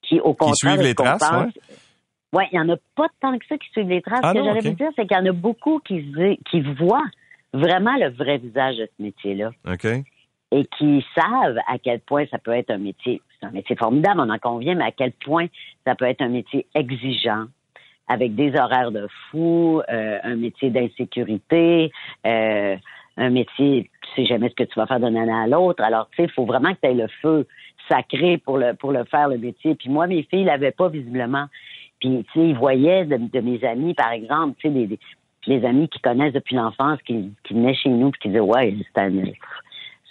qui, 0.02 0.18
au 0.20 0.34
contraire, 0.34 0.54
suivent 0.56 0.82
les 0.82 0.94
traces, 0.94 1.20
pense- 1.20 1.44
Ouais, 1.46 1.52
il 2.32 2.56
y 2.56 2.60
en 2.60 2.68
a 2.68 2.76
pas 2.94 3.08
tant 3.20 3.38
que 3.38 3.46
ça 3.46 3.56
qui 3.58 3.68
suivent 3.70 3.88
les 3.88 4.02
traces. 4.02 4.20
Ah 4.22 4.32
Ce 4.32 4.38
que 4.38 4.44
j'allais 4.44 4.60
ok. 4.60 4.66
vous 4.66 4.74
dire, 4.74 4.90
c'est 4.96 5.06
qu'il 5.06 5.16
y 5.16 5.20
en 5.20 5.26
a 5.26 5.32
beaucoup 5.32 5.80
qui, 5.80 6.00
voient 6.78 7.04
vraiment 7.52 7.96
le 7.96 8.10
vrai 8.10 8.38
visage 8.38 8.76
de 8.76 8.86
ce 8.96 9.02
métier-là 9.02 9.50
OK. 9.66 9.84
et 9.84 10.64
qui 10.78 11.04
savent 11.14 11.58
à 11.66 11.78
quel 11.78 12.00
point 12.00 12.26
ça 12.30 12.38
peut 12.38 12.52
être 12.52 12.70
un 12.70 12.78
métier, 12.78 13.22
c'est 13.40 13.46
un 13.46 13.50
métier 13.50 13.76
formidable, 13.76 14.20
on 14.20 14.30
en 14.30 14.38
convient, 14.38 14.74
mais 14.74 14.84
à 14.84 14.92
quel 14.92 15.12
point 15.12 15.46
ça 15.86 15.94
peut 15.94 16.04
être 16.04 16.22
un 16.22 16.28
métier 16.28 16.66
exigeant, 16.74 17.46
avec 18.08 18.34
des 18.34 18.56
horaires 18.56 18.92
de 18.92 19.08
fou, 19.30 19.82
euh, 19.88 20.18
un 20.22 20.36
métier 20.36 20.70
d'insécurité, 20.70 21.90
euh, 22.26 22.76
un 23.16 23.30
métier, 23.30 23.90
tu 24.02 24.22
sais 24.22 24.26
jamais 24.26 24.48
ce 24.50 24.54
que 24.54 24.64
tu 24.64 24.78
vas 24.78 24.86
faire 24.86 25.00
d'une 25.00 25.16
année 25.16 25.32
à 25.32 25.46
l'autre. 25.46 25.82
Alors, 25.82 26.08
tu 26.10 26.16
sais, 26.16 26.24
il 26.24 26.30
faut 26.30 26.44
vraiment 26.44 26.72
que 26.74 26.80
tu 26.82 26.88
aies 26.88 26.94
le 26.94 27.08
feu 27.22 27.46
sacré 27.88 28.38
pour 28.38 28.58
le 28.58 28.74
pour 28.74 28.92
le 28.92 29.04
faire, 29.04 29.28
le 29.28 29.38
métier. 29.38 29.74
Puis 29.74 29.88
moi, 29.88 30.06
mes 30.06 30.22
filles 30.24 30.44
l'avaient 30.44 30.72
pas 30.72 30.88
visiblement. 30.88 31.46
Puis, 32.00 32.24
tu 32.32 32.40
sais, 32.40 32.48
ils 32.48 32.56
voyaient 32.56 33.04
de, 33.04 33.40
mes 33.40 33.64
amis, 33.64 33.94
par 33.94 34.12
exemple, 34.12 34.56
tu 34.58 34.68
sais, 34.68 34.98
les 35.46 35.64
amis 35.64 35.88
qui 35.88 36.00
connaissent 36.00 36.32
depuis 36.32 36.56
l'enfance, 36.56 37.00
qui, 37.02 37.32
qui 37.44 37.54
venaient 37.54 37.74
chez 37.74 37.88
nous, 37.88 38.10
puis 38.10 38.20
qui 38.20 38.28
disaient, 38.28 38.40
ouais, 38.40 38.74
c'est 38.94 39.10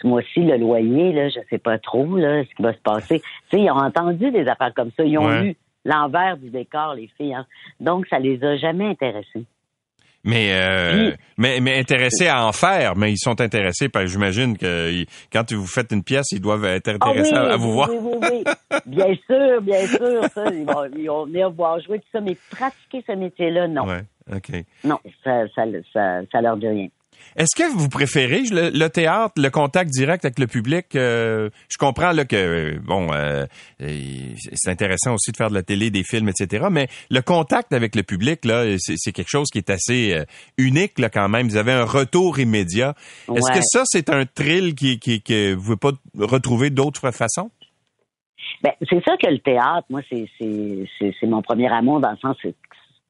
ce 0.02 0.08
mois-ci, 0.08 0.42
le 0.42 0.58
loyer, 0.58 1.14
là, 1.14 1.30
je 1.30 1.40
sais 1.50 1.58
pas 1.58 1.78
trop, 1.78 2.18
là, 2.18 2.44
ce 2.44 2.56
qui 2.56 2.62
va 2.62 2.74
se 2.74 2.80
passer. 2.80 3.20
Tu 3.50 3.58
sais, 3.58 3.64
ils 3.64 3.72
ont 3.72 3.76
entendu 3.76 4.32
des 4.32 4.48
affaires 4.48 4.74
comme 4.74 4.92
ça. 4.98 5.04
Ils 5.04 5.18
ont 5.18 5.42
vu 5.42 5.56
l'envers 5.86 6.38
du 6.38 6.50
décor, 6.50 6.96
les 6.96 7.10
filles. 7.18 7.34
Hein. 7.34 7.46
Donc, 7.80 8.08
ça 8.08 8.20
les 8.20 8.44
a 8.44 8.58
jamais 8.58 8.88
intéressés. 8.88 9.46
Mais, 10.26 10.50
euh, 10.54 11.12
mais, 11.38 11.60
mais 11.60 11.78
intéressés 11.78 12.28
à 12.28 12.48
en 12.48 12.52
faire, 12.52 12.96
mais 12.96 13.12
ils 13.12 13.18
sont 13.20 13.40
intéressés 13.40 13.90
parce 13.90 14.06
que 14.06 14.12
j'imagine 14.12 14.58
que 14.58 15.06
quand 15.32 15.54
vous 15.54 15.68
faites 15.68 15.92
une 15.92 16.04
pièce, 16.04 16.32
ils 16.32 16.42
doivent 16.42 16.66
être 16.66 16.90
ah 17.00 17.10
intéressés 17.10 17.36
à, 17.36 17.56
vous 17.58 17.74
voir. 17.74 17.90
Oui, 17.92 17.98
oui, 18.02 18.44
oui. 18.44 18.80
bien 18.88 19.14
sûr, 19.28 19.62
bien 19.62 19.86
sûr, 19.86 20.24
ça, 20.34 20.46
ils 20.52 20.66
vont, 20.66 20.86
ils 20.98 21.08
vont 21.08 21.26
venir 21.26 21.52
voir 21.52 21.80
jouer 21.80 22.00
tout 22.00 22.08
ça, 22.12 22.22
mais 22.22 22.36
pratiquer 22.50 23.04
ce 23.06 23.12
métier-là, 23.12 23.68
non. 23.68 23.86
Ouais, 23.86 24.02
OK. 24.36 24.52
Non, 24.84 25.00
ça, 25.24 25.48
ça, 25.54 25.64
ça, 25.94 26.22
ça 26.32 26.42
leur 26.42 26.58
dit 26.58 26.70
rien. 26.70 26.88
Est-ce 27.36 27.56
que 27.56 27.70
vous 27.70 27.90
préférez 27.90 28.44
le, 28.50 28.88
théâtre, 28.88 29.34
le 29.38 29.50
contact 29.50 29.92
direct 29.92 30.24
avec 30.24 30.40
le 30.40 30.48
public? 30.48 30.96
Euh, 30.96 31.50
je 31.70 31.78
comprends 31.78 32.12
là 32.12 32.24
que 32.24 32.80
bon, 32.80 33.12
euh, 33.12 33.46
c'est 33.80 34.70
intéressant 34.70 35.14
aussi 35.14 35.32
de 35.32 35.38
faire 35.38 35.50
de 35.50 35.56
la 35.56 35.64
télé, 35.64 35.90
des 35.90 36.04
films, 36.04 36.30
etc. 36.30 36.68
Mais 36.72 36.88
le 37.10 37.22
contact 37.22 37.74
avec 37.74 37.96
le 37.96 38.04
public 38.04 38.46
là, 38.46 38.64
c'est 38.78 39.12
quelque 39.12 39.30
chose 39.30 39.50
qui 39.52 39.58
est 39.58 39.70
assez 39.70 40.14
euh, 40.14 40.24
unique 40.58 40.98
là 40.98 41.10
quand 41.10 41.28
même. 41.28 41.48
Vous 41.48 41.58
avez 41.58 41.74
un 41.74 41.84
retour 41.84 42.40
immédiat. 42.40 42.96
Est-ce 43.34 43.52
que 43.52 43.64
ça 43.64 43.84
c'est 43.86 44.10
un 44.10 44.26
thrill 44.26 44.74
qui, 44.74 45.00
qui 45.00 45.22
que 45.22 45.54
vous 45.54 45.76
pouvez 45.76 45.94
pas 45.94 46.26
retrouver 46.26 46.70
d'autres 46.70 47.12
façons? 47.12 47.52
Ben, 48.62 48.72
c'est 48.90 49.04
ça 49.04 49.16
que 49.18 49.30
le 49.30 49.40
théâtre, 49.40 49.86
moi, 49.90 50.02
c'est 50.10 51.28
mon 51.28 51.42
premier 51.42 51.72
amour 51.72 52.00
dans 52.00 52.12
le 52.12 52.18
sens 52.18 52.38
c'est 52.42 52.56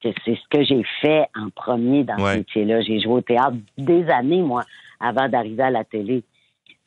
ce 0.02 0.48
que 0.50 0.62
j'ai 0.62 0.84
fait 1.00 1.26
en 1.34 1.50
premier 1.50 2.04
dans 2.04 2.18
ce 2.18 2.38
métier-là. 2.38 2.80
J'ai 2.82 3.00
joué 3.00 3.14
au 3.14 3.20
théâtre 3.20 3.56
des 3.78 4.08
années, 4.08 4.42
moi, 4.42 4.64
avant 5.00 5.28
d'arriver 5.28 5.62
à 5.62 5.70
la 5.70 5.84
télé. 5.84 6.22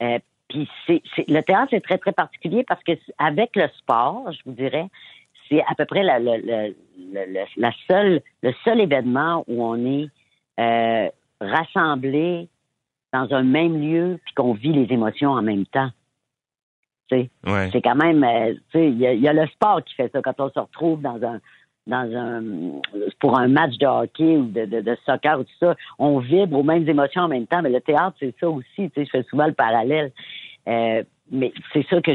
Euh, 0.01 0.19
puis 0.47 0.67
c'est, 0.87 1.01
le 1.27 1.41
théâtre, 1.41 1.67
c'est 1.71 1.83
très, 1.83 1.97
très 1.97 2.11
particulier 2.11 2.63
parce 2.63 2.83
que 2.83 2.93
avec 3.17 3.55
le 3.55 3.67
sport, 3.77 4.31
je 4.31 4.39
vous 4.45 4.53
dirais, 4.53 4.87
c'est 5.47 5.61
à 5.61 5.75
peu 5.77 5.85
près 5.85 6.03
la, 6.03 6.19
la, 6.19 7.71
seule, 7.87 8.21
le 8.41 8.53
seul 8.63 8.81
événement 8.81 9.43
où 9.47 9.63
on 9.63 9.85
est 9.85 10.09
euh, 10.59 11.09
rassemblés 11.41 12.47
dans 13.13 13.31
un 13.33 13.43
même 13.43 13.81
lieu 13.81 14.19
puis 14.25 14.33
qu'on 14.33 14.53
vit 14.53 14.73
les 14.73 14.93
émotions 14.93 15.31
en 15.31 15.41
même 15.41 15.65
temps. 15.65 15.89
C'est 17.09 17.81
quand 17.83 17.95
même, 17.95 18.23
euh, 18.23 18.53
il 18.75 18.99
y, 18.99 19.21
y, 19.21 19.27
a 19.27 19.33
le 19.33 19.47
sport 19.47 19.83
qui 19.83 19.95
fait 19.95 20.11
ça 20.11 20.21
quand 20.21 20.39
on 20.39 20.51
se 20.51 20.59
retrouve 20.59 21.01
dans 21.01 21.19
un 21.23 21.39
dans 21.89 22.15
un 22.15 22.43
pour 23.19 23.37
un 23.37 23.47
match 23.47 23.77
de 23.77 23.85
hockey 23.85 24.37
ou 24.37 24.45
de, 24.45 24.65
de, 24.65 24.97
soccer 25.05 25.39
ou 25.39 25.43
tout 25.43 25.57
ça, 25.59 25.75
on 25.97 26.19
vibre 26.19 26.59
aux 26.59 26.63
mêmes 26.63 26.87
émotions 26.87 27.23
en 27.23 27.27
même 27.27 27.47
temps. 27.47 27.61
Mais 27.61 27.69
le 27.69 27.81
théâtre, 27.81 28.15
c'est 28.19 28.33
ça 28.39 28.49
aussi. 28.49 28.65
Tu 28.77 28.91
sais, 28.95 29.05
je 29.05 29.09
fais 29.09 29.23
souvent 29.23 29.47
le 29.47 29.53
parallèle. 29.53 30.11
Euh, 30.67 31.03
mais 31.31 31.51
c'est 31.73 31.85
ça 31.89 32.01
que 32.01 32.11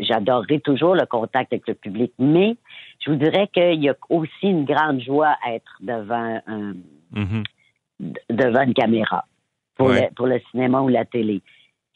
j'adorerais 0.00 0.60
toujours 0.60 0.94
le 0.94 1.06
contact 1.06 1.52
avec 1.52 1.66
le 1.68 1.74
public. 1.74 2.12
Mais 2.18 2.56
je 3.04 3.10
vous 3.10 3.16
dirais 3.16 3.48
qu'il 3.52 3.82
y 3.82 3.88
a 3.88 3.96
aussi 4.08 4.30
une 4.42 4.64
grande 4.64 5.00
joie 5.00 5.36
à 5.44 5.54
être 5.54 5.76
devant 5.80 6.40
un, 6.46 6.74
mm-hmm. 7.14 7.44
devant 8.30 8.62
une 8.62 8.74
caméra 8.74 9.24
pour, 9.76 9.88
le, 9.88 10.12
pour 10.14 10.26
le 10.26 10.40
cinéma 10.50 10.80
ou 10.80 10.88
la 10.88 11.04
télé. 11.04 11.42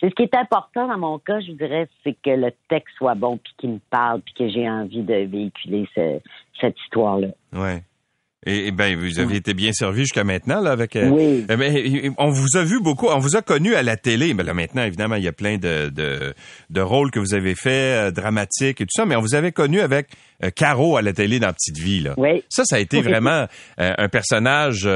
Ce 0.01 0.07
qui 0.07 0.23
est 0.23 0.35
important 0.35 0.89
dans 0.89 0.99
mon 0.99 1.19
cas, 1.19 1.41
je 1.41 1.53
dirais, 1.53 1.89
c'est 2.03 2.17
que 2.23 2.31
le 2.31 2.53
texte 2.69 2.97
soit 2.97 3.15
bon, 3.15 3.37
puis 3.37 3.53
qu'il 3.59 3.71
me 3.71 3.81
parle, 3.91 4.23
puis 4.23 4.33
que 4.33 4.49
j'ai 4.49 4.69
envie 4.69 5.03
de 5.03 5.27
véhiculer 5.27 5.87
cette 5.95 6.81
histoire-là. 6.85 7.29
Ouais. 7.53 7.83
Et, 8.47 8.69
et, 8.69 8.71
ben, 8.71 8.97
vous 8.97 9.19
avez 9.19 9.37
été 9.37 9.53
bien 9.53 9.71
servi 9.75 10.01
jusqu'à 10.01 10.25
maintenant 10.25 10.63
là 10.63 10.71
avec. 10.71 10.97
Euh, 10.97 11.11
oui. 11.11 11.45
Euh, 11.51 12.11
on 12.17 12.31
vous 12.31 12.57
a 12.57 12.65
vu 12.65 12.81
beaucoup, 12.81 13.09
on 13.09 13.19
vous 13.19 13.37
a 13.37 13.43
connu 13.43 13.75
à 13.75 13.83
la 13.83 13.99
télé, 13.99 14.33
mais 14.33 14.45
là 14.45 14.55
maintenant 14.55 14.83
évidemment 14.83 15.17
il 15.17 15.25
y 15.25 15.29
a 15.29 15.33
plein 15.33 15.59
de 15.59 15.91
de, 15.91 16.33
de 16.71 16.81
rôles 16.81 17.11
que 17.11 17.19
vous 17.19 17.35
avez 17.35 17.55
fait, 17.55 18.09
euh, 18.09 18.11
dramatiques 18.11 18.81
et 18.81 18.85
tout 18.85 18.97
ça, 18.97 19.05
mais 19.05 19.15
on 19.15 19.21
vous 19.21 19.35
avait 19.35 19.53
connu 19.53 19.81
avec 19.81 20.09
Caro 20.57 20.97
à 20.97 21.03
la 21.03 21.13
télé 21.13 21.39
dans 21.39 21.53
Petite 21.53 21.77
Vie 21.77 22.01
là. 22.01 22.15
Oui. 22.17 22.43
Ça, 22.49 22.65
ça 22.65 22.77
a 22.77 22.79
été 22.79 23.03
vraiment 23.03 23.47
un 23.77 24.09
personnage 24.09 24.89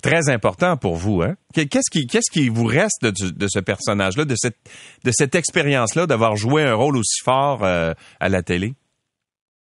très 0.00 0.28
important 0.28 0.76
pour 0.76 0.94
vous, 0.94 1.22
hein 1.22 1.34
Qu'est-ce 1.54 1.90
qui 1.90 2.06
qu'est-ce 2.06 2.30
qui 2.30 2.48
vous 2.48 2.66
reste 2.66 3.02
de, 3.02 3.30
de 3.30 3.46
ce 3.48 3.58
personnage 3.58 4.16
là, 4.16 4.24
de 4.24 4.36
cette 4.36 4.58
de 5.02 5.10
cette 5.10 5.34
expérience 5.34 5.96
là, 5.96 6.06
d'avoir 6.06 6.36
joué 6.36 6.62
un 6.62 6.74
rôle 6.74 6.96
aussi 6.96 7.20
fort 7.24 7.64
à 7.64 8.28
la 8.28 8.42
télé? 8.44 8.74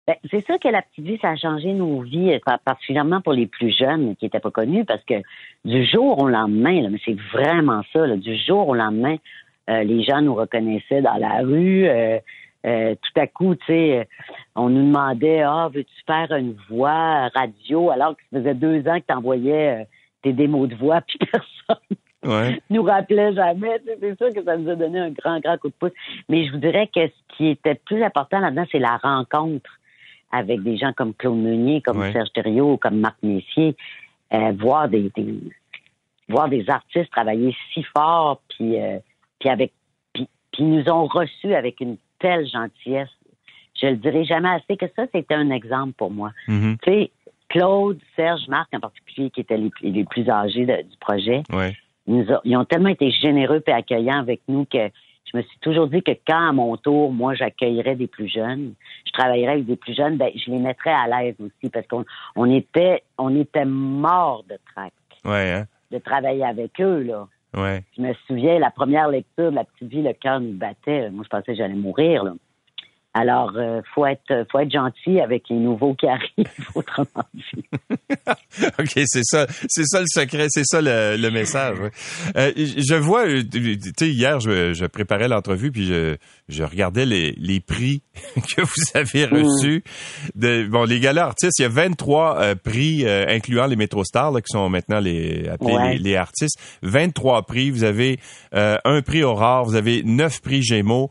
Ben, 0.06 0.16
c'est 0.30 0.44
sûr 0.44 0.58
que 0.58 0.68
la 0.68 0.82
petite 0.82 1.04
vie, 1.04 1.18
ça 1.22 1.30
a 1.30 1.36
changé 1.36 1.72
nos 1.72 2.02
vies, 2.02 2.34
euh, 2.34 2.56
particulièrement 2.62 3.22
pour 3.22 3.32
les 3.32 3.46
plus 3.46 3.70
jeunes 3.70 4.14
qui 4.16 4.26
n'étaient 4.26 4.40
pas 4.40 4.50
connus, 4.50 4.84
parce 4.84 5.02
que 5.04 5.14
du 5.64 5.86
jour 5.86 6.22
au 6.22 6.28
lendemain, 6.28 6.82
là, 6.82 6.90
mais 6.90 7.00
c'est 7.04 7.18
vraiment 7.32 7.82
ça, 7.90 8.06
là, 8.06 8.16
du 8.16 8.36
jour 8.36 8.68
au 8.68 8.74
lendemain, 8.74 9.16
euh, 9.70 9.82
les 9.82 10.02
gens 10.04 10.20
nous 10.20 10.34
reconnaissaient 10.34 11.00
dans 11.00 11.16
la 11.16 11.40
rue. 11.40 11.86
Euh, 11.86 12.18
tout 12.66 13.20
à 13.20 13.26
coup, 13.26 13.54
tu 13.54 13.64
sais, 13.66 14.08
on 14.54 14.70
nous 14.70 14.86
demandait 14.86 15.42
Ah, 15.42 15.68
veux-tu 15.72 15.92
faire 16.06 16.32
une 16.32 16.56
voix 16.70 17.28
radio 17.34 17.90
alors 17.90 18.16
que 18.16 18.22
ça 18.32 18.38
faisait 18.38 18.54
deux 18.54 18.88
ans 18.88 18.98
que 19.00 19.04
tu 19.06 19.14
envoyais 19.14 19.86
tes 20.22 20.32
démos 20.32 20.68
de 20.68 20.74
voix, 20.74 21.00
puis 21.06 21.18
personne 21.18 21.96
ouais. 22.24 22.60
nous 22.70 22.82
rappelait 22.82 23.34
jamais. 23.34 23.80
C'est 24.00 24.16
sûr 24.16 24.32
que 24.34 24.42
ça 24.42 24.56
nous 24.56 24.70
a 24.70 24.76
donné 24.76 24.98
un 24.98 25.10
grand, 25.10 25.40
grand 25.40 25.58
coup 25.58 25.68
de 25.68 25.74
pouce. 25.78 25.92
Mais 26.28 26.46
je 26.46 26.52
vous 26.52 26.58
dirais 26.58 26.88
que 26.94 27.06
ce 27.06 27.36
qui 27.36 27.48
était 27.48 27.74
plus 27.74 28.02
important 28.02 28.38
là-dedans, 28.38 28.64
c'est 28.70 28.78
la 28.78 28.96
rencontre 28.96 29.70
avec 30.34 30.62
des 30.62 30.76
gens 30.76 30.92
comme 30.92 31.14
Claude 31.14 31.38
Meunier, 31.38 31.80
comme 31.80 32.02
Serge 32.12 32.32
Thériault, 32.32 32.76
comme 32.76 32.98
Marc 32.98 33.16
Messier, 33.22 33.76
euh, 34.32 34.52
voir 34.58 34.88
des, 34.88 35.10
voir 36.28 36.48
des 36.48 36.68
artistes 36.68 37.10
travailler 37.12 37.54
si 37.72 37.84
fort, 37.96 38.42
puis 38.48 38.80
euh, 38.80 38.98
puis 39.38 39.48
avec 39.48 39.72
puis, 40.12 40.26
nous 40.60 40.88
ont 40.88 41.06
reçus 41.06 41.54
avec 41.54 41.80
une 41.80 41.96
telle 42.18 42.48
gentillesse. 42.48 43.08
Je 43.80 43.88
le 43.88 43.96
dirai 43.96 44.24
jamais 44.24 44.50
assez 44.50 44.76
que 44.76 44.86
ça, 44.96 45.04
c'était 45.12 45.34
un 45.34 45.50
exemple 45.50 45.94
pour 45.94 46.10
moi. 46.10 46.32
Mm-hmm. 46.48 46.78
Tu 46.82 46.90
sais, 46.90 47.10
Claude, 47.48 47.98
Serge, 48.16 48.46
Marc 48.48 48.68
en 48.72 48.80
particulier, 48.80 49.30
qui 49.30 49.40
étaient 49.40 49.58
les, 49.82 50.04
plus 50.04 50.28
âgés 50.28 50.64
du 50.64 50.96
projet, 51.00 51.42
ils, 52.06 52.56
ont 52.56 52.64
tellement 52.64 52.88
été 52.88 53.10
généreux 53.10 53.62
et 53.66 53.72
accueillants 53.72 54.18
avec 54.18 54.40
nous 54.48 54.64
que 54.64 54.90
je 55.30 55.36
me 55.36 55.42
suis 55.42 55.58
toujours 55.60 55.88
dit 55.88 56.02
que 56.02 56.12
quand 56.26 56.48
à 56.48 56.52
mon 56.52 56.76
tour, 56.76 57.12
moi, 57.12 57.34
j'accueillerais 57.34 57.96
des 57.96 58.06
plus 58.06 58.28
jeunes, 58.28 58.74
je 59.06 59.12
travaillerais 59.12 59.52
avec 59.52 59.66
des 59.66 59.76
plus 59.76 59.94
jeunes, 59.94 60.16
ben, 60.16 60.30
je 60.34 60.50
les 60.50 60.58
mettrais 60.58 60.92
à 60.92 61.06
l'aise 61.06 61.34
aussi 61.40 61.70
parce 61.70 61.86
qu'on 61.86 62.04
on 62.36 62.50
était, 62.50 63.02
on 63.18 63.34
était 63.38 63.64
morts 63.64 64.44
de 64.48 64.58
trac. 64.72 64.92
Ouais, 65.24 65.52
hein? 65.52 65.66
De 65.90 65.98
travailler 65.98 66.44
avec 66.44 66.80
eux, 66.80 67.02
là. 67.02 67.26
Ouais. 67.56 67.84
Je 67.96 68.02
me 68.02 68.12
souviens, 68.26 68.58
la 68.58 68.70
première 68.70 69.08
lecture 69.08 69.50
de 69.50 69.56
La 69.56 69.64
Petite 69.64 69.88
Vie, 69.88 70.02
le 70.02 70.12
cœur 70.12 70.40
nous 70.40 70.52
battait. 70.52 71.10
Moi, 71.10 71.24
je 71.24 71.28
pensais 71.28 71.52
que 71.52 71.54
j'allais 71.54 71.74
mourir, 71.74 72.24
là. 72.24 72.32
Alors, 73.16 73.52
euh, 73.54 73.80
faut 73.94 74.04
être, 74.06 74.44
faut 74.50 74.58
être 74.58 74.72
gentil 74.72 75.20
avec 75.20 75.44
les 75.48 75.56
nouveaux 75.56 75.94
qui 75.94 76.06
arrivent, 76.08 76.68
autrement 76.74 77.24
dit. 77.32 77.64
ok, 78.80 78.90
c'est 79.06 79.22
ça, 79.22 79.46
c'est 79.68 79.84
ça 79.84 80.00
le 80.00 80.06
secret, 80.08 80.46
c'est 80.48 80.64
ça 80.64 80.80
le, 80.82 81.16
le 81.16 81.30
message. 81.30 81.78
Euh, 82.36 82.50
je 82.56 82.94
vois, 82.96 83.28
euh, 83.28 83.44
tu 83.44 83.78
sais, 83.96 84.08
hier, 84.08 84.40
je, 84.40 84.72
je 84.74 84.84
préparais 84.86 85.28
l'entrevue 85.28 85.70
puis 85.70 85.86
je, 85.86 86.16
je 86.48 86.64
regardais 86.64 87.06
les, 87.06 87.36
les 87.38 87.60
prix 87.60 88.02
que 88.34 88.62
vous 88.62 88.98
avez 88.98 89.28
mm. 89.28 89.44
reçus. 89.44 89.84
De, 90.34 90.66
bon, 90.66 90.82
les 90.82 90.98
galas 90.98 91.26
artistes, 91.26 91.60
il 91.60 91.62
y 91.62 91.66
a 91.66 91.68
23 91.68 92.40
euh, 92.40 92.54
prix 92.56 93.06
incluant 93.06 93.66
les 93.66 93.76
métro-stars 93.76 94.34
qui 94.38 94.48
sont 94.48 94.68
maintenant 94.68 94.98
les 94.98 95.48
appelés 95.48 95.98
les, 95.98 96.16
artistes. 96.16 96.58
23 96.82 97.42
prix. 97.42 97.70
Vous 97.70 97.84
avez 97.84 98.18
un 98.52 99.02
prix 99.02 99.22
Aurore, 99.22 99.64
vous 99.64 99.76
avez 99.76 100.02
neuf 100.02 100.40
prix 100.40 100.62
Gémeaux 100.62 101.10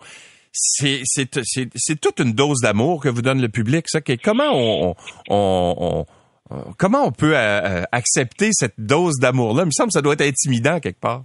c'est 0.53 1.99
toute 1.99 2.19
une 2.19 2.33
dose 2.33 2.59
d'amour 2.61 3.01
que 3.01 3.09
vous 3.09 3.21
donne 3.21 3.41
le 3.41 3.49
public. 3.49 3.85
Ça, 3.89 3.99
comment 4.23 4.51
on, 4.53 4.95
on, 5.29 6.05
comment 6.77 7.05
on 7.05 7.11
peut 7.11 7.35
euh, 7.35 7.61
euh, 7.61 7.83
accepter 7.91 8.49
cette 8.51 8.79
dose 8.79 9.19
d'amour-là? 9.19 9.63
Il 9.63 9.67
me 9.67 9.71
semble 9.71 9.89
que 9.89 9.93
ça 9.93 10.01
doit 10.01 10.13
être 10.13 10.21
intimidant 10.21 10.79
quelque 10.79 10.99
part. 10.99 11.23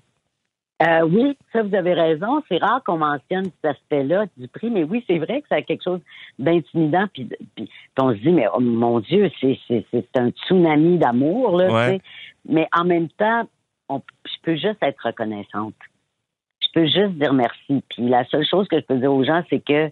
Euh, 0.80 1.02
oui, 1.02 1.36
ça 1.52 1.62
vous 1.62 1.74
avez 1.74 1.92
raison. 1.92 2.40
C'est 2.48 2.58
rare 2.58 2.82
qu'on 2.86 2.98
mentionne 2.98 3.46
cet 3.46 3.64
aspect-là 3.64 4.26
du 4.36 4.46
prix, 4.46 4.70
mais 4.70 4.84
oui, 4.84 5.04
c'est 5.08 5.18
vrai 5.18 5.42
que 5.42 5.48
c'est 5.50 5.62
quelque 5.64 5.82
chose 5.82 6.00
d'intimidant. 6.38 7.06
Puis, 7.12 7.28
on 7.98 8.12
se 8.12 8.18
dit, 8.18 8.30
mais 8.30 8.46
oh, 8.54 8.60
mon 8.60 9.00
Dieu, 9.00 9.28
c'est 9.40 10.16
un 10.16 10.30
tsunami 10.30 10.98
d'amour 10.98 11.58
là. 11.58 11.96
Mais 12.48 12.68
en 12.72 12.84
même 12.84 13.08
temps, 13.08 13.42
on, 13.88 14.00
je 14.24 14.36
peux 14.42 14.54
juste 14.54 14.78
être 14.80 15.02
reconnaissante 15.04 15.74
peux 16.78 16.86
juste 16.86 17.18
dire 17.18 17.32
merci. 17.32 17.82
Puis 17.90 18.08
la 18.08 18.24
seule 18.26 18.46
chose 18.46 18.68
que 18.68 18.78
je 18.78 18.84
peux 18.84 18.98
dire 18.98 19.12
aux 19.12 19.24
gens, 19.24 19.42
c'est 19.50 19.60
que 19.64 19.90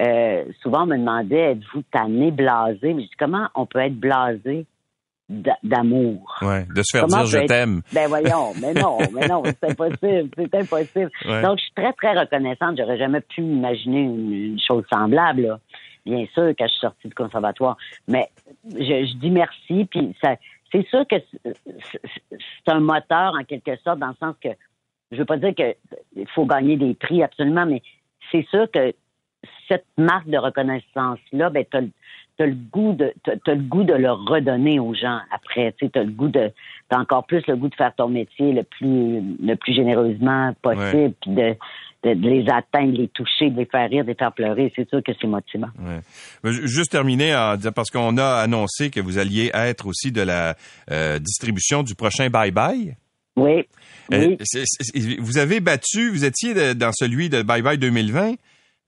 euh, 0.00 0.44
souvent 0.62 0.84
on 0.84 0.86
me 0.86 0.96
demandait 0.96 1.52
êtes-vous 1.52 1.82
tanné, 1.90 2.30
blasé? 2.30 2.94
Mais 2.94 3.02
je 3.02 3.08
dis 3.08 3.16
comment 3.18 3.48
on 3.54 3.66
peut 3.66 3.80
être 3.80 3.96
blasé 3.98 4.66
d'amour? 5.28 6.38
Ouais, 6.40 6.64
de 6.74 6.82
se 6.82 6.96
faire 6.96 7.06
dire 7.06 7.26
je 7.26 7.46
t'aime. 7.46 7.82
Ben 7.92 8.08
voyons, 8.08 8.52
mais 8.60 8.72
non, 8.74 8.98
mais 9.12 9.26
non, 9.26 9.42
c'est 9.44 9.70
impossible, 9.70 10.30
c'est 10.36 10.54
impossible. 10.54 11.10
Donc 11.24 11.58
je 11.58 11.62
suis 11.62 11.74
très 11.74 11.92
très 11.94 12.18
reconnaissante. 12.18 12.76
J'aurais 12.78 12.98
jamais 12.98 13.20
pu 13.20 13.42
imaginer 13.42 14.02
une, 14.02 14.58
chose 14.66 14.84
semblable. 14.92 15.58
Bien 16.06 16.24
sûr, 16.32 16.54
quand 16.58 16.66
je 16.66 16.70
suis 16.70 16.80
sortie 16.80 17.08
du 17.08 17.14
conservatoire, 17.14 17.76
mais 18.06 18.28
je, 18.72 18.78
je 18.78 19.16
dis 19.16 19.30
merci, 19.30 19.86
puis 19.90 20.14
ça, 20.22 20.36
c'est 20.72 20.86
sûr 20.88 21.06
que 21.06 21.16
c'est 21.50 22.72
un 22.72 22.80
moteur 22.80 23.34
en 23.38 23.44
quelque 23.44 23.76
sorte, 23.84 23.98
dans 23.98 24.08
le 24.08 24.14
sens 24.18 24.34
que 24.42 24.48
je 25.12 25.16
veux 25.16 25.24
pas 25.24 25.36
dire 25.36 25.54
qu'il 25.54 26.28
faut 26.34 26.46
gagner 26.46 26.76
des 26.76 26.94
prix 26.94 27.22
absolument, 27.22 27.66
mais 27.66 27.82
c'est 28.30 28.46
sûr 28.48 28.70
que 28.70 28.94
cette 29.68 29.86
marque 29.96 30.28
de 30.28 30.38
reconnaissance-là, 30.38 31.50
ben, 31.50 31.64
t'as 31.70 31.80
as 32.40 32.46
le 32.46 32.54
goût 32.54 32.92
de 32.92 33.12
t'as 33.24 33.54
le 33.54 33.62
goût 33.62 33.82
de 33.82 33.94
le 33.94 34.12
redonner 34.12 34.78
aux 34.78 34.94
gens 34.94 35.18
après 35.32 35.74
tu 35.76 35.90
as 35.92 36.04
le 36.04 36.10
goût 36.10 36.28
de 36.28 36.52
t'as 36.88 36.98
encore 36.98 37.26
plus 37.26 37.44
le 37.48 37.56
goût 37.56 37.68
de 37.68 37.74
faire 37.74 37.92
ton 37.96 38.08
métier 38.08 38.52
le 38.52 38.62
plus 38.62 39.20
le 39.42 39.54
plus 39.56 39.74
généreusement 39.74 40.54
possible 40.62 41.14
puis 41.20 41.32
de, 41.32 41.56
de, 42.04 42.10
les 42.10 42.44
atteindre, 42.48 42.92
de 42.92 42.98
les 42.98 43.08
toucher, 43.08 43.50
de 43.50 43.56
les 43.58 43.66
faire 43.66 43.88
rire, 43.90 44.04
de 44.04 44.10
les 44.10 44.14
faire 44.14 44.32
pleurer, 44.32 44.72
c'est 44.76 44.88
sûr 44.88 45.02
que 45.02 45.10
c'est 45.20 45.26
motivant. 45.26 45.68
Ouais. 45.80 46.52
Juste 46.52 46.92
terminer 46.92 47.32
parce 47.74 47.90
qu'on 47.90 48.16
a 48.18 48.36
annoncé 48.36 48.90
que 48.90 49.00
vous 49.00 49.18
alliez 49.18 49.50
être 49.52 49.86
aussi 49.86 50.12
de 50.12 50.22
la 50.22 50.54
euh, 50.90 51.18
distribution 51.18 51.82
du 51.82 51.96
prochain 51.96 52.30
Bye 52.30 52.52
Bye. 52.52 52.96
Oui. 53.38 53.66
Euh, 54.12 54.36
vous 55.18 55.38
avez 55.38 55.60
battu, 55.60 56.10
vous 56.10 56.24
étiez 56.24 56.74
dans 56.74 56.92
celui 56.92 57.28
de 57.28 57.42
Bye 57.42 57.62
Bye 57.62 57.78
2020. 57.78 58.34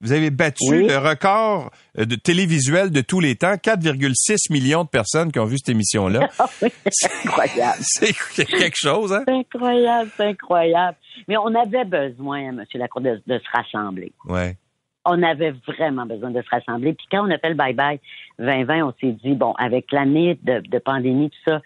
Vous 0.01 0.13
avez 0.13 0.31
battu 0.31 0.87
le 0.87 0.97
record 0.97 1.69
euh, 1.99 2.05
de 2.05 2.15
télévisuel 2.15 2.89
de 2.89 3.01
tous 3.01 3.19
les 3.19 3.35
temps, 3.35 3.53
4,6 3.53 4.51
millions 4.51 4.83
de 4.83 4.89
personnes 4.89 5.31
qui 5.31 5.37
ont 5.37 5.45
vu 5.45 5.57
cette 5.57 5.69
émission-là. 5.69 6.27
Ah 6.39 6.49
c'est 6.89 7.11
incroyable. 7.25 7.77
c'est 7.81 8.45
quelque 8.45 8.75
chose, 8.75 9.13
hein? 9.13 9.23
C'est 9.27 9.33
incroyable, 9.33 10.09
c'est 10.17 10.25
incroyable. 10.25 10.97
Mais 11.27 11.37
on 11.37 11.53
avait 11.53 11.85
besoin, 11.85 12.39
M. 12.39 12.63
Lacroix, 12.73 13.01
de, 13.01 13.21
de 13.27 13.37
se 13.37 13.49
rassembler. 13.51 14.11
Ouais. 14.25 14.57
On 15.05 15.21
avait 15.21 15.53
vraiment 15.67 16.07
besoin 16.07 16.31
de 16.31 16.41
se 16.41 16.49
rassembler. 16.49 16.93
Puis 16.93 17.05
quand 17.11 17.27
on 17.27 17.31
a 17.31 17.37
fait 17.37 17.49
le 17.49 17.55
bye-bye 17.55 17.99
2020, 18.39 18.85
on 18.85 18.93
s'est 18.99 19.15
dit, 19.23 19.35
bon, 19.35 19.53
avec 19.53 19.91
l'année 19.91 20.37
de, 20.43 20.79
pandémie, 20.79 21.29
tout 21.29 21.51
ça, 21.51 21.61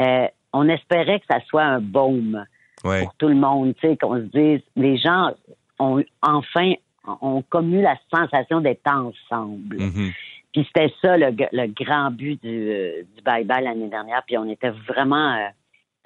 euh, 0.00 0.28
on 0.52 0.68
espérait 0.68 1.20
que 1.20 1.26
ça 1.30 1.40
soit 1.48 1.64
un 1.64 1.80
baume 1.80 2.44
pour 2.82 3.14
tout 3.18 3.28
le 3.28 3.34
monde, 3.34 3.74
tu 3.80 3.88
sais, 3.88 3.96
qu'on 3.96 4.16
se 4.16 4.22
dise, 4.36 4.60
les 4.76 4.96
gens 4.96 5.30
ont 5.78 6.02
enfin 6.20 6.72
ont 7.04 7.42
comme 7.48 7.74
eu 7.74 7.82
la 7.82 7.96
sensation 8.12 8.60
d'être 8.60 8.86
ensemble. 8.86 9.76
Mm-hmm. 9.76 10.12
Puis 10.52 10.66
c'était 10.66 10.92
ça 11.00 11.16
le, 11.16 11.32
grand 11.72 12.10
but 12.10 12.40
du, 12.42 12.70
euh, 12.70 13.02
du 13.16 13.22
bye-bye 13.22 13.64
l'année 13.64 13.88
dernière. 13.88 14.22
Puis 14.26 14.36
on 14.36 14.48
était 14.48 14.70
vraiment, 14.70 15.34
euh, 15.34 15.48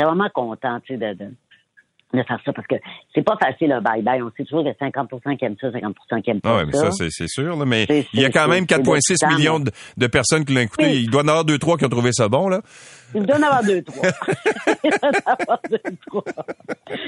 vraiment 0.05 0.28
contents 0.32 0.78
de, 0.89 0.94
de, 0.94 1.35
de 2.14 2.23
faire 2.23 2.40
ça 2.44 2.52
parce 2.52 2.66
que 2.68 2.77
c'est 3.12 3.24
pas 3.24 3.36
facile 3.36 3.73
un 3.73 3.81
bye-bye. 3.81 4.23
On 4.23 4.31
sait 4.36 4.44
toujours 4.44 4.64
que 4.64 4.70
50% 4.70 5.36
qui 5.36 5.44
aiment 5.44 5.56
ça, 5.60 5.68
50% 5.70 6.23
qui 6.23 6.31
aiment 6.31 6.40
pas 6.40 6.51
ah 6.51 6.56
ouais, 6.59 6.66
mais 6.66 6.73
ça. 6.73 6.90
c'est 6.93 7.28
sûr. 7.28 7.56
Là, 7.56 7.64
mais 7.66 7.86
il 8.12 8.20
y 8.20 8.24
a 8.24 8.31
quand 8.31 8.48
même 8.48 8.64
4,6 8.64 9.36
millions 9.36 9.59
de, 9.59 10.06
personnes 10.06 10.44
qui 10.44 10.55
l'ont 10.55 10.60
écouté. 10.60 10.94
Il 10.94 11.10
doit 11.10 11.23
y 11.23 11.24
en 11.24 11.28
avoir 11.28 11.44
deux, 11.44 11.59
trois 11.59 11.77
qui 11.77 11.85
ont 11.85 11.90
trouvé 11.90 12.12
ça 12.12 12.28
bon, 12.28 12.48
là. 12.48 12.62
Il 13.14 13.22
doit 13.24 13.36
en 13.36 13.42
avoir 13.42 13.64
deux, 13.64 13.82
trois. 13.82 14.04
il 14.84 14.90
doit 14.90 15.10
en 15.10 15.32
avoir 15.32 15.60
deux, 15.70 15.80
trois. 16.06 16.24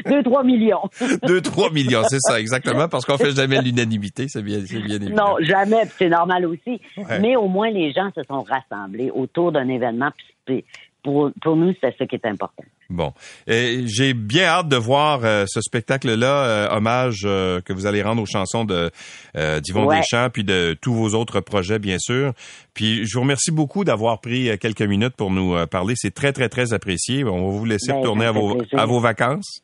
Deux, 0.07 0.23
trois 0.23 0.45
millions. 0.45 0.89
deux, 1.27 1.41
trois 1.41 1.71
millions, 1.71 2.03
c'est 2.09 2.21
ça, 2.21 2.41
exactement, 2.41 2.89
parce 2.89 3.05
qu'on 3.05 3.19
fait 3.19 3.33
jamais 3.33 3.61
l'unanimité, 3.61 4.29
c'est 4.29 4.43
bien, 4.43 4.61
c'est 4.67 4.81
bien 4.81 4.97
évident. 4.97 5.37
Non, 5.39 5.45
jamais, 5.45 5.83
c'est 5.99 6.09
normal 6.09 6.47
aussi. 6.47 6.81
Mais 7.21 7.37
au 7.37 7.49
moins, 7.49 7.71
les 7.71 7.93
gens 7.93 8.11
se 8.15 8.23
sont 8.25 8.43
rassemblés 8.43 9.11
autour 9.11 9.53
d'un 9.53 9.69
événement, 9.69 10.11
puis 10.45 10.65
pour, 11.09 11.31
pour 11.41 11.57
nous, 11.57 11.73
c'est 11.81 11.97
ça 11.97 12.07
qui 12.07 12.17
est 12.17 12.27
important. 12.27 12.63
Bon, 12.91 13.13
j'ai 13.47 14.13
bien 14.13 14.45
hâte 14.45 14.69
de 14.69 14.77
voir 14.77 15.21
euh, 15.25 15.45
ce 15.47 15.63
spectacle-là, 15.63 16.45
euh, 16.45 16.77
hommage 16.77 17.23
euh, 17.25 17.63
que 17.63 17.73
vous 17.73 17.87
allez 17.87 18.03
rendre 18.03 18.23
aux 18.23 18.27
chansons 18.27 18.65
de 18.65 18.91
d'Yvon 19.35 19.87
Deschamps, 19.87 20.29
puis 20.31 20.45
de 20.45 20.77
tous 20.81 20.93
vos 20.93 21.15
autres 21.15 21.41
projets, 21.41 21.79
bien 21.79 21.97
sûr. 21.99 22.33
Puis 22.75 23.07
je 23.07 23.15
vous 23.15 23.23
remercie 23.23 23.51
beaucoup 23.51 23.85
d'avoir 23.85 24.21
pris 24.21 24.51
quelques 24.59 24.83
minutes 24.83 25.17
pour 25.17 25.31
nous 25.31 25.55
parler. 25.67 25.95
C'est 25.97 26.13
très, 26.13 26.33
très, 26.33 26.49
très 26.49 26.73
apprécié. 26.73 27.25
On 27.25 27.51
va 27.51 27.59
vous 27.59 27.65
laisser 27.65 27.93
ben, 27.93 27.99
retourner 27.99 28.27
à 28.27 28.33
vos, 28.33 28.59
à 28.73 28.85
vos 28.85 29.01
vacances. 29.01 29.63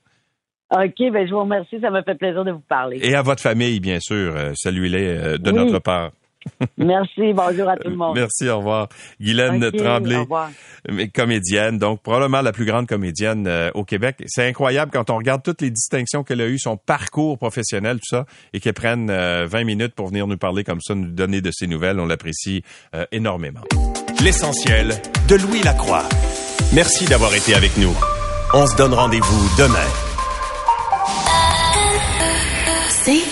OK, 0.70 1.12
ben 1.12 1.26
je 1.26 1.32
vous 1.32 1.40
remercie. 1.40 1.80
Ça 1.80 1.90
m'a 1.90 2.02
fait 2.02 2.14
plaisir 2.14 2.44
de 2.44 2.52
vous 2.52 2.62
parler. 2.68 3.00
Et 3.02 3.14
à 3.14 3.22
votre 3.22 3.42
famille, 3.42 3.80
bien 3.80 3.98
sûr. 4.00 4.34
Saluez-les 4.54 5.38
de 5.38 5.50
notre 5.50 5.78
part. 5.78 6.12
Merci, 6.78 7.32
bonjour 7.32 7.68
à 7.68 7.76
tout 7.76 7.88
le 7.88 7.96
monde. 7.96 8.16
Merci, 8.16 8.48
au 8.48 8.58
revoir. 8.58 8.88
Guylaine 9.20 9.70
Tremblay, 9.72 10.24
comédienne, 11.14 11.78
donc 11.78 12.02
probablement 12.02 12.42
la 12.42 12.52
plus 12.52 12.64
grande 12.64 12.86
comédienne 12.86 13.46
euh, 13.46 13.70
au 13.74 13.84
Québec. 13.84 14.22
C'est 14.26 14.46
incroyable 14.46 14.90
quand 14.92 15.10
on 15.10 15.16
regarde 15.16 15.42
toutes 15.42 15.62
les 15.62 15.70
distinctions 15.70 16.24
qu'elle 16.24 16.40
a 16.40 16.46
eues, 16.46 16.58
son 16.58 16.76
parcours 16.76 17.38
professionnel, 17.38 17.96
tout 17.96 18.16
ça, 18.16 18.26
et 18.52 18.60
qu'elle 18.60 18.74
prenne 18.74 19.06
20 19.06 19.12
euh, 19.12 19.64
minutes 19.64 19.94
pour 19.94 20.08
venir 20.08 20.26
nous 20.26 20.36
parler 20.36 20.64
comme 20.64 20.80
ça, 20.80 20.94
nous 20.94 21.10
donner 21.10 21.40
de 21.40 21.50
ses 21.52 21.66
nouvelles. 21.66 21.98
On 22.00 22.06
l'apprécie 22.06 22.62
euh, 22.94 23.06
énormément. 23.12 23.62
L'essentiel 24.22 24.90
de 25.28 25.36
Louis 25.36 25.62
Lacroix. 25.62 26.04
Merci 26.72 27.04
d'avoir 27.06 27.34
été 27.34 27.54
avec 27.54 27.76
nous. 27.76 27.94
On 28.52 28.66
se 28.66 28.76
donne 28.76 28.94
rendez-vous 28.94 29.56
demain. 29.58 29.78
C'est 32.88 33.22